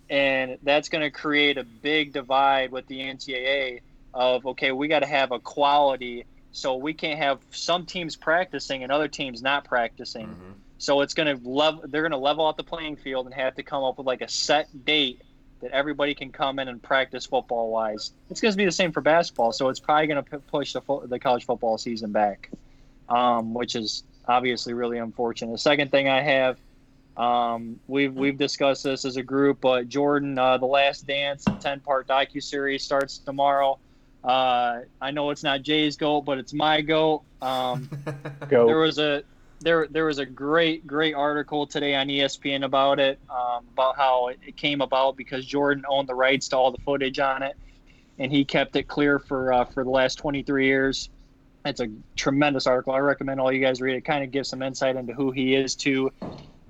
and 0.09 0.57
that's 0.63 0.89
going 0.89 1.01
to 1.01 1.11
create 1.11 1.57
a 1.57 1.63
big 1.63 2.11
divide 2.11 2.71
with 2.71 2.85
the 2.87 2.99
NCAA 2.99 3.81
of 4.13 4.45
okay, 4.45 4.71
we 4.71 4.87
got 4.87 4.99
to 4.99 5.07
have 5.07 5.31
a 5.31 5.39
quality, 5.39 6.25
so 6.51 6.75
we 6.75 6.93
can't 6.93 7.19
have 7.19 7.39
some 7.51 7.85
teams 7.85 8.15
practicing 8.15 8.83
and 8.83 8.91
other 8.91 9.07
teams 9.07 9.41
not 9.41 9.63
practicing. 9.63 10.27
Mm-hmm. 10.27 10.51
So 10.77 10.99
it's 10.99 11.13
going 11.13 11.37
to 11.37 11.49
level. 11.49 11.83
They're 11.87 12.01
going 12.01 12.11
to 12.11 12.17
level 12.17 12.45
out 12.45 12.57
the 12.57 12.63
playing 12.63 12.97
field 12.97 13.25
and 13.25 13.33
have 13.35 13.55
to 13.55 13.63
come 13.63 13.83
up 13.83 13.97
with 13.97 14.05
like 14.05 14.21
a 14.21 14.27
set 14.27 14.67
date 14.85 15.21
that 15.63 15.71
everybody 15.71 16.13
can 16.13 16.29
come 16.29 16.59
in 16.59 16.67
and 16.67 16.83
practice 16.83 17.25
football 17.25 17.71
wise. 17.71 18.11
It's 18.29 18.41
going 18.41 18.51
to 18.51 18.57
be 18.57 18.65
the 18.65 18.71
same 18.71 18.91
for 18.91 18.99
basketball, 18.99 19.53
so 19.53 19.69
it's 19.69 19.79
probably 19.79 20.07
going 20.07 20.23
to 20.23 20.39
push 20.39 20.73
the 20.73 20.81
fo- 20.81 21.07
the 21.07 21.17
college 21.17 21.45
football 21.45 21.77
season 21.77 22.11
back, 22.11 22.49
um, 23.07 23.53
which 23.53 23.75
is 23.75 24.03
obviously 24.27 24.73
really 24.73 24.97
unfortunate. 24.97 25.53
The 25.53 25.57
second 25.57 25.89
thing 25.89 26.09
I 26.09 26.21
have, 26.21 26.59
um, 27.15 27.79
we've 27.87 28.13
we've 28.13 28.37
discussed 28.37 28.83
this 28.83 29.05
as 29.05 29.15
a 29.15 29.23
group, 29.23 29.61
but 29.61 29.87
Jordan, 29.87 30.37
uh, 30.37 30.57
the 30.57 30.65
Last 30.65 31.07
Dance, 31.07 31.45
ten 31.61 31.79
part 31.79 32.07
docu 32.07 32.43
series 32.43 32.83
starts 32.83 33.19
tomorrow. 33.19 33.79
Uh, 34.21 34.81
I 35.01 35.11
know 35.11 35.29
it's 35.29 35.43
not 35.43 35.61
Jay's 35.61 35.95
goat, 35.95 36.21
but 36.21 36.39
it's 36.39 36.53
my 36.53 36.81
goat. 36.81 37.23
Um, 37.41 37.89
Go. 38.49 38.67
there 38.67 38.79
was 38.79 38.99
a 38.99 39.23
there 39.61 39.87
there 39.89 40.05
was 40.05 40.19
a 40.19 40.25
great 40.25 40.85
great 40.85 41.13
article 41.15 41.65
today 41.67 41.95
on 41.95 42.07
ESPN 42.07 42.65
about 42.65 42.99
it 42.99 43.19
um, 43.29 43.65
about 43.71 43.95
how 43.95 44.27
it, 44.27 44.39
it 44.45 44.57
came 44.57 44.81
about 44.81 45.15
because 45.15 45.45
Jordan 45.45 45.85
owned 45.87 46.09
the 46.09 46.15
rights 46.15 46.49
to 46.49 46.57
all 46.57 46.71
the 46.71 46.81
footage 46.83 47.19
on 47.19 47.43
it 47.43 47.55
and 48.19 48.31
he 48.31 48.45
kept 48.45 48.75
it 48.75 48.87
clear 48.87 49.19
for 49.19 49.53
uh, 49.53 49.65
for 49.65 49.83
the 49.83 49.89
last 49.89 50.15
23 50.15 50.65
years. 50.65 51.09
It's 51.65 51.79
a 51.79 51.87
tremendous 52.15 52.67
article. 52.67 52.93
I 52.93 52.99
recommend 52.99 53.39
all 53.39 53.51
you 53.51 53.61
guys 53.61 53.81
read 53.81 53.95
it. 53.95 54.01
Kind 54.01 54.23
of 54.23 54.31
gives 54.31 54.49
some 54.49 54.61
insight 54.61 54.97
into 54.97 55.13
who 55.13 55.31
he 55.31 55.55
is 55.55 55.75
too. 55.75 56.11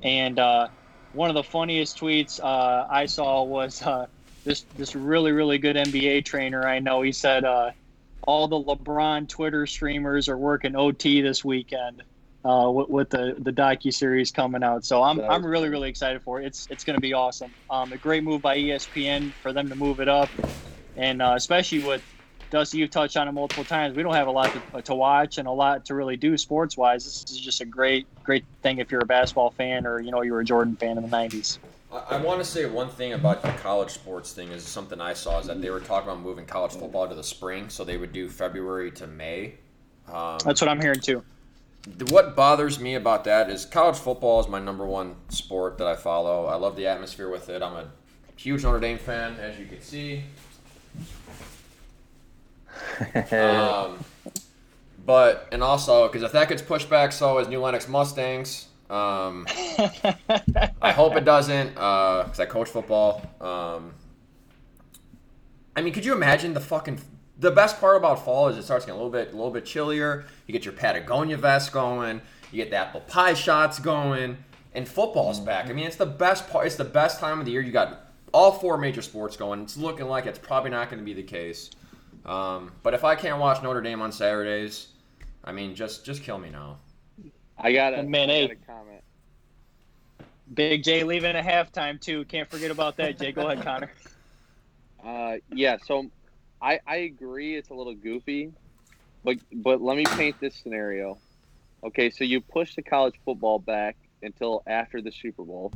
And 0.03 0.37
uh, 0.37 0.67
one 1.13 1.29
of 1.29 1.35
the 1.35 1.43
funniest 1.43 1.99
tweets 1.99 2.39
uh, 2.39 2.87
I 2.89 3.07
saw 3.07 3.43
was 3.43 3.81
uh, 3.81 4.07
this 4.43 4.65
this 4.77 4.95
really 4.95 5.31
really 5.31 5.57
good 5.57 5.75
NBA 5.75 6.25
trainer 6.25 6.67
I 6.67 6.79
know. 6.79 7.01
He 7.01 7.11
said 7.11 7.43
uh, 7.43 7.71
all 8.21 8.47
the 8.47 8.59
LeBron 8.59 9.27
Twitter 9.27 9.65
streamers 9.65 10.29
are 10.29 10.37
working 10.37 10.75
OT 10.75 11.21
this 11.21 11.43
weekend 11.43 12.03
uh, 12.45 12.69
with, 12.69 12.89
with 12.89 13.09
the 13.09 13.35
the 13.39 13.51
docu 13.51 13.93
series 13.93 14.31
coming 14.31 14.63
out. 14.63 14.85
So 14.85 15.03
I'm, 15.03 15.19
I'm 15.21 15.45
really 15.45 15.69
really 15.69 15.89
excited 15.89 16.21
for 16.21 16.41
it. 16.41 16.45
It's 16.45 16.67
it's 16.69 16.83
going 16.83 16.95
to 16.95 17.01
be 17.01 17.13
awesome. 17.13 17.51
Um, 17.69 17.93
a 17.93 17.97
great 17.97 18.23
move 18.23 18.41
by 18.41 18.57
ESPN 18.57 19.31
for 19.31 19.53
them 19.53 19.69
to 19.69 19.75
move 19.75 19.99
it 19.99 20.09
up, 20.09 20.29
and 20.97 21.21
uh, 21.21 21.33
especially 21.35 21.83
with 21.83 22.03
Dusty, 22.53 22.77
you've 22.77 22.91
touched 22.91 23.17
on 23.17 23.27
it 23.27 23.31
multiple 23.31 23.63
times. 23.63 23.95
We 23.95 24.03
don't 24.03 24.13
have 24.13 24.27
a 24.27 24.31
lot 24.31 24.53
to, 24.73 24.81
to 24.83 24.93
watch 24.93 25.39
and 25.39 25.47
a 25.47 25.51
lot 25.51 25.85
to 25.85 25.95
really 25.95 26.17
do 26.17 26.37
sports 26.37 26.77
wise. 26.77 27.03
This 27.03 27.31
is 27.31 27.39
just 27.39 27.61
a 27.61 27.65
great 27.65 28.05
great 28.23 28.45
thing 28.61 28.77
if 28.77 28.91
you're 28.91 29.01
a 29.01 29.05
basketball 29.05 29.51
fan 29.51 29.87
or 29.87 29.99
you 29.99 30.11
know 30.11 30.21
you 30.21 30.33
were 30.33 30.41
a 30.41 30.45
Jordan 30.45 30.75
fan 30.75 30.97
in 30.97 31.03
the 31.03 31.09
'90s. 31.09 31.57
I, 31.91 32.15
I 32.15 32.21
want 32.21 32.39
to 32.43 32.45
say 32.45 32.65
one 32.65 32.89
thing 32.89 33.13
about 33.13 33.41
the 33.41 33.49
college 33.53 33.91
sports 33.91 34.33
thing 34.33 34.51
is 34.51 34.63
something 34.63 34.99
I 34.99 35.13
saw 35.13 35.39
is 35.39 35.47
that 35.47 35.61
they 35.61 35.69
were 35.69 35.79
talking 35.79 36.09
about 36.09 36.21
moving 36.21 36.45
college 36.45 36.73
football 36.73 37.07
to 37.07 37.15
the 37.15 37.23
spring, 37.23 37.69
so 37.69 37.83
they 37.83 37.97
would 37.97 38.11
do 38.11 38.27
February 38.27 38.91
to 38.91 39.07
May. 39.07 39.55
Um, 40.11 40.37
That's 40.43 40.59
what 40.59 40.69
I'm 40.69 40.81
hearing 40.81 40.99
too. 40.99 41.23
What 42.09 42.35
bothers 42.35 42.79
me 42.79 42.95
about 42.95 43.25
that 43.25 43.49
is 43.49 43.65
college 43.65 43.97
football 43.97 44.39
is 44.39 44.47
my 44.47 44.59
number 44.59 44.85
one 44.85 45.15
sport 45.29 45.77
that 45.79 45.87
I 45.87 45.95
follow. 45.95 46.45
I 46.45 46.55
love 46.55 46.75
the 46.75 46.87
atmosphere 46.87 47.29
with 47.29 47.49
it. 47.49 47.61
I'm 47.61 47.75
a 47.75 47.87
huge 48.35 48.63
Notre 48.63 48.79
Dame 48.79 48.97
fan, 48.97 49.35
as 49.39 49.59
you 49.59 49.65
can 49.65 49.81
see. 49.81 50.23
Um, 53.31 54.03
but 55.05 55.47
and 55.51 55.61
also 55.63 56.07
because 56.07 56.23
if 56.23 56.31
that 56.31 56.49
gets 56.49 56.61
pushed 56.61 56.89
back, 56.89 57.11
so 57.11 57.37
is 57.39 57.47
New 57.47 57.59
Lennox 57.59 57.87
Mustangs. 57.87 58.67
Um, 58.89 59.45
I 60.81 60.91
hope 60.91 61.15
it 61.15 61.25
doesn't, 61.25 61.73
because 61.73 62.39
I 62.39 62.45
coach 62.45 62.69
football. 62.69 63.21
Um, 63.41 63.93
I 65.75 65.81
mean, 65.81 65.93
could 65.93 66.05
you 66.05 66.13
imagine 66.13 66.53
the 66.53 66.59
fucking? 66.59 66.99
The 67.43 67.51
best 67.51 67.81
part 67.81 67.97
about 67.97 68.23
fall 68.23 68.47
is 68.47 68.55
it 68.55 68.63
starts 68.63 68.85
getting 68.85 68.97
a 68.97 69.03
little 69.03 69.11
bit, 69.11 69.33
a 69.33 69.35
little 69.35 69.51
bit 69.51 69.65
chillier. 69.65 70.23
You 70.47 70.53
get 70.53 70.63
your 70.63 70.73
Patagonia 70.73 71.35
vest 71.35 71.73
going. 71.73 72.21
You 72.53 72.57
get 72.63 72.69
the 72.69 72.77
apple 72.77 73.01
pie 73.01 73.33
shots 73.33 73.79
going, 73.79 74.37
and 74.73 74.87
football's 74.87 75.41
back. 75.41 75.67
I 75.67 75.73
mean, 75.73 75.85
it's 75.85 75.97
the 75.97 76.05
best 76.05 76.49
part. 76.49 76.67
It's 76.67 76.77
the 76.77 76.85
best 76.85 77.19
time 77.19 77.39
of 77.39 77.45
the 77.45 77.51
year. 77.51 77.59
You 77.59 77.73
got 77.73 78.11
all 78.33 78.53
four 78.53 78.77
major 78.77 79.01
sports 79.01 79.35
going. 79.35 79.61
It's 79.61 79.75
looking 79.75 80.07
like 80.07 80.25
it's 80.25 80.39
probably 80.39 80.69
not 80.69 80.89
going 80.89 80.99
to 80.99 81.05
be 81.05 81.13
the 81.13 81.21
case. 81.21 81.69
Um, 82.25 82.71
but 82.81 82.93
if 82.93 83.03
I 83.03 83.13
can't 83.15 83.41
watch 83.41 83.61
Notre 83.61 83.81
Dame 83.81 84.01
on 84.01 84.13
Saturdays, 84.13 84.87
I 85.43 85.51
mean, 85.51 85.75
just 85.75 86.05
just 86.05 86.23
kill 86.23 86.37
me 86.37 86.49
now. 86.49 86.77
I 87.57 87.73
got 87.73 87.93
a, 87.93 88.03
Man, 88.03 88.29
I 88.29 88.47
got 88.47 88.51
a 88.51 88.55
comment. 88.55 89.01
Big 90.53 90.81
J 90.81 91.03
leaving 91.03 91.35
at 91.35 91.43
halftime 91.43 91.99
too. 91.99 92.23
Can't 92.23 92.49
forget 92.49 92.71
about 92.71 92.95
that. 92.97 93.19
Jay, 93.19 93.33
go 93.33 93.49
ahead, 93.49 93.65
Connor. 93.65 93.91
Uh, 95.05 95.35
yeah, 95.51 95.75
so 95.85 96.09
I 96.63 96.79
I 96.87 96.95
agree 96.97 97.55
it's 97.55 97.69
a 97.69 97.75
little 97.75 97.95
goofy, 97.95 98.53
but 99.23 99.37
but 99.53 99.81
let 99.81 99.97
me 99.97 100.05
paint 100.05 100.37
this 100.39 100.55
scenario. 100.55 101.19
Okay, 101.85 102.09
so 102.09 102.23
you 102.23 102.41
push 102.41 102.75
the 102.75 102.83
college 102.83 103.15
football 103.25 103.59
back 103.59 103.97
until 104.23 104.63
after 104.65 105.01
the 105.01 105.11
Super 105.11 105.43
Bowl. 105.43 105.73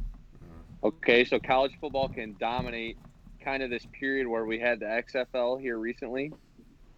Okay, 0.84 1.26
so 1.26 1.40
college 1.40 1.74
football 1.82 2.08
can 2.08 2.38
dominate 2.40 2.98
kind 3.44 3.64
of 3.64 3.70
this 3.70 3.86
period 4.00 4.28
where 4.28 4.46
we 4.46 4.60
had 4.60 4.80
the 4.80 4.86
XFL 4.86 5.60
here 5.60 5.78
recently. 5.78 6.32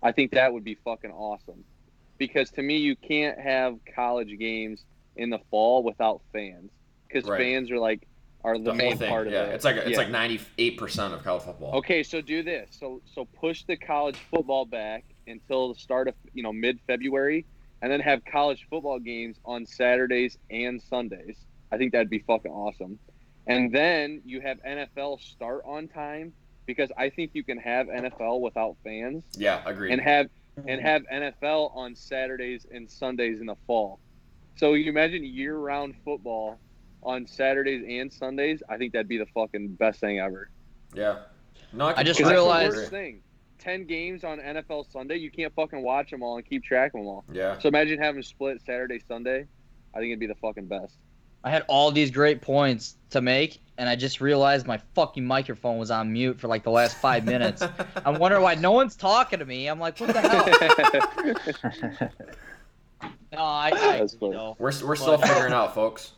I 0.04 0.12
think 0.12 0.32
that 0.34 0.54
would 0.54 0.64
be 0.64 0.76
fucking 0.86 1.12
awesome. 1.12 1.66
Because 2.20 2.52
to 2.52 2.62
me 2.62 2.78
you 2.78 2.96
can't 2.96 3.40
have 3.40 3.76
college 3.96 4.38
games 4.38 4.84
in 5.16 5.32
the 5.32 5.40
fall 5.50 5.84
without 5.84 6.22
fans. 6.34 6.72
Because 7.08 7.28
Right. 7.28 7.40
fans 7.40 7.72
are 7.72 7.80
like 7.80 8.08
are 8.44 8.58
the, 8.58 8.66
The 8.66 8.74
main 8.74 8.98
thing, 8.98 9.10
part 9.10 9.28
of 9.28 9.34
yeah. 9.34 9.44
it. 9.46 9.56
It's 9.56 9.66
like 9.66 9.76
it's 9.78 9.90
Yeah. 9.92 9.98
like 9.98 10.10
ninety 10.10 10.40
eight 10.58 10.78
percent 10.78 11.14
of 11.14 11.24
college 11.24 11.44
football. 11.44 11.76
Okay, 11.76 12.04
so 12.04 12.22
do 12.22 12.42
this. 12.44 12.70
So 12.80 13.02
so 13.14 13.26
push 13.26 13.64
the 13.64 13.76
college 13.78 14.18
football 14.32 14.66
back 14.66 15.04
until 15.28 15.74
the 15.74 15.80
start 15.80 16.08
of 16.08 16.16
you 16.34 16.44
know 16.44 16.54
mid 16.54 16.80
February, 16.88 17.46
and 17.82 17.92
then 17.92 18.00
have 18.00 18.24
college 18.26 18.66
football 18.70 19.00
games 19.00 19.38
on 19.46 19.66
Saturdays 19.66 20.38
and 20.50 20.82
Sundays. 20.82 21.36
I 21.72 21.78
think 21.78 21.92
that'd 21.92 22.10
be 22.10 22.20
fucking 22.20 22.52
awesome. 22.52 22.98
And 23.48 23.72
then 23.74 24.22
you 24.26 24.42
have 24.42 24.58
NFL 24.64 25.20
start 25.22 25.64
on 25.66 25.88
time 25.88 26.34
because 26.66 26.92
I 26.98 27.10
think 27.10 27.32
you 27.34 27.44
can 27.44 27.58
have 27.58 27.88
NFL 27.88 28.42
without 28.42 28.76
fans 28.84 29.24
Yeah, 29.38 29.62
agreed. 29.66 29.92
and 29.92 30.02
have 30.02 30.30
and 30.68 30.80
have 30.82 31.04
NFL 31.12 31.76
on 31.76 31.96
Saturdays 31.96 32.66
and 32.72 32.90
Sundays 32.90 33.40
in 33.40 33.48
the 33.48 33.56
fall. 33.66 34.00
So 34.58 34.74
you 34.74 34.90
imagine 34.90 35.24
year 35.24 35.58
round 35.58 35.96
football 36.04 36.60
on 37.04 37.26
Saturdays 37.28 37.86
and 37.88 38.12
Sundays. 38.12 38.62
I 38.70 38.78
think 38.78 38.94
that'd 38.94 39.08
be 39.08 39.18
the 39.18 39.26
fucking 39.28 39.70
best 39.76 40.00
thing 40.00 40.20
ever. 40.20 40.50
yeah. 40.94 41.20
No, 41.72 41.86
I, 41.88 42.00
I 42.00 42.04
just 42.04 42.20
realized- 42.20 42.74
the 42.76 42.80
worst 42.80 42.92
thing. 42.92 43.22
Ten 43.60 43.84
games 43.86 44.24
on 44.24 44.40
NFL 44.40 44.90
Sunday, 44.90 45.18
you 45.18 45.30
can't 45.30 45.54
fucking 45.54 45.82
watch 45.84 46.12
them 46.12 46.24
all 46.24 46.38
and 46.38 46.46
keep 46.46 46.64
track 46.64 46.94
of 46.94 47.02
them 47.02 47.08
all. 47.08 47.26
Yeah. 47.32 47.60
So 47.60 47.68
imagine 47.68 48.00
having 48.00 48.24
split 48.24 48.62
Saturday 48.66 49.02
Sunday. 49.06 49.46
I 49.94 49.98
think 49.98 50.08
it'd 50.12 50.20
be 50.20 50.28
the 50.28 50.36
fucking 50.36 50.68
best. 50.68 50.96
I 51.44 51.50
had 51.50 51.66
all 51.68 51.92
these 51.92 52.10
great 52.10 52.42
points 52.42 52.96
to 53.10 53.20
make, 53.22 53.60
and 53.78 53.90
I 53.90 53.96
just 53.98 54.22
realized 54.22 54.66
my 54.66 54.78
fucking 54.96 55.26
microphone 55.26 55.78
was 55.78 55.92
on 55.92 56.12
mute 56.12 56.40
for 56.40 56.48
like 56.48 56.64
the 56.64 56.72
last 56.72 56.98
five 56.98 57.26
minutes. 57.26 57.62
I'm 58.06 58.18
wondering 58.18 58.44
why 58.44 58.56
no 58.56 58.72
one's 58.72 58.96
talking 58.96 59.40
to 59.40 59.46
me. 59.46 59.68
I'm 59.68 59.80
like, 59.80 60.00
what 60.00 60.14
the 60.14 60.22
hell? 60.22 62.10
No, 63.32 63.40
I, 63.44 63.68
I 63.74 63.98
That's 64.00 64.18
you 64.20 64.30
know, 64.32 64.56
We're, 64.58 64.72
we're 64.84 64.96
still 64.96 65.18
figuring 65.18 65.54
out, 65.54 65.76
folks. 65.76 66.14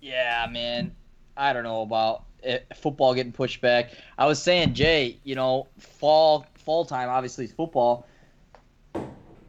Yeah, 0.00 0.46
man. 0.50 0.94
I 1.36 1.52
don't 1.52 1.64
know 1.64 1.82
about 1.82 2.24
it, 2.42 2.66
football 2.76 3.14
getting 3.14 3.32
pushed 3.32 3.60
back. 3.60 3.90
I 4.18 4.26
was 4.26 4.42
saying, 4.42 4.74
Jay, 4.74 5.18
you 5.24 5.34
know, 5.34 5.68
fall 5.78 6.46
fall 6.54 6.84
time 6.84 7.08
obviously 7.08 7.44
is 7.44 7.52
football. 7.52 8.06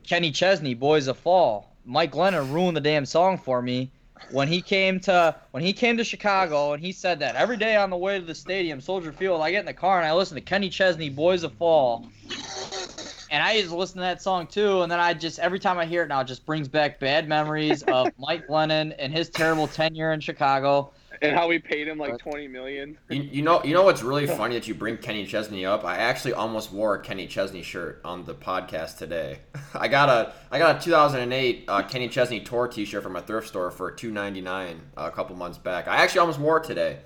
Kenny 0.07 0.31
Chesney, 0.31 0.73
Boys 0.73 1.07
of 1.07 1.17
Fall. 1.17 1.75
Mike 1.85 2.11
Glennon 2.11 2.51
ruined 2.53 2.77
the 2.77 2.81
damn 2.81 3.05
song 3.05 3.37
for 3.37 3.61
me 3.61 3.91
when 4.29 4.47
he 4.47 4.61
came 4.61 4.99
to 5.01 5.35
when 5.51 5.63
he 5.63 5.73
came 5.73 5.97
to 5.97 6.03
Chicago 6.03 6.73
and 6.73 6.83
he 6.83 6.91
said 6.91 7.19
that 7.19 7.35
every 7.35 7.57
day 7.57 7.75
on 7.75 7.89
the 7.89 7.97
way 7.97 8.19
to 8.19 8.25
the 8.25 8.35
stadium, 8.35 8.79
Soldier 8.81 9.11
Field, 9.11 9.41
I 9.41 9.51
get 9.51 9.61
in 9.61 9.65
the 9.65 9.73
car 9.73 9.99
and 9.99 10.07
I 10.07 10.13
listen 10.13 10.35
to 10.35 10.41
Kenny 10.41 10.69
Chesney, 10.69 11.09
Boys 11.09 11.43
of 11.43 11.53
Fall. 11.53 12.07
And 13.31 13.41
I 13.41 13.53
used 13.53 13.69
to 13.69 13.77
listen 13.77 13.95
to 13.95 14.01
that 14.01 14.21
song 14.21 14.45
too. 14.45 14.81
And 14.81 14.91
then 14.91 14.99
I 14.99 15.13
just 15.13 15.39
every 15.39 15.57
time 15.57 15.79
I 15.79 15.85
hear 15.85 16.03
it 16.03 16.09
now, 16.09 16.19
it 16.19 16.27
just 16.27 16.45
brings 16.45 16.67
back 16.67 16.99
bad 16.99 17.29
memories 17.29 17.81
of 17.83 18.09
Mike 18.19 18.45
Glennon 18.47 18.93
and 18.99 19.13
his 19.13 19.29
terrible 19.29 19.67
tenure 19.67 20.11
in 20.11 20.19
Chicago. 20.19 20.91
And 21.21 21.35
how 21.35 21.47
we 21.47 21.59
paid 21.59 21.87
him 21.87 21.97
like 21.97 22.17
twenty 22.17 22.47
million. 22.47 22.97
You, 23.09 23.21
you 23.21 23.41
know, 23.41 23.63
you 23.63 23.73
know 23.73 23.83
what's 23.83 24.01
really 24.01 24.27
funny 24.27 24.55
that 24.55 24.67
you 24.67 24.73
bring 24.73 24.97
Kenny 24.97 25.25
Chesney 25.25 25.65
up. 25.65 25.85
I 25.85 25.97
actually 25.97 26.33
almost 26.33 26.73
wore 26.73 26.95
a 26.95 26.99
Kenny 26.99 27.27
Chesney 27.27 27.61
shirt 27.61 28.01
on 28.03 28.25
the 28.25 28.33
podcast 28.33 28.97
today. 28.97 29.39
I 29.75 29.87
got 29.87 30.09
a 30.09 30.33
I 30.51 30.59
got 30.59 30.77
a 30.77 30.83
2008 30.83 31.65
uh, 31.67 31.83
Kenny 31.83 32.09
Chesney 32.09 32.41
tour 32.41 32.67
T-shirt 32.67 33.01
from 33.01 33.15
a 33.15 33.21
thrift 33.21 33.47
store 33.47 33.71
for 33.71 33.91
2.99 33.91 34.79
a 34.97 35.11
couple 35.11 35.35
months 35.37 35.57
back. 35.57 35.87
I 35.87 35.97
actually 35.97 36.19
almost 36.19 36.39
wore 36.39 36.57
it 36.57 36.65
today. 36.65 36.99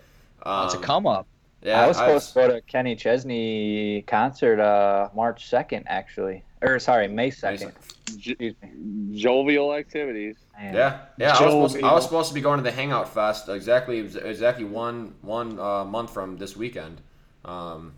Um, 0.43 0.65
it's 0.65 0.75
a 0.75 0.79
come 0.79 1.05
up. 1.05 1.27
Yeah, 1.65 1.81
I 1.81 1.87
was 1.87 1.97
I 1.97 2.05
supposed 2.05 2.27
to 2.33 2.33
go 2.35 2.47
to 2.53 2.61
Kenny 2.61 2.95
Chesney 2.95 4.03
concert 4.03 4.59
uh, 4.59 5.09
March 5.15 5.49
2nd, 5.49 5.83
actually. 5.87 6.43
Or, 6.61 6.77
sorry, 6.77 7.07
May 7.07 7.31
2nd. 7.31 7.73
J- 8.17 8.31
Excuse 8.31 8.55
me. 8.61 9.19
jovial 9.19 9.73
activities. 9.73 10.37
Man. 10.59 10.75
Yeah, 10.75 10.99
yeah. 11.17 11.35
I 11.35 11.43
was, 11.43 11.71
supposed, 11.71 11.83
I 11.83 11.93
was 11.93 12.03
supposed 12.03 12.27
to 12.29 12.35
be 12.35 12.41
going 12.41 12.57
to 12.57 12.63
the 12.63 12.71
Hangout 12.71 13.11
Fest 13.11 13.49
exactly 13.49 13.97
exactly 13.97 14.63
one 14.63 15.15
one 15.21 15.59
uh, 15.59 15.83
month 15.83 16.11
from 16.13 16.37
this 16.37 16.55
weekend. 16.55 17.01
Um, 17.43 17.93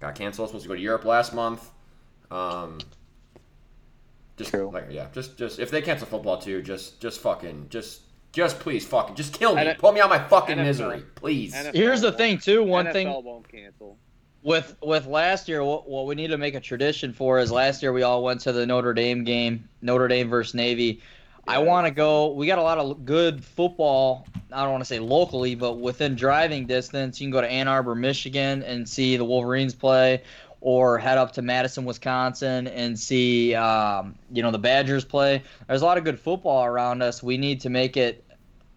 got 0.00 0.14
canceled. 0.14 0.48
Supposed 0.48 0.64
to 0.64 0.68
go 0.68 0.74
to 0.74 0.80
Europe 0.80 1.04
last 1.04 1.34
month. 1.34 1.70
Um, 2.30 2.78
just 4.38 4.50
True. 4.50 4.70
like 4.72 4.86
yeah, 4.90 5.08
just 5.12 5.36
just 5.36 5.58
if 5.58 5.70
they 5.70 5.82
cancel 5.82 6.06
football 6.06 6.38
too, 6.38 6.62
just 6.62 7.00
just 7.00 7.20
fucking 7.20 7.66
just 7.68 8.00
just 8.34 8.58
please 8.58 8.84
fucking 8.86 9.14
just 9.14 9.32
kill 9.32 9.54
me. 9.54 9.62
And 9.66 9.78
Put 9.78 9.94
me 9.94 10.00
out 10.00 10.10
my 10.10 10.18
fucking 10.18 10.56
NFL. 10.58 10.64
misery, 10.64 11.02
please. 11.14 11.54
NFL 11.54 11.74
Here's 11.74 12.00
the 12.00 12.12
thing 12.12 12.38
too. 12.38 12.62
One 12.62 12.86
NFL 12.86 12.92
thing 12.92 13.08
won't 13.08 13.48
cancel. 13.48 13.96
with 14.42 14.76
with 14.82 15.06
last 15.06 15.48
year, 15.48 15.62
what, 15.64 15.88
what 15.88 16.06
we 16.06 16.14
need 16.14 16.28
to 16.28 16.38
make 16.38 16.54
a 16.54 16.60
tradition 16.60 17.12
for 17.12 17.38
is 17.38 17.50
last 17.52 17.82
year 17.82 17.92
we 17.92 18.02
all 18.02 18.22
went 18.22 18.40
to 18.42 18.52
the 18.52 18.66
Notre 18.66 18.92
Dame 18.94 19.24
game, 19.24 19.68
Notre 19.82 20.08
Dame 20.08 20.28
versus 20.28 20.54
Navy. 20.54 21.00
I 21.46 21.58
want 21.58 21.86
to 21.86 21.90
go. 21.90 22.32
We 22.32 22.46
got 22.46 22.58
a 22.58 22.62
lot 22.62 22.78
of 22.78 23.04
good 23.04 23.44
football. 23.44 24.26
I 24.50 24.62
don't 24.62 24.72
want 24.72 24.80
to 24.80 24.86
say 24.86 24.98
locally, 24.98 25.54
but 25.54 25.74
within 25.74 26.14
driving 26.14 26.66
distance, 26.66 27.20
you 27.20 27.26
can 27.26 27.32
go 27.32 27.40
to 27.42 27.46
Ann 27.46 27.68
Arbor, 27.68 27.94
Michigan, 27.94 28.62
and 28.62 28.88
see 28.88 29.18
the 29.18 29.26
Wolverines 29.26 29.74
play, 29.74 30.22
or 30.62 30.96
head 30.96 31.18
up 31.18 31.32
to 31.32 31.42
Madison, 31.42 31.84
Wisconsin, 31.84 32.66
and 32.68 32.98
see 32.98 33.54
um, 33.54 34.14
you 34.32 34.42
know 34.42 34.50
the 34.50 34.58
Badgers 34.58 35.04
play. 35.04 35.42
There's 35.68 35.82
a 35.82 35.84
lot 35.84 35.98
of 35.98 36.04
good 36.04 36.18
football 36.18 36.64
around 36.64 37.02
us. 37.02 37.22
We 37.22 37.36
need 37.36 37.60
to 37.60 37.68
make 37.68 37.98
it 37.98 38.23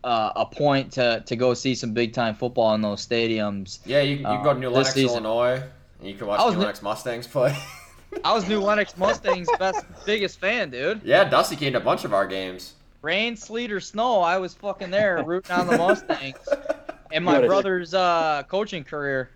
uh, 0.03 0.31
a 0.35 0.45
point 0.45 0.91
to 0.93 1.23
to 1.25 1.35
go 1.35 1.53
see 1.53 1.75
some 1.75 1.93
big 1.93 2.13
time 2.13 2.35
football 2.35 2.73
in 2.75 2.81
those 2.81 3.05
stadiums. 3.05 3.79
yeah, 3.85 4.01
you, 4.01 4.17
you 4.17 4.23
can 4.23 4.43
go 4.43 4.53
to 4.53 4.59
New 4.59 4.67
Uh, 4.69 4.71
Lenox. 4.71 4.97
Illinois, 4.97 5.63
and 5.99 6.07
you 6.09 6.13
can 6.15 6.27
watch 6.27 6.39
I 6.39 6.45
was 6.45 6.53
New 6.53 6.59
ne- 6.59 6.65
Lenox 6.65 6.81
Mustangs 6.81 7.27
play. 7.27 7.55
I 8.23 8.33
was 8.33 8.47
New 8.47 8.61
Lennox 8.61 8.95
Mustangs' 8.97 9.49
best 9.59 9.85
biggest 10.05 10.39
fan, 10.39 10.69
dude. 10.69 11.01
yeah, 11.03 11.23
Dusty 11.25 11.55
came 11.55 11.73
to 11.73 11.79
a 11.79 11.81
bunch 11.83 12.05
of 12.05 12.13
our 12.13 12.25
games. 12.27 12.73
Rain, 13.01 13.35
sleet, 13.35 13.71
or 13.71 13.79
snow, 13.79 14.21
I 14.21 14.37
was 14.37 14.53
fucking 14.55 14.89
there 14.91 15.23
rooting 15.23 15.51
on 15.51 15.67
the 15.67 15.77
Mustangs. 15.77 16.37
And 17.09 17.23
my 17.23 17.39
brother's 17.47 17.93
uh, 17.93 18.43
coaching 18.49 18.83
career. 18.83 19.29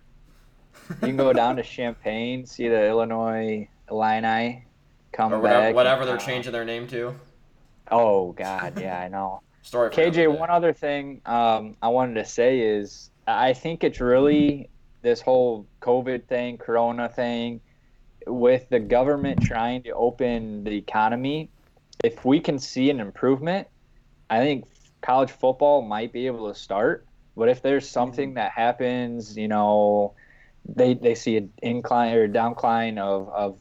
You 0.89 0.95
can 0.99 1.15
go 1.15 1.31
down 1.31 1.55
to 1.55 1.63
Champaign, 1.63 2.45
see 2.45 2.67
the 2.67 2.85
Illinois 2.87 3.65
Illini 3.89 4.65
come 5.13 5.33
or 5.33 5.39
whatever, 5.39 5.67
back. 5.67 5.75
whatever 5.75 6.05
they're 6.05 6.15
Uh, 6.17 6.19
changing 6.19 6.51
their 6.51 6.65
name 6.65 6.85
to. 6.87 7.15
Oh, 7.89 8.33
God, 8.33 8.77
yeah, 8.77 8.99
I 8.99 9.07
know. 9.07 9.41
Story. 9.63 9.91
KJ, 9.91 10.37
one 10.37 10.49
other 10.49 10.73
thing 10.73 11.21
um, 11.25 11.77
I 11.81 11.89
wanted 11.89 12.15
to 12.15 12.25
say 12.25 12.59
is 12.59 13.11
I 13.27 13.53
think 13.53 13.83
it's 13.83 13.99
really 13.99 14.69
this 15.01 15.21
whole 15.21 15.67
COVID 15.81 16.25
thing, 16.25 16.57
Corona 16.57 17.09
thing, 17.09 17.61
with 18.27 18.69
the 18.69 18.79
government 18.79 19.43
trying 19.43 19.83
to 19.83 19.91
open 19.91 20.63
the 20.63 20.75
economy. 20.75 21.49
If 22.03 22.25
we 22.25 22.39
can 22.39 22.59
see 22.59 22.89
an 22.89 22.99
improvement, 22.99 23.67
I 24.29 24.39
think 24.39 24.65
college 25.01 25.31
football 25.31 25.81
might 25.81 26.11
be 26.11 26.27
able 26.27 26.51
to 26.51 26.59
start. 26.59 27.05
But 27.35 27.49
if 27.49 27.61
there's 27.61 27.87
something 27.87 28.35
that 28.35 28.51
happens, 28.51 29.37
you 29.37 29.47
know, 29.47 30.13
they 30.65 30.93
they 30.93 31.15
see 31.15 31.37
an 31.37 31.51
incline 31.61 32.13
or 32.13 32.27
downcline 32.27 32.97
of, 32.97 33.29
of 33.29 33.59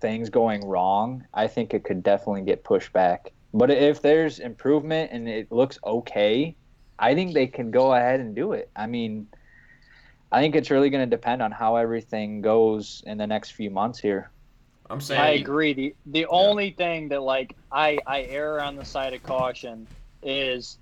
things 0.00 0.28
going 0.30 0.66
wrong, 0.66 1.24
I 1.32 1.46
think 1.46 1.72
it 1.72 1.84
could 1.84 2.02
definitely 2.02 2.42
get 2.42 2.64
pushed 2.64 2.92
back. 2.92 3.32
But 3.54 3.70
if 3.70 4.00
there's 4.00 4.38
improvement 4.38 5.10
and 5.12 5.28
it 5.28 5.52
looks 5.52 5.78
okay, 5.84 6.56
I 6.98 7.14
think 7.14 7.34
they 7.34 7.46
can 7.46 7.70
go 7.70 7.94
ahead 7.94 8.20
and 8.20 8.34
do 8.34 8.52
it. 8.52 8.70
I 8.74 8.86
mean, 8.86 9.26
I 10.30 10.40
think 10.40 10.54
it's 10.56 10.70
really 10.70 10.88
going 10.90 11.08
to 11.08 11.16
depend 11.16 11.42
on 11.42 11.50
how 11.52 11.76
everything 11.76 12.40
goes 12.40 13.02
in 13.06 13.18
the 13.18 13.26
next 13.26 13.50
few 13.50 13.70
months 13.70 13.98
here. 13.98 14.30
I'm 14.88 15.00
saying. 15.00 15.20
I 15.20 15.28
agree. 15.34 15.72
The 15.74 15.94
the 16.06 16.26
only 16.26 16.70
thing 16.70 17.08
that 17.10 17.22
like 17.22 17.54
I 17.70 17.98
I 18.06 18.22
err 18.22 18.60
on 18.60 18.76
the 18.76 18.84
side 18.84 19.14
of 19.14 19.22
caution 19.22 19.86
is 20.22 20.78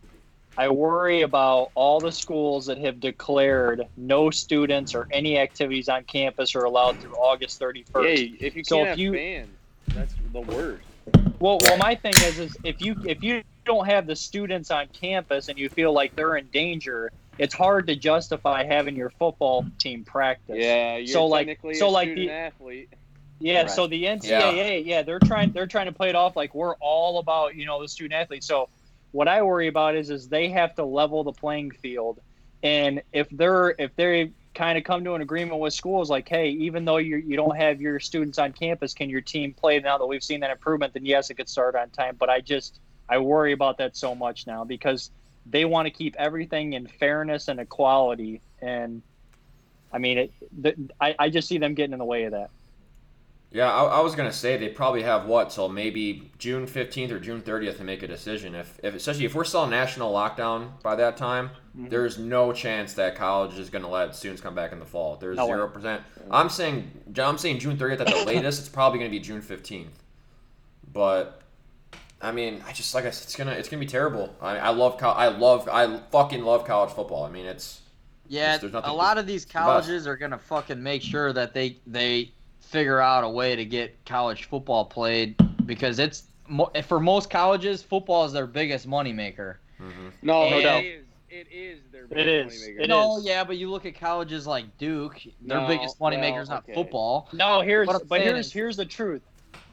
I 0.56 0.68
worry 0.68 1.22
about 1.22 1.70
all 1.74 2.00
the 2.00 2.10
schools 2.12 2.66
that 2.66 2.78
have 2.78 2.98
declared 3.00 3.82
no 3.96 4.30
students 4.30 4.94
or 4.94 5.06
any 5.12 5.38
activities 5.38 5.88
on 5.88 6.04
campus 6.04 6.54
are 6.54 6.64
allowed 6.64 7.00
through 7.00 7.14
August 7.14 7.60
31st. 7.60 8.04
Hey, 8.04 8.36
if 8.40 8.56
you 8.56 8.64
So 8.64 8.76
can't 8.76 8.82
if 8.86 8.90
have 8.90 8.98
you- 8.98 9.12
fans, 9.14 9.58
that's 9.94 10.14
the 10.32 10.40
worst. 10.40 10.86
Well, 11.40 11.58
well, 11.62 11.78
my 11.78 11.94
thing 11.94 12.12
is, 12.16 12.38
is 12.38 12.56
if 12.64 12.80
you 12.82 12.96
if 13.06 13.22
you 13.22 13.42
don't 13.64 13.86
have 13.86 14.06
the 14.06 14.14
students 14.16 14.70
on 14.70 14.88
campus 14.88 15.48
and 15.48 15.58
you 15.58 15.68
feel 15.68 15.92
like 15.92 16.14
they're 16.14 16.36
in 16.36 16.46
danger, 16.52 17.10
it's 17.38 17.54
hard 17.54 17.86
to 17.86 17.96
justify 17.96 18.64
having 18.64 18.94
your 18.94 19.10
football 19.10 19.64
team 19.78 20.04
practice. 20.04 20.56
Yeah, 20.58 20.96
you're 20.98 21.06
So, 21.06 21.26
like- 21.26 21.46
technically 21.46 21.74
so, 21.74 21.88
a 21.88 21.90
like, 21.90 22.14
the- 22.14 22.30
athlete. 22.30 22.90
Yeah, 23.42 23.62
Right. 23.62 23.70
so 23.70 23.86
the 23.86 24.04
NCAA, 24.04 24.84
yeah. 24.84 25.00
they're 25.00 25.18
trying 25.18 25.52
they're 25.52 25.66
trying 25.66 25.86
to 25.86 25.92
play 25.92 26.10
it 26.10 26.14
off 26.14 26.36
like 26.36 26.54
we're 26.54 26.74
all 26.74 27.18
about 27.18 27.54
you 27.54 27.64
know 27.64 27.80
the 27.80 27.88
student 27.88 28.12
athletes. 28.20 28.46
So 28.46 28.68
what 29.12 29.28
I 29.28 29.40
worry 29.40 29.66
about 29.68 29.96
is 29.96 30.10
is 30.10 30.28
they 30.28 30.50
have 30.50 30.74
to 30.74 30.84
level 30.84 31.24
the 31.24 31.32
playing 31.32 31.70
field, 31.70 32.20
and 32.62 33.00
if 33.14 33.28
they're 33.30 33.70
if 33.78 33.96
they 33.96 34.32
kind 34.54 34.76
of 34.76 34.84
come 34.84 35.04
to 35.04 35.14
an 35.14 35.22
agreement 35.22 35.60
with 35.60 35.72
schools 35.72 36.10
like, 36.10 36.28
hey, 36.28 36.50
even 36.50 36.84
though 36.84 36.96
you 36.96 37.16
you 37.16 37.36
don't 37.36 37.56
have 37.56 37.80
your 37.80 38.00
students 38.00 38.38
on 38.38 38.52
campus, 38.52 38.94
can 38.94 39.08
your 39.08 39.20
team 39.20 39.54
play 39.54 39.78
now 39.80 39.98
that 39.98 40.06
we've 40.06 40.24
seen 40.24 40.40
that 40.40 40.50
improvement? 40.50 40.92
Then 40.94 41.04
yes, 41.04 41.30
it 41.30 41.34
could 41.34 41.48
start 41.48 41.74
on 41.74 41.90
time. 41.90 42.16
But 42.18 42.30
I 42.30 42.40
just 42.40 42.80
I 43.08 43.18
worry 43.18 43.52
about 43.52 43.78
that 43.78 43.96
so 43.96 44.14
much 44.14 44.46
now 44.46 44.64
because 44.64 45.10
they 45.46 45.64
want 45.64 45.86
to 45.86 45.90
keep 45.90 46.16
everything 46.18 46.74
in 46.74 46.86
fairness 46.86 47.48
and 47.48 47.60
equality, 47.60 48.40
and 48.60 49.02
I 49.92 49.98
mean 49.98 50.18
it. 50.18 50.32
The, 50.60 50.74
I 51.00 51.14
I 51.18 51.30
just 51.30 51.48
see 51.48 51.58
them 51.58 51.74
getting 51.74 51.92
in 51.92 51.98
the 51.98 52.04
way 52.04 52.24
of 52.24 52.32
that. 52.32 52.50
Yeah, 53.52 53.68
I, 53.72 53.82
I 53.98 54.00
was 54.00 54.14
gonna 54.14 54.32
say 54.32 54.56
they 54.56 54.68
probably 54.68 55.02
have 55.02 55.26
what 55.26 55.50
till 55.50 55.68
maybe 55.68 56.30
June 56.38 56.66
fifteenth 56.68 57.10
or 57.10 57.18
June 57.18 57.40
thirtieth 57.40 57.78
to 57.78 57.84
make 57.84 58.02
a 58.04 58.06
decision. 58.06 58.54
If, 58.54 58.78
if 58.84 58.94
especially 58.94 59.24
if 59.24 59.34
we're 59.34 59.42
still 59.44 59.64
in 59.64 59.70
national 59.70 60.12
lockdown 60.12 60.80
by 60.82 60.94
that 60.96 61.16
time, 61.16 61.50
Mm-hmm. 61.70 61.88
there's 61.88 62.18
no 62.18 62.52
chance 62.52 62.94
that 62.94 63.14
college 63.14 63.56
is 63.56 63.70
gonna 63.70 63.88
let 63.88 64.16
students 64.16 64.42
come 64.42 64.56
back 64.56 64.72
in 64.72 64.80
the 64.80 64.84
fall. 64.84 65.14
There's 65.16 65.36
No 65.36 65.46
zero 65.46 65.68
percent. 65.68 66.02
I'm 66.28 66.48
saying 66.48 66.90
I'm 67.16 67.38
saying 67.38 67.60
June 67.60 67.76
thirtieth 67.76 68.00
at 68.00 68.08
the 68.08 68.24
latest. 68.24 68.58
It's 68.58 68.68
probably 68.68 68.98
gonna 68.98 69.10
be 69.10 69.20
June 69.20 69.40
fifteenth. 69.40 70.02
But 70.92 71.42
I 72.20 72.32
mean, 72.32 72.62
I 72.66 72.72
just 72.72 72.92
like 72.94 73.04
I 73.06 73.10
said, 73.10 73.24
it's 73.26 73.36
gonna 73.36 73.52
it's 73.52 73.68
gonna 73.68 73.80
be 73.80 73.86
terrible. 73.86 74.34
I, 74.42 74.58
I 74.58 74.68
love 74.70 75.00
I 75.02 75.28
love 75.28 75.68
I 75.68 75.98
fucking 76.10 76.42
love 76.44 76.64
college 76.64 76.92
football. 76.92 77.24
I 77.24 77.30
mean, 77.30 77.46
it's 77.46 77.80
Yeah, 78.26 78.52
nothing 78.56 78.74
a 78.74 78.82
to- 78.82 78.92
lot 78.92 79.16
of 79.18 79.26
these 79.28 79.44
colleges 79.44 80.06
are 80.08 80.16
gonna 80.16 80.38
fucking 80.38 80.82
make 80.82 81.02
sure 81.02 81.32
that 81.32 81.54
they 81.54 81.76
they 81.86 82.32
figure 82.70 83.00
out 83.00 83.24
a 83.24 83.28
way 83.28 83.56
to 83.56 83.64
get 83.64 84.04
college 84.06 84.44
football 84.44 84.84
played 84.84 85.36
because 85.66 85.98
it's 85.98 86.24
for 86.84 87.00
most 87.00 87.30
colleges 87.30 87.82
football 87.82 88.24
is 88.24 88.32
their 88.32 88.46
biggest 88.46 88.88
moneymaker. 88.88 89.56
Mm-hmm. 89.80 90.08
No, 90.22 90.48
No 90.50 90.58
it 90.58 90.62
doubt. 90.62 90.84
is. 90.84 91.04
It 91.30 91.46
is 91.52 91.78
their 91.92 92.04
It 92.04 92.10
big 92.10 92.26
is. 92.26 92.52
moneymaker. 92.62 92.80
It 92.80 92.88
no, 92.88 93.18
is. 93.18 93.24
yeah, 93.24 93.44
but 93.44 93.56
you 93.56 93.70
look 93.70 93.86
at 93.86 93.98
colleges 93.98 94.46
like 94.46 94.76
Duke, 94.78 95.20
their 95.42 95.60
No, 95.60 95.66
biggest 95.68 95.98
moneymaker 96.00 96.32
well, 96.32 96.42
is 96.42 96.48
not 96.48 96.64
okay. 96.64 96.74
football. 96.74 97.28
No, 97.32 97.60
here's 97.60 97.86
What 97.86 98.08
but 98.08 98.20
here's 98.20 98.46
is- 98.46 98.52
here's 98.52 98.76
the 98.76 98.84
truth. 98.86 99.22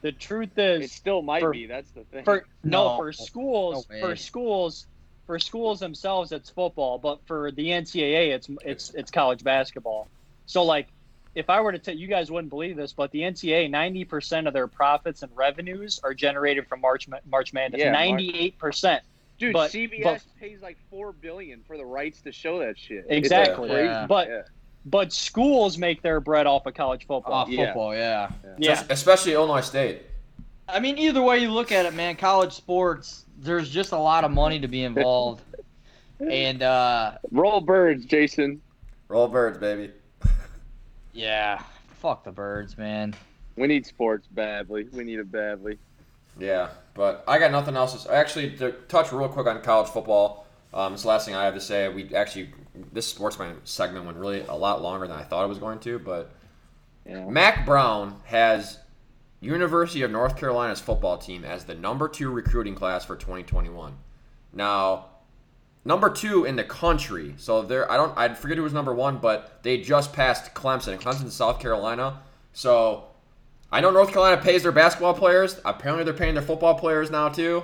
The 0.01 0.11
truth 0.11 0.57
is 0.57 0.83
It 0.85 0.91
still 0.91 1.21
might 1.23 1.39
for- 1.41 1.51
be. 1.51 1.65
That's 1.65 1.89
the 1.91 2.03
thing. 2.03 2.23
for 2.23 2.45
no, 2.63 2.89
No. 2.91 2.97
for 2.97 3.11
schools 3.11 3.87
No 3.89 3.99
for 3.99 4.15
schools 4.15 4.85
for 5.25 5.39
schools 5.39 5.79
themselves 5.79 6.31
it's 6.31 6.49
football, 6.51 6.99
but 6.99 7.19
for 7.25 7.51
the 7.51 7.69
NCAA 7.71 8.33
it's 8.35 8.47
it's 8.63 8.93
it's 8.93 9.09
college 9.11 9.43
basketball. 9.43 10.07
So 10.45 10.63
like 10.63 10.87
if 11.37 11.51
I 11.51 11.61
were 11.61 11.71
to 11.71 11.77
tell 11.77 11.95
you 11.95 12.07
guys 12.07 12.31
wouldn't 12.31 12.49
believe 12.49 12.75
this, 12.75 12.93
but 12.93 13.11
the 13.11 13.19
NCAA 13.21 13.69
ninety 13.69 14.03
percent 14.03 14.47
of 14.47 14.53
their 14.53 14.67
profits 14.67 15.21
and 15.21 15.31
revenues 15.35 15.99
are 16.03 16.13
generated 16.13 16.67
from 16.67 16.81
March 16.81 17.07
March 17.29 17.53
Madness. 17.53 17.79
Yeah, 17.79 17.91
Ninety 17.91 18.31
eight 18.35 18.57
percent. 18.57 19.03
Dude, 19.37 19.53
but- 19.53 19.69
CBS 19.71 20.03
but- 20.03 20.21
pays 20.39 20.61
like 20.63 20.77
four 20.89 21.11
billion 21.11 21.61
for 21.67 21.77
the 21.77 21.85
rights 21.85 22.21
to 22.21 22.31
show 22.31 22.57
that 22.59 22.77
shit. 22.77 23.05
Exactly. 23.07 23.69
Yeah. 23.69 24.07
But 24.07 24.27
Yeah. 24.29 24.41
but 24.85 25.13
schools 25.13 25.77
make 25.77 26.01
their 26.01 26.19
bread 26.19 26.47
off 26.47 26.65
of 26.65 26.73
college 26.73 27.05
football. 27.05 27.33
Off 27.33 27.49
Yeah. 27.49 27.65
football, 27.67 27.95
yeah. 27.95 28.31
yeah. 28.57 28.83
especially 28.89 29.33
Illinois 29.33 29.61
State. 29.61 30.01
I 30.67 30.79
mean, 30.79 30.97
either 30.97 31.21
way 31.21 31.37
you 31.37 31.51
look 31.51 31.71
at 31.71 31.85
it, 31.85 31.93
man, 31.93 32.15
college 32.15 32.53
sports, 32.53 33.25
there's 33.37 33.69
just 33.69 33.91
a 33.91 33.97
lot 33.97 34.23
of 34.23 34.31
money 34.31 34.59
to 34.59 34.67
be 34.67 34.83
involved. 34.83 35.43
and 36.19 36.63
uh, 36.63 37.11
Roll 37.31 37.61
birds, 37.61 38.05
Jason. 38.05 38.59
Roll 39.07 39.27
birds, 39.27 39.59
baby. 39.59 39.91
Yeah, 41.17 41.61
fuck 41.99 42.23
the 42.23 42.31
birds, 42.31 42.77
man. 42.77 43.15
We 43.55 43.67
need 43.67 43.85
sports 43.85 44.27
badly. 44.27 44.87
We 44.93 45.03
need 45.03 45.19
it 45.19 45.31
badly. 45.31 45.79
Yeah, 46.39 46.69
but 46.93 47.23
I 47.27 47.39
got 47.39 47.51
nothing 47.51 47.75
else. 47.75 48.03
To, 48.03 48.13
actually, 48.13 48.55
to 48.57 48.71
touch 48.87 49.11
real 49.11 49.27
quick 49.27 49.47
on 49.47 49.59
college 49.63 49.89
football, 49.89 50.45
um, 50.73 50.91
this 50.91 50.99
is 50.99 51.03
the 51.03 51.09
last 51.09 51.25
thing 51.25 51.33
I 51.33 51.45
have 51.45 51.55
to 51.55 51.61
say. 51.61 51.89
We 51.89 52.13
actually 52.13 52.51
this 52.93 53.07
sportsman 53.07 53.57
segment 53.63 54.05
went 54.05 54.17
really 54.19 54.41
a 54.41 54.53
lot 54.53 54.83
longer 54.83 55.07
than 55.07 55.17
I 55.17 55.23
thought 55.23 55.43
it 55.43 55.47
was 55.47 55.57
going 55.57 55.79
to, 55.79 55.97
but 55.97 56.29
Yeah. 57.05 57.25
Mack 57.25 57.65
Brown 57.65 58.21
has 58.25 58.77
University 59.41 60.03
of 60.03 60.11
North 60.11 60.37
Carolina's 60.37 60.79
football 60.79 61.17
team 61.17 61.43
as 61.43 61.65
the 61.65 61.73
number 61.73 62.07
two 62.07 62.29
recruiting 62.29 62.75
class 62.75 63.05
for 63.05 63.15
2021. 63.15 63.93
Now, 64.53 65.05
number 65.87 66.09
two 66.09 66.43
in 66.43 66.57
the 66.57 66.63
country. 66.63 67.33
So 67.37 67.63
there, 67.63 67.89
I 67.89 67.95
don't, 67.95 68.15
I 68.17 68.33
forget 68.33 68.57
who 68.57 68.63
was 68.63 68.73
number 68.73 68.93
one, 68.93 69.17
but 69.17 69.63
they 69.63 69.79
just 69.79 70.11
passed 70.11 70.53
Clemson. 70.53 70.89
And 70.89 71.01
Clemson's 71.01 71.33
South 71.33 71.59
Carolina. 71.59 72.19
So 72.51 73.05
I 73.71 73.79
know 73.79 73.89
North 73.89 74.09
Carolina 74.09 74.41
pays 74.41 74.63
their 74.63 74.73
basketball 74.73 75.13
players. 75.13 75.59
Apparently, 75.63 76.03
they're 76.03 76.13
paying 76.13 76.33
their 76.33 76.43
football 76.43 76.75
players 76.75 77.09
now 77.09 77.29
too, 77.29 77.63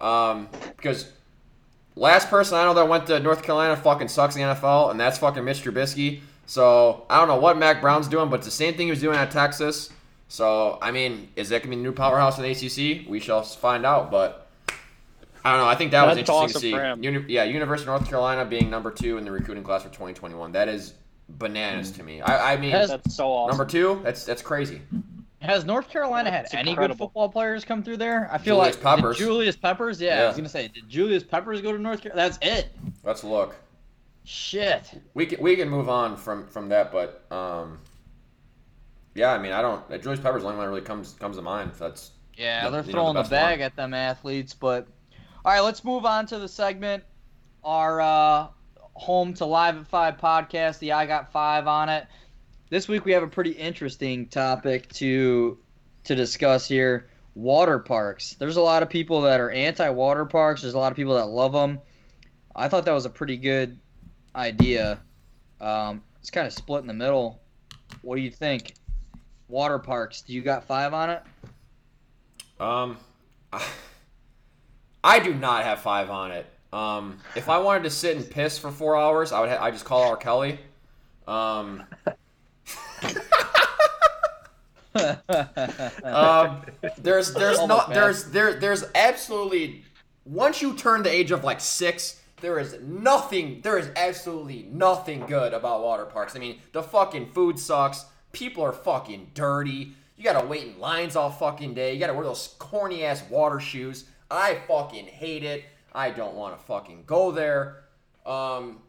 um, 0.00 0.48
because 0.76 1.12
last 1.94 2.28
person 2.28 2.58
I 2.58 2.64
know 2.64 2.74
that 2.74 2.88
went 2.88 3.06
to 3.06 3.20
North 3.20 3.42
Carolina 3.42 3.76
fucking 3.76 4.08
sucks 4.08 4.34
in 4.36 4.42
the 4.42 4.54
NFL, 4.54 4.90
and 4.90 4.98
that's 5.00 5.18
fucking 5.18 5.44
Mitch 5.44 5.62
Trubisky. 5.62 6.20
So 6.46 7.06
I 7.08 7.18
don't 7.18 7.28
know 7.28 7.38
what 7.38 7.56
Mack 7.56 7.80
Brown's 7.80 8.08
doing, 8.08 8.28
but 8.28 8.36
it's 8.36 8.46
the 8.46 8.52
same 8.52 8.74
thing 8.74 8.88
he 8.88 8.90
was 8.90 9.00
doing 9.00 9.16
at 9.16 9.30
Texas. 9.30 9.90
So 10.28 10.78
I 10.82 10.90
mean, 10.90 11.28
is 11.36 11.48
that 11.50 11.62
gonna 11.62 11.70
be 11.70 11.76
the 11.76 11.82
new 11.82 11.92
powerhouse 11.92 12.38
in 12.38 12.44
the 12.44 12.50
ACC? 12.50 13.08
We 13.08 13.20
shall 13.20 13.42
find 13.42 13.86
out. 13.86 14.10
But 14.10 14.48
I 15.44 15.50
don't 15.52 15.60
know. 15.60 15.68
I 15.68 15.74
think 15.74 15.90
that 15.92 16.06
was 16.06 16.16
That's 16.16 16.28
interesting 16.28 16.74
awesome 16.76 17.00
to 17.00 17.00
see. 17.02 17.06
Uni- 17.06 17.32
yeah, 17.32 17.44
University 17.44 17.88
of 17.90 17.98
North 18.00 18.08
Carolina 18.08 18.44
being 18.44 18.68
number 18.70 18.90
two 18.90 19.16
in 19.18 19.24
the 19.24 19.30
recruiting 19.30 19.64
class 19.64 19.82
for 19.82 19.88
2021. 19.88 20.52
That 20.52 20.68
is 20.68 20.94
bananas 21.28 21.90
to 21.92 22.02
me. 22.02 22.20
I, 22.20 22.54
I 22.54 22.56
mean, 22.56 22.70
Has- 22.72 22.90
That's 22.90 23.14
so 23.14 23.28
awesome. 23.28 23.56
number 23.56 23.70
two. 23.70 24.00
That's 24.02 24.24
that's 24.24 24.42
crazy. 24.42 24.82
Has 25.40 25.64
North 25.64 25.88
Carolina 25.88 26.30
had 26.30 26.44
That's 26.44 26.54
any 26.54 26.70
incredible. 26.72 27.06
good 27.06 27.08
football 27.08 27.28
players 27.30 27.64
come 27.64 27.82
through 27.82 27.96
there? 27.96 28.28
I 28.30 28.36
feel 28.36 28.56
Julius 28.56 28.74
like 28.76 28.96
did 28.96 29.00
Peppers. 29.02 29.16
Julius 29.18 29.56
Peppers. 29.56 29.98
Yeah, 30.00 30.24
I 30.24 30.26
was 30.26 30.36
gonna 30.36 30.48
say, 30.50 30.68
did 30.68 30.86
Julius 30.88 31.24
Peppers 31.24 31.62
go 31.62 31.72
to 31.72 31.78
North 31.78 32.02
Carolina? 32.02 32.28
That's 32.28 32.38
it. 32.42 32.68
Let's 33.04 33.24
look. 33.24 33.56
Shit. 34.24 35.00
We 35.14 35.24
can 35.24 35.40
we 35.42 35.56
can 35.56 35.68
move 35.70 35.88
on 35.88 36.16
from 36.18 36.46
from 36.46 36.68
that, 36.68 36.92
but 36.92 37.24
um, 37.34 37.78
yeah, 39.14 39.32
I 39.32 39.38
mean, 39.38 39.52
I 39.52 39.62
don't. 39.62 39.88
Julius 40.02 40.20
Peppers 40.20 40.42
the 40.42 40.48
only 40.48 40.58
one 40.58 40.66
that 40.66 40.70
really 40.70 40.82
comes 40.82 41.14
comes 41.14 41.36
to 41.36 41.42
mind. 41.42 41.72
That's 41.78 42.10
Yeah, 42.36 42.64
The- 42.64 42.70
they're 42.70 42.80
you 42.82 42.86
know, 42.88 42.92
throwing 42.92 43.14
the 43.14 43.22
the, 43.22 43.30
bag 43.30 43.60
one. 43.60 43.64
at 43.66 43.76
them 43.76 43.94
athletes. 43.94 44.52
But 44.52 44.86
all 45.44 45.52
right, 45.52 45.60
let's 45.60 45.84
move 45.84 46.04
on 46.04 46.26
to 46.26 46.38
the 46.38 46.48
segment. 46.48 47.02
Our 47.64 48.00
uh, 48.00 48.48
home 48.94 49.32
to 49.34 49.46
Live 49.46 49.76
at 49.76 49.86
Five 49.86 50.18
podcast. 50.18 50.78
The 50.80 50.92
I 50.92 51.06
Got 51.06 51.32
Five 51.32 51.66
on 51.66 51.88
it. 51.88 52.06
This 52.68 52.88
week 52.88 53.04
we 53.04 53.12
have 53.12 53.22
a 53.22 53.28
pretty 53.28 53.52
interesting 53.52 54.26
topic 54.26 54.88
to 54.94 55.58
to 56.04 56.14
discuss 56.14 56.68
here. 56.68 57.08
Water 57.34 57.78
parks. 57.78 58.34
There's 58.34 58.56
a 58.56 58.60
lot 58.60 58.82
of 58.82 58.90
people 58.90 59.22
that 59.22 59.40
are 59.40 59.50
anti-water 59.50 60.26
parks. 60.26 60.62
There's 60.62 60.74
a 60.74 60.78
lot 60.78 60.92
of 60.92 60.96
people 60.96 61.14
that 61.14 61.28
love 61.28 61.52
them. 61.52 61.80
I 62.54 62.68
thought 62.68 62.84
that 62.84 62.92
was 62.92 63.06
a 63.06 63.10
pretty 63.10 63.36
good 63.36 63.78
idea. 64.34 65.00
Um, 65.60 66.02
it's 66.18 66.30
kind 66.30 66.46
of 66.46 66.52
split 66.52 66.82
in 66.82 66.86
the 66.86 66.92
middle. 66.94 67.40
What 68.02 68.16
do 68.16 68.22
you 68.22 68.30
think? 68.30 68.74
Water 69.48 69.78
parks. 69.78 70.22
Do 70.22 70.32
you 70.34 70.42
got 70.42 70.64
five 70.64 70.92
on 70.92 71.10
it? 71.10 71.22
um, 72.60 72.98
I 75.02 75.18
do 75.18 75.34
not 75.34 75.64
have 75.64 75.80
five 75.80 76.10
on 76.10 76.30
it. 76.32 76.46
Um, 76.72 77.18
if 77.34 77.48
I 77.48 77.58
wanted 77.58 77.84
to 77.84 77.90
sit 77.90 78.16
and 78.16 78.30
piss 78.30 78.58
for 78.58 78.70
four 78.70 78.96
hours, 78.96 79.32
I 79.32 79.40
would. 79.40 79.48
Ha- 79.50 79.64
I 79.64 79.70
just 79.70 79.84
call 79.84 80.02
R. 80.08 80.16
Kelly. 80.16 80.58
Um, 81.26 81.84
um, 86.04 86.62
there's 86.98 87.32
there's 87.34 87.64
not 87.66 87.92
there's 87.94 88.24
there 88.30 88.54
there's 88.54 88.84
absolutely 88.94 89.84
once 90.24 90.60
you 90.60 90.74
turn 90.74 91.02
the 91.02 91.12
age 91.12 91.30
of 91.30 91.44
like 91.44 91.60
six 91.60 92.20
there 92.40 92.58
is 92.58 92.76
nothing 92.82 93.60
there 93.62 93.78
is 93.78 93.90
absolutely 93.96 94.68
nothing 94.72 95.24
good 95.26 95.52
about 95.54 95.82
water 95.82 96.04
parks 96.04 96.34
i 96.34 96.38
mean 96.38 96.58
the 96.72 96.82
fucking 96.82 97.26
food 97.30 97.58
sucks 97.58 98.06
people 98.32 98.64
are 98.64 98.72
fucking 98.72 99.30
dirty 99.34 99.92
you 100.16 100.24
gotta 100.24 100.44
wait 100.44 100.66
in 100.66 100.78
lines 100.80 101.14
all 101.14 101.30
fucking 101.30 101.72
day 101.72 101.94
you 101.94 102.00
gotta 102.00 102.14
wear 102.14 102.24
those 102.24 102.54
corny 102.58 103.04
ass 103.04 103.22
water 103.30 103.60
shoes 103.60 104.06
i 104.30 104.54
fucking 104.66 105.06
hate 105.06 105.44
it 105.44 105.64
i 105.92 106.10
don't 106.10 106.34
want 106.34 106.58
to 106.58 106.64
fucking 106.64 107.04
go 107.06 107.30
there 107.30 107.84
um 108.26 108.80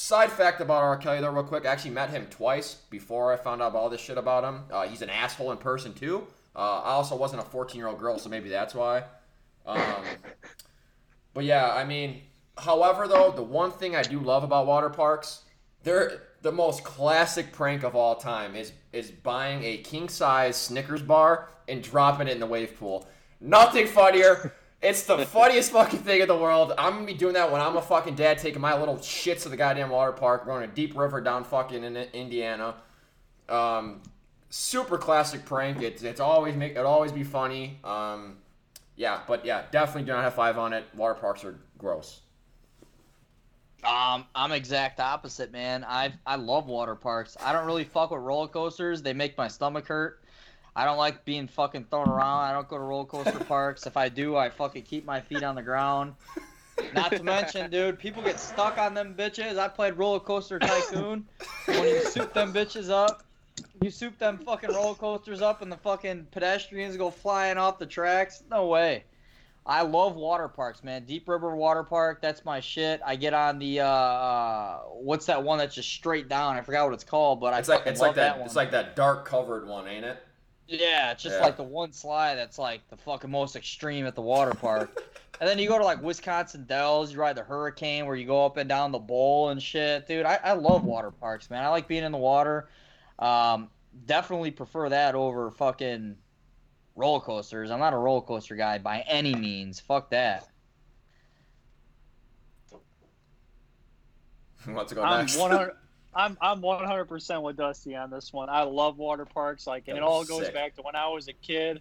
Side 0.00 0.30
fact 0.30 0.60
about 0.60 0.84
R. 0.84 0.96
Kelly, 0.96 1.20
though, 1.20 1.32
real 1.32 1.42
quick. 1.42 1.66
I 1.66 1.72
actually 1.72 1.90
met 1.90 2.10
him 2.10 2.28
twice 2.30 2.74
before 2.88 3.32
I 3.32 3.36
found 3.36 3.60
out 3.60 3.74
all 3.74 3.90
this 3.90 4.00
shit 4.00 4.16
about 4.16 4.44
him. 4.44 4.62
Uh, 4.70 4.86
he's 4.86 5.02
an 5.02 5.10
asshole 5.10 5.50
in 5.50 5.58
person, 5.58 5.92
too. 5.92 6.24
Uh, 6.54 6.82
I 6.82 6.90
also 6.90 7.16
wasn't 7.16 7.42
a 7.42 7.44
14 7.44 7.76
year 7.76 7.88
old 7.88 7.98
girl, 7.98 8.16
so 8.16 8.28
maybe 8.28 8.48
that's 8.48 8.76
why. 8.76 9.02
Um, 9.66 10.04
but 11.34 11.42
yeah, 11.42 11.72
I 11.72 11.84
mean, 11.84 12.22
however, 12.56 13.08
though, 13.08 13.32
the 13.32 13.42
one 13.42 13.72
thing 13.72 13.96
I 13.96 14.02
do 14.02 14.20
love 14.20 14.44
about 14.44 14.68
water 14.68 14.88
parks, 14.88 15.42
they're 15.82 16.22
the 16.42 16.52
most 16.52 16.84
classic 16.84 17.50
prank 17.52 17.82
of 17.82 17.96
all 17.96 18.14
time 18.14 18.54
is 18.54 18.72
is 18.92 19.10
buying 19.10 19.64
a 19.64 19.78
king 19.78 20.08
size 20.08 20.56
Snickers 20.56 21.02
bar 21.02 21.48
and 21.66 21.82
dropping 21.82 22.28
it 22.28 22.34
in 22.34 22.40
the 22.40 22.46
wave 22.46 22.78
pool. 22.78 23.08
Nothing 23.40 23.88
funnier. 23.88 24.54
It's 24.80 25.02
the 25.04 25.18
funniest 25.26 25.72
fucking 25.72 26.00
thing 26.00 26.20
in 26.20 26.28
the 26.28 26.36
world. 26.36 26.72
I'm 26.78 26.94
gonna 26.94 27.06
be 27.06 27.14
doing 27.14 27.34
that 27.34 27.50
when 27.50 27.60
I'm 27.60 27.76
a 27.76 27.82
fucking 27.82 28.14
dad 28.14 28.38
taking 28.38 28.60
my 28.60 28.78
little 28.78 28.96
shits 28.96 29.42
to 29.42 29.48
the 29.48 29.56
goddamn 29.56 29.90
water 29.90 30.12
park, 30.12 30.46
going 30.46 30.64
a 30.64 30.72
deep 30.72 30.96
river 30.96 31.20
down 31.20 31.44
fucking 31.44 31.82
in 31.84 31.96
Indiana. 31.96 32.76
Um, 33.48 34.02
super 34.50 34.98
classic 34.98 35.44
prank. 35.44 35.82
It's 35.82 36.02
it's 36.02 36.20
always 36.20 36.56
make 36.56 36.72
it 36.72 36.84
always 36.84 37.12
be 37.12 37.24
funny. 37.24 37.78
Um, 37.84 38.38
yeah, 38.96 39.20
but 39.26 39.44
yeah, 39.44 39.64
definitely 39.70 40.02
do 40.02 40.12
not 40.12 40.24
have 40.24 40.34
five 40.34 40.58
on 40.58 40.72
it. 40.72 40.84
Water 40.94 41.14
parks 41.14 41.44
are 41.44 41.58
gross. 41.76 42.20
Um, 43.84 44.26
I'm 44.34 44.50
exact 44.50 44.98
opposite, 44.98 45.52
man. 45.52 45.84
I 45.84 46.12
I 46.26 46.36
love 46.36 46.66
water 46.66 46.94
parks. 46.94 47.36
I 47.40 47.52
don't 47.52 47.66
really 47.66 47.84
fuck 47.84 48.10
with 48.10 48.20
roller 48.20 48.48
coasters. 48.48 49.02
They 49.02 49.12
make 49.12 49.38
my 49.38 49.48
stomach 49.48 49.86
hurt. 49.86 50.20
I 50.78 50.84
don't 50.84 50.96
like 50.96 51.24
being 51.24 51.48
fucking 51.48 51.86
thrown 51.90 52.08
around. 52.08 52.44
I 52.44 52.52
don't 52.52 52.68
go 52.68 52.76
to 52.78 52.84
roller 52.84 53.04
coaster 53.04 53.38
parks. 53.44 53.84
If 53.84 53.96
I 53.96 54.08
do, 54.08 54.36
I 54.36 54.48
fucking 54.48 54.84
keep 54.84 55.04
my 55.04 55.20
feet 55.20 55.42
on 55.42 55.56
the 55.56 55.62
ground. 55.62 56.14
Not 56.94 57.10
to 57.10 57.24
mention, 57.24 57.68
dude, 57.68 57.98
people 57.98 58.22
get 58.22 58.38
stuck 58.38 58.78
on 58.78 58.94
them 58.94 59.16
bitches. 59.18 59.58
I 59.58 59.66
played 59.66 59.94
Roller 59.94 60.20
Coaster 60.20 60.60
Tycoon. 60.60 61.26
When 61.66 61.82
you 61.82 62.04
soup 62.04 62.32
them 62.32 62.52
bitches 62.52 62.90
up, 62.90 63.24
you 63.80 63.90
soup 63.90 64.16
them 64.20 64.38
fucking 64.38 64.70
roller 64.70 64.94
coasters 64.94 65.42
up, 65.42 65.62
and 65.62 65.72
the 65.72 65.76
fucking 65.76 66.28
pedestrians 66.30 66.96
go 66.96 67.10
flying 67.10 67.58
off 67.58 67.80
the 67.80 67.86
tracks. 67.86 68.44
No 68.48 68.66
way. 68.66 69.02
I 69.66 69.82
love 69.82 70.14
water 70.14 70.46
parks, 70.46 70.84
man. 70.84 71.04
Deep 71.04 71.28
River 71.28 71.56
Water 71.56 71.82
Park, 71.82 72.22
that's 72.22 72.44
my 72.44 72.60
shit. 72.60 73.00
I 73.04 73.16
get 73.16 73.34
on 73.34 73.58
the 73.58 73.80
uh, 73.80 73.86
uh 73.86 74.78
what's 74.92 75.26
that 75.26 75.42
one 75.42 75.58
that's 75.58 75.74
just 75.74 75.88
straight 75.90 76.28
down? 76.28 76.56
I 76.56 76.62
forgot 76.62 76.84
what 76.86 76.94
it's 76.94 77.02
called, 77.04 77.40
but 77.40 77.52
I 77.52 77.58
It's 77.58 77.68
like 77.68 77.80
fucking 77.80 77.92
it's 77.94 78.00
love 78.00 78.08
like 78.10 78.16
that. 78.16 78.38
one. 78.38 78.46
It's 78.46 78.54
like 78.56 78.70
that 78.70 78.94
dark 78.94 79.24
covered 79.24 79.66
one, 79.66 79.88
ain't 79.88 80.04
it? 80.04 80.16
Yeah, 80.68 81.12
it's 81.12 81.22
just 81.22 81.36
Yeah. 81.36 81.44
like 81.44 81.56
the 81.56 81.62
one 81.62 81.92
slide 81.92 82.34
that's 82.34 82.58
like 82.58 82.86
the 82.90 82.96
fucking 82.96 83.30
most 83.30 83.56
extreme 83.56 84.06
at 84.06 84.14
the 84.14 84.20
water 84.20 84.52
park. 84.52 85.02
and 85.40 85.48
then 85.48 85.58
you 85.58 85.66
go 85.66 85.78
to 85.78 85.84
like 85.84 86.02
Wisconsin 86.02 86.64
Dells, 86.64 87.10
you 87.12 87.18
ride 87.18 87.36
the 87.36 87.42
Hurricane 87.42 88.04
where 88.04 88.14
you 88.14 88.26
go 88.26 88.44
up 88.44 88.58
and 88.58 88.68
down 88.68 88.92
the 88.92 88.98
bowl 88.98 89.48
and 89.48 89.62
shit. 89.62 90.06
Dude, 90.06 90.26
I, 90.26 90.38
I 90.44 90.52
love 90.52 90.84
water 90.84 91.10
parks, 91.10 91.48
man. 91.48 91.64
I 91.64 91.68
like 91.68 91.88
being 91.88 92.04
in 92.04 92.12
the 92.12 92.18
water. 92.18 92.68
Um, 93.18 93.70
definitely 94.04 94.50
prefer 94.50 94.90
that 94.90 95.14
over 95.14 95.50
fucking 95.50 96.16
roller 96.96 97.20
coasters. 97.20 97.70
I'm 97.70 97.80
not 97.80 97.94
a 97.94 97.98
roller 97.98 98.20
coaster 98.20 98.54
guy 98.54 98.76
by 98.76 99.00
any 99.08 99.34
means. 99.34 99.80
Fuck 99.80 100.10
that. 100.10 100.46
Let's 104.66 104.92
go 104.92 105.02
I'm 105.02 105.20
next. 105.20 105.38
100. 106.18 106.38
I'm 106.40 106.62
I'm 106.62 106.62
100% 106.62 107.42
with 107.42 107.56
Dusty 107.56 107.94
on 107.94 108.10
this 108.10 108.32
one. 108.32 108.48
I 108.48 108.62
love 108.62 108.98
water 108.98 109.24
parks, 109.24 109.66
like, 109.66 109.84
and 109.88 109.96
it 109.96 110.02
all 110.02 110.24
goes 110.24 110.46
sick. 110.46 110.54
back 110.54 110.74
to 110.76 110.82
when 110.82 110.96
I 110.96 111.08
was 111.08 111.28
a 111.28 111.32
kid, 111.32 111.80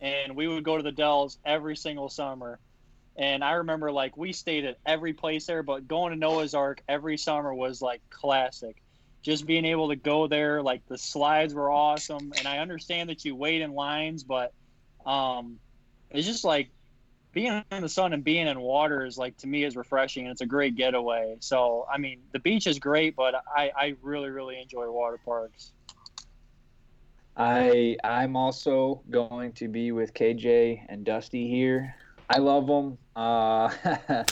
and 0.00 0.36
we 0.36 0.48
would 0.48 0.64
go 0.64 0.76
to 0.76 0.82
the 0.82 0.92
Dells 0.92 1.38
every 1.44 1.76
single 1.76 2.08
summer. 2.08 2.58
And 3.16 3.44
I 3.44 3.52
remember 3.52 3.92
like 3.92 4.16
we 4.16 4.32
stayed 4.32 4.64
at 4.64 4.78
every 4.86 5.12
place 5.12 5.46
there, 5.46 5.62
but 5.62 5.86
going 5.86 6.12
to 6.12 6.18
Noah's 6.18 6.54
Ark 6.54 6.82
every 6.88 7.18
summer 7.18 7.52
was 7.52 7.82
like 7.82 8.00
classic. 8.08 8.82
Just 9.22 9.46
being 9.46 9.64
able 9.64 9.88
to 9.88 9.96
go 9.96 10.26
there, 10.26 10.62
like 10.62 10.86
the 10.88 10.98
slides 10.98 11.54
were 11.54 11.70
awesome, 11.70 12.32
and 12.38 12.48
I 12.48 12.58
understand 12.58 13.10
that 13.10 13.24
you 13.24 13.36
wait 13.36 13.62
in 13.62 13.72
lines, 13.72 14.24
but 14.24 14.52
um, 15.04 15.58
it's 16.10 16.26
just 16.26 16.44
like 16.44 16.70
being 17.32 17.64
in 17.70 17.82
the 17.82 17.88
sun 17.88 18.12
and 18.12 18.22
being 18.22 18.46
in 18.46 18.60
water 18.60 19.04
is 19.04 19.16
like 19.16 19.36
to 19.38 19.46
me 19.46 19.64
is 19.64 19.76
refreshing 19.76 20.24
and 20.24 20.32
it's 20.32 20.40
a 20.40 20.46
great 20.46 20.76
getaway. 20.76 21.36
So 21.40 21.86
I 21.92 21.98
mean 21.98 22.20
the 22.32 22.40
beach 22.40 22.66
is 22.66 22.78
great, 22.78 23.16
but 23.16 23.34
I, 23.54 23.70
I 23.76 23.94
really 24.02 24.28
really 24.30 24.60
enjoy 24.60 24.90
water 24.90 25.18
parks. 25.24 25.72
I 27.36 27.96
I'm 28.04 28.36
also 28.36 29.02
going 29.10 29.52
to 29.54 29.68
be 29.68 29.92
with 29.92 30.12
KJ 30.12 30.86
and 30.88 31.04
Dusty 31.04 31.48
here. 31.48 31.94
I 32.28 32.38
love 32.38 32.66
them. 32.66 32.98
Uh, 33.16 33.70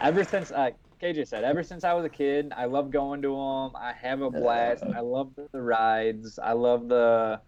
ever 0.00 0.24
since 0.24 0.50
uh, 0.50 0.70
KJ 1.02 1.28
said, 1.28 1.44
ever 1.44 1.62
since 1.62 1.84
I 1.84 1.92
was 1.92 2.04
a 2.04 2.08
kid, 2.08 2.52
I 2.56 2.66
love 2.66 2.90
going 2.90 3.22
to 3.22 3.28
them. 3.28 3.76
I 3.76 3.92
have 4.00 4.22
a 4.22 4.30
blast. 4.30 4.82
I 4.82 5.00
love 5.00 5.32
the 5.36 5.60
rides. 5.60 6.38
I 6.42 6.52
love 6.52 6.88
the 6.88 7.40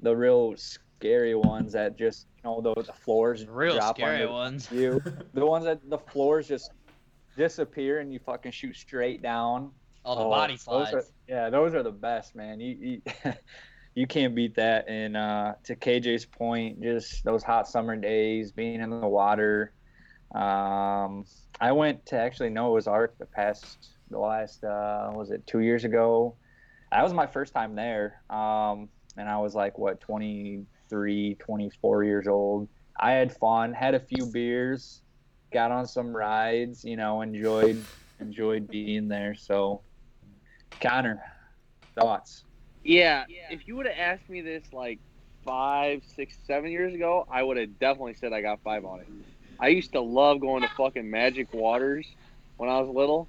the 0.00 0.16
real 0.16 0.54
scary 1.00 1.34
ones 1.34 1.72
that 1.72 1.96
just 1.98 2.26
you 2.36 2.50
know 2.50 2.60
the, 2.60 2.82
the 2.82 2.92
floors 2.92 3.46
Real 3.46 3.74
drop 3.74 3.96
scary 3.96 4.26
ones. 4.26 4.68
you. 4.70 5.00
the 5.34 5.44
ones 5.46 5.64
that 5.64 5.80
the 5.88 5.98
floors 5.98 6.46
just 6.46 6.70
disappear 7.36 8.00
and 8.00 8.12
you 8.12 8.18
fucking 8.18 8.52
shoot 8.52 8.76
straight 8.76 9.22
down. 9.22 9.70
Oh, 10.04 10.14
the 10.14 10.22
Oh, 10.24 10.30
body 10.30 10.54
those 10.54 10.62
slides. 10.62 10.94
are- 10.94 11.04
yeah, 11.28 11.50
those 11.50 11.74
are 11.74 11.82
the 11.82 11.90
best, 11.92 12.34
man. 12.34 12.60
You 12.60 13.00
you, 13.04 13.32
you 13.94 14.06
can't 14.06 14.34
beat 14.34 14.56
that. 14.56 14.88
And 14.88 15.16
uh, 15.16 15.54
to 15.64 15.76
KJ's 15.76 16.26
point, 16.26 16.82
just 16.82 17.24
those 17.24 17.42
hot 17.42 17.66
summer 17.68 17.96
days, 17.96 18.52
being 18.52 18.80
in 18.80 18.90
the 18.90 18.96
water. 19.08 19.72
Um, 20.34 21.24
I 21.60 21.72
went 21.72 22.06
to 22.06 22.16
actually 22.16 22.50
no, 22.50 22.70
it 22.70 22.74
was 22.74 22.86
Ark 22.86 23.16
the 23.18 23.26
past, 23.26 23.90
the 24.10 24.18
last, 24.18 24.62
uh, 24.64 25.10
was 25.12 25.30
it 25.30 25.46
two 25.46 25.60
years 25.60 25.84
ago? 25.84 26.36
That 26.92 27.02
was 27.02 27.12
my 27.12 27.26
first 27.26 27.52
time 27.52 27.74
there. 27.74 28.22
Um, 28.30 28.88
and 29.16 29.28
I 29.28 29.38
was 29.38 29.54
like, 29.56 29.76
what, 29.78 30.00
23, 30.90 31.36
24 31.38 32.04
years 32.04 32.26
old. 32.26 32.68
I 32.98 33.12
had 33.12 33.34
fun, 33.36 33.72
had 33.72 33.94
a 33.94 34.00
few 34.00 34.26
beers, 34.26 35.02
got 35.52 35.70
on 35.70 35.86
some 35.86 36.14
rides, 36.14 36.84
you 36.84 36.96
know, 36.96 37.22
enjoyed 37.22 37.82
enjoyed 38.20 38.68
being 38.68 39.08
there. 39.08 39.34
So, 39.34 39.80
Connor, 40.80 41.22
thoughts? 41.98 42.44
Yeah, 42.84 43.24
if 43.50 43.66
you 43.66 43.76
would 43.76 43.86
have 43.86 43.96
asked 43.96 44.28
me 44.28 44.40
this 44.40 44.64
like 44.72 44.98
five, 45.44 46.02
six, 46.16 46.36
seven 46.46 46.70
years 46.70 46.94
ago, 46.94 47.26
I 47.30 47.42
would 47.42 47.56
have 47.56 47.78
definitely 47.78 48.14
said 48.14 48.32
I 48.32 48.42
got 48.42 48.60
five 48.62 48.84
on 48.84 49.00
it. 49.00 49.06
I 49.58 49.68
used 49.68 49.92
to 49.92 50.00
love 50.00 50.40
going 50.40 50.62
to 50.62 50.68
fucking 50.76 51.08
Magic 51.08 51.52
Waters 51.54 52.06
when 52.56 52.68
I 52.68 52.80
was 52.80 52.88
little. 52.88 53.28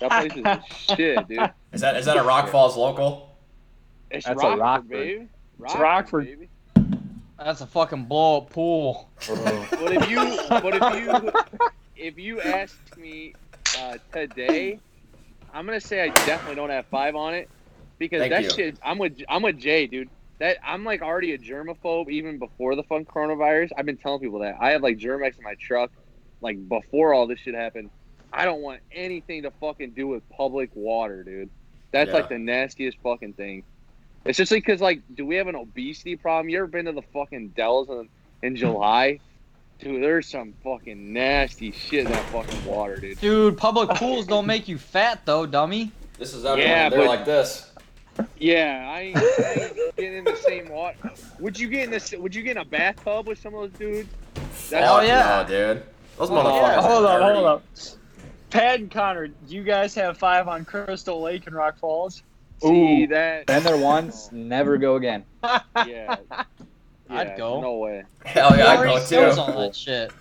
That 0.00 0.10
place 0.10 0.32
is 0.34 0.76
shit, 0.96 1.28
dude. 1.28 1.50
Is 1.72 1.80
that 1.82 1.96
is 1.96 2.06
that 2.06 2.16
a 2.16 2.22
Rock 2.22 2.48
Falls 2.48 2.76
local? 2.76 3.36
It's 4.10 4.26
That's 4.26 4.40
a 4.42 4.46
Rockford, 4.46 4.60
Rockford. 4.60 4.90
baby. 4.90 5.28
It's 5.62 5.74
Rockford. 5.74 6.24
baby. 6.24 6.48
That's 7.44 7.60
a 7.60 7.66
fucking 7.66 8.06
blow 8.06 8.38
up 8.38 8.50
pool. 8.50 9.10
But 9.28 9.92
if 9.92 10.08
you, 10.08 10.38
but 10.48 10.74
if 10.74 11.04
you, 11.04 11.32
if 11.94 12.18
you 12.18 12.40
asked 12.40 12.96
me 12.96 13.34
uh, 13.78 13.98
today, 14.12 14.80
I'm 15.52 15.66
gonna 15.66 15.80
say 15.80 16.00
I 16.02 16.08
definitely 16.08 16.54
don't 16.54 16.70
have 16.70 16.86
five 16.86 17.14
on 17.14 17.34
it 17.34 17.50
because 17.98 18.20
Thank 18.20 18.32
that 18.32 18.44
you. 18.44 18.50
shit. 18.50 18.78
I'm 18.82 18.96
with 18.98 19.20
I'm 19.28 19.42
with 19.42 19.58
Jay, 19.58 19.86
dude. 19.86 20.08
That 20.38 20.56
I'm 20.66 20.84
like 20.84 21.02
already 21.02 21.32
a 21.34 21.38
germaphobe 21.38 22.08
even 22.08 22.38
before 22.38 22.76
the 22.76 22.82
fun 22.82 23.04
coronavirus. 23.04 23.70
I've 23.76 23.84
been 23.86 23.98
telling 23.98 24.20
people 24.20 24.38
that 24.40 24.56
I 24.58 24.70
have 24.70 24.82
like 24.82 24.96
Germ-X 24.96 25.36
in 25.36 25.44
my 25.44 25.54
truck, 25.60 25.90
like 26.40 26.66
before 26.68 27.12
all 27.12 27.26
this 27.26 27.40
shit 27.40 27.54
happened. 27.54 27.90
I 28.32 28.46
don't 28.46 28.62
want 28.62 28.80
anything 28.90 29.42
to 29.42 29.50
fucking 29.60 29.90
do 29.92 30.08
with 30.08 30.26
public 30.30 30.70
water, 30.74 31.22
dude. 31.22 31.50
That's 31.92 32.08
Yeah. 32.08 32.14
like 32.14 32.28
the 32.30 32.38
nastiest 32.38 32.96
fucking 33.02 33.34
thing. 33.34 33.64
It's 34.24 34.38
just 34.38 34.50
like 34.50 34.64
because 34.64 34.80
like, 34.80 35.00
do 35.14 35.26
we 35.26 35.36
have 35.36 35.48
an 35.48 35.54
obesity 35.54 36.16
problem? 36.16 36.48
You 36.48 36.58
ever 36.58 36.66
been 36.66 36.86
to 36.86 36.92
the 36.92 37.02
fucking 37.02 37.48
Dells 37.48 37.88
in, 37.88 38.08
in 38.42 38.52
hmm. 38.54 38.56
July? 38.56 39.20
Dude, 39.80 40.02
there's 40.02 40.28
some 40.28 40.54
fucking 40.62 41.12
nasty 41.12 41.72
shit 41.72 42.06
in 42.06 42.12
that 42.12 42.24
fucking 42.26 42.64
water, 42.64 42.96
dude. 42.96 43.20
Dude, 43.20 43.58
public 43.58 43.90
pools 43.98 44.26
don't 44.26 44.46
make 44.46 44.68
you 44.68 44.78
fat 44.78 45.26
though, 45.26 45.46
dummy. 45.46 45.90
This 46.18 46.32
is 46.32 46.44
everyone. 46.44 46.70
Yeah, 46.70 46.88
They're 46.88 47.00
but- 47.00 47.08
like 47.08 47.24
this. 47.24 47.70
Yeah, 48.38 48.88
I 48.88 49.00
ain't, 49.00 49.16
I 49.16 49.52
ain't 49.60 49.96
getting 49.96 50.18
in 50.18 50.24
the 50.24 50.36
same 50.36 50.68
water. 50.68 50.96
Would 51.40 51.58
you 51.58 51.66
get 51.66 51.84
in 51.84 51.90
this? 51.90 52.12
Would 52.12 52.32
you 52.32 52.42
get 52.42 52.52
in 52.52 52.58
a 52.58 52.64
bathtub 52.64 53.26
with 53.26 53.40
some 53.40 53.54
of 53.54 53.62
those 53.62 53.78
dudes? 53.78 54.08
That's 54.70 54.88
Oh, 54.88 55.00
yeah. 55.00 55.42
no, 55.42 55.48
dude. 55.48 55.82
Those 56.16 56.30
Oh, 56.30 56.34
motherfuckers. 56.34 56.60
yeah. 56.60 56.76
are 56.76 56.82
hold 56.82 57.06
up, 57.06 57.22
hold 57.34 57.46
up. 57.46 57.64
Pat 58.50 58.78
and 58.78 58.90
Connor, 58.90 59.28
do 59.28 59.34
you 59.48 59.64
guys 59.64 59.96
have 59.96 60.16
five 60.16 60.46
on 60.46 60.64
Crystal 60.64 61.20
Lake 61.20 61.48
and 61.48 61.56
Rock 61.56 61.76
Falls? 61.78 62.22
See 62.64 63.04
Ooh. 63.04 63.06
that? 63.08 63.46
Been 63.46 63.62
there 63.62 63.76
once, 63.92 64.30
never 64.32 64.76
go 64.78 64.96
again. 64.96 65.24
Yeah. 65.86 66.16
I'd 67.10 67.36
go. 67.36 67.60
No 67.60 67.76
way. 67.76 68.04
Hell 68.24 68.56
yeah, 68.56 68.66
I 68.68 68.76
Chlorine 68.76 68.98
go 68.98 69.06
kills 69.06 69.34
too. 69.36 69.40
all 69.40 69.60
that 69.60 69.76
shit. 69.76 70.12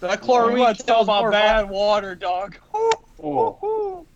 That 0.00 0.20
chlorine 0.20 0.58
want 0.58 0.78
to 0.78 0.84
talk 0.84 0.96
kills 0.96 1.06
about 1.06 1.22
more 1.22 1.30
bad 1.30 1.68
water, 1.68 2.14
dog. 2.14 2.56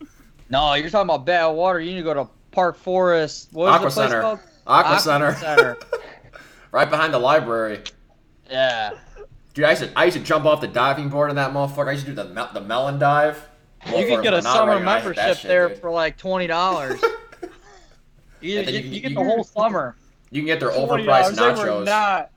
No, 0.50 0.74
you're 0.74 0.90
talking 0.90 1.08
about 1.08 1.24
bad 1.26 1.46
water. 1.48 1.80
You 1.80 1.90
need 1.92 1.96
to 1.98 2.02
go 2.04 2.14
to 2.14 2.28
Park 2.52 2.76
Forest. 2.76 3.48
What 3.52 3.68
is 3.68 3.74
Aqua 3.74 3.88
the 3.88 3.94
place 3.94 4.08
Center. 4.10 4.20
called? 4.22 4.38
Aqua 4.66 4.98
Center, 5.00 5.34
Center. 5.34 5.76
right 6.70 6.88
behind 6.88 7.12
the 7.14 7.18
library. 7.18 7.80
yeah. 8.50 8.92
Dude, 9.54 9.64
I 9.66 9.70
used 9.70 9.82
to 9.82 9.92
I 9.98 10.04
used 10.06 10.16
to 10.16 10.22
jump 10.22 10.44
off 10.46 10.60
the 10.60 10.66
diving 10.68 11.08
board 11.08 11.30
in 11.30 11.36
that 11.36 11.52
motherfucker. 11.52 11.88
I 11.88 11.92
used 11.92 12.06
to 12.06 12.10
do 12.10 12.16
the 12.16 12.24
mel- 12.28 12.50
the 12.52 12.60
melon 12.60 12.98
dive. 12.98 13.48
You 13.86 13.92
Motherfuckers 13.92 14.08
could 14.08 14.22
get 14.22 14.34
a 14.34 14.40
not 14.42 14.52
summer 14.56 14.72
ready. 14.72 14.84
I 14.86 15.00
hit 15.00 15.02
that 15.02 15.14
membership 15.16 15.38
shit, 15.38 15.48
there 15.48 15.68
dude. 15.68 15.78
for 15.78 15.90
like 15.90 16.16
twenty 16.18 16.46
dollars. 16.46 17.00
You, 18.44 18.58
And 18.58 18.68
then 18.68 18.74
you, 18.74 18.80
you- 18.80 18.90
you 18.90 19.00
get 19.00 19.14
the 19.14 19.24
whole 19.24 19.44
summer. 19.44 19.96
You 20.30 20.40
can 20.40 20.46
get 20.46 20.60
their 20.60 20.70
$20, 20.70 20.88
overpriced 21.06 21.36
They 21.36 21.42
were 21.42 21.52
nachos. 21.54 21.84
not. 21.84 22.30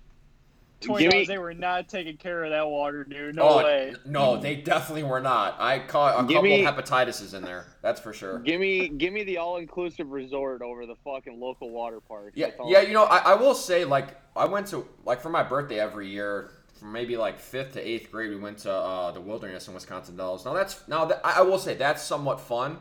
Twenty 0.80 1.06
Give 1.06 1.12
me- 1.12 1.16
dollars. 1.18 1.28
They 1.30 1.38
were 1.40 1.54
not 1.56 1.90
taking 1.90 2.18
care 2.18 2.44
of 2.44 2.52
that 2.52 2.68
water, 2.68 3.04
dude. 3.04 3.34
No 3.34 3.42
oh 3.50 3.58
way. 3.64 3.96
no, 4.06 4.38
they 4.38 4.56
definitely 4.58 5.02
were 5.02 5.20
not. 5.20 5.56
I 5.60 5.80
caught 5.80 6.20
a 6.20 6.28
Give 6.28 6.36
couple 6.36 6.44
me- 6.44 6.64
hepatitis 6.64 7.34
in 7.34 7.42
there. 7.42 7.66
That's 7.82 8.00
for 8.00 8.14
sure. 8.14 8.38
Give 8.38 8.62
me, 8.62 8.88
give 8.88 9.12
me 9.12 9.24
the 9.24 9.38
all-inclusive 9.40 10.12
resort 10.12 10.62
over 10.62 10.86
the 10.86 10.94
fucking 11.04 11.40
local 11.40 11.72
water 11.72 12.00
park. 12.00 12.34
Yeah, 12.36 12.50
yeah. 12.68 12.82
You 12.82 12.94
know, 12.94 13.06
I, 13.06 13.18
I 13.32 13.34
will 13.34 13.56
say, 13.56 13.86
like, 13.86 14.10
I 14.36 14.46
went 14.46 14.68
to 14.68 14.86
like 15.04 15.20
for 15.20 15.30
my 15.30 15.42
birthday 15.42 15.80
every 15.80 16.10
year, 16.10 16.52
from 16.76 16.92
maybe 16.92 17.18
like 17.18 17.40
fifth 17.40 17.74
to 17.74 17.82
eighth 17.82 18.12
grade, 18.12 18.30
we 18.30 18.36
went 18.36 18.60
to 18.60 18.72
uh, 18.72 19.10
the 19.12 19.20
wilderness 19.22 19.68
in 19.68 19.74
Wisconsin 19.74 20.16
Dells. 20.16 20.46
Now 20.46 20.54
that's 20.54 20.88
now 20.88 21.06
that, 21.06 21.22
I 21.26 21.40
I 21.40 21.42
will 21.42 21.58
say 21.58 21.74
that's 21.74 22.04
somewhat 22.04 22.40
fun, 22.40 22.78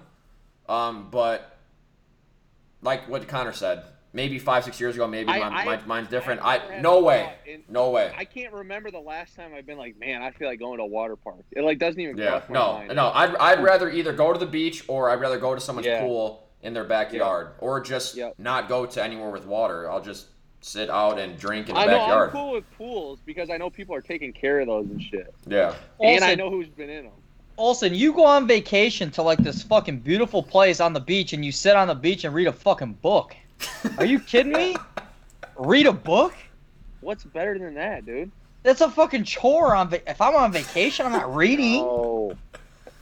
um, 0.68 1.08
but 1.10 1.55
like 2.82 3.08
what 3.08 3.26
Connor 3.28 3.52
said, 3.52 3.84
maybe 4.12 4.38
five 4.38 4.64
six 4.64 4.80
years 4.80 4.94
ago, 4.94 5.06
maybe 5.06 5.30
I- 5.30 5.38
my, 5.38 5.46
I- 5.48 5.64
my, 5.64 5.80
mine's 5.86 6.08
different. 6.08 6.40
I've 6.42 6.62
I 6.70 6.80
no 6.80 7.00
way, 7.02 7.32
in- 7.46 7.62
no 7.68 7.90
way. 7.90 8.12
I 8.16 8.24
can't 8.24 8.52
remember 8.52 8.90
the 8.90 8.98
last 9.00 9.34
time 9.36 9.52
I've 9.54 9.66
been 9.66 9.78
like, 9.78 9.98
man, 9.98 10.22
I 10.22 10.30
feel 10.30 10.48
like 10.48 10.58
going 10.58 10.78
to 10.78 10.84
a 10.84 10.86
water 10.86 11.16
park. 11.16 11.44
It 11.52 11.62
like 11.64 11.78
doesn't 11.78 12.00
even 12.00 12.16
Yeah, 12.16 12.40
cross 12.40 12.50
no, 12.50 12.72
mind. 12.74 12.94
no. 12.96 13.10
I'd, 13.14 13.34
I'd 13.36 13.62
rather 13.62 13.90
either 13.90 14.12
go 14.12 14.32
to 14.32 14.38
the 14.38 14.46
beach 14.46 14.84
or 14.88 15.10
I'd 15.10 15.20
rather 15.20 15.38
go 15.38 15.54
to 15.54 15.60
someone's 15.60 15.86
Yeah. 15.86 16.00
pool 16.02 16.48
in 16.62 16.72
their 16.74 16.84
backyard 16.84 17.50
or 17.58 17.80
just 17.80 18.16
Yep. 18.16 18.34
not 18.38 18.68
go 18.68 18.86
to 18.86 19.02
anywhere 19.02 19.30
with 19.30 19.46
water. 19.46 19.90
I'll 19.90 20.00
just 20.02 20.28
sit 20.62 20.90
out 20.90 21.18
and 21.18 21.38
drink 21.38 21.68
in 21.68 21.74
the 21.74 21.80
I 21.80 21.84
know 21.86 21.98
backyard. 21.98 22.28
I'm 22.30 22.32
cool 22.32 22.52
with 22.52 22.64
pools 22.76 23.20
because 23.24 23.50
I 23.50 23.56
know 23.56 23.70
people 23.70 23.94
are 23.94 24.00
taking 24.00 24.32
care 24.32 24.60
of 24.60 24.66
those 24.66 24.86
and 24.86 25.00
shit, 25.00 25.32
Yeah. 25.46 25.74
and 26.00 26.24
I 26.24 26.34
know 26.34 26.50
who's 26.50 26.68
been 26.68 26.90
in 26.90 27.04
them. 27.04 27.12
Olsen, 27.58 27.94
you 27.94 28.12
go 28.12 28.24
on 28.24 28.46
vacation 28.46 29.10
to 29.12 29.22
like 29.22 29.38
this 29.38 29.62
fucking 29.62 30.00
beautiful 30.00 30.42
place 30.42 30.78
on 30.80 30.92
the 30.92 31.00
beach, 31.00 31.32
and 31.32 31.44
you 31.44 31.52
sit 31.52 31.74
on 31.74 31.88
the 31.88 31.94
beach 31.94 32.24
and 32.24 32.34
read 32.34 32.48
a 32.48 32.52
fucking 32.52 32.94
book. 32.94 33.34
Are 33.98 34.04
you 34.04 34.20
kidding 34.20 34.52
me? 34.52 34.76
Read 35.56 35.86
a 35.86 35.92
book? 35.92 36.34
What's 37.00 37.24
better 37.24 37.58
than 37.58 37.74
that, 37.74 38.04
dude? 38.04 38.30
That's 38.62 38.82
a 38.82 38.90
fucking 38.90 39.24
chore 39.24 39.74
on. 39.74 39.88
Va- 39.88 40.10
if 40.10 40.20
I'm 40.20 40.34
on 40.34 40.52
vacation, 40.52 41.06
I'm 41.06 41.12
not 41.12 41.34
reading. 41.34 41.80
Oh, 41.82 42.36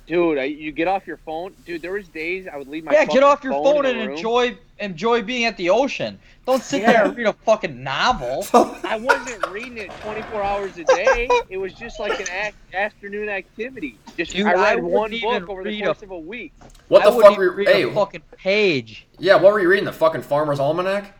dude, 0.06 0.38
I, 0.38 0.44
you 0.44 0.72
get 0.72 0.88
off 0.88 1.06
your 1.06 1.16
phone, 1.18 1.54
dude. 1.64 1.82
There 1.82 1.92
was 1.92 2.08
days 2.08 2.46
I 2.52 2.56
would 2.56 2.68
leave 2.68 2.84
my 2.84 2.92
yeah, 2.92 3.04
get 3.04 3.22
off 3.22 3.42
your 3.44 3.52
phone, 3.54 3.64
phone 3.64 3.86
and 3.86 3.98
room. 3.98 4.10
enjoy 4.16 4.56
enjoy 4.80 5.22
being 5.22 5.44
at 5.44 5.56
the 5.56 5.70
ocean. 5.70 6.18
Don't 6.46 6.62
sit 6.62 6.82
Yeah. 6.82 6.92
there 6.92 7.04
and 7.06 7.16
read 7.16 7.26
a 7.26 7.32
fucking 7.32 7.82
novel. 7.82 8.44
I 8.84 8.96
wasn't 9.00 9.46
reading 9.48 9.78
it 9.78 9.90
24 10.02 10.42
hours 10.42 10.76
a 10.78 10.84
day. 10.84 11.28
It 11.48 11.56
was 11.56 11.72
just 11.74 11.98
like 12.00 12.18
an 12.20 12.26
ac 12.30 12.54
afternoon 12.74 13.28
activity. 13.28 13.96
Just 14.16 14.32
Dude, 14.32 14.46
I 14.46 14.50
I 14.52 14.54
read 14.74 14.82
wouldn't 14.82 14.92
one 14.92 15.12
even 15.12 15.40
book 15.40 15.48
over 15.50 15.62
the 15.62 15.70
read 15.70 15.82
a- 15.82 15.86
course 15.86 16.02
of 16.02 16.10
a 16.10 16.18
week. 16.18 16.52
What 16.88 17.02
I 17.02 17.10
the 17.10 17.20
fuck 17.20 17.36
were 17.38 17.44
you? 17.44 17.50
reading? 17.52 17.74
Hey, 17.74 17.82
a 17.84 17.92
fucking 17.92 18.22
page. 18.36 19.06
yeah, 19.18 19.36
what 19.36 19.52
were 19.52 19.60
you 19.60 19.68
reading? 19.68 19.84
The 19.86 19.92
fucking 19.92 20.22
Farmer's 20.22 20.60
Almanac? 20.60 21.16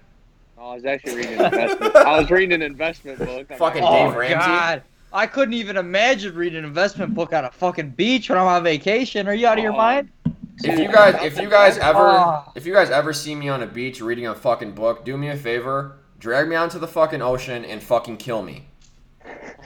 Oh, 0.59 0.71
I 0.71 0.75
was 0.75 0.85
actually 0.85 1.17
reading 1.17 1.39
an 1.39 1.45
investment. 1.47 1.97
I 1.97 2.19
was 2.19 2.31
reading 2.31 2.53
an 2.53 2.63
investment 2.63 3.19
book. 3.19 3.47
I'm 3.51 3.59
Fucking 3.59 3.83
like, 3.83 3.93
Dave 4.07 4.15
oh 4.15 4.19
Ramsey? 4.19 4.35
God. 4.37 4.83
I 5.15 5.29
couldn't 5.29 5.55
even 5.55 5.77
imagine 5.77 6.35
reading 6.35 6.59
an 6.59 6.65
investment 6.65 7.15
book 7.15 7.33
on 7.33 7.45
a 7.45 7.51
fucking 7.53 7.91
beach 7.91 8.29
when 8.29 8.37
I'm 8.37 8.49
on 8.49 8.65
vacation. 8.65 9.29
Are 9.29 9.35
you 9.35 9.47
out 9.47 9.59
of 9.59 9.63
your 9.63 9.73
mind? 9.73 10.11
If 10.65 10.77
you 10.79 10.89
guys, 10.89 11.15
if 11.23 11.41
you 11.41 11.49
guys 11.49 11.79
ever, 11.79 12.43
if 12.57 12.67
you 12.67 12.73
guys 12.73 12.91
ever 12.91 13.13
see 13.13 13.37
me 13.37 13.49
on 13.49 13.63
a 13.63 13.67
beach 13.67 14.01
reading 14.01 14.27
a 14.27 14.35
fucking 14.35 14.73
book, 14.73 15.05
do 15.05 15.17
me 15.17 15.29
a 15.29 15.37
favor, 15.37 15.99
drag 16.19 16.49
me 16.49 16.57
onto 16.57 16.81
the 16.81 16.89
fucking 16.89 17.23
ocean 17.23 17.65
and 17.65 17.81
fucking 17.81 18.17
kill 18.17 18.43
me. 18.43 18.67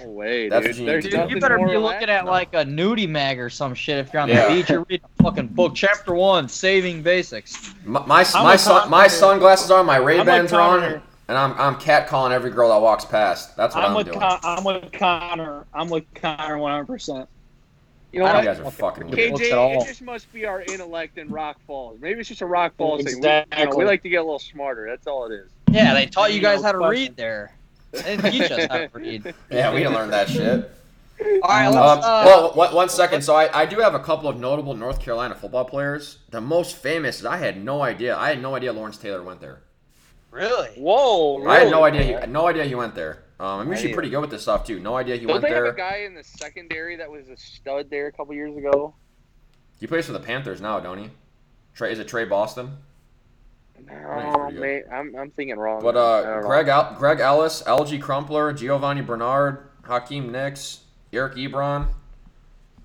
No 0.03 0.11
way, 0.11 0.51
That's 0.51 0.67
dude. 0.67 0.75
what 0.77 0.81
you 0.81 0.87
There's 0.87 1.05
need 1.05 1.11
Dude, 1.11 1.11
to 1.11 1.11
do. 1.11 1.17
nothing 1.17 1.35
you 1.37 1.41
better 1.41 1.59
be 1.59 1.77
looking 1.79 2.09
at 2.11 2.25
relaxing. 2.25 2.27
like 2.27 2.55
a 2.55 2.65
nudie 2.65 3.09
mag 3.09 3.41
or 3.41 3.49
some 3.51 3.75
shit 3.75 3.99
if 3.99 4.13
you're 4.13 4.21
on 4.23 4.29
Yeah. 4.29 4.49
the 4.49 4.55
beach. 4.55 4.69
You're 4.71 4.85
reading 4.89 5.07
a 5.19 5.23
fucking 5.23 5.49
book. 5.49 5.73
Chapter 5.75 6.15
one, 6.15 6.47
saving 6.49 7.03
basics. 7.03 7.75
My 7.85 8.01
my, 8.01 8.25
my, 8.35 8.57
sun, 8.57 8.89
my 8.91 9.09
sunglasses 9.09 9.71
are, 9.71 9.81
on, 9.81 9.87
my 9.87 9.97
Ray 9.97 10.23
Bans 10.23 10.53
I'm 10.53 10.59
are 10.59 10.63
on, 10.63 10.81
Connor. 10.81 11.03
And 11.29 11.37
I'm 11.39 11.53
I'm 11.59 11.77
cat 11.79 12.07
calling 12.09 12.33
every 12.33 12.51
girl 12.51 12.71
that 12.71 12.81
walks 12.81 13.05
past. 13.05 13.57
That's 13.57 13.75
what 13.75 13.85
I'm, 13.85 13.91
I'm 13.91 13.97
with 13.97 14.07
doing. 14.07 14.19
Con- 14.21 14.41
I'm 14.43 14.65
with 14.65 14.93
Connor. 14.93 15.67
I'm 15.75 15.89
with 15.89 16.05
Connor 16.15 16.59
100. 16.59 16.87
percent 16.87 17.29
You 18.13 18.21
know 18.21 18.27
you 18.29 18.35
what? 18.35 18.45
guys 18.45 18.61
are 18.61 18.71
fucking 18.71 19.05
Okay. 19.05 19.31
weird. 19.31 19.53
KJ, 19.53 19.83
it 19.83 19.87
just 19.87 20.03
must 20.03 20.33
be 20.33 20.47
our 20.47 20.63
intellect 20.63 21.19
in 21.19 21.29
Rock 21.29 21.59
Falls. 21.67 21.99
Maybe 22.01 22.21
it's 22.21 22.29
just 22.29 22.41
a 22.43 22.47
Rock 22.47 22.75
Falls 22.77 23.03
thing. 23.05 23.21
We, 23.21 23.29
you 23.59 23.65
know, 23.67 23.77
we 23.77 23.85
like 23.85 24.03
to 24.03 24.09
get 24.09 24.17
a 24.17 24.23
little 24.23 24.39
smarter. 24.39 24.87
That's 24.89 25.07
all 25.07 25.27
it 25.31 25.35
is. 25.35 25.51
Yeah, 25.71 25.93
they 25.95 26.07
taught 26.07 26.33
you 26.33 26.41
guys 26.41 26.63
how 26.63 26.73
to 26.73 26.79
read 26.79 27.17
there. 27.17 27.55
They 27.93 28.17
didn't 28.17 28.33
teach 28.33 28.51
us 28.51 28.67
how 28.71 28.79
to 28.79 28.91
read. 28.93 29.35
Yeah, 29.51 29.73
we 29.73 29.79
didn't 29.81 29.95
learn 29.95 30.11
that 30.11 30.29
shit. 30.29 30.71
All 31.21 31.41
right, 31.49 31.67
Um, 31.67 31.75
let's. 31.75 32.07
Uh, 32.07 32.23
well, 32.27 32.53
one, 32.55 32.75
one 32.75 32.89
second. 32.89 33.23
So 33.23 33.35
I, 33.35 33.63
I 33.63 33.67
do 33.67 33.81
have 33.81 33.95
a 33.95 33.99
couple 33.99 34.29
of 34.29 34.39
notable 34.39 34.75
North 34.75 35.01
Carolina 35.01 35.35
football 35.35 35.65
players. 35.65 36.19
The 36.31 36.41
most 36.41 36.77
famous 36.77 37.19
is 37.21 37.27
I 37.27 37.37
had 37.39 37.63
no 37.63 37.83
idea. 37.83 38.17
I 38.17 38.29
had 38.29 38.41
no 38.41 38.55
idea 38.55 38.73
Lawrence 38.73 38.97
Taylor 38.99 39.23
went 39.23 39.41
there. 39.41 39.61
Really? 40.39 40.69
Whoa! 40.77 41.45
I 41.49 41.61
had 41.61 41.71
no 41.71 41.83
idea. 41.83 42.21
He, 42.21 42.27
no 42.31 42.47
idea 42.47 42.65
he 42.65 42.75
went 42.77 42.95
there. 42.95 43.25
Um, 43.41 43.61
I'm 43.61 43.71
usually 43.71 43.93
pretty 43.93 44.11
good 44.11 44.21
with 44.21 44.31
this 44.31 44.43
stuff 44.43 44.65
too. 44.65 44.79
No 44.81 44.97
idea 44.97 45.17
he 45.17 45.27
Don't 45.27 45.35
went 45.35 45.43
they 45.43 45.49
have 45.51 45.65
there. 45.65 45.73
a 45.73 45.77
guy 45.77 45.99
in 46.07 46.15
the 46.15 46.23
secondary 46.25 46.97
that 46.97 47.11
was 47.11 47.29
a 47.29 47.37
stud 47.37 47.91
there 47.91 48.07
a 48.07 48.13
couple 48.13 48.35
years 48.35 48.57
ago? 48.57 48.95
He 49.81 49.87
plays 49.87 50.07
for 50.07 50.13
the 50.13 50.21
Panthers 50.21 50.61
now, 50.61 50.81
don't 50.81 50.99
he? 50.99 51.11
Trey, 51.75 51.93
is 51.93 51.99
it 51.99 52.09
Tre 52.09 52.25
Boston? 52.25 52.77
No, 53.87 54.35
pretty 54.49 54.59
mate, 54.59 54.85
I'm, 54.93 55.15
I'm 55.17 55.31
thinking 55.31 55.57
wrong. 55.57 55.83
But 55.83 55.97
uh. 55.97 56.41
Greg 56.43 56.69
Al- 56.69 56.95
Greg 56.95 57.21
Ellis, 57.21 57.63
Alge 57.63 58.01
Crumpler, 58.01 58.53
Giovani 58.53 59.03
Bernard, 59.03 59.71
Hakeem 59.85 60.33
Nicks, 60.33 60.81
Eric 61.13 61.35
Ebron, 61.35 61.89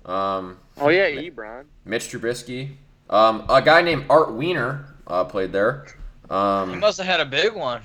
um, 0.04 0.58
Oh 0.76 0.88
yeah, 0.88 1.08
Ebron. 1.10 1.64
Mitch 1.84 2.04
Trubisky, 2.08 2.76
um, 3.10 3.44
a 3.48 3.60
guy 3.60 3.82
named 3.82 4.06
Art 4.08 4.32
Weiner 4.32 4.94
uh, 5.06 5.24
played 5.24 5.52
there. 5.52 5.86
He 6.28 6.34
Um, 6.34 6.80
must 6.80 6.98
have 6.98 7.06
had 7.06 7.20
a 7.20 7.24
big 7.26 7.54
one. 7.54 7.82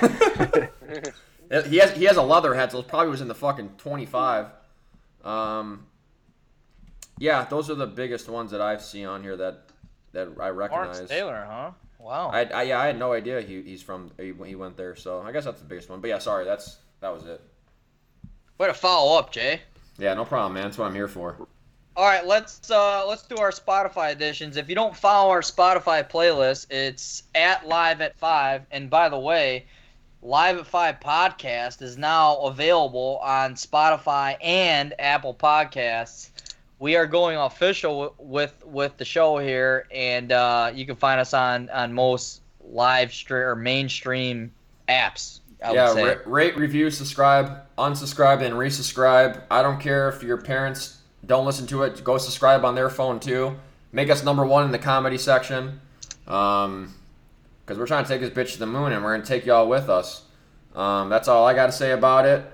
he 1.68 1.78
has 1.78 1.96
he 1.96 2.04
has 2.04 2.16
a 2.16 2.22
leather 2.22 2.54
head, 2.54 2.72
so 2.72 2.80
it 2.80 2.88
probably 2.88 3.08
was 3.08 3.20
in 3.20 3.28
the 3.28 3.34
fucking 3.34 3.70
twenty 3.78 4.06
five. 4.06 4.46
Um, 5.24 5.86
yeah, 7.18 7.44
those 7.44 7.70
are 7.70 7.74
the 7.74 7.86
biggest 7.86 8.28
ones 8.28 8.50
that 8.50 8.60
I've 8.60 8.82
seen 8.82 9.06
on 9.06 9.22
here 9.22 9.36
that 9.36 9.64
that 10.12 10.28
I 10.40 10.48
recognize. 10.50 10.94
Lawrence 10.96 11.10
Taylor, 11.10 11.46
huh? 11.48 11.70
Wow. 11.98 12.30
I, 12.30 12.44
I 12.44 12.62
yeah, 12.62 12.80
I 12.80 12.86
had 12.86 12.98
no 12.98 13.12
idea 13.12 13.40
he, 13.40 13.62
he's 13.62 13.82
from 13.82 14.10
he, 14.18 14.32
he 14.46 14.54
went 14.54 14.76
there, 14.76 14.94
so 14.94 15.20
I 15.20 15.32
guess 15.32 15.44
that's 15.44 15.60
the 15.60 15.66
biggest 15.66 15.88
one. 15.90 16.00
But 16.00 16.08
yeah, 16.08 16.18
sorry, 16.18 16.44
that's 16.44 16.78
that 17.00 17.12
was 17.12 17.26
it. 17.26 17.40
Way 18.58 18.68
to 18.68 18.74
follow 18.74 19.18
up, 19.18 19.32
Jay. 19.32 19.60
Yeah, 19.98 20.14
no 20.14 20.24
problem, 20.24 20.54
man. 20.54 20.64
That's 20.64 20.78
what 20.78 20.86
I'm 20.86 20.94
here 20.94 21.08
for. 21.08 21.46
All 21.98 22.04
right, 22.04 22.24
let's 22.24 22.70
uh, 22.70 23.04
let's 23.08 23.24
do 23.24 23.38
our 23.38 23.50
Spotify 23.50 24.12
editions. 24.12 24.56
If 24.56 24.68
you 24.68 24.76
don't 24.76 24.96
follow 24.96 25.30
our 25.30 25.40
Spotify 25.40 26.08
playlist, 26.08 26.68
it's 26.70 27.24
at 27.34 27.66
Live 27.66 28.00
at 28.00 28.16
Five. 28.16 28.62
And 28.70 28.88
by 28.88 29.08
the 29.08 29.18
way, 29.18 29.66
Live 30.22 30.58
at 30.58 30.66
Five 30.68 31.00
podcast 31.00 31.82
is 31.82 31.98
now 31.98 32.36
available 32.36 33.18
on 33.20 33.54
Spotify 33.54 34.36
and 34.40 34.94
Apple 35.00 35.34
Podcasts. 35.34 36.30
We 36.78 36.94
are 36.94 37.04
going 37.04 37.36
official 37.36 38.14
with 38.16 38.54
with 38.64 38.96
the 38.96 39.04
show 39.04 39.38
here, 39.38 39.88
and 39.92 40.30
uh, 40.30 40.70
you 40.72 40.86
can 40.86 40.94
find 40.94 41.20
us 41.20 41.34
on 41.34 41.68
on 41.70 41.92
most 41.92 42.42
live 42.60 43.12
stream 43.12 43.42
or 43.42 43.56
mainstream 43.56 44.52
apps. 44.88 45.40
I 45.64 45.72
yeah, 45.72 45.88
would 45.88 45.94
say. 45.94 46.04
ra- 46.04 46.22
rate, 46.26 46.56
review, 46.56 46.92
subscribe, 46.92 47.60
unsubscribe, 47.76 48.40
and 48.42 48.54
resubscribe. 48.54 49.42
I 49.50 49.62
don't 49.64 49.80
care 49.80 50.08
if 50.08 50.22
your 50.22 50.36
parents 50.36 50.97
don't 51.28 51.46
listen 51.46 51.66
to 51.68 51.84
it. 51.84 52.02
Go 52.02 52.18
subscribe 52.18 52.64
on 52.64 52.74
their 52.74 52.90
phone 52.90 53.20
too. 53.20 53.56
Make 53.92 54.10
us 54.10 54.24
number 54.24 54.44
one 54.44 54.64
in 54.64 54.72
the 54.72 54.78
comedy 54.78 55.16
section. 55.18 55.80
Um, 56.26 56.94
because 57.64 57.78
we're 57.78 57.86
trying 57.86 58.04
to 58.04 58.08
take 58.08 58.20
this 58.20 58.30
bitch 58.30 58.54
to 58.54 58.58
the 58.58 58.66
moon, 58.66 58.92
and 58.92 59.04
we're 59.04 59.12
gonna 59.14 59.26
take 59.26 59.44
y'all 59.46 59.68
with 59.68 59.88
us. 59.90 60.22
Um, 60.74 61.08
that's 61.10 61.28
all 61.28 61.46
I 61.46 61.54
got 61.54 61.66
to 61.66 61.72
say 61.72 61.92
about 61.92 62.24
it. 62.24 62.44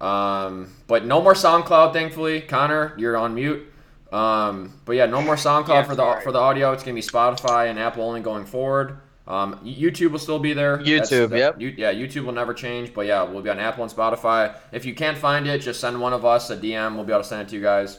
Um, 0.00 0.72
but 0.86 1.04
no 1.04 1.20
more 1.22 1.34
SoundCloud, 1.34 1.92
thankfully. 1.92 2.40
Connor, 2.40 2.94
you're 2.96 3.16
on 3.16 3.34
mute. 3.34 3.66
Um, 4.12 4.72
but 4.84 4.94
yeah, 4.94 5.06
no 5.06 5.20
more 5.22 5.34
SoundCloud 5.34 5.68
Yeah, 5.68 5.82
for 5.82 5.94
the 5.96 6.02
sorry. 6.02 6.22
for 6.22 6.32
the 6.32 6.38
audio. 6.38 6.72
It's 6.72 6.82
gonna 6.84 6.94
be 6.94 7.00
Spotify 7.02 7.68
and 7.68 7.78
Apple 7.78 8.04
only 8.04 8.20
going 8.20 8.44
forward. 8.44 8.98
Um, 9.26 9.58
YouTube 9.64 10.10
will 10.12 10.18
still 10.18 10.38
be 10.38 10.52
there. 10.52 10.78
YouTube, 10.78 11.30
that- 11.30 11.38
yep. 11.38 11.60
you- 11.60 11.74
yeah, 11.76 11.92
YouTube 11.92 12.26
will 12.26 12.32
never 12.34 12.52
change. 12.54 12.92
But 12.94 13.06
yeah, 13.06 13.22
we'll 13.22 13.42
be 13.42 13.48
on 13.50 13.58
Apple 13.58 13.82
and 13.82 13.92
Spotify. 13.92 14.54
If 14.70 14.84
you 14.84 14.94
can't 14.94 15.16
find 15.16 15.46
it, 15.48 15.58
just 15.62 15.80
send 15.80 16.00
one 16.00 16.12
of 16.12 16.24
us 16.24 16.50
a 16.50 16.56
DM. 16.56 16.94
We'll 16.94 17.04
be 17.04 17.12
able 17.12 17.22
to 17.22 17.28
send 17.28 17.42
it 17.42 17.48
to 17.48 17.56
you 17.56 17.62
guys. 17.62 17.98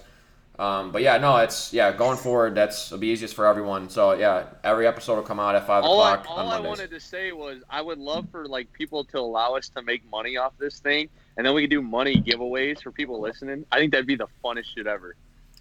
Um, 0.58 0.92
but 0.92 1.02
yeah, 1.02 1.18
no, 1.18 1.36
it's 1.38 1.74
yeah, 1.74 1.92
going 1.92 2.18
forward, 2.18 2.56
that's 2.56 2.88
it'll 2.88 2.98
be 2.98 3.08
easiest 3.08 3.36
for 3.36 3.46
everyone. 3.46 3.90
So 3.90 4.14
yeah, 4.14 4.46
every 4.64 4.88
episode 4.88 5.16
will 5.16 5.24
come 5.24 5.40
out 5.40 5.56
at 5.56 5.68
five 5.68 5.84
All 5.84 6.02
I, 6.02 6.16
o'clock 6.16 6.38
on 6.38 6.46
all 6.46 6.52
I 6.52 6.60
wanted 6.60 6.90
to 6.92 7.00
say 7.00 7.34
was 7.34 7.62
I 7.70 7.82
would 7.82 8.00
love 8.00 8.30
for 8.32 8.48
like 8.48 8.72
people 8.72 9.04
to 9.06 9.20
allow 9.20 9.56
us 9.56 9.68
to 9.70 9.82
make 9.82 10.10
money 10.10 10.38
off 10.38 10.54
this 10.58 10.80
thing, 10.80 11.10
and 11.36 11.46
then 11.46 11.54
we 11.54 11.62
could 11.62 11.70
do 11.70 11.82
money 11.82 12.22
giveaways 12.22 12.82
for 12.82 12.92
people 12.92 13.20
listening. 13.20 13.66
I 13.72 13.80
think 13.80 13.92
that'd 13.92 14.08
be 14.08 14.16
the 14.16 14.28
funnest 14.44 14.66
shit 14.76 14.88
ever. 14.88 15.16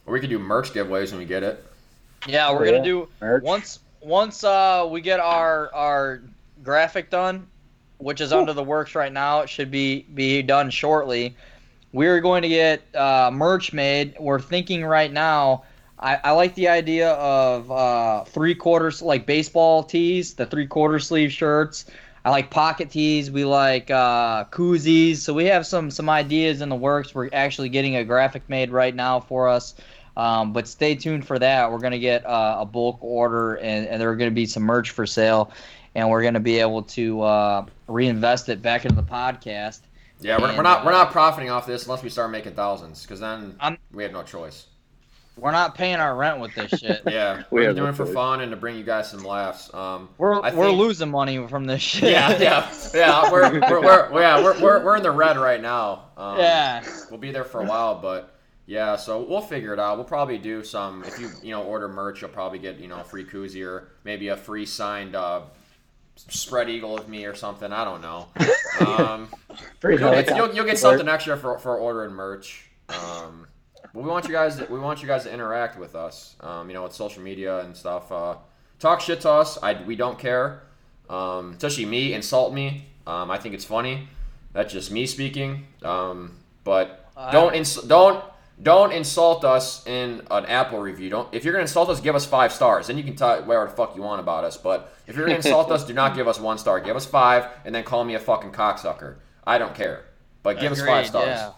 Or 0.06 0.12
we 0.12 0.20
could 0.20 0.30
do 0.30 0.38
merch 0.38 0.72
giveaways 0.72 1.10
when 1.10 1.18
we 1.18 1.24
get 1.24 1.42
it. 1.42 1.64
Yeah, 2.26 2.52
we're 2.52 2.64
gonna 2.64 2.84
do 2.84 3.08
Merch. 3.20 3.42
once 3.42 3.80
once 4.00 4.44
uh 4.44 4.86
we 4.88 5.00
get 5.00 5.18
our 5.18 5.74
our 5.74 6.22
graphic 6.62 7.10
done, 7.10 7.48
which 7.98 8.20
is 8.20 8.32
under 8.32 8.52
the 8.52 8.62
works 8.62 8.94
right 8.94 9.12
now. 9.12 9.40
It 9.40 9.48
should 9.48 9.72
be 9.72 10.02
be 10.14 10.40
done 10.42 10.70
shortly. 10.70 11.34
We're 11.94 12.20
going 12.20 12.42
to 12.42 12.48
get 12.48 12.82
uh, 12.96 13.30
merch 13.32 13.72
made. 13.72 14.16
We're 14.18 14.40
thinking 14.40 14.84
right 14.84 15.12
now. 15.12 15.62
I, 15.96 16.18
I 16.24 16.30
like 16.32 16.56
the 16.56 16.66
idea 16.66 17.12
of 17.12 17.70
uh, 17.70 18.24
three 18.24 18.56
quarters 18.56 19.00
like 19.00 19.26
baseball 19.26 19.84
tees, 19.84 20.34
the 20.34 20.44
three 20.44 20.66
quarter 20.66 20.98
sleeve 20.98 21.30
shirts. 21.30 21.84
I 22.24 22.30
like 22.30 22.50
pocket 22.50 22.90
tees. 22.90 23.30
We 23.30 23.44
like 23.44 23.92
uh, 23.92 24.46
koozies. 24.46 25.18
So 25.18 25.32
we 25.32 25.44
have 25.44 25.68
some 25.68 25.88
some 25.88 26.10
ideas 26.10 26.62
in 26.62 26.68
the 26.68 26.74
works. 26.74 27.14
We're 27.14 27.30
actually 27.32 27.68
getting 27.68 27.94
a 27.94 28.04
graphic 28.04 28.42
made 28.48 28.72
right 28.72 28.94
now 28.94 29.20
for 29.20 29.48
us. 29.48 29.76
Um, 30.16 30.52
but 30.52 30.66
stay 30.66 30.96
tuned 30.96 31.24
for 31.24 31.38
that. 31.38 31.70
We're 31.70 31.78
gonna 31.78 32.00
get 32.00 32.26
uh, 32.26 32.56
a 32.58 32.66
bulk 32.66 32.98
order, 33.02 33.54
and, 33.54 33.86
and 33.86 34.00
there 34.00 34.10
are 34.10 34.16
gonna 34.16 34.32
be 34.32 34.46
some 34.46 34.64
merch 34.64 34.90
for 34.90 35.06
sale, 35.06 35.52
and 35.94 36.10
we're 36.10 36.24
gonna 36.24 36.40
be 36.40 36.58
able 36.58 36.82
to 36.82 37.22
uh, 37.22 37.66
reinvest 37.86 38.48
it 38.48 38.62
back 38.62 38.84
into 38.84 38.96
the 38.96 39.08
podcast. 39.08 39.82
Yeah, 40.24 40.40
we're, 40.40 40.56
we're 40.56 40.62
not 40.62 40.84
we're 40.84 40.92
uh, 40.92 40.98
not 41.05 41.12
profiting 41.12 41.51
off 41.51 41.66
this 41.66 41.84
unless 41.84 42.02
we 42.02 42.09
start 42.09 42.30
making 42.30 42.55
thousands, 42.55 43.02
because 43.02 43.20
then 43.20 43.56
I'm- 43.60 43.78
we 43.92 44.02
have 44.05 44.12
no 44.12 44.22
choice. 44.22 44.66
We're 45.36 45.51
not 45.51 45.74
paying 45.74 45.96
our 45.96 46.14
rent 46.14 46.38
with 46.38 46.55
this 46.55 46.80
shit. 46.80 47.02
Yeah, 47.10 47.42
We 47.51 47.62
we're 47.62 47.72
doing 47.74 47.76
no 47.84 47.86
it 47.90 47.96
for 47.96 48.05
choice. 48.06 48.14
fun 48.14 48.40
and 48.40 48.51
to 48.52 48.56
bring 48.56 48.76
you 48.76 48.84
guys 48.84 49.10
some 49.10 49.24
laughs. 49.24 49.72
Um, 49.74 50.09
We're 50.16 50.40
I 50.40 50.55
we're 50.55 50.70
losing 50.70 51.10
money 51.10 51.44
from 51.48 51.64
this 51.64 51.82
shit. 51.82 52.12
yeah, 52.12 52.38
yeah, 52.40 52.72
yeah. 52.94 53.32
We're 53.32 53.52
we're, 53.60 53.80
we're 54.12 54.20
yeah 54.20 54.42
we're, 54.42 54.60
we're, 54.62 54.84
we're 54.84 54.96
in 54.96 55.02
the 55.02 55.10
red 55.10 55.36
right 55.36 55.60
now. 55.60 56.05
Um, 56.16 56.38
yeah. 56.38 56.84
we'll 57.10 57.18
be 57.18 57.32
there 57.32 57.42
for 57.44 57.60
a 57.60 57.64
while, 57.66 57.96
but 58.01 58.32
yeah, 58.66 58.94
so 58.96 59.22
we'll 59.28 59.40
figure 59.42 59.72
it 59.74 59.80
out. 59.80 59.96
We'll 59.96 60.06
probably 60.06 60.38
do 60.38 60.62
some. 60.62 61.02
If 61.05 61.18
you 61.18 61.30
you 61.42 61.51
know 61.51 61.64
order 61.64 61.88
merch, 61.88 62.20
you'll 62.22 62.30
probably 62.30 62.60
get 62.60 62.78
you 62.78 62.86
know 62.86 63.01
a 63.01 63.05
free 63.05 63.24
koozie 63.24 63.66
or 63.66 63.88
maybe 64.05 64.28
a 64.28 64.36
free 64.36 64.64
signed 64.66 65.16
uh, 65.16 65.42
spread 66.16 66.69
eagle 66.69 66.97
of 66.99 67.09
me 67.09 67.24
or 67.27 67.35
something. 67.35 67.73
I 67.73 67.85
don't 67.85 68.03
know. 68.03 68.28
Um, 68.81 69.28
Free 69.78 69.97
you'll, 69.97 70.11
get, 70.11 70.36
you'll, 70.36 70.53
you'll 70.53 70.65
get 70.65 70.81
something 70.81 71.07
extra 71.07 71.36
for, 71.36 71.61
for 71.61 71.78
ordering 71.78 72.12
merch. 72.12 72.69
Um, 72.89 73.47
but 73.93 74.03
we 74.03 74.09
want 74.09 74.27
you 74.27 74.32
guys 74.32 74.57
to, 74.57 74.65
we 74.66 74.81
want 74.81 75.01
you 75.01 75.07
guys 75.07 75.23
to 75.23 75.32
interact 75.32 75.78
with 75.78 75.95
us. 75.95 76.35
Um, 76.41 76.69
you 76.69 76.74
know, 76.74 76.82
with 76.82 76.93
social 76.93 77.23
media 77.23 77.61
and 77.61 77.77
stuff. 77.77 78.11
Uh, 78.11 78.35
talk 78.81 79.01
shit 79.01 79.20
to 79.20 79.31
us. 79.31 79.62
I 79.62 79.81
we 79.85 79.95
don't 79.95 80.19
care. 80.19 80.62
Um, 81.09 81.53
especially 81.53 81.86
me, 81.86 82.15
insult 82.15 82.53
me. 82.53 82.86
Um, 83.07 83.31
I 83.31 83.39
think 83.39 83.55
it's 83.55 83.65
funny. 83.65 84.09
That's 84.53 84.73
just 84.73 84.91
me 84.91 85.07
speaking. 85.07 85.66
Um, 85.85 86.36
but 86.65 87.12
don't 87.31 87.55
ins- 87.55 87.82
don't 87.82 88.24
don't 88.62 88.93
insult 88.93 89.44
us 89.44 89.86
in 89.86 90.22
an 90.31 90.47
Apple 90.47 90.81
review. 90.81 91.10
Don't 91.10 91.32
if 91.35 91.44
you're 91.44 91.52
gonna 91.52 91.62
insult 91.62 91.89
us, 91.89 92.01
give 92.01 92.14
us 92.14 92.24
five 92.24 92.52
stars. 92.52 92.86
Then 92.86 92.97
you 92.97 93.05
can 93.05 93.16
talk 93.16 93.47
whatever 93.47 93.66
the 93.66 93.72
fuck 93.72 93.97
you 93.97 94.02
want 94.02 94.20
about 94.20 94.44
us. 94.44 94.56
But 94.56 94.94
if 95.06 95.16
you're 95.16 95.26
gonna 95.26 95.36
insult 95.36 95.70
us, 95.70 95.85
do 95.85 95.93
not 95.93 96.14
give 96.14 96.28
us 96.28 96.39
one 96.39 96.59
star. 96.59 96.81
Give 96.81 96.97
us 96.97 97.05
five, 97.05 97.48
and 97.64 97.74
then 97.74 97.82
call 97.85 98.05
me 98.05 98.14
a 98.14 98.20
fucking 98.20 98.52
cocksucker. 98.52 99.16
I 99.47 99.59
don't 99.59 99.74
care. 99.74 100.05
But 100.43 100.60
give 100.60 100.72
us 100.72 100.81
five 100.81 101.06
stars. 101.06 101.26
yeah. 101.26 101.52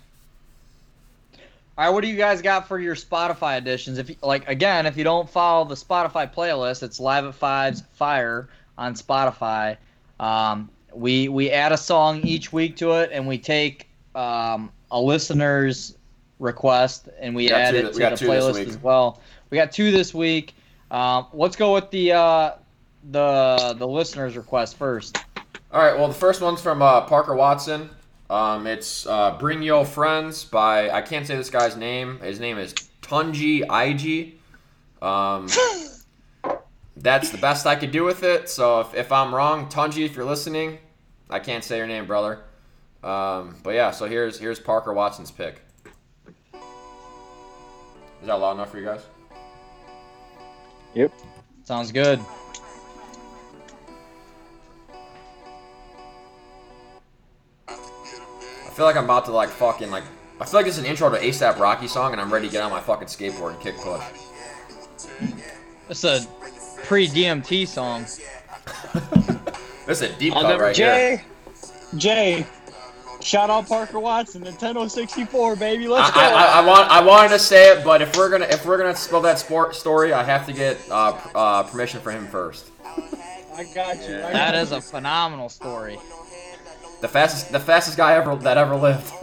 All 1.78 1.84
right, 1.84 1.90
what 1.90 2.00
do 2.00 2.08
you 2.08 2.16
guys 2.16 2.40
got 2.40 2.66
for 2.66 2.78
your 2.78 2.94
Spotify 2.94 3.58
editions? 3.58 3.98
If 3.98 4.08
you, 4.08 4.16
like 4.22 4.48
again, 4.48 4.86
if 4.86 4.96
you 4.96 5.04
don't 5.04 5.28
follow 5.28 5.66
the 5.66 5.74
Spotify 5.74 6.32
playlist, 6.32 6.82
it's 6.82 6.98
Live 6.98 7.26
at 7.26 7.34
Five's 7.34 7.82
Fire 7.92 8.48
on 8.78 8.94
Spotify. 8.94 9.76
Um, 10.18 10.70
we 10.94 11.28
we 11.28 11.50
add 11.50 11.72
a 11.72 11.76
song 11.76 12.22
each 12.22 12.50
week 12.50 12.76
to 12.78 12.92
it, 12.92 13.10
and 13.12 13.28
we 13.28 13.36
take 13.36 13.88
um, 14.14 14.72
a 14.90 14.98
listener's 14.98 15.95
request 16.38 17.08
and 17.18 17.34
we, 17.34 17.44
We 17.44 17.52
add 17.52 17.74
it 17.74 17.92
to 17.92 17.98
the 17.98 18.04
playlist 18.04 18.66
as 18.66 18.78
well. 18.78 19.20
We 19.50 19.56
got 19.56 19.72
two 19.72 19.90
this 19.90 20.12
week. 20.12 20.54
Um, 20.90 21.26
let's 21.32 21.56
go 21.56 21.74
with 21.74 21.90
the 21.90 22.12
uh, 22.12 22.52
the 23.10 23.74
the 23.78 23.86
listener's 23.86 24.36
request 24.36 24.76
first. 24.76 25.18
All 25.72 25.82
right. 25.82 25.96
Well, 25.96 26.08
the 26.08 26.14
first 26.14 26.40
one's 26.40 26.60
from 26.60 26.82
uh, 26.82 27.02
Parker 27.02 27.34
Watson. 27.34 27.90
Um, 28.30 28.66
it's 28.66 29.06
uh, 29.06 29.36
"Bring 29.38 29.62
Yo 29.62 29.84
Friends" 29.84 30.44
by 30.44 30.90
I 30.90 31.02
can't 31.02 31.26
say 31.26 31.36
this 31.36 31.50
guy's 31.50 31.76
name. 31.76 32.20
His 32.20 32.40
name 32.40 32.58
is 32.58 32.74
Tunji 33.02 33.62
Ig. 33.62 34.38
Um, 35.02 35.48
that's 36.96 37.30
the 37.30 37.38
best 37.38 37.66
I 37.66 37.76
could 37.76 37.90
do 37.90 38.04
with 38.04 38.22
it. 38.22 38.48
So 38.48 38.80
if, 38.80 38.94
if 38.94 39.12
I'm 39.12 39.34
wrong, 39.34 39.68
Tunji, 39.68 40.04
if 40.04 40.16
you're 40.16 40.24
listening, 40.24 40.78
I 41.28 41.38
can't 41.38 41.62
say 41.62 41.76
your 41.76 41.86
name, 41.86 42.06
brother. 42.06 42.40
Um, 43.02 43.56
but 43.62 43.74
yeah, 43.74 43.90
so 43.90 44.06
here's 44.06 44.38
here's 44.38 44.58
Parker 44.58 44.92
Watson's 44.92 45.30
pick. 45.30 45.60
Is 48.26 48.28
that 48.28 48.40
loud 48.40 48.54
enough 48.54 48.72
for 48.72 48.78
you 48.80 48.84
guys? 48.84 49.02
Yep. 50.94 51.12
Sounds 51.62 51.92
good. 51.92 52.18
I 57.68 57.74
feel 58.74 58.84
like 58.84 58.96
I'm 58.96 59.04
about 59.04 59.26
to 59.26 59.30
like 59.30 59.48
fucking 59.48 59.92
like. 59.92 60.02
I 60.40 60.44
feel 60.44 60.58
like 60.58 60.66
it's 60.66 60.78
an 60.78 60.86
intro 60.86 61.08
to 61.08 61.16
ASAP 61.16 61.60
Rocky 61.60 61.86
song, 61.86 62.10
and 62.10 62.20
I'm 62.20 62.32
ready 62.32 62.48
to 62.48 62.52
get 62.52 62.64
on 62.64 62.72
my 62.72 62.80
fucking 62.80 63.06
skateboard 63.06 63.52
and 63.52 63.60
kick 63.60 63.76
push. 63.76 64.02
It's 65.88 66.02
a 66.02 66.26
pre 66.82 67.06
DMT 67.06 67.68
song. 67.68 68.06
This 69.86 70.02
is 70.02 70.10
a 70.10 70.18
deep 70.18 70.34
I'll 70.34 70.42
cut 70.42 70.48
never- 70.48 70.64
right 70.64 70.76
here. 70.76 71.22
Jay, 71.96 72.40
Jay, 72.42 72.46
shout 73.20 73.50
out 73.50 73.66
Parker 73.68 73.98
Watson, 74.00 74.44
Nintendo 74.44 74.90
64, 74.90 75.56
baby. 75.56 75.88
Let's 75.88 76.10
I, 76.10 76.14
go. 76.14 76.20
I, 76.20 76.42
I, 76.42 76.60
I 76.62 76.66
want 76.66 76.90
I 76.90 77.02
wanted 77.04 77.28
to 77.30 77.38
say 77.38 77.72
it, 77.76 77.84
but 77.84 78.02
if 78.02 78.16
we're 78.16 78.30
gonna 78.30 78.46
if 78.46 78.64
we're 78.64 78.78
gonna 78.78 78.96
spill 78.96 79.20
that 79.22 79.38
sport 79.38 79.74
story, 79.74 80.12
I 80.12 80.22
have 80.22 80.46
to 80.46 80.52
get 80.52 80.78
uh, 80.90 81.18
uh, 81.34 81.62
permission 81.64 82.00
from 82.00 82.14
him 82.14 82.26
first. 82.28 82.70
I 82.84 83.64
got 83.74 83.96
you. 84.08 84.16
I 84.16 84.32
That 84.32 84.52
got 84.52 84.54
is 84.56 84.70
you. 84.70 84.76
a 84.76 84.80
phenomenal 84.80 85.48
story. 85.48 85.98
The 87.00 87.08
fastest 87.08 87.52
the 87.52 87.60
fastest 87.60 87.96
guy 87.96 88.14
ever 88.14 88.36
that 88.36 88.58
ever 88.58 88.76
lived. 88.76 89.12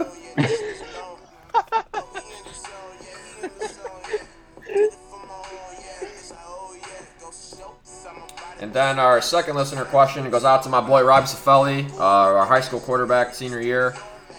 and 8.64 8.72
then 8.72 8.98
our 8.98 9.20
second 9.20 9.56
listener 9.56 9.84
question 9.84 10.30
goes 10.30 10.42
out 10.46 10.62
to 10.62 10.70
my 10.70 10.80
boy 10.80 11.04
Robbie 11.04 11.26
Saffelli, 11.26 11.86
uh, 11.98 12.02
our 12.02 12.46
high 12.46 12.62
school 12.62 12.80
quarterback, 12.80 13.34
senior 13.34 13.60
year. 13.60 13.94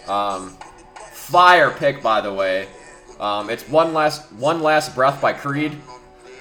Um, 0.08 0.58
fire 1.12 1.70
pick, 1.70 2.02
by 2.02 2.22
the 2.22 2.34
way. 2.34 2.68
Um, 3.20 3.52
it's 3.52 3.70
one 3.70 3.94
last 3.94 4.32
one 4.34 4.64
last 4.64 4.96
breath 4.96 5.22
by 5.22 5.34
Creed. 5.34 5.78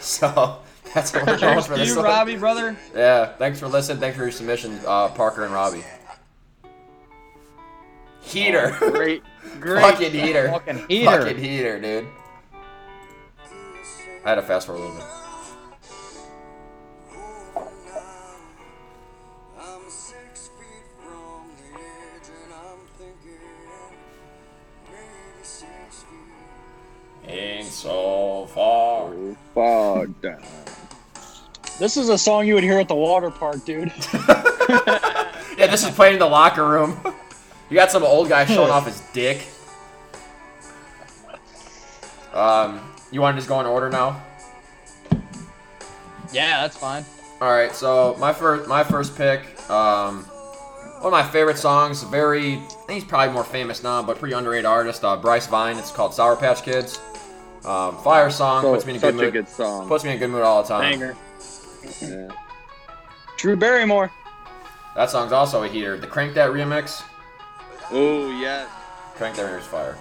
So 0.00 0.58
that's 0.92 1.14
what 1.14 1.22
we're 1.26 1.38
going 1.38 1.54
Cheers 1.54 1.66
for 1.66 1.76
this 1.78 1.88
you, 1.88 1.96
one. 1.96 2.04
Robbie, 2.04 2.36
brother. 2.36 2.76
Yeah, 2.94 3.32
thanks 3.36 3.58
for 3.58 3.68
listening. 3.68 4.00
Thanks 4.00 4.18
for 4.18 4.24
your 4.24 4.32
submission, 4.32 4.78
uh, 4.86 5.08
Parker 5.08 5.44
and 5.44 5.54
Robbie. 5.54 5.82
Heater. 8.20 8.76
Great, 8.78 9.22
great. 9.60 9.80
Fucking 9.80 10.12
heater. 10.12 10.50
Fucking 10.50 10.86
heater. 10.88 11.22
Fucking 11.22 11.38
heater, 11.38 11.80
dude. 11.80 12.06
I 14.26 14.28
had 14.28 14.34
to 14.34 14.42
fast 14.42 14.66
forward 14.66 14.82
a 14.82 14.84
little 14.84 14.98
bit. 14.98 15.23
Feet. 27.24 27.32
Ain't 27.32 27.66
so 27.66 28.46
far. 28.54 29.12
Far 29.54 30.06
down. 30.06 30.42
This 31.78 31.96
is 31.96 32.08
a 32.08 32.18
song 32.18 32.46
you 32.46 32.54
would 32.54 32.64
hear 32.64 32.78
at 32.78 32.88
the 32.88 32.94
water 32.94 33.30
park, 33.30 33.64
dude. 33.64 33.92
Yeah, 35.56 35.68
this 35.68 35.84
is 35.84 35.90
playing 35.94 36.14
in 36.14 36.18
the 36.18 36.26
locker 36.26 36.68
room. 36.68 36.98
you 37.70 37.74
got 37.74 37.90
some 37.90 38.02
old 38.02 38.28
guy 38.28 38.44
showing 38.44 38.70
off 38.70 38.86
his 38.86 39.00
dick. 39.12 39.46
Um, 42.32 42.80
you 43.12 43.20
want 43.20 43.36
to 43.36 43.38
just 43.38 43.48
go 43.48 43.60
in 43.60 43.66
order 43.66 43.88
now? 43.88 44.20
Yeah, 46.32 46.62
that's 46.62 46.76
fine. 46.76 47.04
All 47.40 47.52
right, 47.52 47.72
so 47.72 48.16
my 48.18 48.32
first 48.32 48.68
my 48.68 48.82
first 48.82 49.16
pick, 49.16 49.42
um, 49.70 50.24
one 50.24 51.06
of 51.06 51.12
my 51.12 51.22
favorite 51.22 51.58
songs, 51.58 52.02
very 52.04 52.54
I 52.54 52.68
think 52.86 53.02
he's 53.02 53.04
probably 53.04 53.32
more 53.32 53.44
famous 53.44 53.82
now, 53.82 54.02
but 54.02 54.18
pretty 54.18 54.34
underrated 54.34 54.64
artist, 54.64 55.04
uh, 55.04 55.16
Bryce 55.16 55.46
Vine. 55.46 55.78
It's 55.78 55.92
called 55.92 56.14
Sour 56.14 56.36
Patch 56.36 56.62
Kids. 56.62 56.98
Um, 57.64 57.96
fire 57.98 58.30
song 58.30 58.62
So, 58.62 58.72
puts 58.74 58.84
me 58.84 58.92
in 58.92 58.96
a 58.96 59.00
such 59.00 59.14
good 59.14 59.20
a 59.20 59.24
mood. 59.24 59.32
good 59.32 59.48
song. 59.48 59.88
Puts 59.88 60.04
me 60.04 60.10
in 60.10 60.16
a 60.16 60.18
good 60.18 60.30
mood 60.30 60.42
all 60.42 60.62
the 60.62 60.68
time. 60.68 60.90
Banger. 60.98 61.16
Yeah. 62.02 62.28
Drew 63.38 63.56
Barrymore. 63.56 64.10
That 64.96 65.10
song's 65.10 65.32
also 65.32 65.62
a 65.64 65.68
heater. 65.68 65.96
The 65.98 66.06
Crank 66.06 66.34
That 66.34 66.50
remix, 66.50 67.02
Oh 67.90 68.30
yes. 68.40 68.68
Crank 69.16 69.36
That 69.36 69.46
remix, 69.46 69.60
is 69.60 69.66
fire. 69.66 69.96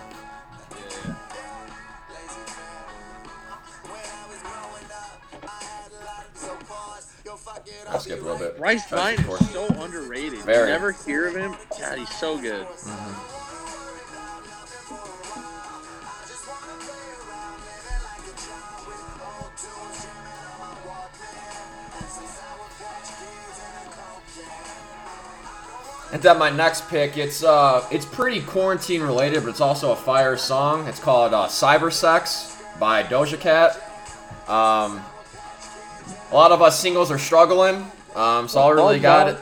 I 7.89 7.97
skipped 7.97 8.21
a 8.21 8.23
little 8.23 8.37
bit. 8.37 8.57
Bryce 8.57 8.87
Try 8.87 9.15
Vine 9.15 9.25
is 9.39 9.49
so 9.51 9.67
underrated. 9.67 10.39
Very. 10.39 10.67
You 10.67 10.73
never 10.73 10.91
hear 10.91 11.27
of 11.27 11.35
him. 11.35 11.55
God, 11.79 11.97
he's 11.97 12.09
so 12.09 12.39
good. 12.39 12.65
And 26.13 26.21
then 26.21 26.37
my 26.37 26.51
next 26.51 26.87
pick, 26.89 27.17
it's 27.17 27.43
uh, 27.43 27.83
it's 27.91 28.05
pretty 28.05 28.41
quarantine 28.41 29.01
related, 29.01 29.41
but 29.41 29.49
it's 29.49 29.61
also 29.61 29.93
a 29.93 29.95
fire 29.95 30.37
song. 30.37 30.87
It's 30.87 30.99
called 30.99 31.33
uh, 31.33 31.47
"Cyber 31.47 31.91
Sex" 31.91 32.61
by 32.79 33.01
Doja 33.01 33.39
Cat. 33.39 33.75
Um, 34.47 35.03
a 36.31 36.35
lot 36.35 36.51
of 36.51 36.61
us 36.61 36.79
singles 36.79 37.09
are 37.09 37.17
struggling, 37.17 37.89
um, 38.13 38.47
so 38.47 38.59
all 38.59 38.69
we 38.69 38.75
really 38.75 38.99
got 38.99 39.27
it. 39.27 39.37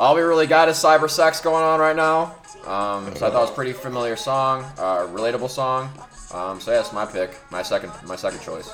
All 0.00 0.16
we 0.16 0.20
really 0.22 0.48
got 0.48 0.68
is 0.68 0.76
cyber 0.76 1.08
sex 1.08 1.40
going 1.40 1.62
on 1.62 1.78
right 1.78 1.94
now. 1.94 2.34
Um, 2.66 3.14
so 3.14 3.28
I 3.28 3.30
thought 3.30 3.34
it 3.34 3.40
was 3.42 3.50
a 3.50 3.54
pretty 3.54 3.72
familiar 3.72 4.16
song, 4.16 4.64
uh, 4.78 5.06
relatable 5.06 5.48
song. 5.48 5.88
Um, 6.34 6.60
so 6.60 6.72
yeah, 6.72 6.80
it's 6.80 6.92
my 6.92 7.06
pick, 7.06 7.38
my 7.52 7.62
second, 7.62 7.92
my 8.04 8.16
second 8.16 8.40
choice. 8.40 8.68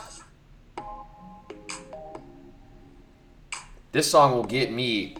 This 3.92 4.10
song 4.10 4.32
will 4.32 4.44
get 4.44 4.72
me 4.72 5.18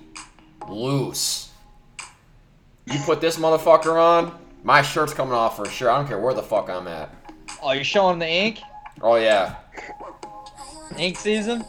loose. 0.67 1.52
You 2.87 2.99
put 3.05 3.21
this 3.21 3.39
motherfucker 3.39 3.95
on, 3.95 4.39
my 4.65 4.83
shirt's 4.83 5.15
coming 5.15 5.35
off 5.35 5.57
for 5.57 5.67
sure. 5.67 5.91
I 5.91 5.99
don't 5.99 6.09
care 6.09 6.19
where 6.19 6.35
the 6.35 6.43
fuck 6.43 6.69
I'm 6.69 6.89
at. 6.89 7.15
Oh, 7.63 7.73
you're 7.73 7.85
showing 7.85 8.19
the 8.19 8.29
ink? 8.29 8.61
Oh 9.01 9.17
yeah. 9.17 9.57
Ink 10.99 11.17
season? 11.17 11.65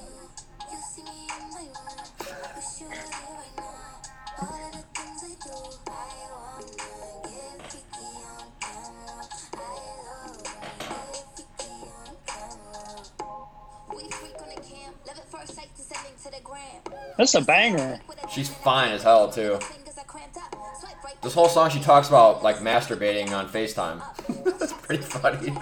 That's 17.15 17.35
a 17.35 17.41
banger. 17.41 17.99
She's 18.29 18.49
fine 18.49 18.91
as 18.91 19.03
hell 19.03 19.31
too. 19.31 19.59
This 21.23 21.33
whole 21.33 21.47
song 21.47 21.69
she 21.69 21.79
talks 21.79 22.09
about 22.09 22.43
like 22.43 22.57
masturbating 22.57 23.31
on 23.31 23.47
FaceTime. 23.47 24.01
That's 24.59 24.73
pretty 24.73 25.03
funny. 25.03 25.53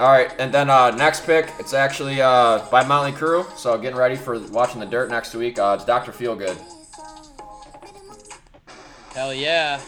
Alright, 0.00 0.34
and 0.38 0.52
then 0.52 0.70
uh, 0.70 0.90
next 0.90 1.24
pick, 1.24 1.50
it's 1.60 1.74
actually 1.74 2.20
uh, 2.20 2.66
by 2.70 2.84
Motley 2.84 3.12
Crue, 3.12 3.44
so 3.56 3.78
getting 3.78 3.98
ready 3.98 4.16
for 4.16 4.40
watching 4.48 4.80
The 4.80 4.86
Dirt 4.86 5.10
next 5.10 5.34
week. 5.34 5.58
Uh, 5.58 5.74
it's 5.76 5.84
Dr. 5.84 6.10
Feelgood. 6.10 6.58
Hell 9.14 9.32
yeah. 9.32 9.78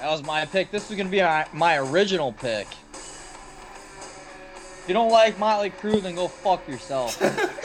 That 0.00 0.10
was 0.10 0.24
my 0.24 0.44
pick. 0.46 0.70
This 0.70 0.88
was 0.88 0.98
gonna 0.98 1.10
be 1.10 1.20
my, 1.20 1.46
my 1.52 1.76
original 1.78 2.32
pick. 2.32 2.66
If 2.92 4.84
you 4.88 4.94
don't 4.94 5.10
like 5.10 5.38
Motley 5.38 5.70
Crue, 5.70 6.02
then 6.02 6.14
go 6.14 6.26
fuck 6.26 6.66
yourself. 6.66 7.22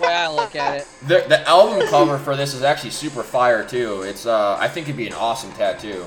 the 0.00 0.06
way 0.06 0.14
I 0.14 0.28
look 0.28 0.56
at 0.56 0.78
it. 0.78 0.88
The, 1.06 1.24
the 1.28 1.48
album 1.48 1.86
cover 1.88 2.18
for 2.18 2.36
this 2.36 2.54
is 2.54 2.62
actually 2.62 2.90
super 2.90 3.22
fire 3.22 3.64
too. 3.64 4.02
It's 4.02 4.26
uh, 4.26 4.56
I 4.58 4.68
think 4.68 4.86
it'd 4.86 4.96
be 4.96 5.06
an 5.06 5.14
awesome 5.14 5.52
tattoo. 5.52 6.04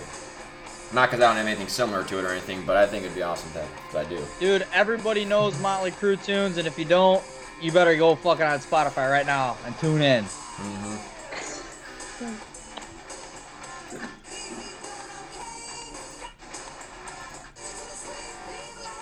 Not 0.94 1.10
because 1.10 1.24
I 1.24 1.28
don't 1.28 1.38
have 1.38 1.48
anything 1.48 1.68
similar 1.68 2.04
to 2.04 2.20
it 2.20 2.26
or 2.26 2.30
anything, 2.30 2.64
but 2.66 2.78
I 2.78 2.86
think 2.86 3.04
it'd 3.04 3.16
be 3.16 3.24
awesome 3.24 3.52
tattoo. 3.52 3.98
I 3.98 4.04
do. 4.06 4.24
Dude, 4.40 4.68
everybody 4.74 5.26
knows 5.26 5.60
Motley 5.60 5.92
Crue 5.92 6.24
tunes, 6.24 6.58
and 6.58 6.68
if 6.68 6.78
you 6.78 6.86
don't, 6.86 7.24
you 7.62 7.72
better 7.72 7.96
go 7.96 8.16
fucking 8.16 8.46
on 8.46 8.60
Spotify 8.60 9.10
right 9.10 9.26
now 9.26 9.58
and 9.66 9.78
tune 9.80 10.02
in. 10.02 10.24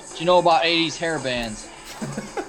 What 0.08 0.20
you 0.20 0.26
know 0.26 0.40
about 0.40 0.64
80s 0.64 0.98
hair 0.98 1.20
bands? 1.20 1.68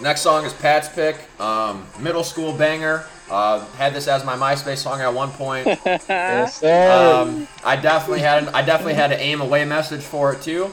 Next 0.00 0.20
song 0.20 0.44
is 0.44 0.52
Pat's 0.52 0.88
pick. 0.88 1.16
Um, 1.40 1.86
middle 1.98 2.22
school 2.24 2.52
banger. 2.52 3.04
Uh, 3.28 3.64
had 3.72 3.92
this 3.92 4.06
as 4.08 4.24
my 4.24 4.36
MySpace 4.36 4.78
song 4.78 5.00
at 5.00 5.12
one 5.12 5.30
point. 5.30 5.66
Yes, 6.08 6.60
sir. 6.60 6.90
Um, 7.22 7.46
I 7.64 7.76
definitely 7.76 8.20
had 8.20 8.44
an, 8.44 8.48
I 8.54 8.62
definitely 8.62 8.94
had 8.94 9.12
an 9.12 9.20
aim 9.20 9.40
away 9.40 9.64
message 9.64 10.02
for 10.02 10.32
it 10.32 10.40
too. 10.42 10.66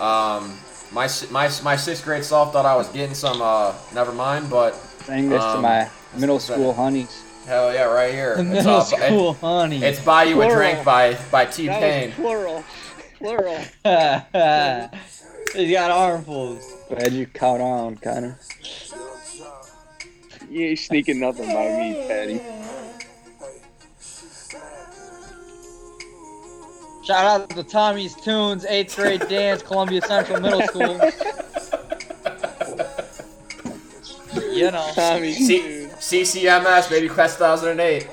Um, 0.00 0.58
my 0.92 1.08
my 1.30 1.50
my 1.62 1.76
sixth 1.76 2.04
grade 2.04 2.24
self 2.24 2.52
thought 2.52 2.66
I 2.66 2.74
was 2.74 2.88
getting 2.88 3.14
some. 3.14 3.40
Uh, 3.42 3.74
never 3.94 4.12
mind, 4.12 4.48
but 4.50 4.74
Sang 5.04 5.28
this 5.28 5.44
to 5.44 5.60
my 5.60 5.88
middle 6.16 6.40
school 6.40 6.72
honeys. 6.72 7.22
hell 7.46 7.72
yeah, 7.72 7.84
right 7.84 8.12
here. 8.12 8.34
The 8.36 8.40
It's, 8.42 8.50
middle 8.50 8.76
uh, 8.76 8.80
school 8.84 9.32
honey. 9.34 9.82
It's 9.84 10.00
"Buy 10.00 10.24
You 10.24 10.42
a 10.42 10.50
Drink" 10.50 10.84
by 10.84 11.14
by 11.30 11.44
T 11.44 11.68
Pain. 11.68 12.08
was 12.08 12.14
plural. 12.16 12.64
Plural. 13.18 13.56
He's 15.54 15.72
got 15.72 15.90
armfuls. 15.90 16.75
Glad 16.88 17.12
you 17.12 17.26
caught 17.26 17.60
on, 17.60 17.96
Connor. 17.96 18.38
You 20.48 20.66
ain't 20.66 20.78
sneaking 20.78 21.18
nothing 21.20 21.46
by 21.46 21.76
me, 21.76 22.06
Patty. 22.06 22.40
Shout 27.04 27.24
out 27.24 27.50
to 27.50 27.62
Tommy's 27.64 28.14
Tunes, 28.14 28.64
eighth 28.66 28.96
grade 28.96 29.26
dance, 29.28 29.62
Columbia 29.62 30.00
Central 30.02 30.40
Middle 30.40 30.62
School. 30.62 31.00
You 34.52 34.70
know. 34.70 34.90
Tommy, 34.94 35.32
C- 35.32 35.88
CCMS, 35.98 36.88
baby, 36.88 37.08
class 37.08 37.36
2008. 37.36 38.08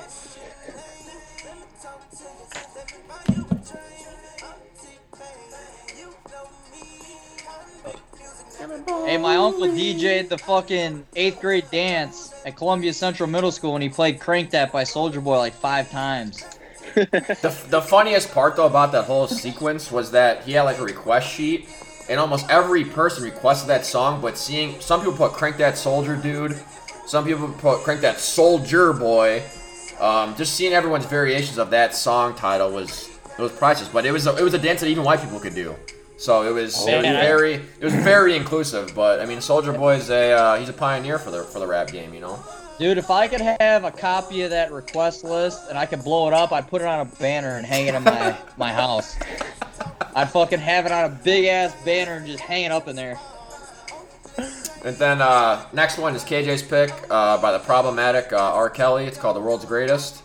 Hey, 8.86 9.16
my 9.16 9.36
uncle 9.36 9.62
DJ'd 9.62 10.28
the 10.28 10.38
fucking 10.38 11.06
eighth 11.16 11.40
grade 11.40 11.64
dance 11.70 12.34
at 12.44 12.56
Columbia 12.56 12.92
Central 12.92 13.28
Middle 13.28 13.50
School 13.50 13.74
and 13.74 13.82
he 13.82 13.88
played 13.88 14.20
Crank 14.20 14.50
That 14.50 14.72
by 14.72 14.84
Soulja 14.84 15.22
Boy 15.22 15.38
like 15.38 15.54
five 15.54 15.90
times. 15.90 16.44
The, 16.94 17.66
the 17.70 17.82
funniest 17.82 18.32
part 18.32 18.54
though 18.54 18.66
about 18.66 18.92
that 18.92 19.04
whole 19.04 19.26
sequence 19.26 19.90
was 19.90 20.12
that 20.12 20.44
he 20.44 20.52
had 20.52 20.62
like 20.62 20.78
a 20.78 20.84
request 20.84 21.28
sheet, 21.28 21.68
and 22.08 22.20
almost 22.20 22.48
every 22.48 22.84
person 22.84 23.24
requested 23.24 23.68
that 23.68 23.84
song. 23.84 24.20
But 24.20 24.38
seeing 24.38 24.80
some 24.80 25.00
people 25.00 25.16
put 25.16 25.32
"Crank 25.32 25.56
That 25.56 25.76
Soldier 25.76 26.14
Dude," 26.14 26.56
some 27.06 27.24
people 27.24 27.48
put 27.48 27.80
"Crank 27.80 28.00
That 28.02 28.20
Soldier 28.20 28.92
Boy." 28.92 29.42
Um, 29.98 30.36
just 30.36 30.54
seeing 30.54 30.72
everyone's 30.72 31.06
variations 31.06 31.58
of 31.58 31.70
that 31.70 31.96
song 31.96 32.36
title 32.36 32.70
was 32.70 33.10
it 33.36 33.42
was 33.42 33.50
priceless. 33.50 33.88
But 33.88 34.06
it 34.06 34.12
was 34.12 34.28
a, 34.28 34.36
it 34.36 34.42
was 34.42 34.54
a 34.54 34.58
dance 34.58 34.80
that 34.80 34.88
even 34.88 35.02
white 35.02 35.20
people 35.20 35.40
could 35.40 35.56
do. 35.56 35.74
So 36.16 36.42
it 36.42 36.52
was, 36.52 36.86
it 36.86 36.96
was 36.96 37.04
very 37.04 37.54
it 37.54 37.84
was 37.84 37.94
very 37.94 38.36
inclusive. 38.36 38.94
But 38.94 39.20
I 39.20 39.26
mean, 39.26 39.38
Soulja 39.38 39.76
Boy 39.76 39.96
is 39.96 40.10
a 40.10 40.32
uh, 40.32 40.58
he's 40.58 40.68
a 40.68 40.72
pioneer 40.72 41.18
for 41.18 41.30
the 41.30 41.42
for 41.42 41.58
the 41.58 41.66
rap 41.66 41.88
game. 41.88 42.14
You 42.14 42.20
know. 42.20 42.38
Dude, 42.78 42.98
if 42.98 43.08
I 43.08 43.28
could 43.28 43.40
have 43.40 43.84
a 43.84 43.90
copy 43.92 44.42
of 44.42 44.50
that 44.50 44.72
request 44.72 45.22
list 45.22 45.68
and 45.68 45.78
I 45.78 45.86
could 45.86 46.02
blow 46.02 46.26
it 46.26 46.34
up, 46.34 46.50
I'd 46.50 46.66
put 46.66 46.82
it 46.82 46.88
on 46.88 47.00
a 47.00 47.04
banner 47.04 47.56
and 47.56 47.64
hang 47.64 47.86
it 47.86 47.94
in 47.94 48.02
my, 48.02 48.36
my 48.56 48.72
house. 48.72 49.16
I'd 50.16 50.30
fucking 50.30 50.58
have 50.58 50.84
it 50.84 50.90
on 50.90 51.04
a 51.04 51.08
big 51.08 51.44
ass 51.44 51.72
banner 51.84 52.14
and 52.14 52.26
just 52.26 52.40
hang 52.40 52.64
it 52.64 52.72
up 52.72 52.88
in 52.88 52.96
there. 52.96 53.16
And 54.84 54.96
then 54.96 55.22
uh, 55.22 55.64
next 55.72 55.98
one 55.98 56.16
is 56.16 56.24
KJ's 56.24 56.62
pick 56.62 56.92
uh, 57.10 57.40
by 57.40 57.52
the 57.52 57.60
problematic 57.60 58.32
uh, 58.32 58.38
R. 58.38 58.68
Kelly. 58.68 59.04
It's 59.06 59.18
called 59.18 59.36
The 59.36 59.40
World's 59.40 59.64
Greatest. 59.64 60.22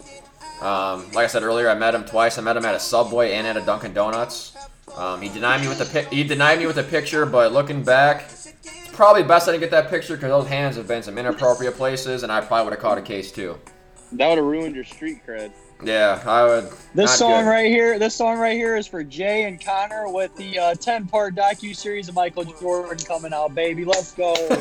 Um, 0.61 1.05
like 1.11 1.25
I 1.25 1.27
said 1.27 1.43
earlier, 1.43 1.69
I 1.69 1.75
met 1.75 1.93
him 1.93 2.03
twice. 2.03 2.37
I 2.37 2.41
met 2.41 2.57
him 2.57 2.65
at 2.65 2.73
a 2.73 2.79
Subway 2.79 3.33
and 3.33 3.45
at 3.45 3.57
a 3.57 3.61
Dunkin' 3.61 3.93
Donuts. 3.93 4.53
Um, 4.99 5.21
he 5.21 5.29
denied 5.29 5.61
me 5.61 5.69
with 5.69 5.77
the 5.77 5.85
pic- 5.85 6.09
he 6.09 6.25
denied 6.25 6.59
me 6.59 6.67
with 6.67 6.77
a 6.77 6.83
picture, 6.83 7.25
but 7.25 7.53
looking 7.53 7.83
back, 7.83 8.23
it's 8.23 8.51
probably 8.91 9.23
best 9.23 9.47
I 9.47 9.53
didn't 9.53 9.61
get 9.61 9.71
that 9.71 9.89
picture 9.89 10.17
because 10.17 10.29
those 10.29 10.47
hands 10.47 10.75
have 10.75 10.89
been 10.89 11.01
some 11.01 11.17
inappropriate 11.17 11.75
places, 11.75 12.23
and 12.23 12.31
I 12.31 12.41
probably 12.41 12.65
would 12.65 12.73
have 12.73 12.81
caught 12.81 12.97
a 12.97 13.01
case 13.01 13.31
too. 13.31 13.57
That 14.11 14.27
would 14.27 14.39
have 14.39 14.45
ruined 14.45 14.75
your 14.75 14.83
street 14.83 15.21
cred. 15.25 15.53
Yeah, 15.81 16.21
I 16.25 16.43
would. 16.43 16.69
This 16.93 17.17
song 17.17 17.45
good. 17.45 17.49
right 17.49 17.67
here, 17.67 17.97
this 17.97 18.13
song 18.13 18.39
right 18.39 18.57
here 18.57 18.75
is 18.75 18.87
for 18.87 19.01
Jay 19.01 19.43
and 19.43 19.63
Connor 19.63 20.11
with 20.11 20.35
the 20.35 20.59
uh, 20.59 20.73
10-part 20.73 21.33
docu 21.33 21.73
series 21.73 22.09
of 22.09 22.15
Michael 22.15 22.43
Jordan 22.43 22.97
coming 22.97 23.31
out, 23.31 23.55
baby. 23.55 23.85
Let's 23.85 24.11
go. 24.11 24.35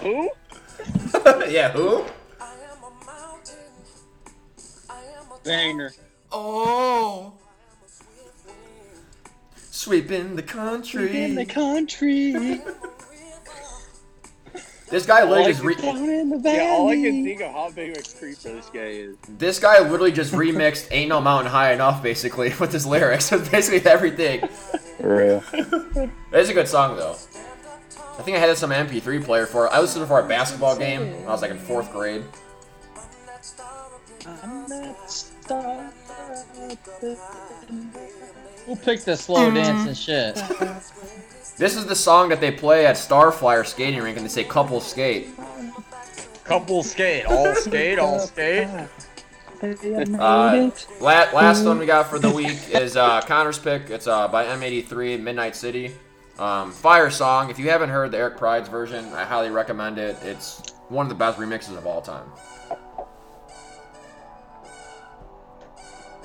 Who? 0.00 0.30
yeah, 1.48 1.70
who? 1.70 2.04
Banger. 5.44 5.92
Oh. 6.30 7.32
Sweeping 9.82 10.36
the 10.36 10.44
country. 10.44 11.24
In 11.24 11.34
the 11.34 11.44
country, 11.44 12.30
this 14.88 15.04
guy 15.04 15.24
literally 15.24 15.50
just 15.50 15.64
re- 15.64 15.74
down 15.74 16.08
in 16.08 16.30
the 16.30 16.38
valley. 16.38 16.56
Yeah, 16.56 16.70
all 16.70 16.88
I 16.88 16.94
can 16.94 17.24
think 17.24 17.40
of 17.40 17.50
how 17.50 17.68
big 17.72 17.90
of 17.90 17.96
a 17.96 18.02
creeper 18.16 18.42
this 18.42 18.70
guy 18.72 18.80
is. 18.80 19.16
This 19.38 19.58
guy 19.58 19.80
literally 19.80 20.12
just 20.12 20.34
remixed 20.34 20.86
"Ain't 20.92 21.08
No 21.08 21.20
Mountain 21.20 21.50
High 21.50 21.72
Enough" 21.72 22.00
basically 22.00 22.52
with 22.60 22.72
his 22.72 22.86
lyrics. 22.86 23.32
It's 23.32 23.48
basically 23.48 23.90
everything. 23.90 24.46
For 25.00 25.16
real. 25.16 25.42
It's 26.30 26.48
a 26.48 26.54
good 26.54 26.68
song 26.68 26.96
though. 26.96 27.16
I 28.16 28.22
think 28.22 28.36
I 28.36 28.40
had 28.40 28.50
this 28.50 28.62
on 28.62 28.68
my 28.68 28.76
MP3 28.76 29.24
player 29.24 29.46
for. 29.46 29.68
I 29.68 29.80
listened 29.80 30.02
to 30.02 30.04
it 30.04 30.06
for 30.06 30.24
a 30.24 30.28
basketball 30.28 30.78
game 30.78 31.10
when 31.10 31.24
I 31.24 31.32
was 31.32 31.42
like 31.42 31.50
in 31.50 31.58
fourth 31.58 31.90
grade. 31.90 32.22
I'm 34.44 34.68
not 34.68 35.10
stopping. 35.10 35.90
Who 38.66 38.76
picked 38.76 39.04
the 39.06 39.16
slow 39.16 39.50
dance 39.50 39.86
and 39.88 39.96
shit? 39.96 40.34
This 41.56 41.76
is 41.76 41.86
the 41.86 41.96
song 41.96 42.28
that 42.30 42.40
they 42.40 42.50
play 42.50 42.86
at 42.86 42.96
Starflyer 42.96 43.66
skating 43.66 44.00
rink, 44.02 44.16
and 44.16 44.24
they 44.24 44.30
say 44.30 44.44
"couple 44.44 44.80
skate." 44.80 45.28
Couple 46.44 46.82
skate, 46.82 47.24
all 47.26 47.54
skate, 47.54 47.98
all 47.98 48.18
skate. 48.18 48.68
Uh, 49.62 50.70
la- 51.00 51.30
last 51.32 51.64
one 51.64 51.78
we 51.78 51.86
got 51.86 52.08
for 52.08 52.18
the 52.18 52.28
week 52.30 52.58
is 52.70 52.96
uh, 52.96 53.20
Connor's 53.22 53.60
pick. 53.60 53.90
It's 53.90 54.08
uh, 54.08 54.26
by 54.26 54.44
M83, 54.46 55.20
Midnight 55.20 55.54
City. 55.54 55.92
Um, 56.38 56.72
fire 56.72 57.10
song. 57.10 57.48
If 57.50 57.58
you 57.60 57.70
haven't 57.70 57.90
heard 57.90 58.10
the 58.10 58.18
Eric 58.18 58.38
Prydz 58.38 58.68
version, 58.68 59.04
I 59.12 59.24
highly 59.24 59.50
recommend 59.50 59.98
it. 59.98 60.16
It's 60.22 60.60
one 60.88 61.06
of 61.06 61.10
the 61.10 61.14
best 61.14 61.38
remixes 61.38 61.76
of 61.76 61.86
all 61.86 62.02
time. 62.02 62.26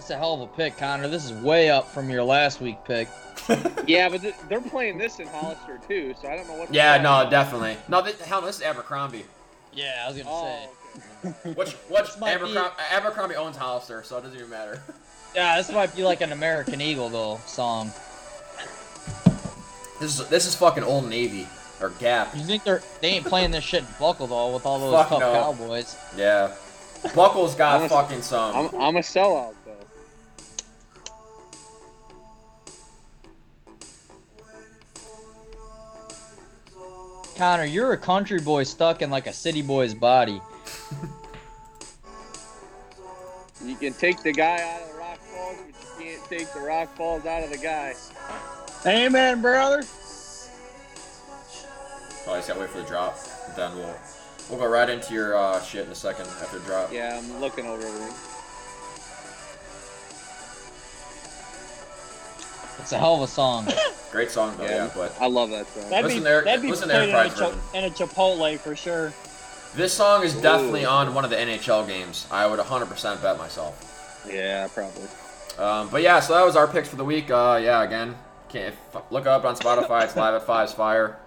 It's 0.07 0.13
a 0.13 0.17
hell 0.17 0.35
of 0.35 0.39
a 0.39 0.47
pick, 0.47 0.77
Connor. 0.77 1.09
This 1.09 1.25
is 1.25 1.33
way 1.33 1.69
up 1.69 1.91
from 1.91 2.09
your 2.09 2.23
last 2.23 2.61
week 2.61 2.77
pick. 2.85 3.09
Yeah, 3.85 4.07
but 4.07 4.21
th- 4.21 4.35
they're 4.47 4.61
playing 4.61 4.97
this 4.97 5.19
in 5.19 5.27
Hollister 5.27 5.81
too, 5.85 6.15
so 6.21 6.29
I 6.29 6.37
don't 6.37 6.47
know 6.47 6.53
what. 6.53 6.73
Yeah, 6.73 6.95
no, 6.95 7.03
talking 7.03 7.27
about. 7.27 7.29
definitely. 7.29 7.77
No, 7.89 8.01
this, 8.01 8.21
hell, 8.21 8.39
this 8.41 8.55
is 8.55 8.61
Abercrombie. 8.61 9.25
Yeah, 9.73 10.05
I 10.05 10.07
was 10.09 10.17
gonna 10.17 10.29
Oh, 10.31 10.69
say. 11.23 11.29
okay. 11.29 11.53
Which, 11.59 11.71
which 11.89 12.17
might 12.21 12.37
be- 12.39 12.43
Abercrombie, 12.45 12.71
Abercrombie 12.91 13.35
owns 13.35 13.57
Hollister, 13.57 14.01
so 14.03 14.17
it 14.17 14.21
doesn't 14.21 14.37
even 14.37 14.49
matter. 14.49 14.81
Yeah, 15.35 15.57
this 15.57 15.69
might 15.73 15.93
be 15.93 16.03
like 16.05 16.21
an 16.21 16.31
American 16.31 16.79
Eagle 16.79 17.09
though 17.09 17.41
song. 17.45 17.91
This 19.99 20.17
is 20.21 20.29
this 20.29 20.47
is 20.47 20.55
fucking 20.55 20.83
Old 20.83 21.09
Navy 21.09 21.47
or 21.81 21.89
Gap. 21.99 22.33
You 22.33 22.43
think 22.45 22.63
they're 22.63 22.81
they 23.01 23.09
ain't 23.09 23.25
playing 23.25 23.51
this 23.51 23.65
shit 23.65 23.81
in 23.81 23.87
Buckle 23.99 24.27
though 24.27 24.53
with 24.53 24.65
all 24.65 24.79
those 24.79 24.93
Fuck 24.93 25.09
tough 25.09 25.19
no. 25.19 25.33
cowboys? 25.33 25.97
Yeah, 26.15 26.53
Buckle's 27.13 27.55
got 27.55 27.79
I'm 27.81 27.85
a- 27.85 27.89
fucking 27.89 28.21
some. 28.21 28.55
I'm, 28.55 28.81
I'm 28.81 28.95
a 28.95 29.01
sellout 29.01 29.53
Connor, 37.37 37.65
you're 37.65 37.93
a 37.93 37.97
country 37.97 38.39
boy 38.39 38.63
stuck 38.63 39.03
in 39.03 39.11
like 39.11 39.27
a 39.27 39.33
city 39.33 39.61
boy's 39.61 39.93
body. 39.93 40.41
You 43.63 43.75
can 43.75 43.93
take 43.93 44.23
the 44.23 44.31
guy 44.31 44.59
out 44.59 44.81
of 44.81 44.91
the 44.91 44.97
rock 44.97 45.19
falls, 45.19 45.57
but 45.57 45.67
you 45.67 46.17
can't 46.17 46.29
take 46.29 46.51
the 46.53 46.61
rock 46.61 46.95
falls 46.95 47.27
out 47.27 47.43
of 47.43 47.51
the 47.51 47.59
guy. 47.59 47.93
Amen, 48.87 49.41
brother. 49.43 49.83
Oh, 52.25 52.33
I 52.33 52.37
just 52.37 52.47
gotta 52.47 52.59
wait 52.59 52.69
for 52.69 52.79
the 52.79 52.87
drop. 52.87 53.19
Then 53.55 53.75
we'll 53.75 53.95
we'll 54.49 54.59
go 54.59 54.67
right 54.67 54.89
into 54.89 55.13
your 55.13 55.37
uh, 55.37 55.61
shit 55.61 55.85
in 55.85 55.91
a 55.91 55.95
second 55.95 56.25
after 56.41 56.57
the 56.57 56.65
drop. 56.65 56.91
Yeah, 56.91 57.19
I'm 57.19 57.39
looking 57.39 57.67
over 57.67 57.85
everything. 57.85 58.15
It's 62.79 62.91
a 62.91 62.97
hell 62.97 63.15
of 63.15 63.21
a 63.21 63.27
song. 63.27 63.67
Great 64.11 64.31
song 64.31 64.55
though, 64.57 64.63
yeah. 64.65 64.85
Yeah. 64.85 64.91
But 64.95 65.15
I 65.19 65.27
love 65.27 65.49
that 65.49 65.67
song. 65.67 65.89
That'd 65.89 66.05
Listen 66.05 66.19
be, 66.19 66.23
there- 66.23 66.43
that'd 66.43 66.61
be 66.61 66.69
listen 66.69 66.87
there, 66.87 67.07
played 67.09 67.09
in 67.09 67.15
a, 67.15 67.29
Prydz 67.29 67.37
Chi- 67.39 67.45
version. 67.49 67.61
in 67.73 67.83
a 67.83 67.89
Chipotle 67.89 68.59
for 68.59 68.75
sure. 68.75 69.13
this 69.75 69.93
song 69.93 70.23
is 70.23 70.33
definitely 70.35 70.85
on 70.85 71.13
one 71.13 71.23
of 71.25 71.29
the 71.29 71.35
NHL 71.35 71.87
games. 71.87 72.27
I 72.31 72.45
would 72.47 72.59
100% 72.59 73.21
bet 73.21 73.37
myself. 73.37 74.23
Yeah, 74.29 74.67
probably. 74.67 75.07
Um, 75.57 75.89
but 75.89 76.01
yeah, 76.03 76.19
so 76.19 76.33
that 76.35 76.45
was 76.45 76.55
our 76.55 76.67
picks 76.67 76.87
for 76.87 76.95
the 76.97 77.05
week. 77.05 77.31
Uh, 77.31 77.59
yeah, 77.61 77.81
again, 77.83 78.15
can't 78.49 78.73
if, 78.93 79.01
look 79.11 79.25
up 79.25 79.43
on 79.43 79.55
Spotify. 79.55 80.03
It's 80.03 80.15
live 80.15 80.35
at 80.35 80.43
Five's 80.45 80.73
Fire. 80.73 81.17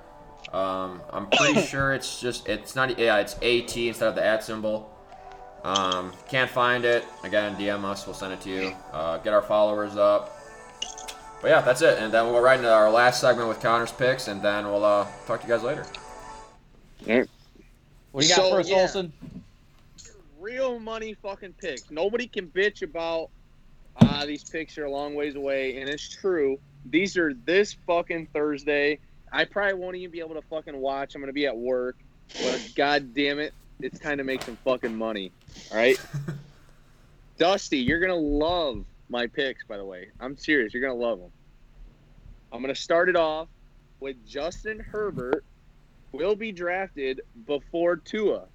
Um, 0.53 1.03
I'm 1.13 1.27
pretty 1.29 1.61
sure 1.67 1.93
it's 1.93 2.21
just 2.21 2.49
it's 2.49 2.75
not 2.75 2.99
yeah 2.99 3.19
it's 3.19 3.35
AT 3.37 3.77
instead 3.77 4.09
of 4.09 4.15
the 4.15 4.25
at 4.25 4.43
symbol. 4.45 4.91
Um, 5.65 6.13
can't 6.29 6.51
find 6.51 6.85
it. 6.85 7.05
Again, 7.25 7.55
DM 7.57 7.85
us. 7.85 8.07
We'll 8.07 8.15
send 8.15 8.33
it 8.33 8.41
to 8.43 8.49
you. 8.51 8.77
Uh, 8.93 9.19
get 9.19 9.35
our 9.35 9.43
followers 9.43 9.97
up. 9.97 10.40
But 11.41 11.49
yeah, 11.51 11.61
that's 11.63 11.81
it. 11.83 11.99
And 11.99 12.13
then 12.13 12.25
we'll 12.25 12.35
go 12.35 12.41
right 12.41 12.59
into 12.59 12.73
our 12.73 12.91
last 12.91 13.21
segment 13.21 13.49
with 13.49 13.61
Connor's 13.61 13.93
picks, 13.93 14.29
and 14.29 14.43
then 14.43 14.67
we'll 14.67 14.85
uh, 14.85 15.07
talk 15.27 15.41
to 15.41 15.47
you 15.47 15.53
guys 15.55 15.63
later. 15.63 15.87
What 18.13 18.21
do 18.23 18.27
you 18.27 18.29
got 18.29 18.43
So, 18.43 18.51
for 18.51 18.61
us, 18.61 18.69
yeah. 18.69 18.77
Olson? 18.77 19.13
Real 20.39 20.79
money 20.79 21.15
fucking 21.15 21.55
picks. 21.55 21.91
Nobody 21.91 22.27
can 22.27 22.49
bitch 22.49 22.83
about 22.83 23.31
ah 24.03 24.25
these 24.27 24.45
picks 24.45 24.77
are 24.79 24.85
a 24.85 24.91
long 24.91 25.15
ways 25.15 25.35
away, 25.35 25.81
and 25.81 25.89
it's 25.89 26.09
true. 26.09 26.59
These 26.87 27.17
are 27.17 27.35
this 27.35 27.77
fucking 27.87 28.29
Thursday. 28.33 28.99
I 29.33 29.45
probably 29.45 29.75
won't 29.75 29.97
even 29.97 30.11
be 30.11 30.21
able 30.21 30.35
to 30.35 30.43
fucking 30.43 30.77
watch. 30.77 31.15
I'm 31.15 31.21
gonna 31.21 31.33
be 31.33 31.47
at 31.47 31.57
work, 31.57 31.97
but 32.43 32.73
god 32.75 33.15
damn 33.15 33.39
it, 33.39 33.53
it's 33.81 33.99
time 33.99 34.19
to 34.19 34.25
make 34.25 34.43
some 34.43 34.57
fucking 34.65 34.97
money. 34.97 35.31
All 35.71 35.77
right, 35.77 36.01
Dusty, 37.39 37.79
you're 37.79 38.01
gonna 38.01 38.15
love 38.15 38.85
my 39.11 39.27
picks. 39.27 39.65
By 39.65 39.77
the 39.77 39.85
way, 39.85 40.09
I'm 40.21 40.37
serious. 40.37 40.73
You're 40.73 40.83
gonna 40.83 40.95
love 40.95 41.19
them. 41.19 41.31
I'm 42.53 42.63
gonna 42.63 42.75
start 42.75 43.09
it 43.09 43.17
off 43.17 43.49
with 44.01 44.17
Justin 44.27 44.79
Herbert 44.79 45.45
will 46.13 46.35
be 46.35 46.53
drafted 46.53 47.21
before 47.47 47.97
Tua. 47.97 48.47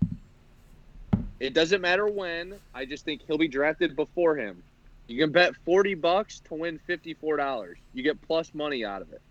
It 1.39 1.53
doesn't 1.53 1.81
matter 1.81 2.07
when. 2.07 2.55
I 2.73 2.85
just 2.85 3.05
think 3.05 3.21
he'll 3.27 3.37
be 3.37 3.47
drafted 3.47 3.95
before 3.95 4.35
him. 4.35 4.63
You 5.07 5.19
can 5.21 5.31
bet 5.31 5.53
forty 5.65 5.93
bucks 5.93 6.39
to 6.47 6.55
win 6.55 6.79
fifty 6.87 7.13
four 7.13 7.37
dollars. 7.37 7.77
You 7.93 8.01
get 8.03 8.19
plus 8.21 8.53
money 8.53 8.83
out 8.83 9.01
of 9.01 9.13
it. 9.13 9.21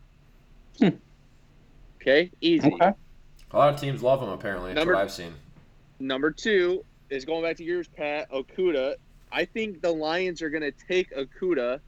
Hmm. 0.78 0.96
Okay, 2.00 2.30
easy. 2.40 2.72
Okay. 2.72 2.92
A 3.50 3.56
lot 3.58 3.72
of 3.72 3.80
teams 3.80 4.02
love 4.02 4.22
him. 4.22 4.28
Apparently, 4.28 4.70
that's 4.70 4.76
Number- 4.78 4.94
what 4.94 5.02
I've 5.02 5.12
seen. 5.12 5.32
Number 6.00 6.30
two 6.30 6.84
is 7.08 7.24
going 7.24 7.42
back 7.42 7.56
to 7.56 7.64
yours, 7.64 7.88
Pat 7.88 8.30
Okudah. 8.30 8.96
I 9.34 9.44
think 9.44 9.82
the 9.82 9.90
Lions 9.90 10.42
are 10.42 10.48
going 10.48 10.62
to 10.62 10.70
take 10.70 11.12
Okudah 11.12 11.80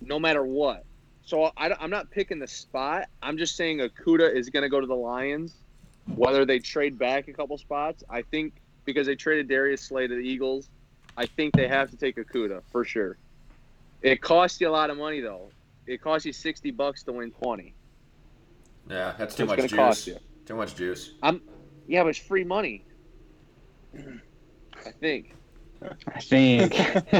no 0.00 0.18
matter 0.18 0.42
what. 0.42 0.84
So 1.22 1.52
I, 1.54 1.84
am 1.84 1.90
not 1.90 2.10
picking 2.10 2.38
the 2.38 2.48
spot. 2.48 3.08
I'm 3.22 3.36
just 3.36 3.56
saying 3.56 3.78
Okudah 3.78 4.34
is 4.34 4.48
going 4.48 4.62
to 4.62 4.70
go 4.70 4.80
to 4.80 4.86
the 4.86 4.94
Lions, 4.96 5.54
whether 6.14 6.46
they 6.46 6.58
trade 6.58 6.98
back 6.98 7.28
a 7.28 7.34
couple 7.34 7.58
spots. 7.58 8.02
I 8.08 8.22
think 8.22 8.54
because 8.86 9.06
they 9.06 9.16
traded 9.16 9.48
Darius 9.48 9.82
Slay 9.82 10.06
to 10.06 10.14
the 10.14 10.22
Eagles, 10.22 10.70
I 11.14 11.26
think 11.26 11.54
they 11.54 11.68
have 11.68 11.90
to 11.90 11.96
take 11.98 12.16
Okudah 12.16 12.62
for 12.72 12.86
sure. 12.86 13.18
It 14.00 14.22
costs 14.22 14.58
you 14.58 14.70
a 14.70 14.70
lot 14.70 14.88
of 14.88 14.96
money 14.96 15.20
though. 15.20 15.50
It 15.86 16.00
costs 16.00 16.24
you 16.24 16.32
sixty 16.32 16.70
bucks 16.70 17.02
to 17.02 17.12
win 17.12 17.32
twenty. 17.32 17.74
Yeah, 18.88 19.12
that's 19.18 19.34
too 19.34 19.42
It's 19.42 19.50
much 19.50 19.60
juice. 19.60 19.72
cost 19.74 20.06
you. 20.06 20.16
Too 20.46 20.54
much 20.54 20.74
juice. 20.74 21.12
I'm, 21.22 21.42
yeah, 21.86 22.02
but 22.02 22.10
it's 22.10 22.18
free 22.18 22.44
money. 22.44 22.86
I 23.94 24.90
think 25.00 25.34
I 25.82 26.20
think. 26.20 26.72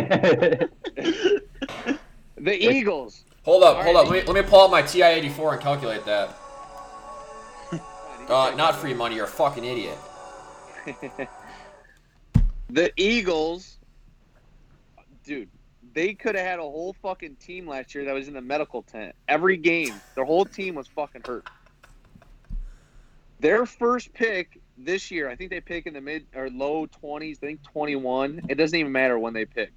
the 2.36 2.56
Eagles. 2.58 3.24
Hold 3.44 3.62
up, 3.62 3.82
hold 3.82 3.96
up. 3.96 4.08
Let 4.08 4.26
me, 4.26 4.32
let 4.32 4.44
me 4.44 4.48
pull 4.48 4.62
out 4.62 4.70
my 4.70 4.82
TI-84 4.82 5.52
and 5.54 5.62
calculate 5.62 6.04
that. 6.04 6.36
Uh, 8.28 8.52
not 8.58 8.76
free 8.76 8.92
money. 8.92 9.14
You're 9.14 9.24
a 9.24 9.26
fucking 9.26 9.64
idiot. 9.64 9.96
The 12.70 12.92
Eagles, 12.96 13.78
dude, 15.24 15.48
they 15.94 16.12
could 16.12 16.34
have 16.34 16.44
had 16.44 16.58
a 16.58 16.62
whole 16.62 16.94
fucking 17.00 17.36
team 17.36 17.66
last 17.66 17.94
year 17.94 18.04
that 18.04 18.12
was 18.12 18.28
in 18.28 18.34
the 18.34 18.42
medical 18.42 18.82
tent. 18.82 19.14
Every 19.26 19.56
game, 19.56 19.94
their 20.14 20.26
whole 20.26 20.44
team 20.44 20.74
was 20.74 20.86
fucking 20.86 21.22
hurt. 21.24 21.48
Their 23.40 23.64
first 23.64 24.12
pick 24.12 24.60
this 24.78 25.10
year, 25.10 25.28
I 25.28 25.36
think 25.36 25.50
they 25.50 25.60
pick 25.60 25.86
in 25.86 25.94
the 25.94 26.00
mid 26.00 26.26
or 26.34 26.48
low 26.50 26.86
20s, 26.86 27.38
I 27.42 27.46
think 27.46 27.62
21. 27.64 28.42
It 28.48 28.54
doesn't 28.54 28.78
even 28.78 28.92
matter 28.92 29.18
when 29.18 29.34
they 29.34 29.44
pick. 29.44 29.72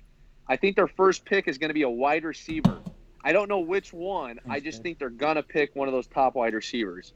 I 0.47 0.55
think 0.55 0.75
their 0.75 0.87
first 0.87 1.25
pick 1.25 1.47
is 1.47 1.57
going 1.57 1.69
to 1.69 1.73
be 1.73 1.83
a 1.83 1.89
wide 1.89 2.23
receiver. 2.23 2.79
I 3.23 3.31
don't 3.33 3.49
know 3.49 3.59
which 3.59 3.93
one. 3.93 4.39
I 4.49 4.59
just 4.59 4.81
think 4.81 4.99
they're 4.99 5.09
going 5.09 5.35
to 5.35 5.43
pick 5.43 5.75
one 5.75 5.87
of 5.87 5.93
those 5.93 6.07
top 6.07 6.35
wide 6.35 6.53
receivers. 6.53 7.13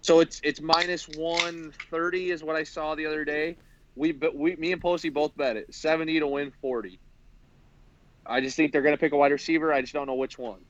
So 0.00 0.20
it's 0.20 0.40
it's 0.42 0.60
minus 0.60 1.08
130 1.08 2.30
is 2.30 2.42
what 2.42 2.56
I 2.56 2.62
saw 2.62 2.94
the 2.94 3.06
other 3.06 3.24
day. 3.24 3.56
We, 3.96 4.12
but 4.12 4.34
we, 4.34 4.56
me 4.56 4.72
and 4.72 4.80
Posey 4.80 5.10
both 5.10 5.36
bet 5.36 5.56
it. 5.56 5.74
70 5.74 6.20
to 6.20 6.26
win 6.26 6.52
40. 6.62 6.98
I 8.24 8.40
just 8.40 8.56
think 8.56 8.72
they're 8.72 8.82
going 8.82 8.94
to 8.94 9.00
pick 9.00 9.12
a 9.12 9.16
wide 9.16 9.32
receiver. 9.32 9.72
I 9.72 9.80
just 9.82 9.92
don't 9.92 10.06
know 10.06 10.14
which 10.14 10.38
one. 10.38 10.60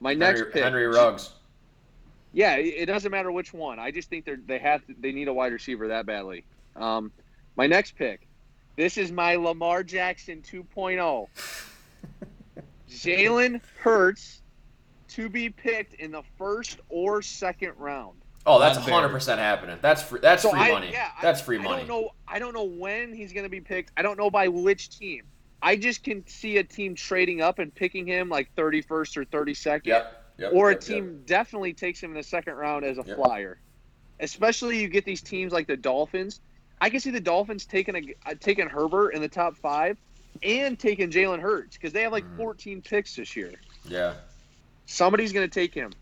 My 0.00 0.12
next 0.14 0.40
Henry, 0.40 0.52
pick, 0.52 0.62
Henry 0.64 0.86
Ruggs. 0.86 1.30
Yeah, 2.32 2.56
it 2.56 2.66
it 2.82 2.86
doesn't 2.86 3.10
matter 3.10 3.30
which 3.32 3.52
one. 3.52 3.78
I 3.78 3.90
just 3.90 4.08
think 4.08 4.24
they're 4.24 4.38
they 4.46 4.58
have 4.58 4.86
to, 4.86 4.94
they 4.98 5.12
need 5.12 5.28
a 5.28 5.32
wide 5.32 5.52
receiver 5.52 5.88
that 5.88 6.06
badly. 6.06 6.44
Um, 6.76 7.12
my 7.56 7.66
next 7.66 7.96
pick, 7.96 8.26
this 8.76 8.96
is 8.98 9.10
my 9.12 9.36
Lamar 9.36 9.82
Jackson 9.82 10.42
2.0. 10.42 11.26
Jalen 12.88 13.60
Hurts 13.80 14.42
to 15.08 15.28
be 15.28 15.50
picked 15.50 15.94
in 15.94 16.12
the 16.12 16.22
first 16.38 16.78
or 16.88 17.22
second 17.22 17.72
round. 17.76 18.16
Oh, 18.46 18.58
that's 18.58 18.78
100 18.78 19.08
percent 19.10 19.38
happening. 19.40 19.78
That's 19.82 20.02
free. 20.02 20.20
That's 20.20 20.42
So 20.42 20.50
free 20.50 20.60
I- 20.60 20.72
money. 20.72 20.90
yeah, 20.92 21.10
I- 21.18 21.22
that's 21.22 21.40
free 21.40 21.58
I 21.58 21.62
money. 21.62 21.78
don't 21.86 21.88
know. 21.88 22.10
I 22.26 22.38
don't 22.38 22.54
know 22.54 22.64
when 22.64 23.12
he's 23.14 23.32
going 23.32 23.44
to 23.44 23.50
be 23.50 23.60
picked. 23.60 23.92
I 23.96 24.02
don't 24.02 24.16
know 24.18 24.30
by 24.30 24.48
which 24.48 24.96
team. 24.98 25.24
I 25.62 25.76
just 25.76 26.02
can 26.02 26.26
see 26.26 26.56
a 26.56 26.64
team 26.64 26.94
trading 26.94 27.42
up 27.42 27.58
and 27.58 27.74
picking 27.74 28.06
him 28.06 28.30
like 28.30 28.48
31st 28.56 29.16
or 29.18 29.24
32nd, 29.26 29.84
Yep. 29.84 30.19
Yep. 30.40 30.52
or 30.54 30.70
a 30.70 30.72
yep, 30.72 30.80
team 30.80 31.22
definitely 31.26 31.72
takes 31.74 32.02
him 32.02 32.10
in 32.12 32.16
the 32.16 32.22
second 32.22 32.54
round 32.54 32.84
as 32.84 32.98
a 32.98 33.04
Yep. 33.06 33.16
flyer. 33.16 33.60
Especially 34.20 34.80
you 34.80 34.88
get 34.88 35.04
these 35.04 35.20
teams 35.22 35.52
like 35.52 35.66
the 35.66 35.76
Dolphins. 35.76 36.40
I 36.80 36.88
can 36.90 37.00
see 37.00 37.10
the 37.10 37.20
Dolphins 37.20 37.66
taking 37.66 37.94
a 37.94 38.30
uh, 38.30 38.34
taking 38.40 38.68
Herbert 38.68 39.10
in 39.10 39.20
the 39.20 39.28
top 39.28 39.56
five, 39.56 39.98
and 40.42 40.78
taking 40.78 41.10
Jalen 41.10 41.40
Hurts 41.40 41.76
because 41.76 41.92
they 41.92 42.02
have 42.02 42.12
like 42.12 42.24
Mhm. 42.24 42.36
14 42.38 42.82
picks 42.82 43.16
this 43.16 43.36
year. 43.36 43.52
Yeah. 43.84 44.14
Somebody's 44.86 45.32
going 45.32 45.48
to 45.48 45.52
take 45.54 45.74
him. 45.74 45.92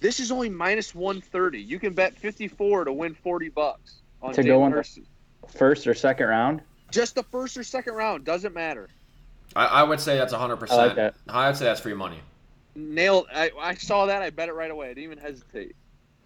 This 0.00 0.20
is 0.20 0.30
only 0.32 0.48
minus 0.48 0.94
130. 0.94 1.60
You 1.60 1.78
can 1.78 1.92
bet 1.92 2.16
54 2.16 2.84
to 2.84 2.92
win 2.92 3.14
40 3.14 3.48
bucks 3.50 3.96
on 4.22 4.32
To 4.34 4.42
go 4.42 4.58
Jalen 4.60 4.64
in 4.66 4.70
the- 4.70 4.76
Hurts. 4.78 4.98
First 5.48 5.86
or 5.86 5.94
second 5.94 6.28
round? 6.28 6.62
Just 6.90 7.14
the 7.14 7.22
first 7.24 7.56
or 7.56 7.64
second 7.64 7.94
round 7.94 8.24
doesn't 8.24 8.54
matter. 8.54 8.88
I, 9.56 9.66
I 9.66 9.82
would 9.82 10.00
say 10.00 10.16
that's 10.16 10.32
100. 10.32 10.52
I 10.52 10.56
like 10.56 10.60
percent 10.60 10.96
that. 10.96 11.14
I 11.28 11.48
would 11.48 11.56
say 11.56 11.64
that's 11.64 11.80
free 11.80 11.94
money. 11.94 12.18
Nailed. 12.74 13.26
I, 13.34 13.50
I 13.60 13.74
saw 13.74 14.06
that. 14.06 14.22
I 14.22 14.30
bet 14.30 14.48
it 14.48 14.52
right 14.54 14.70
away. 14.70 14.86
I 14.86 14.94
didn't 14.94 15.04
even 15.04 15.18
hesitate. 15.18 15.76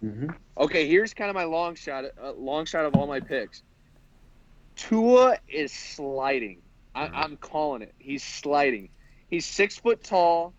Mm-hmm. 0.03 0.29
Okay, 0.57 0.87
here's 0.87 1.13
kind 1.13 1.29
of 1.29 1.35
my 1.35 1.43
long 1.43 1.75
shot. 1.75 2.05
Uh, 2.21 2.31
long 2.33 2.65
shot 2.65 2.85
of 2.85 2.95
all 2.95 3.07
my 3.07 3.19
picks. 3.19 3.63
Tua 4.75 5.37
is 5.47 5.71
sliding. 5.71 6.61
I, 6.95 7.07
Mhm. 7.07 7.11
I'm 7.13 7.37
calling 7.37 7.81
it. 7.81 7.93
He's 7.97 8.23
sliding. 8.23 8.89
He's 9.29 9.45
six 9.45 9.77
foot 9.77 10.03
tall. 10.03 10.53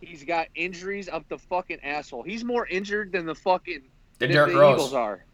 He's 0.00 0.24
got 0.24 0.48
injuries 0.54 1.08
up 1.08 1.28
the 1.28 1.38
fucking 1.38 1.80
asshole. 1.82 2.22
He's 2.22 2.44
more 2.44 2.66
injured 2.66 3.12
than 3.12 3.24
the 3.26 3.34
fucking 3.34 3.82
than 4.18 4.30
Derrick 4.30 4.52
the 4.52 4.58
Rose. 4.58 4.74
Eagles 4.74 4.94
are. 4.94 5.24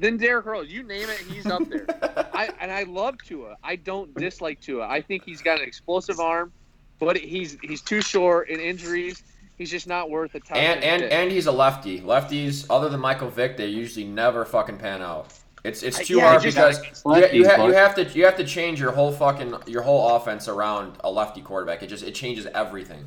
Then 0.00 0.16
Derrick 0.16 0.46
Rose. 0.46 0.68
You 0.68 0.82
name 0.82 1.08
it, 1.08 1.18
he's 1.30 1.46
up 1.46 1.68
there. 1.68 1.86
I 2.34 2.50
and 2.60 2.70
I 2.72 2.82
love 2.84 3.16
Tua. 3.24 3.56
I 3.62 3.76
don't 3.76 4.12
dislike 4.14 4.60
Tua. 4.60 4.86
I 4.88 5.00
think 5.00 5.24
he's 5.24 5.40
got 5.42 5.60
an 5.60 5.66
explosive 5.66 6.18
arm, 6.20 6.52
but 6.98 7.16
he's 7.16 7.56
he's 7.62 7.80
too 7.80 8.00
short 8.00 8.48
in 8.48 8.58
injuries. 8.60 9.22
He's 9.56 9.70
just 9.70 9.86
not 9.86 10.10
worth 10.10 10.32
the 10.32 10.40
top. 10.40 10.56
and 10.56 10.82
and 10.82 11.02
and 11.04 11.30
he's 11.30 11.46
a 11.46 11.52
lefty. 11.52 12.00
Lefties, 12.00 12.66
other 12.68 12.88
than 12.88 13.00
Michael 13.00 13.28
Vick, 13.30 13.56
they 13.56 13.66
usually 13.68 14.04
never 14.04 14.44
fucking 14.44 14.78
pan 14.78 15.00
out. 15.02 15.32
It's 15.62 15.82
it's 15.82 16.00
I- 16.00 16.04
too 16.04 16.16
yeah, 16.16 16.28
hard 16.30 16.42
just- 16.42 16.56
because 16.56 16.78
you, 16.78 16.90
Lefties, 17.12 17.32
you, 17.34 17.48
ha- 17.48 17.64
you 17.66 17.72
have 17.72 17.94
to 17.94 18.04
you 18.04 18.24
have 18.24 18.36
to 18.36 18.44
change 18.44 18.80
your 18.80 18.90
whole 18.92 19.12
fucking 19.12 19.54
your 19.66 19.82
whole 19.82 20.16
offense 20.16 20.48
around 20.48 20.96
a 21.04 21.10
lefty 21.10 21.40
quarterback. 21.40 21.82
It 21.82 21.86
just 21.86 22.02
it 22.04 22.14
changes 22.14 22.46
everything. 22.46 23.04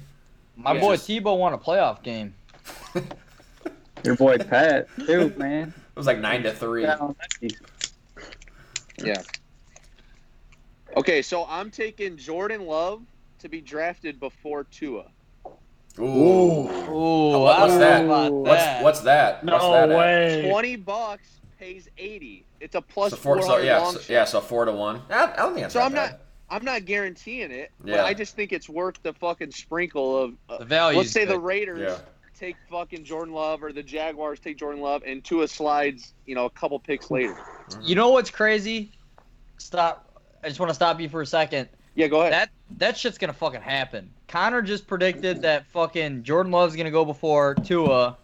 My 0.55 0.73
Yeah. 0.73 0.79
boy 0.81 0.95
Just- 0.95 1.09
Tebow 1.09 1.37
won 1.37 1.53
a 1.53 1.57
playoff 1.57 2.01
game. 2.01 2.33
Your 4.03 4.15
boy 4.15 4.37
Pat, 4.37 4.87
too, 5.05 5.33
man. 5.37 5.73
It 5.97 5.99
was 5.99 6.05
like 6.05 6.19
nine 6.19 6.43
to 6.43 6.53
three. 6.53 6.83
Yeah. 9.03 9.21
Okay, 10.95 11.21
so 11.21 11.45
I'm 11.49 11.69
taking 11.71 12.17
Jordan 12.17 12.65
Love 12.65 13.01
to 13.39 13.49
be 13.49 13.61
drafted 13.61 14.19
before 14.19 14.63
Tua. 14.65 15.05
Ooh. 15.99 16.03
Ooh, 16.03 17.39
What- 17.39 17.59
what's 17.59 17.71
don't 17.73 17.79
that? 17.79 18.05
What's 18.31 18.63
that. 18.63 18.83
what's 18.83 18.99
that? 19.01 19.43
No 19.43 19.53
what's 19.53 19.65
that 19.65 19.91
at? 19.91 19.97
way. 19.97 20.49
Twenty 20.49 20.75
bucks 20.75 21.39
pays 21.59 21.89
eighty. 21.97 22.45
It's 22.59 22.75
a 22.75 22.81
plus 22.81 23.11
So 23.11 23.17
four 23.17 23.37
four, 23.41 23.45
hundred 23.47 23.61
so, 23.61 23.65
yeah, 23.65 23.79
long 23.79 23.93
so, 23.97 24.13
yeah, 24.13 24.23
so 24.25 24.41
four 24.41 24.65
to 24.65 24.71
one. 24.71 25.01
I, 25.09 25.23
I 25.23 25.35
don't 25.37 25.53
think 25.53 25.63
that's 25.65 25.73
so. 25.73 25.81
I'm 25.81 25.93
bad. 25.93 26.11
not 26.11 26.19
I'm 26.49 26.63
not 26.65 26.85
guaranteeing 26.85 27.51
it, 27.51 27.71
but 27.81 27.89
Yeah. 27.89 28.05
I 28.05 28.13
just 28.13 28.35
think 28.35 28.53
it's 28.53 28.69
worth 28.69 29.01
the 29.03 29.13
fucking 29.13 29.51
sprinkle 29.51 30.17
of. 30.23 30.33
Uh, 30.49 30.57
The 30.59 30.65
value. 30.65 30.97
let's 30.99 31.11
say 31.11 31.25
the 31.25 31.39
Raiders 31.39 31.79
Yeah. 31.79 31.97
take 32.39 32.55
fucking 32.69 33.03
Jordan 33.03 33.33
Love 33.33 33.63
or 33.63 33.73
the 33.73 33.83
Jaguars 33.83 34.39
take 34.39 34.57
Jordan 34.57 34.81
Love 34.81 35.03
and 35.05 35.23
Tua 35.23 35.47
slides, 35.47 36.13
you 36.25 36.35
know, 36.35 36.45
a 36.45 36.49
couple 36.49 36.79
picks 36.79 37.11
later. 37.11 37.35
You 37.81 37.95
know 37.95 38.09
what's 38.09 38.29
crazy? 38.31 38.91
Stop. 39.57 40.21
I 40.43 40.47
just 40.47 40.59
want 40.59 40.69
to 40.69 40.73
stop 40.75 40.99
you 41.01 41.09
for 41.09 41.21
a 41.21 41.25
second. 41.25 41.67
Yeah, 41.97 42.07
go 42.07 42.21
ahead. 42.21 42.31
That 42.33 42.49
that 42.77 42.95
shit's 42.97 43.17
gonna 43.17 43.33
fucking 43.33 43.61
happen. 43.61 44.09
Connor 44.27 44.61
just 44.61 44.85
predicted 44.87 45.41
that 45.41 45.65
fucking 45.67 46.21
Jordan 46.23 46.51
Love's 46.51 46.75
gonna 46.75 46.91
go 46.91 47.03
before 47.03 47.55
Tua, 47.55 48.15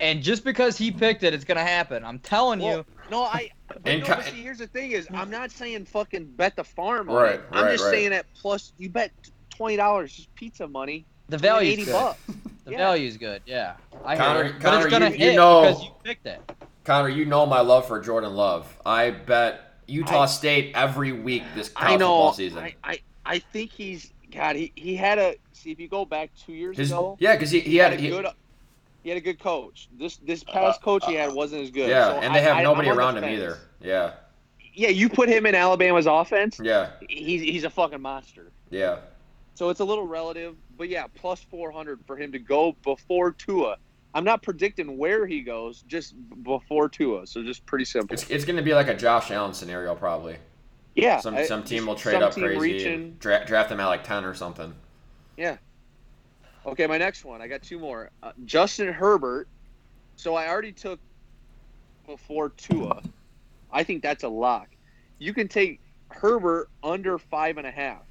and 0.00 0.20
just 0.20 0.42
because 0.44 0.76
he 0.76 0.90
picked 0.90 1.22
it, 1.22 1.32
it's 1.32 1.44
gonna 1.44 1.60
happen. 1.62 2.04
I'm 2.04 2.18
telling 2.18 2.58
Well, 2.58 2.78
you. 2.78 2.84
No, 3.10 3.22
I. 3.22 3.50
But 3.68 3.80
And 3.84 4.00
no, 4.00 4.06
co- 4.06 4.16
but 4.16 4.24
see, 4.24 4.42
here's 4.42 4.58
the 4.58 4.66
thing: 4.66 4.90
is 4.90 5.06
I'm 5.14 5.30
not 5.30 5.52
saying 5.52 5.84
fucking 5.84 6.24
bet 6.36 6.56
the 6.56 6.64
farm 6.64 7.08
on 7.08 7.14
Right, 7.14 7.34
it. 7.36 7.44
I'm 7.52 7.64
right, 7.66 7.70
just 7.72 7.84
right. 7.84 7.90
saying 7.92 8.10
that 8.10 8.26
plus 8.34 8.72
you 8.78 8.88
bet 8.90 9.12
twenty 9.48 9.76
dollars 9.76 10.12
just 10.14 10.34
pizza 10.34 10.66
money. 10.66 11.04
The 11.28 11.36
you 11.36 11.42
win 11.42 11.42
value's 11.42 11.72
eighty 11.72 11.84
good. 11.84 11.92
bucks. 11.92 12.18
The 12.64 12.70
Yeah. 12.72 12.78
value's 12.78 13.18
good. 13.18 13.42
Yeah. 13.44 13.74
I 14.06 14.16
Connor- 14.16 14.44
hear 14.44 14.52
it. 14.54 14.58
but 14.58 14.62
Connor, 14.62 14.80
it's 14.86 14.90
gonna 14.90 15.10
you- 15.10 15.26
you 15.26 15.34
know- 15.36 15.60
because 15.60 15.82
you 15.84 15.90
picked 16.02 16.26
it. 16.26 16.40
Connor, 16.84 17.10
you 17.10 17.26
know 17.26 17.44
my 17.44 17.60
love 17.60 17.86
for 17.86 18.00
Jordan 18.00 18.34
Love. 18.34 18.74
I 18.86 19.10
bet 19.10 19.73
Utah 19.86 20.22
I- 20.22 20.26
State 20.26 20.72
every 20.74 21.12
week 21.12 21.42
this 21.54 21.70
I 21.76 21.80
college 21.86 22.00
know. 22.00 22.06
football 22.06 22.32
season. 22.34 22.58
I, 22.58 22.74
I 22.84 22.98
I 23.26 23.38
think 23.38 23.70
he's 23.72 24.12
God. 24.32 24.56
He 24.56 24.72
he 24.74 24.96
had 24.96 25.18
a 25.18 25.36
see 25.52 25.70
if 25.70 25.78
you 25.80 25.88
go 25.88 26.04
back 26.04 26.30
two 26.44 26.52
years 26.52 26.76
His, 26.76 26.90
ago. 26.90 27.16
yeah, 27.20 27.34
because 27.34 27.50
he, 27.50 27.60
he 27.60 27.70
He 27.72 27.76
had 27.76 27.90
had 27.92 27.98
a 28.00 28.02
he, 28.02 28.08
good. 28.10 28.26
He 29.02 29.08
had 29.10 29.18
a 29.18 29.20
good 29.22 29.38
coach. 29.38 29.88
This 29.98 30.16
this 30.18 30.44
uh, 30.48 30.52
past 30.52 30.82
coach 30.82 31.04
he 31.06 31.16
uh, 31.18 31.26
had 31.26 31.32
wasn't 31.34 31.62
as 31.62 31.70
good. 31.70 31.88
yeah, 31.90 32.06
So 32.14 32.20
and 32.20 32.34
they 32.34 32.42
have 32.42 32.56
I- 32.56 32.62
nobody 32.62 32.88
I'm 32.88 32.98
on 32.98 33.14
the 33.14 33.20
around 33.20 33.24
him 33.24 33.24
either. 33.24 33.58
Yeah, 33.80 34.12
Yeah, 34.74 34.88
you 34.88 35.08
put 35.10 35.28
him 35.28 35.44
in 35.46 35.54
Alabama's 35.54 36.06
offense. 36.06 36.58
yeah, 36.62 36.90
He's 37.08 37.42
he's 37.42 37.64
a 37.64 37.70
fucking 37.70 38.00
monster. 38.00 38.50
yeah. 38.70 38.96
So 39.56 39.68
it's 39.68 39.78
a 39.78 39.84
little 39.84 40.04
relative, 40.06 40.56
but 40.76 40.88
yeah, 40.88 41.04
plus 41.14 41.40
400 41.40 42.00
for 42.08 42.16
him 42.16 42.32
to 42.32 42.40
go 42.40 42.74
before 42.82 43.30
Tua. 43.30 43.76
I'm 44.14 44.24
not 44.24 44.42
predicting 44.42 44.96
where 44.96 45.26
he 45.26 45.40
goes, 45.42 45.82
just 45.82 46.14
before 46.44 46.88
Tua. 46.88 47.26
So 47.26 47.42
just 47.42 47.66
pretty 47.66 47.84
simple. 47.84 48.14
It's, 48.14 48.30
it's 48.30 48.44
going 48.44 48.56
to 48.56 48.62
be 48.62 48.72
like 48.72 48.86
a 48.88 48.94
Josh 48.94 49.30
Allen 49.32 49.52
scenario 49.52 49.94
probably. 49.96 50.36
yeah, 50.94 51.18
Some 51.20 51.34
I- 51.34 51.44
some 51.46 51.64
team 51.64 51.86
will 51.86 51.96
trade 51.96 52.22
up 52.22 52.32
crazy, 52.34 52.56
reaching. 52.58 53.16
dra- 53.18 53.44
draft 53.44 53.70
him 53.72 53.80
at 53.80 53.86
like 53.86 54.04
ten 54.04 54.24
or 54.24 54.32
something. 54.34 54.72
Yeah. 55.36 55.56
Okay, 56.64 56.86
my 56.86 56.96
next 56.96 57.24
one. 57.24 57.42
I 57.42 57.48
got 57.48 57.62
two 57.62 57.78
more. 57.78 58.10
Uh, 58.22 58.32
Justin 58.44 58.92
Herbert. 58.92 59.48
So 60.16 60.36
I 60.36 60.48
already 60.48 60.70
took 60.72 61.00
before 62.06 62.50
Tua. 62.50 63.02
I 63.72 63.82
think 63.82 64.00
that's 64.02 64.22
a 64.22 64.28
lock. 64.28 64.68
You 65.18 65.34
can 65.34 65.48
take 65.48 65.80
Herbert 66.10 66.68
under 66.84 67.18
five 67.18 67.58
and 67.58 67.66
a 67.66 67.70
half. 67.72 68.02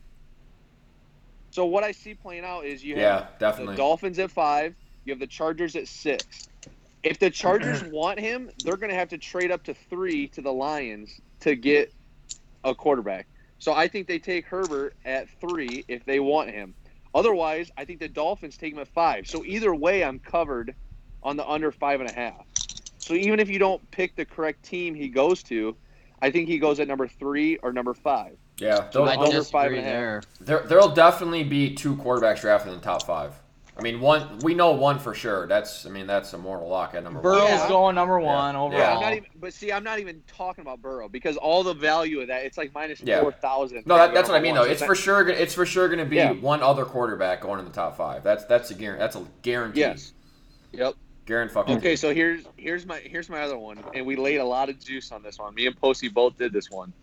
So 1.51 1.65
what 1.65 1.83
I 1.85 1.93
see 1.93 2.13
playing 2.13 2.43
out 2.43 2.65
is 2.65 2.83
you 2.83 2.95
have 2.95 3.01
Yeah, 3.01 3.19
the 3.19 3.45
definitely. 3.51 3.75
Dolphins 3.77 4.19
at 4.19 4.31
five. 4.31 4.75
You 5.05 5.11
have 5.13 5.19
the 5.19 5.27
Chargers 5.27 5.75
at 5.75 5.87
six. 5.87 6.47
If 7.03 7.19
the 7.19 7.29
Chargers 7.29 7.83
want 7.91 8.19
him, 8.19 8.49
they're 8.63 8.77
going 8.77 8.89
to 8.89 8.95
have 8.95 9.09
to 9.09 9.17
trade 9.17 9.51
up 9.51 9.63
to 9.63 9.73
three 9.73 10.27
to 10.29 10.41
the 10.41 10.51
Lions 10.51 11.19
to 11.41 11.55
get 11.55 11.93
a 12.63 12.73
quarterback. 12.73 13.27
So 13.59 13.73
I 13.73 13.87
think 13.87 14.07
they 14.07 14.19
take 14.19 14.45
Herbert 14.45 14.95
at 15.05 15.27
three 15.39 15.85
if 15.87 16.05
they 16.05 16.19
want 16.19 16.49
him. 16.51 16.73
Otherwise, 17.15 17.71
I 17.77 17.85
think 17.85 17.99
the 17.99 18.07
Dolphins 18.07 18.57
take 18.57 18.73
him 18.73 18.79
at 18.79 18.87
five. 18.87 19.27
So 19.27 19.45
either 19.45 19.73
way, 19.75 20.03
I'm 20.03 20.19
covered 20.19 20.73
on 21.21 21.37
the 21.37 21.47
under 21.47 21.71
five 21.71 22.01
and 22.01 22.09
a 22.09 22.13
half. 22.13 22.45
So 22.97 23.13
even 23.13 23.39
if 23.39 23.49
you 23.49 23.59
don't 23.59 23.89
pick 23.91 24.15
the 24.15 24.25
correct 24.25 24.63
team 24.63 24.95
he 24.95 25.09
goes 25.09 25.43
to, 25.43 25.75
I 26.21 26.31
think 26.31 26.47
he 26.47 26.57
goes 26.57 26.79
at 26.79 26.87
number 26.87 27.07
three 27.07 27.57
or 27.57 27.73
number 27.73 27.93
five. 27.93 28.37
Yeah, 28.57 28.89
So 28.91 29.05
those, 29.05 29.17
under 29.17 29.31
those, 29.31 29.51
five 29.51 29.73
and 29.73 29.85
there. 29.85 30.21
there 30.39 30.63
there'll 30.65 30.93
definitely 30.93 31.43
be 31.43 31.73
two 31.73 31.95
quarterbacks 31.95 32.41
drafted 32.41 32.71
in 32.71 32.79
the 32.79 32.83
top 32.83 33.03
five. 33.05 33.33
I 33.75 33.81
mean, 33.81 33.99
one 34.01 34.37
we 34.39 34.53
know 34.53 34.71
one 34.73 34.99
for 34.99 35.15
sure. 35.15 35.47
That's 35.47 35.85
I 35.85 35.89
mean 35.89 36.05
that's 36.05 36.31
a 36.33 36.37
mortal 36.37 36.67
lock 36.69 36.93
at 36.93 37.03
number 37.03 37.21
Burrow's 37.21 37.41
one. 37.41 37.49
Yeah. 37.49 37.67
going 37.67 37.95
number 37.95 38.19
one 38.19 38.53
Yeah, 38.53 38.61
overall. 38.61 38.79
Yeah, 38.79 38.93
I'm 38.95 39.01
not 39.01 39.13
even. 39.13 39.29
But 39.39 39.53
see, 39.53 39.71
I'm 39.71 39.83
not 39.83 39.99
even 39.99 40.21
talking 40.27 40.61
about 40.61 40.81
Burrow 40.81 41.09
because 41.09 41.37
all 41.37 41.63
the 41.63 41.73
value 41.73 42.21
of 42.21 42.27
that, 42.27 42.45
it's 42.45 42.57
like 42.57 42.71
minus 42.75 43.01
Yeah. 43.01 43.21
four 43.21 43.31
thousand. 43.31 43.87
No, 43.87 43.95
that, 43.97 44.13
that's 44.13 44.29
what 44.29 44.35
I 44.37 44.41
mean 44.41 44.53
though. 44.53 44.63
It's 44.63 44.83
for 44.83 44.93
sure. 44.93 45.23
gonna- 45.23 45.39
It's 45.39 45.55
for 45.55 45.65
sure 45.65 45.87
going 45.87 45.99
to 45.99 46.05
be 46.05 46.17
Yeah. 46.17 46.33
one 46.33 46.61
other 46.61 46.85
quarterback 46.85 47.41
going 47.41 47.59
in 47.59 47.65
the 47.65 47.71
top 47.71 47.97
five. 47.97 48.23
That's 48.23 48.45
that's 48.45 48.69
a 48.69 48.75
guarantee. 48.75 48.99
That's 48.99 49.15
a 49.15 49.25
guarantee. 49.41 49.79
Yes. 49.79 50.13
Yep. 50.71 50.93
Guarantee. 51.25 51.53
Fucking. 51.53 51.77
Okay, 51.77 51.95
so 51.95 52.13
here's 52.13 52.43
here's 52.57 52.85
my 52.85 52.99
here's 52.99 53.29
my 53.29 53.41
other 53.41 53.57
one, 53.57 53.79
and 53.95 54.05
we 54.05 54.15
laid 54.15 54.37
a 54.37 54.45
lot 54.45 54.69
of 54.69 54.79
juice 54.79 55.11
on 55.11 55.23
this 55.23 55.39
one. 55.39 55.55
Me 55.55 55.65
and 55.65 55.75
Posey 55.79 56.09
both 56.09 56.37
did 56.37 56.53
this 56.53 56.69
one. 56.69 56.93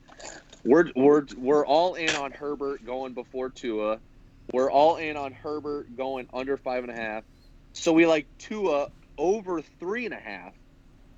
We're 0.65 0.91
we're 0.95 1.25
we're 1.37 1.67
all 1.67 1.95
in 1.95 2.11
on 2.17 2.31
Herbert 2.31 2.85
going 2.87 3.13
before 3.15 3.49
Tua. 3.49 3.99
We're 4.53 4.71
all 4.71 4.97
in 4.97 5.17
on 5.17 5.33
Herbert 5.33 5.97
going 5.97 6.27
under 6.33 6.57
five 6.57 6.83
and 6.85 6.91
a 6.93 6.97
half. 6.97 7.25
So 7.73 7.93
we 7.93 8.07
like 8.07 8.27
Tua 8.39 8.89
over 9.17 9.63
three 9.63 10.05
and 10.07 10.15
a 10.15 10.19
half 10.19 10.53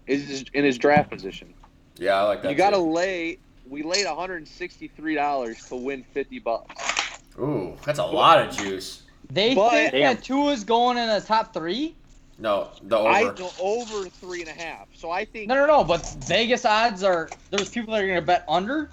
is 0.07 0.45
in 0.53 0.65
his 0.65 0.79
draft 0.79 1.11
position. 1.11 1.55
Yeah, 1.97 2.15
I 2.17 2.23
like 2.25 2.43
that. 2.43 2.51
you 2.51 2.57
got 2.57 2.71
to 2.71 2.79
lay. 2.79 3.39
We 3.69 3.83
laid 3.83 4.07
163 4.07 5.15
dollars 5.15 5.65
to 5.69 5.77
win 5.77 6.05
50 6.13 6.39
bucks. 6.41 7.21
Ooh, 7.39 7.77
that's 7.85 7.99
a 7.99 8.05
lot 8.05 8.47
of 8.47 8.55
juice. 8.57 9.03
They 9.31 9.55
But- 9.55 9.71
think 9.71 9.93
Damn. 9.93 10.17
that 10.17 10.25
Tua's 10.25 10.65
going 10.65 10.99
in 10.99 11.09
the 11.09 11.21
top 11.21 11.55
three. 11.55 11.95
No, 12.39 12.69
the 12.83 12.99
over. 12.99 13.09
I 13.09 13.33
go 13.35 13.51
over 13.61 14.09
three 14.09 14.41
and 14.41 14.51
a 14.51 14.53
half. 14.55 14.89
So 14.95 15.11
I 15.11 15.25
think 15.25 15.49
No, 15.49 15.55
no, 15.55 15.67
no. 15.67 15.85
But 15.85 16.05
Vegas 16.27 16.65
odds 16.65 17.03
are 17.05 17.31
there's 17.51 17.69
people 17.71 17.95
that 17.95 18.03
are 18.03 18.07
going 18.07 18.19
to 18.19 18.27
bet 18.27 18.45
under. 18.49 18.91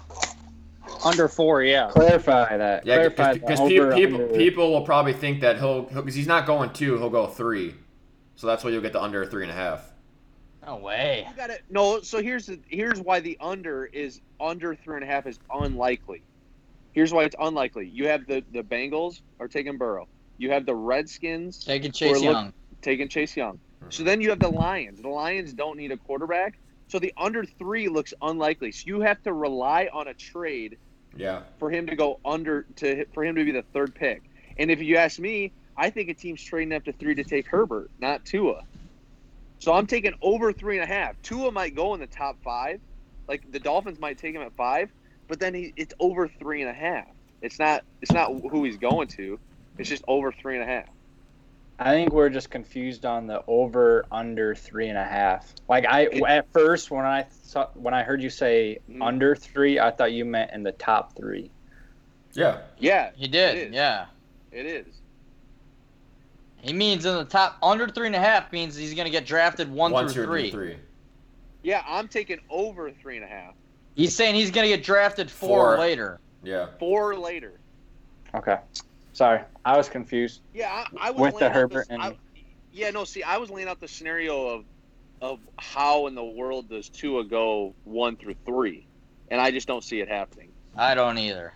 Under 1.04 1.28
four, 1.28 1.62
yeah. 1.62 1.88
Clarify 1.90 2.56
that. 2.56 2.86
Yeah, 2.86 3.08
because 3.08 3.38
the 3.38 3.46
people 3.68 3.92
people 3.92 4.22
under. 4.22 4.36
people 4.36 4.72
will 4.72 4.82
probably 4.84 5.12
think 5.12 5.40
that 5.40 5.58
he'll 5.58 5.82
because 5.82 6.14
he's 6.14 6.26
not 6.26 6.46
going 6.46 6.70
two, 6.70 6.96
he'll 6.98 7.10
go 7.10 7.26
three. 7.26 7.74
So 8.36 8.46
that's 8.46 8.64
why 8.64 8.70
you'll 8.70 8.82
get 8.82 8.92
the 8.92 9.02
under 9.02 9.24
three 9.26 9.42
and 9.42 9.50
a 9.50 9.54
half. 9.54 9.90
No 10.66 10.76
way. 10.76 11.26
You 11.28 11.36
got 11.36 11.50
it. 11.50 11.62
no. 11.70 12.00
So 12.00 12.22
here's 12.22 12.46
the 12.46 12.60
here's 12.68 13.00
why 13.00 13.20
the 13.20 13.36
under 13.40 13.86
is 13.86 14.20
under 14.40 14.74
three 14.74 14.96
and 14.96 15.04
a 15.04 15.06
half 15.06 15.26
is 15.26 15.38
unlikely. 15.52 16.22
Here's 16.92 17.12
why 17.12 17.24
it's 17.24 17.36
unlikely. 17.40 17.88
You 17.88 18.06
have 18.08 18.26
the 18.26 18.42
the 18.52 18.62
Bengals 18.62 19.22
are 19.38 19.48
taking 19.48 19.78
Burrow. 19.78 20.06
You 20.38 20.50
have 20.50 20.64
the 20.66 20.74
Redskins 20.74 21.62
Taking 21.64 21.92
Chase 21.92 22.12
Or 22.16 22.20
look- 22.20 22.32
Young. 22.32 22.52
taking 22.82 23.08
Chase 23.08 23.36
Young. 23.36 23.54
Mm-hmm. 23.54 23.90
So 23.90 24.02
then 24.04 24.20
you 24.20 24.30
have 24.30 24.38
the 24.40 24.48
Lions. 24.48 25.00
The 25.02 25.08
Lions 25.08 25.52
don't 25.52 25.76
need 25.76 25.92
a 25.92 25.96
quarterback. 25.98 26.58
So 26.88 26.98
the 26.98 27.12
under 27.16 27.44
three 27.44 27.88
looks 27.88 28.12
unlikely. 28.22 28.72
So 28.72 28.84
you 28.86 29.00
have 29.02 29.22
to 29.22 29.32
rely 29.32 29.88
on 29.92 30.08
a 30.08 30.14
trade 30.14 30.76
Yeah. 31.16 31.42
for 31.58 31.70
him 31.70 31.86
to 31.88 31.96
go 31.96 32.20
under 32.24 32.66
to 32.76 33.04
for 33.12 33.24
him 33.24 33.34
to 33.36 33.44
be 33.44 33.52
the 33.52 33.64
third 33.72 33.94
pick. 33.94 34.22
And 34.58 34.70
if 34.70 34.80
you 34.80 34.96
ask 34.96 35.18
me, 35.18 35.52
I 35.76 35.90
think 35.90 36.08
a 36.08 36.14
team's 36.14 36.42
trading 36.42 36.74
up 36.74 36.84
to 36.84 36.92
three 36.92 37.14
to 37.14 37.24
take 37.24 37.46
Herbert, 37.46 37.90
not 37.98 38.24
Tua. 38.24 38.62
So 39.58 39.72
I'm 39.72 39.86
taking 39.86 40.14
over 40.22 40.52
three 40.52 40.78
and 40.78 40.84
a 40.84 40.92
half. 40.92 41.20
Tua 41.22 41.52
might 41.52 41.74
go 41.74 41.94
in 41.94 42.00
the 42.00 42.06
top 42.06 42.38
five, 42.42 42.80
like 43.28 43.42
the 43.50 43.58
Dolphins 43.58 43.98
might 43.98 44.18
take 44.18 44.34
him 44.34 44.42
at 44.42 44.54
five, 44.56 44.90
but 45.28 45.38
then 45.38 45.54
he, 45.54 45.72
it's 45.76 45.94
over 46.00 46.28
three 46.28 46.62
and 46.62 46.70
a 46.70 46.74
half. 46.74 47.06
It's 47.42 47.58
not 47.58 47.84
it's 48.00 48.12
not 48.12 48.28
who 48.50 48.64
he's 48.64 48.78
going 48.78 49.08
to. 49.08 49.38
It's 49.78 49.88
just 49.88 50.04
over 50.08 50.32
three 50.32 50.54
and 50.54 50.62
a 50.62 50.66
half. 50.66 50.88
I 51.82 51.92
think 51.92 52.12
we're 52.12 52.28
just 52.28 52.50
confused 52.50 53.06
on 53.06 53.26
the 53.26 53.42
over 53.46 54.04
under 54.12 54.54
three 54.54 54.88
and 54.88 54.98
a 54.98 55.04
half. 55.04 55.54
Like 55.66 55.86
I 55.86 56.04
at 56.28 56.52
first 56.52 56.90
when 56.90 57.06
I 57.06 57.24
saw 57.42 57.68
when 57.74 57.94
I 57.94 58.02
heard 58.02 58.22
you 58.22 58.28
say 58.28 58.78
Mhm. 58.90 59.02
under 59.02 59.34
three, 59.34 59.80
I 59.80 59.90
thought 59.90 60.12
you 60.12 60.26
meant 60.26 60.50
in 60.52 60.62
the 60.62 60.72
top 60.72 61.16
three. 61.16 61.50
Yeah. 62.34 62.58
Yeah, 62.78 63.10
He 63.16 63.26
did. 63.26 63.68
is. 63.68 63.74
Yeah. 63.74 64.06
it 64.52 64.66
is. 64.66 64.86
He 66.60 66.74
means 66.74 67.06
in 67.06 67.14
the 67.14 67.24
top 67.24 67.56
under 67.62 67.88
three 67.88 68.08
and 68.08 68.14
a 68.16 68.20
half 68.20 68.52
means 68.52 68.76
he's 68.76 68.92
going 68.94 69.06
to 69.06 69.10
get 69.10 69.24
drafted 69.24 69.72
one, 69.72 69.90
One, 69.92 70.06
through 70.08 70.26
three. 70.26 70.50
three. 70.50 70.76
Yeah, 71.62 71.82
I'm 71.86 72.06
taking 72.08 72.40
over 72.50 72.90
three 72.90 73.16
and 73.16 73.24
a 73.24 73.28
half. 73.28 73.54
He's 73.94 74.14
saying 74.14 74.34
he's 74.34 74.50
going 74.50 74.68
to 74.68 74.76
get 74.76 74.84
drafted 74.84 75.30
four, 75.30 75.76
Four. 75.76 75.78
later. 75.78 76.20
Yeah. 76.42 76.66
Four 76.78 77.16
later. 77.16 77.58
Okay. 78.34 78.58
Sorry, 79.20 79.42
I 79.66 79.76
was 79.76 79.90
confused. 79.90 80.40
Yeah, 80.54 80.70
I, 80.72 81.08
I 81.08 81.10
was 81.10 81.34
With 81.34 81.40
the 81.40 81.50
Herbert 81.50 81.80
this- 81.80 81.88
and- 81.90 82.00
I- 82.00 82.16
yeah, 82.72 82.88
no. 82.88 83.04
See, 83.04 83.22
I 83.22 83.36
was 83.36 83.50
laying 83.50 83.68
out 83.68 83.78
the 83.78 83.86
scenario 83.86 84.46
of 84.46 84.64
of 85.20 85.40
how 85.58 86.06
in 86.06 86.14
the 86.14 86.24
world 86.24 86.70
does 86.70 86.88
Tua 86.88 87.24
go 87.24 87.74
one 87.84 88.16
through 88.16 88.36
three, 88.46 88.86
and 89.30 89.38
I 89.38 89.50
just 89.50 89.68
don't 89.68 89.84
see 89.84 90.00
it 90.00 90.08
happening. 90.08 90.48
I 90.74 90.94
don't 90.94 91.18
either. 91.18 91.52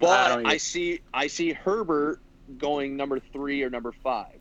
But 0.00 0.32
I 0.32 0.42
I, 0.44 0.56
see 0.56 1.00
I 1.14 1.28
see 1.28 1.52
Herbert 1.52 2.18
going 2.58 2.96
number 2.96 3.20
three 3.20 3.62
or 3.62 3.70
number 3.70 3.92
five. 4.02 4.40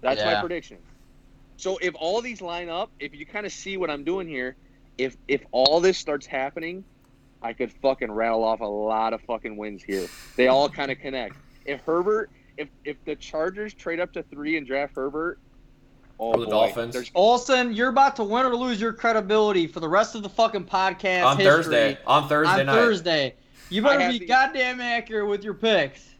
That's 0.00 0.24
my 0.24 0.40
prediction. 0.40 0.78
So 1.58 1.78
if 1.80 1.94
all 1.94 2.20
these 2.22 2.40
line 2.40 2.68
up, 2.68 2.90
if 2.98 3.14
you 3.14 3.24
kind 3.24 3.46
of 3.46 3.52
see 3.52 3.76
what 3.76 3.88
I'm 3.88 4.02
doing 4.02 4.26
here, 4.26 4.56
if 4.96 5.16
if 5.28 5.42
all 5.52 5.78
this 5.78 5.96
starts 5.96 6.26
happening, 6.26 6.84
I 7.42 7.52
could 7.52 7.72
fucking 7.72 8.10
rattle 8.10 8.42
off 8.44 8.60
a 8.60 8.64
lot 8.64 9.12
of 9.12 9.20
fucking 9.22 9.56
wins 9.56 9.82
here. 9.82 10.08
They 10.36 10.48
all 10.48 10.68
kind 10.68 10.90
of 10.90 10.98
connect. 10.98 11.36
If 11.64 11.80
Herbert, 11.82 12.30
if 12.56 12.68
if 12.84 12.96
the 13.04 13.14
Chargers 13.16 13.74
trade 13.74 14.00
up 14.00 14.12
to 14.14 14.22
three 14.24 14.56
and 14.56 14.66
draft 14.66 14.94
Herbert, 14.96 15.38
oh 16.18 16.32
Or 16.32 16.38
the 16.38 16.44
boy, 16.46 16.50
Dolphins. 16.50 16.94
there's- 16.94 17.10
Olson, 17.14 17.72
you're 17.74 17.90
about 17.90 18.16
to 18.16 18.24
win 18.24 18.44
or 18.44 18.56
lose 18.56 18.80
your 18.80 18.92
credibility 18.92 19.66
for 19.68 19.78
the 19.80 19.88
rest 19.88 20.14
of 20.16 20.22
the 20.22 20.28
fucking 20.28 20.64
podcast 20.64 21.24
On 21.24 21.36
history 21.36 21.52
Thursday. 21.62 21.98
On 22.06 22.28
Thursday 22.28 22.60
on 22.60 22.66
night. 22.66 22.74
Thursday. 22.74 23.34
You 23.70 23.82
better 23.82 24.08
be 24.10 24.18
the- 24.18 24.26
goddamn 24.26 24.80
accurate 24.80 25.28
with 25.28 25.44
your 25.44 25.54
picks. 25.54 26.14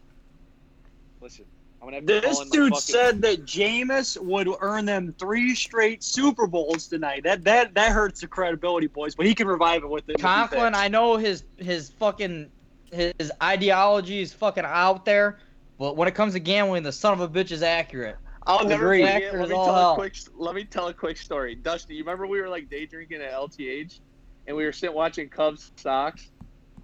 Listen, 1.19 1.45
I'm 1.81 1.87
gonna 1.87 1.95
have 1.97 2.05
This 2.05 2.23
call 2.35 2.41
in 2.41 2.49
my 2.49 2.55
dude 2.55 2.69
fucking- 2.73 2.81
said 2.81 3.21
that 3.21 3.45
Jameis 3.45 4.21
would 4.21 4.49
earn 4.59 4.85
them 4.85 5.15
three 5.17 5.55
straight 5.55 6.03
Super 6.03 6.45
Bowls 6.47 6.87
tonight. 6.87 7.23
That 7.23 7.43
that 7.45 7.73
that 7.75 7.91
hurts 7.91 8.21
the 8.21 8.27
credibility, 8.27 8.87
boys. 8.87 9.15
But 9.15 9.25
he 9.25 9.33
can 9.35 9.47
revive 9.47 9.83
it 9.83 9.89
with 9.89 10.09
it. 10.09 10.19
Conklin, 10.19 10.75
I 10.75 10.87
know 10.89 11.15
his 11.17 11.43
his 11.57 11.91
fucking 11.91 12.49
his 12.91 13.31
ideology 13.41 14.19
is 14.21 14.33
fucking 14.33 14.65
out 14.65 15.05
there, 15.05 15.39
but 15.77 15.95
when 15.95 16.07
it 16.07 16.15
comes 16.15 16.33
to 16.33 16.39
gambling, 16.39 16.83
the 16.83 16.91
son 16.91 17.13
of 17.13 17.21
a 17.21 17.29
bitch 17.29 17.51
is 17.51 17.61
accurate. 17.63 18.17
I'll 18.47 18.65
never 18.65 18.85
Agreed. 18.93 19.05
forget. 19.13 19.35
Let 19.35 19.49
me 19.49 19.55
tell 19.55 19.75
hell. 19.75 19.91
a 19.91 19.95
quick. 19.95 20.15
Let 20.35 20.55
me 20.55 20.63
tell 20.65 20.87
a 20.87 20.93
quick 20.93 21.17
story. 21.17 21.55
Dusty, 21.55 21.93
you 21.95 22.03
remember 22.03 22.25
we 22.25 22.41
were 22.41 22.49
like 22.49 22.69
day 22.69 22.85
drinking 22.87 23.21
at 23.21 23.31
LTH, 23.31 23.99
and 24.47 24.57
we 24.57 24.65
were 24.65 24.71
sitting 24.71 24.95
watching 24.95 25.29
Cubs 25.29 25.71
Sox, 25.75 26.31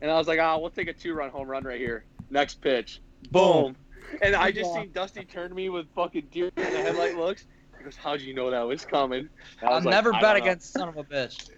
and 0.01 0.11
I 0.11 0.17
was 0.17 0.27
like, 0.27 0.39
"Ah, 0.39 0.57
we'll 0.57 0.69
take 0.69 0.87
a 0.87 0.93
two-run 0.93 1.31
home 1.31 1.47
run 1.47 1.63
right 1.63 1.79
here. 1.79 2.05
Next 2.29 2.61
pitch, 2.61 3.01
boom." 3.31 3.75
And 4.21 4.35
I 4.35 4.51
just 4.51 4.73
Yeah. 4.73 4.81
seen 4.81 4.91
Dusty 4.91 5.25
turn 5.25 5.49
to 5.49 5.55
me 5.55 5.69
with 5.69 5.87
fucking 5.95 6.29
deer 6.31 6.49
in 6.57 6.73
the 6.73 6.81
headlight 6.81 7.15
looks. 7.15 7.45
He 7.77 7.83
goes, 7.83 7.95
"How'd 7.95 8.21
you 8.21 8.33
know 8.33 8.49
that 8.51 8.61
was 8.61 8.85
coming?" 8.85 9.19
And 9.19 9.29
I 9.61 9.65
I'll 9.67 9.75
was 9.75 9.85
like, 9.85 9.91
never 9.93 10.11
bet 10.13 10.35
against 10.35 10.73
son 10.73 10.87
of 10.89 10.97
a 10.97 11.03
bitch. 11.03 11.49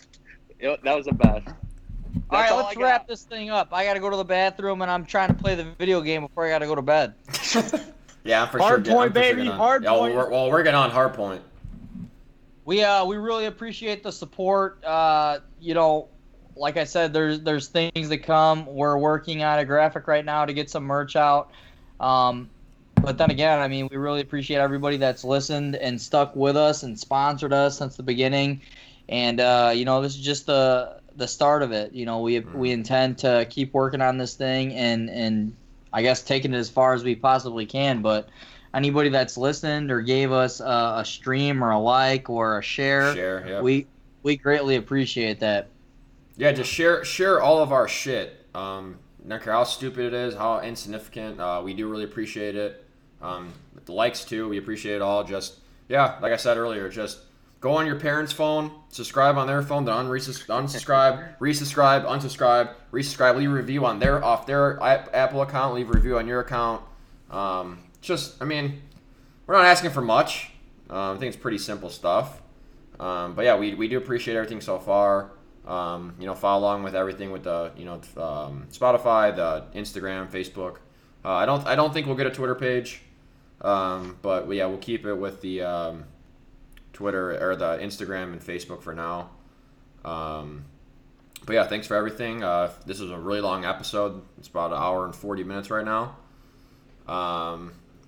Yep, 0.59 0.79
that 0.83 0.95
was 0.95 1.05
the 1.05 1.13
best. 1.13 1.47
all 1.47 1.53
That's 2.31 2.31
right, 2.31 2.51
all 2.51 2.63
let's 2.63 2.77
wrap 2.77 3.07
this 3.07 3.23
thing 3.23 3.49
up. 3.49 3.69
I 3.71 3.85
gotta 3.85 3.99
go 3.99 4.09
to 4.09 4.17
the 4.17 4.25
bathroom, 4.25 4.81
and 4.81 4.89
I'm 4.89 5.05
trying 5.05 5.29
to 5.29 5.35
play 5.35 5.55
the 5.55 5.67
video 5.77 6.01
game 6.01 6.23
before 6.23 6.45
I 6.45 6.49
gotta 6.49 6.65
go 6.65 6.75
to 6.75 6.81
bed. 6.81 7.15
Yeah, 8.27 8.43
I'm 8.43 8.49
for 8.49 8.59
Hard 8.59 8.85
sure. 8.85 8.95
point, 8.95 9.07
I'm 9.07 9.13
for 9.13 9.23
sure 9.23 9.35
baby, 9.35 9.47
on. 9.47 9.57
hard 9.57 9.83
yeah, 9.83 9.91
well, 9.91 10.01
point. 10.01 10.15
We're, 10.15 10.29
well, 10.29 10.51
we're 10.51 10.61
getting 10.63 10.75
on 10.77 10.89
hard 10.89 11.13
point. 11.13 11.41
We 12.65 12.83
uh 12.83 13.05
we 13.05 13.15
really 13.15 13.45
appreciate 13.45 14.03
the 14.03 14.11
support. 14.11 14.83
Uh, 14.83 15.39
you 15.61 15.73
know, 15.73 16.09
like 16.57 16.75
I 16.75 16.83
said, 16.83 17.13
there's 17.13 17.39
there's 17.39 17.69
things 17.69 18.09
that 18.09 18.23
come. 18.23 18.65
We're 18.65 18.97
working 18.97 19.43
on 19.43 19.59
a 19.59 19.63
graphic 19.65 20.07
right 20.07 20.25
now 20.25 20.43
to 20.43 20.51
get 20.51 20.69
some 20.69 20.83
merch 20.83 21.15
out. 21.15 21.51
Um, 21.99 22.49
but 23.01 23.17
then 23.17 23.31
again, 23.31 23.59
I 23.59 23.67
mean, 23.67 23.87
we 23.91 23.97
really 23.97 24.21
appreciate 24.21 24.57
everybody 24.57 24.97
that's 24.97 25.23
listened 25.23 25.75
and 25.75 26.01
stuck 26.01 26.35
with 26.35 26.57
us 26.57 26.83
and 26.83 26.99
sponsored 26.99 27.53
us 27.53 27.77
since 27.77 27.95
the 27.95 28.03
beginning. 28.03 28.61
And 29.09 29.39
uh, 29.39 29.71
you 29.73 29.85
know, 29.85 30.01
this 30.01 30.15
is 30.15 30.21
just 30.21 30.45
the 30.45 30.99
the 31.15 31.27
start 31.27 31.63
of 31.63 31.71
it. 31.71 31.93
You 31.93 32.05
know, 32.05 32.21
we 32.21 32.39
we 32.39 32.71
intend 32.71 33.17
to 33.19 33.45
keep 33.49 33.73
working 33.73 34.01
on 34.01 34.17
this 34.17 34.35
thing 34.35 34.73
and 34.73 35.09
and 35.09 35.55
I 35.93 36.01
guess 36.01 36.21
taking 36.21 36.53
it 36.53 36.57
as 36.57 36.69
far 36.69 36.93
as 36.93 37.03
we 37.03 37.15
possibly 37.15 37.65
can. 37.65 38.01
But 38.01 38.29
anybody 38.73 39.09
that's 39.09 39.37
listened 39.37 39.91
or 39.91 40.01
gave 40.01 40.31
us 40.31 40.59
a, 40.59 40.95
a 40.97 41.03
stream 41.05 41.63
or 41.63 41.71
a 41.71 41.79
like 41.79 42.29
or 42.29 42.59
a 42.59 42.61
share, 42.61 43.13
Share, 43.13 43.45
yeah. 43.47 43.61
we 43.61 43.87
we 44.23 44.35
greatly 44.37 44.75
appreciate 44.75 45.39
that. 45.39 45.69
Yeah, 46.35 46.51
just 46.51 46.71
share 46.71 47.03
share 47.03 47.41
all 47.41 47.59
of 47.59 47.71
our 47.71 47.87
shit. 47.87 48.45
Um, 48.53 48.99
no 49.27 49.37
care 49.37 49.53
how 49.53 49.65
stupid 49.65 50.05
it 50.05 50.13
is, 50.13 50.35
how 50.35 50.61
insignificant. 50.61 51.39
Uh, 51.39 51.61
we 51.63 51.73
do 51.73 51.87
really 51.89 52.05
appreciate 52.05 52.55
it. 52.55 52.85
Um, 53.21 53.53
the 53.85 53.91
likes 53.91 54.23
too, 54.23 54.47
we 54.47 54.57
appreciate 54.57 54.95
it 54.95 55.01
all. 55.01 55.23
Just 55.23 55.55
yeah, 55.89 56.17
like 56.21 56.31
I 56.31 56.37
said 56.37 56.57
earlier, 56.57 56.89
just 56.89 57.19
go 57.59 57.73
on 57.73 57.85
your 57.85 57.99
parents' 57.99 58.31
phone, 58.31 58.71
subscribe 58.89 59.37
on 59.37 59.45
their 59.47 59.61
phone, 59.61 59.83
then 59.83 59.93
unsubscribe, 59.95 61.37
resubscribe, 61.39 62.05
unsubscribe, 62.05 62.73
resubscribe. 62.91 63.35
Leave 63.35 63.51
a 63.51 63.53
review 63.53 63.85
on 63.85 63.99
their 63.99 64.23
off 64.23 64.45
their 64.45 64.81
Apple 64.81 65.41
account. 65.41 65.75
Leave 65.75 65.89
a 65.89 65.93
review 65.93 66.17
on 66.17 66.27
your 66.27 66.39
account. 66.39 66.81
Um, 67.29 67.79
just 68.01 68.41
I 68.41 68.45
mean, 68.45 68.81
we're 69.45 69.55
not 69.55 69.65
asking 69.65 69.91
for 69.91 70.01
much. 70.01 70.51
Um, 70.89 71.17
I 71.17 71.19
think 71.19 71.33
it's 71.33 71.41
pretty 71.41 71.57
simple 71.57 71.89
stuff. 71.89 72.41
Um, 72.99 73.35
but 73.35 73.45
yeah, 73.45 73.57
we, 73.57 73.75
we 73.75 73.87
do 73.87 73.97
appreciate 73.97 74.35
everything 74.35 74.61
so 74.61 74.79
far. 74.79 75.31
Um, 75.67 76.15
you 76.17 76.25
know, 76.25 76.33
follow 76.33 76.61
along 76.61 76.83
with 76.83 76.95
everything 76.95 77.31
with 77.31 77.43
the 77.43 77.71
you 77.75 77.85
know 77.85 77.95
um, 78.15 78.67
Spotify, 78.71 79.35
the 79.35 79.65
Instagram, 79.77 80.31
Facebook. 80.31 80.77
Uh, 81.25 81.33
I 81.33 81.45
don't 81.45 81.65
I 81.67 81.75
don't 81.75 81.93
think 81.93 82.07
we'll 82.07 82.15
get 82.15 82.27
a 82.27 82.31
Twitter 82.31 82.55
page, 82.55 83.01
um, 83.61 84.17
but 84.21 84.49
yeah, 84.51 84.65
we'll 84.67 84.77
keep 84.77 85.05
it 85.05 85.15
with 85.15 85.41
the 85.41 85.63
um, 85.63 86.05
Twitter 86.93 87.37
or 87.45 87.55
the 87.57 87.77
Instagram 87.77 88.31
and 88.31 88.41
Facebook 88.41 88.81
for 88.81 88.93
now. 88.93 89.31
Um, 90.05 90.65
but 91.45 91.53
yeah, 91.53 91.67
thanks 91.67 91.85
for 91.85 91.95
everything. 91.95 92.43
Uh, 92.43 92.71
this 92.85 93.01
is 93.01 93.11
a 93.11 93.17
really 93.17 93.41
long 93.41 93.65
episode. 93.65 94.21
It's 94.37 94.47
about 94.47 94.71
an 94.71 94.77
hour 94.77 95.05
and 95.05 95.13
forty 95.13 95.43
minutes 95.43 95.69
right 95.69 95.85
now. 95.85 96.15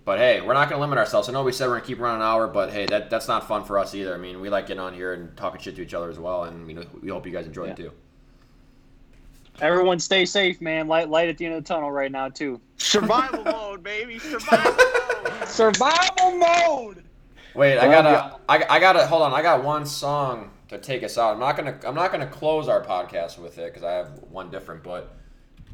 But 0.09 0.17
hey, 0.17 0.41
we're 0.41 0.55
not 0.55 0.69
going 0.69 0.79
to 0.79 0.81
limit 0.81 0.97
ourselves. 0.97 1.29
I 1.29 1.33
know 1.33 1.43
we 1.43 1.51
said 1.51 1.67
we're 1.67 1.73
going 1.73 1.83
to 1.83 1.87
keep 1.87 1.99
around 1.99 2.15
an 2.15 2.21
hour, 2.23 2.47
but 2.47 2.71
hey, 2.71 2.87
that, 2.87 3.11
that's 3.11 3.27
not 3.27 3.47
fun 3.47 3.63
for 3.63 3.77
us 3.77 3.93
either. 3.93 4.11
I 4.11 4.17
mean, 4.17 4.41
we 4.41 4.49
like 4.49 4.65
getting 4.65 4.81
on 4.81 4.91
here 4.91 5.13
and 5.13 5.37
talking 5.37 5.61
shit 5.61 5.75
to 5.75 5.83
each 5.83 5.93
other 5.93 6.09
as 6.09 6.17
well, 6.17 6.45
and 6.45 6.65
we, 6.65 6.73
know, 6.73 6.83
we 6.99 7.09
hope 7.09 7.27
you 7.27 7.31
guys 7.31 7.45
enjoy 7.45 7.65
it 7.65 7.77
too. 7.77 7.91
Everyone 9.61 9.99
stay 9.99 10.25
safe, 10.25 10.61
man. 10.61 10.87
Light 10.87 11.11
light 11.11 11.29
at 11.29 11.37
the 11.37 11.45
end 11.45 11.53
of 11.53 11.63
the 11.63 11.67
tunnel 11.67 11.91
right 11.91 12.11
now 12.11 12.27
too. 12.27 12.59
Survival 12.77 13.43
mode, 13.45 13.83
baby. 13.83 14.17
Survival 14.17 14.73
mode. 14.73 15.47
Survival 15.47 16.37
mode. 16.39 17.03
Wait, 17.53 17.77
I 17.77 17.85
gotta, 17.85 18.39
I, 18.49 18.65
I 18.67 18.79
gotta, 18.79 19.05
hold 19.05 19.21
on. 19.21 19.31
I 19.31 19.43
got 19.43 19.63
one 19.63 19.85
song 19.85 20.49
to 20.69 20.79
take 20.79 21.03
us 21.03 21.19
out. 21.19 21.33
I'm 21.33 21.39
not 21.39 21.55
gonna, 21.55 21.79
I'm 21.85 21.93
not 21.93 22.11
gonna 22.11 22.25
close 22.25 22.67
our 22.67 22.83
podcast 22.83 23.37
with 23.37 23.59
it 23.59 23.71
because 23.71 23.83
I 23.83 23.91
have 23.91 24.23
one 24.31 24.49
different, 24.49 24.81
but 24.81 25.18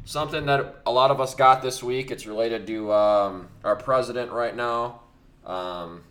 something 0.06 0.46
that 0.46 0.76
a 0.86 0.90
lot 0.90 1.10
of 1.10 1.20
us 1.20 1.34
got 1.34 1.60
this 1.60 1.82
week. 1.82 2.10
It's 2.10 2.26
related 2.26 2.66
to 2.68 2.92
um, 2.92 3.48
our 3.62 3.76
president 3.76 4.32
right 4.32 4.56
now, 4.56 5.00
um, 5.44 6.04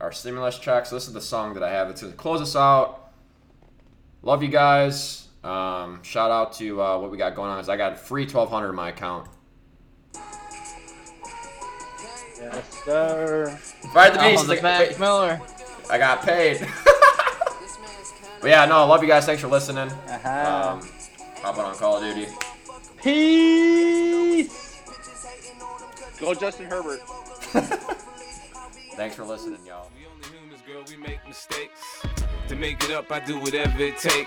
our 0.00 0.12
stimulus 0.12 0.58
checks. 0.58 0.88
This 0.88 1.06
is 1.06 1.12
the 1.12 1.20
song 1.20 1.52
that 1.54 1.62
I 1.62 1.70
have. 1.70 1.90
It's 1.90 2.00
gonna 2.00 2.14
close 2.14 2.40
us 2.40 2.56
out. 2.56 3.12
Love 4.22 4.42
you 4.42 4.48
guys. 4.48 5.28
Um, 5.42 6.02
shout 6.02 6.30
out 6.30 6.54
to 6.54 6.80
uh, 6.80 6.98
what 6.98 7.10
we 7.10 7.18
got 7.18 7.34
going 7.34 7.50
on. 7.50 7.60
Is 7.60 7.68
I 7.68 7.76
got 7.76 7.98
free 7.98 8.22
1200 8.22 8.70
in 8.70 8.74
my 8.74 8.88
account. 8.88 9.28
Yes, 12.40 12.84
sir. 12.84 13.60
Right 13.94 14.12
the 14.12 14.18
beach. 14.20 14.46
the 14.46 14.62
Mac 14.62 14.98
Miller. 14.98 15.40
I 15.90 15.98
got 15.98 16.22
paid. 16.22 16.60
but 18.40 18.48
yeah, 18.48 18.64
no, 18.64 18.78
I 18.78 18.84
love 18.84 19.02
you 19.02 19.08
guys. 19.08 19.26
Thanks 19.26 19.42
for 19.42 19.48
listening. 19.48 19.90
Uh-huh. 19.90 20.78
Um, 20.78 20.88
hopping 21.42 21.62
on 21.62 21.74
Call 21.76 21.96
of 21.96 22.02
Duty. 22.02 22.30
Peace. 23.04 24.80
Go 26.18 26.32
Justin 26.32 26.64
Herbert. 26.64 27.00
Thanks 28.96 29.14
for 29.14 29.24
listening, 29.24 29.60
y'all. 29.66 29.90
We 29.94 30.06
only 30.06 30.26
humans, 30.32 30.62
girl, 30.66 30.82
we 30.88 30.96
make 30.96 31.18
mistakes. 31.28 32.02
To 32.48 32.56
make 32.56 32.82
it 32.82 32.92
up, 32.92 33.12
I 33.12 33.20
do 33.20 33.38
whatever 33.38 33.78
it 33.82 33.98
take. 33.98 34.26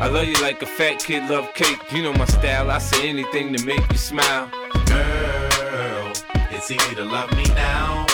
I 0.00 0.08
love 0.08 0.26
you 0.26 0.40
like 0.40 0.62
a 0.62 0.66
fat 0.66 1.00
kid 1.00 1.28
love 1.28 1.52
cake. 1.52 1.78
You 1.92 2.02
know 2.02 2.14
my 2.14 2.24
style, 2.24 2.70
I 2.70 2.78
say 2.78 3.06
anything 3.06 3.52
to 3.54 3.62
make 3.66 3.86
you 3.92 3.98
smile. 3.98 4.48
Girl, 4.86 6.12
it's 6.52 6.70
easy 6.70 6.94
to 6.94 7.04
love 7.04 7.30
me 7.36 7.44
now. 7.48 8.06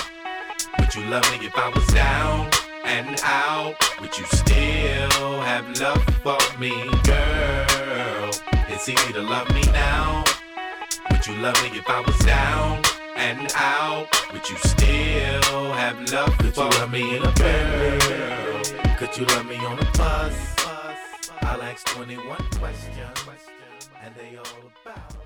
Would 0.81 0.93
you 0.97 1.05
love 1.05 1.23
me 1.31 1.47
if 1.47 1.57
I 1.57 1.69
was 1.69 1.87
down 1.95 2.51
and 2.85 3.21
out? 3.23 3.77
Would 4.01 4.19
you 4.19 4.25
still 4.33 5.41
have 5.43 5.79
love 5.79 6.03
for 6.25 6.59
me? 6.59 6.73
Girl, 7.05 8.26
it's 8.77 8.90
easy 8.90 9.12
to 9.15 9.23
love 9.23 9.48
me 9.55 9.62
now. 9.73 10.23
Would 11.11 11.27
you 11.27 11.35
love 11.36 11.57
me 11.62 11.78
if 11.78 11.89
I 11.89 12.01
was 12.01 12.19
down 12.19 12.82
and 13.16 13.51
out? 13.57 14.07
Would 14.35 14.47
you 14.51 14.57
still 14.57 15.73
have 15.73 15.98
love 16.12 16.36
Could 16.36 16.55
for 16.55 16.65
you 16.65 16.70
love 16.81 16.93
me 16.93 17.16
in 17.16 17.23
a 17.24 17.32
girl? 17.32 18.62
Could 18.98 19.16
you 19.16 19.24
love 19.24 19.47
me 19.47 19.57
on 19.57 19.78
a 19.78 19.90
bus? 19.97 20.57
I'll 21.40 21.62
ask 21.62 21.86
21 21.86 22.36
questions, 22.61 23.48
and 24.03 24.15
they 24.15 24.36
all 24.36 24.70
about 24.85 25.26